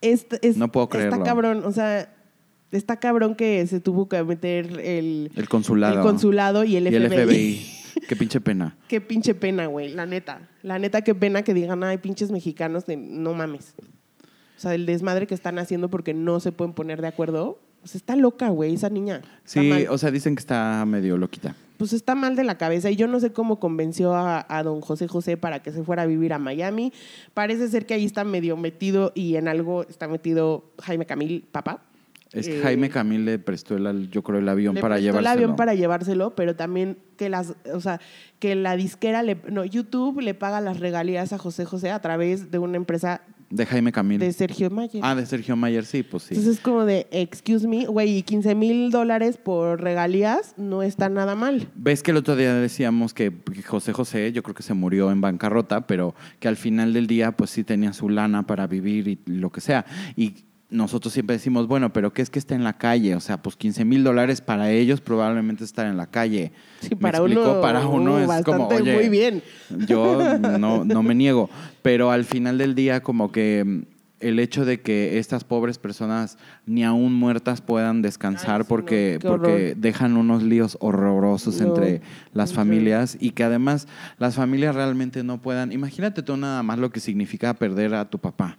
Es- 0.00 0.26
No 0.56 0.72
puedo 0.72 0.88
creerlo. 0.88 1.14
Está 1.14 1.24
cabrón, 1.24 1.62
o 1.64 1.70
sea, 1.70 2.12
está 2.72 2.96
cabrón 2.98 3.36
que 3.36 3.64
se 3.68 3.78
tuvo 3.78 4.08
que 4.08 4.22
meter 4.24 4.80
el, 4.80 5.30
El 5.36 5.48
consulado. 5.48 5.96
el 5.96 6.00
consulado 6.02 6.64
y 6.64 6.74
el 6.76 6.88
Y 6.88 6.90
FBI. 6.90 7.04
el 7.04 7.26
FBI. 7.28 7.66
Qué 8.08 8.16
pinche 8.16 8.40
pena. 8.40 8.76
qué 8.88 9.00
pinche 9.00 9.34
pena, 9.36 9.66
güey, 9.66 9.92
la 9.94 10.06
neta. 10.06 10.48
La 10.62 10.80
neta, 10.80 11.02
qué 11.02 11.14
pena 11.14 11.42
que 11.42 11.54
digan, 11.54 11.84
ay, 11.84 11.98
pinches 11.98 12.32
mexicanos, 12.32 12.86
de- 12.86 12.96
no 12.96 13.34
mames. 13.34 13.74
O 14.62 14.68
sea, 14.70 14.74
el 14.76 14.86
desmadre 14.86 15.26
que 15.26 15.34
están 15.34 15.58
haciendo 15.58 15.88
porque 15.90 16.14
no 16.14 16.38
se 16.38 16.52
pueden 16.52 16.72
poner 16.72 17.02
de 17.02 17.08
acuerdo. 17.08 17.58
Pues 17.80 17.96
está 17.96 18.14
loca, 18.14 18.48
güey, 18.50 18.74
esa 18.74 18.90
niña. 18.90 19.22
Sí, 19.44 19.72
o 19.90 19.98
sea, 19.98 20.12
dicen 20.12 20.36
que 20.36 20.40
está 20.40 20.84
medio 20.86 21.16
loquita. 21.16 21.56
pues 21.78 21.92
está 21.92 22.14
mal 22.14 22.36
de 22.36 22.44
la 22.44 22.56
cabeza 22.58 22.88
y 22.92 22.94
yo 22.94 23.08
no 23.08 23.18
sé 23.18 23.32
cómo 23.32 23.58
convenció 23.58 24.14
a, 24.14 24.46
a 24.48 24.62
don 24.62 24.80
José 24.80 25.08
José 25.08 25.36
para 25.36 25.64
que 25.64 25.72
se 25.72 25.82
fuera 25.82 26.02
a 26.02 26.06
vivir 26.06 26.32
a 26.32 26.38
Miami. 26.38 26.92
Parece 27.34 27.66
ser 27.66 27.84
que 27.86 27.94
ahí 27.94 28.04
está 28.04 28.22
medio 28.22 28.56
metido 28.56 29.10
y 29.16 29.34
en 29.34 29.48
algo 29.48 29.82
está 29.88 30.06
metido 30.06 30.62
Jaime 30.80 31.06
Camil, 31.06 31.44
papá. 31.50 31.82
Es 32.32 32.46
que 32.46 32.60
Eh, 32.60 32.62
Jaime 32.62 32.88
Camil 32.88 33.24
le 33.24 33.40
prestó, 33.40 33.76
el, 33.76 34.08
yo 34.10 34.22
creo, 34.22 34.38
el 34.38 34.48
avión 34.48 34.76
le 34.76 34.80
para 34.80 34.94
prestó 34.94 35.06
llevárselo. 35.06 35.28
el 35.32 35.38
avión 35.38 35.56
para 35.56 35.74
llevárselo, 35.74 36.36
pero 36.36 36.54
también 36.54 36.98
que 37.16 37.28
las, 37.28 37.54
o 37.74 37.80
sea, 37.80 38.00
que 38.38 38.54
la 38.54 38.76
disquera, 38.76 39.24
le, 39.24 39.36
no, 39.50 39.64
YouTube 39.64 40.20
le 40.20 40.34
paga 40.34 40.60
las 40.60 40.78
regalías 40.78 41.32
a 41.32 41.38
José 41.38 41.64
José 41.64 41.90
a 41.90 42.00
través 42.00 42.52
de 42.52 42.58
una 42.58 42.76
empresa 42.76 43.22
De 43.52 43.66
Jaime 43.66 43.92
Camil. 43.92 44.18
de 44.18 44.32
Sergio 44.32 44.70
Mayer. 44.70 45.02
Ah, 45.04 45.14
de 45.14 45.26
Sergio 45.26 45.56
Mayer, 45.56 45.84
sí, 45.84 46.02
pues 46.02 46.24
sí. 46.24 46.34
Entonces 46.34 46.56
es 46.56 46.60
como 46.60 46.84
de, 46.84 47.06
excuse 47.10 47.68
me, 47.68 47.86
güey, 47.86 48.18
y 48.18 48.22
15 48.22 48.54
mil 48.54 48.90
dólares 48.90 49.36
por 49.36 49.80
regalías 49.80 50.54
no 50.56 50.82
está 50.82 51.08
nada 51.08 51.34
mal. 51.34 51.68
Ves 51.74 52.02
que 52.02 52.12
el 52.12 52.16
otro 52.16 52.34
día 52.34 52.54
decíamos 52.54 53.12
que 53.14 53.32
José 53.66 53.92
José, 53.92 54.32
yo 54.32 54.42
creo 54.42 54.54
que 54.54 54.62
se 54.62 54.74
murió 54.74 55.10
en 55.10 55.20
bancarrota, 55.20 55.86
pero 55.86 56.14
que 56.40 56.48
al 56.48 56.56
final 56.56 56.92
del 56.92 57.06
día, 57.06 57.32
pues 57.32 57.50
sí 57.50 57.62
tenía 57.62 57.92
su 57.92 58.08
lana 58.08 58.46
para 58.46 58.66
vivir 58.66 59.08
y 59.08 59.18
lo 59.26 59.50
que 59.50 59.60
sea. 59.60 59.84
Y 60.16 60.44
nosotros 60.72 61.12
siempre 61.12 61.36
decimos, 61.36 61.68
bueno, 61.68 61.92
pero 61.92 62.12
¿qué 62.12 62.22
es 62.22 62.30
que 62.30 62.38
está 62.38 62.54
en 62.54 62.64
la 62.64 62.78
calle? 62.78 63.14
O 63.14 63.20
sea, 63.20 63.42
pues 63.42 63.56
15 63.56 63.84
mil 63.84 64.02
dólares 64.02 64.40
para 64.40 64.70
ellos 64.70 65.00
probablemente 65.00 65.64
estar 65.64 65.86
en 65.86 65.96
la 65.96 66.06
calle. 66.06 66.52
Sí, 66.80 66.94
¿Me 66.94 66.96
para 66.96 67.18
explico? 67.18 67.42
uno, 67.42 67.60
para 67.60 67.86
uno 67.86 68.18
es 68.18 68.44
como, 68.44 68.66
oye, 68.68 68.94
muy 68.94 69.08
bien. 69.08 69.42
Yo 69.86 70.38
no, 70.38 70.84
no 70.84 71.02
me 71.02 71.14
niego, 71.14 71.50
pero 71.82 72.10
al 72.10 72.24
final 72.24 72.58
del 72.58 72.74
día 72.74 73.02
como 73.02 73.30
que 73.30 73.64
mm, 73.64 73.82
el 74.22 74.38
hecho 74.38 74.64
de 74.64 74.80
que 74.80 75.18
estas 75.18 75.44
pobres 75.44 75.78
personas 75.78 76.38
ni 76.64 76.84
aún 76.84 77.12
muertas 77.12 77.60
puedan 77.60 78.00
descansar 78.02 78.62
Ay, 78.62 78.66
porque, 78.68 79.18
no, 79.22 79.30
porque 79.30 79.74
dejan 79.76 80.16
unos 80.16 80.42
líos 80.42 80.78
horrorosos 80.80 81.60
No, 81.60 81.68
entre 81.68 82.00
las 82.32 82.52
familias 82.54 83.16
y 83.20 83.30
que 83.30 83.44
además 83.44 83.88
las 84.18 84.36
familias 84.36 84.74
realmente 84.74 85.22
no 85.22 85.42
puedan. 85.42 85.72
Imagínate 85.72 86.22
tú 86.22 86.36
nada 86.36 86.62
más 86.62 86.78
lo 86.78 86.90
que 86.90 87.00
significa 87.00 87.52
perder 87.54 87.94
a 87.94 88.08
tu 88.08 88.18
papá. 88.18 88.58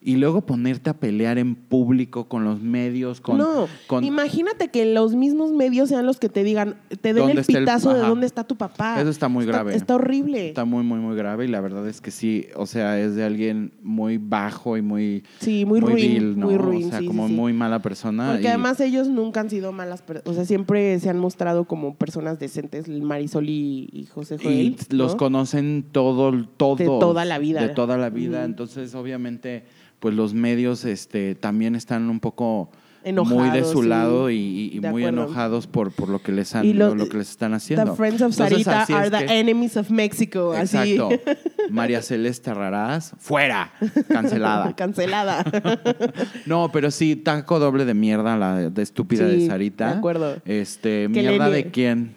Y 0.00 0.14
luego 0.14 0.42
ponerte 0.42 0.90
a 0.90 0.94
pelear 0.94 1.38
en 1.38 1.56
público 1.56 2.28
con 2.28 2.44
los 2.44 2.62
medios, 2.62 3.20
con... 3.20 3.36
no, 3.36 3.66
con- 3.88 4.04
imagínate 4.04 4.68
que 4.68 4.86
los 4.94 5.16
mismos 5.16 5.50
medios 5.52 5.88
sean 5.88 6.06
los 6.06 6.20
que 6.20 6.28
te 6.28 6.44
digan, 6.44 6.76
te 7.00 7.12
den 7.12 7.26
¿Dónde 7.26 7.40
el 7.40 7.44
pitazo 7.44 7.92
de 7.92 8.00
dónde 8.00 8.26
está 8.26 8.44
tu 8.44 8.56
papá. 8.56 9.00
Eso 9.00 9.10
está 9.10 9.28
muy 9.28 9.44
grave. 9.44 9.74
Está 9.74 9.96
horrible. 9.96 10.48
Está 10.48 10.64
muy, 10.64 10.84
muy, 10.84 11.00
muy 11.00 11.16
grave 11.16 11.46
y 11.46 11.48
la 11.48 11.60
verdad 11.60 11.88
es 11.88 12.00
que 12.00 12.12
sí, 12.12 12.46
o 12.54 12.66
sea, 12.66 13.00
es 13.00 13.16
de 13.16 13.24
alguien 13.24 13.72
muy 13.82 14.18
bajo 14.18 14.76
y 14.76 14.82
muy... 14.82 15.24
sí, 15.40 15.64
muy, 15.64 15.80
ruin, 15.80 15.96
vil, 15.96 16.38
¿no? 16.38 16.46
muy 16.46 16.56
ruin. 16.58 16.86
O 16.86 16.90
sea, 16.90 17.00
sí, 17.00 17.06
como 17.06 17.26
sí. 17.26 17.34
muy 17.34 17.52
mala 17.52 17.82
persona. 17.82 18.30
Porque 18.30 18.44
y- 18.44 18.46
además 18.46 18.80
ellos 18.80 19.08
nunca 19.08 19.40
han 19.40 19.50
sido 19.50 19.72
malas 19.72 20.02
personas, 20.02 20.30
o 20.30 20.34
sea, 20.34 20.44
siempre 20.44 21.00
se 21.00 21.10
han 21.10 21.18
mostrado 21.18 21.64
como 21.64 21.96
personas 21.96 22.38
decentes, 22.38 22.88
Marisol 22.88 23.48
y, 23.48 23.88
y 23.92 24.06
José 24.06 24.36
y 24.36 24.44
Joel. 24.44 24.76
los 24.90 25.12
¿no? 25.12 25.18
conocen 25.18 25.84
todo, 25.90 26.32
todo. 26.56 26.76
De 26.76 26.84
toda 26.84 27.24
la 27.24 27.40
vida. 27.40 27.60
De 27.62 27.70
toda 27.70 27.98
la 27.98 28.10
vida. 28.10 28.44
Entonces, 28.44 28.94
obviamente, 28.94 29.64
pues 30.00 30.14
los 30.14 30.34
medios 30.34 30.84
este, 30.84 31.34
también 31.34 31.74
están 31.74 32.08
un 32.10 32.20
poco 32.20 32.70
Enojados, 33.04 33.38
muy 33.42 33.50
de 33.50 33.64
su 33.64 33.82
lado 33.84 34.28
y, 34.28 34.36
y- 34.36 34.70
y 34.76 34.80
De 34.80 34.90
muy 34.90 35.04
acuerdo. 35.04 35.22
enojados 35.24 35.66
por, 35.68 35.92
por 35.92 36.08
lo 36.08 36.20
que 36.20 36.32
les 36.32 36.54
han 36.56 36.76
lo- 36.76 36.94
lo, 36.96 37.08
que 37.08 37.16
les 37.18 37.30
están 37.30 37.54
haciendo. 37.54 37.92
The 37.92 37.96
friends 37.96 38.20
of 38.22 38.32
Entonces, 38.32 38.64
Sarita 38.64 38.98
are 38.98 39.10
the 39.10 39.26
que- 39.26 39.38
enemies 39.40 39.76
of 39.76 39.88
Mexico. 39.90 40.52
Así. 40.52 40.76
Exacto. 40.96 41.10
María 41.70 42.02
Celeste 42.02 42.52
Raraz, 42.52 43.12
fuera, 43.18 43.72
cancelada. 44.08 44.74
Cancelada. 44.76 45.44
No, 46.46 46.70
pero 46.72 46.90
sí, 46.90 47.14
taco 47.16 47.58
doble 47.58 47.84
de 47.84 47.94
mierda 47.94 48.36
la 48.36 48.56
de, 48.70 48.82
estúpida 48.82 49.28
Sí, 49.28 49.42
de 49.42 49.46
Sarita. 49.46 49.92
de 49.92 49.98
acuerdo. 49.98 50.36
Este, 50.44 51.02
le 51.02 51.08
mierda 51.08 51.50
de 51.50 51.70
quién? 51.70 52.14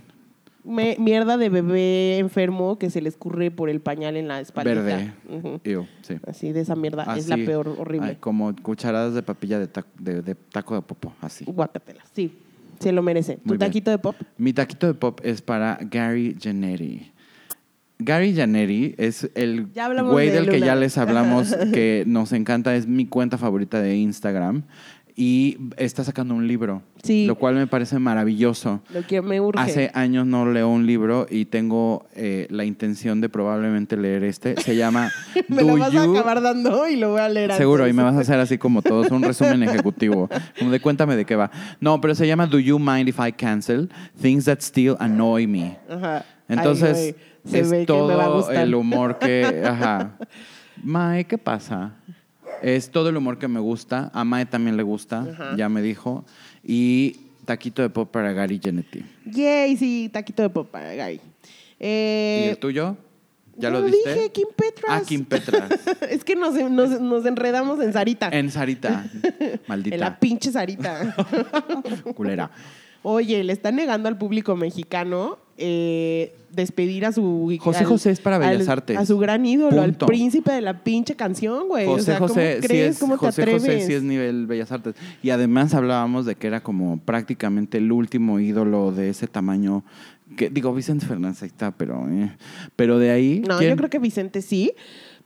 Me- 0.63 0.95
mierda 0.99 1.37
de 1.37 1.49
bebé 1.49 2.17
enfermo 2.19 2.77
que 2.77 2.89
se 2.89 3.01
le 3.01 3.09
escurre 3.09 3.49
por 3.51 3.69
el 3.69 3.79
pañal 3.81 4.15
en 4.15 4.27
la 4.27 4.39
espalda. 4.39 4.73
Verde. 4.73 5.13
Ew, 5.63 5.85
sí. 6.01 6.15
Así 6.27 6.51
de 6.51 6.61
esa 6.61 6.75
mierda. 6.75 7.03
es 7.15 7.25
Así. 7.25 7.29
la 7.29 7.35
peor, 7.37 7.67
horrible. 7.79 8.09
Ay, 8.09 8.15
como 8.19 8.55
cucharadas 8.55 9.13
de 9.15 9.23
papilla 9.23 9.57
de, 9.59 9.71
tac- 9.71 9.85
de, 9.97 10.21
de 10.21 10.35
taco 10.35 10.75
de 10.75 10.81
popo, 10.83 11.13
así. 11.21 11.45
Guácatela. 11.45 12.03
Sí, 12.13 12.31
se 12.79 12.91
lo 12.91 13.01
merece. 13.01 13.35
¿Tu 13.37 13.41
Muy 13.45 13.57
bien. 13.57 13.69
taquito 13.69 13.89
de 13.91 13.97
pop? 13.97 14.15
Mi 14.37 14.53
taquito 14.53 14.85
de 14.87 14.93
pop 14.93 15.19
es 15.23 15.41
para 15.41 15.79
Gary 15.81 16.37
Janetti. 16.39 17.11
Gary 18.03 18.33
Janetti 18.35 18.95
es 18.97 19.29
el 19.35 19.67
güey 20.09 20.29
de 20.29 20.33
del 20.41 20.49
que 20.49 20.59
ya 20.59 20.75
les 20.75 20.97
hablamos, 20.97 21.55
que 21.73 22.03
nos 22.07 22.33
encanta, 22.33 22.75
es 22.75 22.87
mi 22.87 23.05
cuenta 23.05 23.37
favorita 23.37 23.79
de 23.79 23.95
Instagram. 23.95 24.63
Y 25.15 25.57
está 25.77 26.03
sacando 26.05 26.33
un 26.33 26.47
libro, 26.47 26.81
Sí. 27.03 27.25
lo 27.25 27.35
cual 27.35 27.55
me 27.55 27.67
parece 27.67 27.99
maravilloso. 27.99 28.81
Lo 28.93 29.05
que 29.05 29.21
me 29.21 29.41
urge. 29.41 29.59
Hace 29.61 29.91
años 29.93 30.25
no 30.25 30.45
leo 30.49 30.69
un 30.69 30.85
libro 30.87 31.27
y 31.29 31.45
tengo 31.45 32.05
eh, 32.15 32.47
la 32.49 32.63
intención 32.63 33.19
de 33.19 33.27
probablemente 33.27 33.97
leer 33.97 34.23
este. 34.23 34.55
Se 34.61 34.75
llama 34.75 35.11
me 35.49 35.63
Do 35.63 35.67
lo 35.67 35.77
vas 35.77 35.89
a 35.93 36.05
You- 36.05 36.15
acabar 36.17 36.41
dando 36.41 36.87
y 36.87 36.95
lo 36.95 37.11
voy 37.11 37.19
a 37.21 37.27
leer 37.29 37.51
Seguro, 37.53 37.83
y 37.83 37.89
antes. 37.89 37.95
me 37.97 38.03
vas 38.03 38.15
a 38.15 38.19
hacer 38.21 38.39
así 38.39 38.57
como 38.57 38.81
todos, 38.81 39.11
un 39.11 39.21
resumen 39.21 39.61
ejecutivo. 39.69 40.29
Como 40.57 40.71
de 40.71 40.79
cuéntame 40.79 41.15
de 41.17 41.25
qué 41.25 41.35
va. 41.35 41.51
No, 41.81 41.99
pero 41.99 42.15
se 42.15 42.25
llama 42.25 42.47
Do 42.47 42.59
You 42.59 42.79
Mind 42.79 43.09
If 43.09 43.19
I 43.19 43.33
Cancel? 43.33 43.89
Things 44.21 44.45
That 44.45 44.59
Still 44.61 44.95
Annoy 44.99 45.45
Me. 45.45 45.77
Ajá. 45.89 46.23
Entonces, 46.47 46.97
Ay, 46.97 47.15
se 47.51 47.59
es 47.59 47.69
ve 47.69 47.85
que 47.85 47.93
me 47.93 47.99
va 48.15 48.23
a 48.23 48.27
todo 48.27 48.51
el 48.51 48.75
humor 48.75 49.19
que. 49.19 49.61
Ajá. 49.65 50.17
Mae, 50.83 51.25
¿qué 51.25 51.37
pasa? 51.37 51.95
Es 52.61 52.91
todo 52.91 53.09
el 53.09 53.17
humor 53.17 53.37
que 53.39 53.47
me 53.47 53.59
gusta. 53.59 54.11
A 54.13 54.23
Mae 54.23 54.45
también 54.45 54.77
le 54.77 54.83
gusta, 54.83 55.21
Ajá. 55.31 55.55
ya 55.57 55.67
me 55.69 55.81
dijo. 55.81 56.25
Y 56.63 57.17
taquito 57.45 57.81
de 57.81 57.89
pop 57.89 58.09
para 58.11 58.31
Gary 58.33 58.59
Genetti. 58.63 59.03
Yay, 59.25 59.75
sí, 59.77 60.09
taquito 60.13 60.43
de 60.43 60.49
pop 60.49 60.69
para 60.69 60.93
Gary. 60.93 61.15
¿Y 61.15 61.21
Eh, 61.79 62.49
el 62.51 62.57
tuyo? 62.57 62.95
¿Ya 63.57 63.69
yo 63.69 63.79
lo 63.79 63.83
diste? 63.85 64.13
dije, 64.13 64.31
Kim 64.31 64.47
Petras. 64.55 65.01
Ah, 65.01 65.01
Kim 65.05 65.25
Petras. 65.25 65.69
es 66.09 66.23
que 66.23 66.35
nos, 66.35 66.53
nos, 66.53 67.01
nos 67.01 67.25
enredamos 67.25 67.79
en 67.81 67.91
Sarita. 67.93 68.29
en 68.31 68.49
Sarita. 68.51 69.05
Maldita. 69.67 69.95
En 69.95 69.99
la 69.99 70.19
pinche 70.19 70.51
Sarita. 70.51 71.15
culera. 72.15 72.51
Oye, 73.03 73.43
le 73.43 73.51
está 73.53 73.71
negando 73.71 74.07
al 74.07 74.17
público 74.17 74.55
mexicano 74.55 75.39
eh, 75.61 76.33
despedir 76.51 77.05
a 77.05 77.11
su... 77.11 77.55
José 77.61 77.79
al- 77.79 77.85
José 77.85 78.11
es 78.11 78.19
para 78.19 78.37
Bellas 78.37 78.67
al- 78.67 78.73
Artes. 78.73 78.97
A 78.97 79.05
su 79.05 79.17
gran 79.17 79.45
ídolo, 79.45 79.81
Punto. 79.81 80.05
al 80.05 80.09
príncipe 80.09 80.51
de 80.51 80.61
la 80.61 80.83
pinche 80.83 81.15
canción, 81.15 81.67
güey. 81.69 81.85
José 81.85 82.01
o 82.01 82.03
sea, 82.05 82.15
¿cómo 82.17 82.27
José, 82.29 82.57
sí 82.61 82.67
crees? 82.67 82.95
es, 82.95 82.99
¿Cómo 82.99 83.13
te 83.13 83.25
José 83.25 83.41
atreves? 83.43 83.61
José 83.63 83.81
sí 83.85 83.93
es 83.93 84.03
nivel 84.03 84.47
Bellas 84.47 84.71
Artes. 84.71 84.95
Y 85.23 85.29
además 85.29 85.73
hablábamos 85.73 86.25
de 86.25 86.35
que 86.35 86.47
era 86.47 86.61
como 86.61 86.99
prácticamente 86.99 87.77
el 87.77 87.91
último 87.91 88.39
ídolo 88.39 88.91
de 88.91 89.09
ese 89.09 89.27
tamaño. 89.27 89.83
Que, 90.35 90.49
digo, 90.49 90.73
Vicente 90.73 91.05
Fernández 91.05 91.43
ahí 91.43 91.47
está, 91.47 91.71
pero, 91.71 92.05
eh. 92.09 92.31
pero 92.75 92.99
de 92.99 93.11
ahí. 93.11 93.41
No, 93.47 93.57
¿quién? 93.57 93.71
yo 93.71 93.77
creo 93.77 93.89
que 93.89 93.99
Vicente 93.99 94.41
sí, 94.41 94.73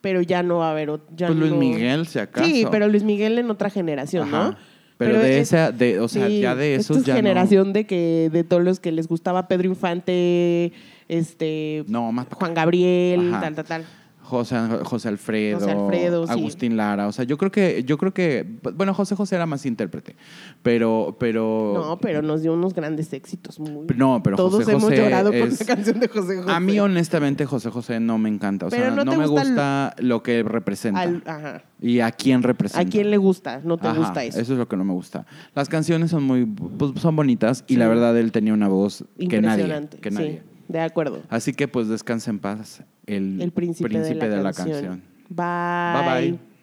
pero 0.01 0.21
ya 0.21 0.43
no 0.43 0.57
va 0.57 0.69
a 0.69 0.71
haber... 0.71 0.89
Ya 1.15 1.27
Pues 1.27 1.39
Luis 1.39 1.51
no- 1.51 1.57
Miguel, 1.57 2.07
si 2.07 2.19
acaso. 2.19 2.45
Sí, 2.47 2.65
pero 2.71 2.87
Luis 2.87 3.03
Miguel 3.03 3.37
en 3.39 3.49
otra 3.49 3.69
generación, 3.69 4.27
Ajá. 4.27 4.49
¿no? 4.51 4.74
Pero, 4.97 5.19
de 5.19 5.39
es- 5.39 5.49
esa, 5.49 5.71
de, 5.71 5.99
o 5.99 6.07
sea, 6.07 6.27
sí, 6.27 6.39
ya 6.41 6.55
de 6.55 6.75
esta 6.75 6.93
esos 6.93 6.97
es 6.97 7.05
ya 7.05 7.15
generación 7.15 7.73
de 7.73 7.85
que 7.85 8.29
de 8.31 8.43
todos 8.43 8.63
los 8.63 8.79
que 8.79 8.91
les 8.91 9.07
gustaba 9.07 9.47
Pedro 9.47 9.67
Infante, 9.67 10.71
este 11.09 11.83
no. 11.87 12.01
No, 12.05 12.11
más 12.11 12.27
Juan 12.31 12.53
Gabriel, 12.53 13.29
Ajá. 13.33 13.41
tal, 13.41 13.55
tal, 13.55 13.65
tal. 13.65 13.85
José, 14.25 14.57
José 14.83 15.07
Alfredo, 15.07 15.59
José 15.59 15.71
Alfredo, 15.71 16.25
sí. 16.27 16.33
Agustín 16.33 16.77
Lara. 16.77 17.07
O 17.07 17.11
sea, 17.11 17.23
yo 17.25 17.37
creo 17.37 17.51
que, 17.51 17.83
yo 17.85 17.97
creo 17.97 18.13
que, 18.13 18.45
bueno, 18.75 18.93
José 18.93 19.15
José 19.15 19.35
era 19.35 19.45
más 19.45 19.65
intérprete, 19.65 20.15
pero, 20.63 21.15
pero. 21.19 21.73
No, 21.75 21.97
pero 21.99 22.21
nos 22.21 22.41
dio 22.41 22.53
unos 22.53 22.73
grandes 22.73 23.13
éxitos. 23.13 23.59
Muy... 23.59 23.85
No, 23.95 24.21
pero 24.23 24.35
Todos 24.35 24.55
José 24.55 24.71
hemos 24.71 24.83
José 24.85 24.97
llorado 24.97 25.29
con 25.31 25.41
es- 25.41 25.59
la 25.59 25.65
canción 25.75 25.99
de 25.99 26.07
José 26.07 26.37
José. 26.37 26.51
A 26.51 26.59
mí, 26.59 26.79
honestamente, 26.79 27.45
José 27.45 27.69
José 27.69 27.99
no 27.99 28.17
me 28.17 28.29
encanta. 28.29 28.67
O 28.67 28.69
Pero 28.69 28.93
sea, 28.95 29.03
no 29.03 29.15
me 29.15 29.27
gusta 29.27 29.93
el- 29.97 30.07
lo 30.07 30.23
que 30.23 30.43
representa. 30.43 31.01
Al- 31.01 31.23
ajá. 31.25 31.63
Y 31.81 31.99
a 31.99 32.11
quién 32.11 32.41
representa. 32.41 32.81
¿A 32.87 32.89
quién 32.89 33.11
le 33.11 33.17
gusta? 33.17 33.61
No 33.63 33.77
te 33.77 33.87
Ajá, 33.87 33.99
gusta 33.99 34.23
eso. 34.23 34.39
es 34.39 34.49
lo 34.49 34.67
que 34.67 34.77
no 34.77 34.83
me 34.85 34.93
gusta. 34.93 35.25
Las 35.53 35.69
canciones 35.69 36.09
son 36.09 36.23
muy, 36.23 36.45
pues, 36.45 36.93
son 36.99 37.15
bonitas 37.15 37.63
y 37.67 37.73
Sí. 37.73 37.79
la 37.79 37.87
verdad 37.87 38.17
él 38.17 38.31
tenía 38.31 38.53
una 38.53 38.67
voz 38.69 39.05
que 39.19 39.41
nadie. 39.41 39.65
Que 40.01 40.09
nadie. 40.11 40.41
Sí, 40.43 40.54
de 40.67 40.79
acuerdo. 40.79 41.21
Así 41.29 41.53
que 41.53 41.67
pues 41.67 41.87
descansa 41.87 42.31
en 42.31 42.39
paz 42.39 42.83
el, 43.05 43.41
El 43.41 43.51
príncipe, 43.51 43.89
de 43.89 44.15
la, 44.15 44.27
de 44.27 44.43
la 44.43 44.53
canción. 44.53 45.01
canción. 45.01 45.03
Bye. 45.29 46.03
Bye 46.21 46.31
bye. 46.31 46.54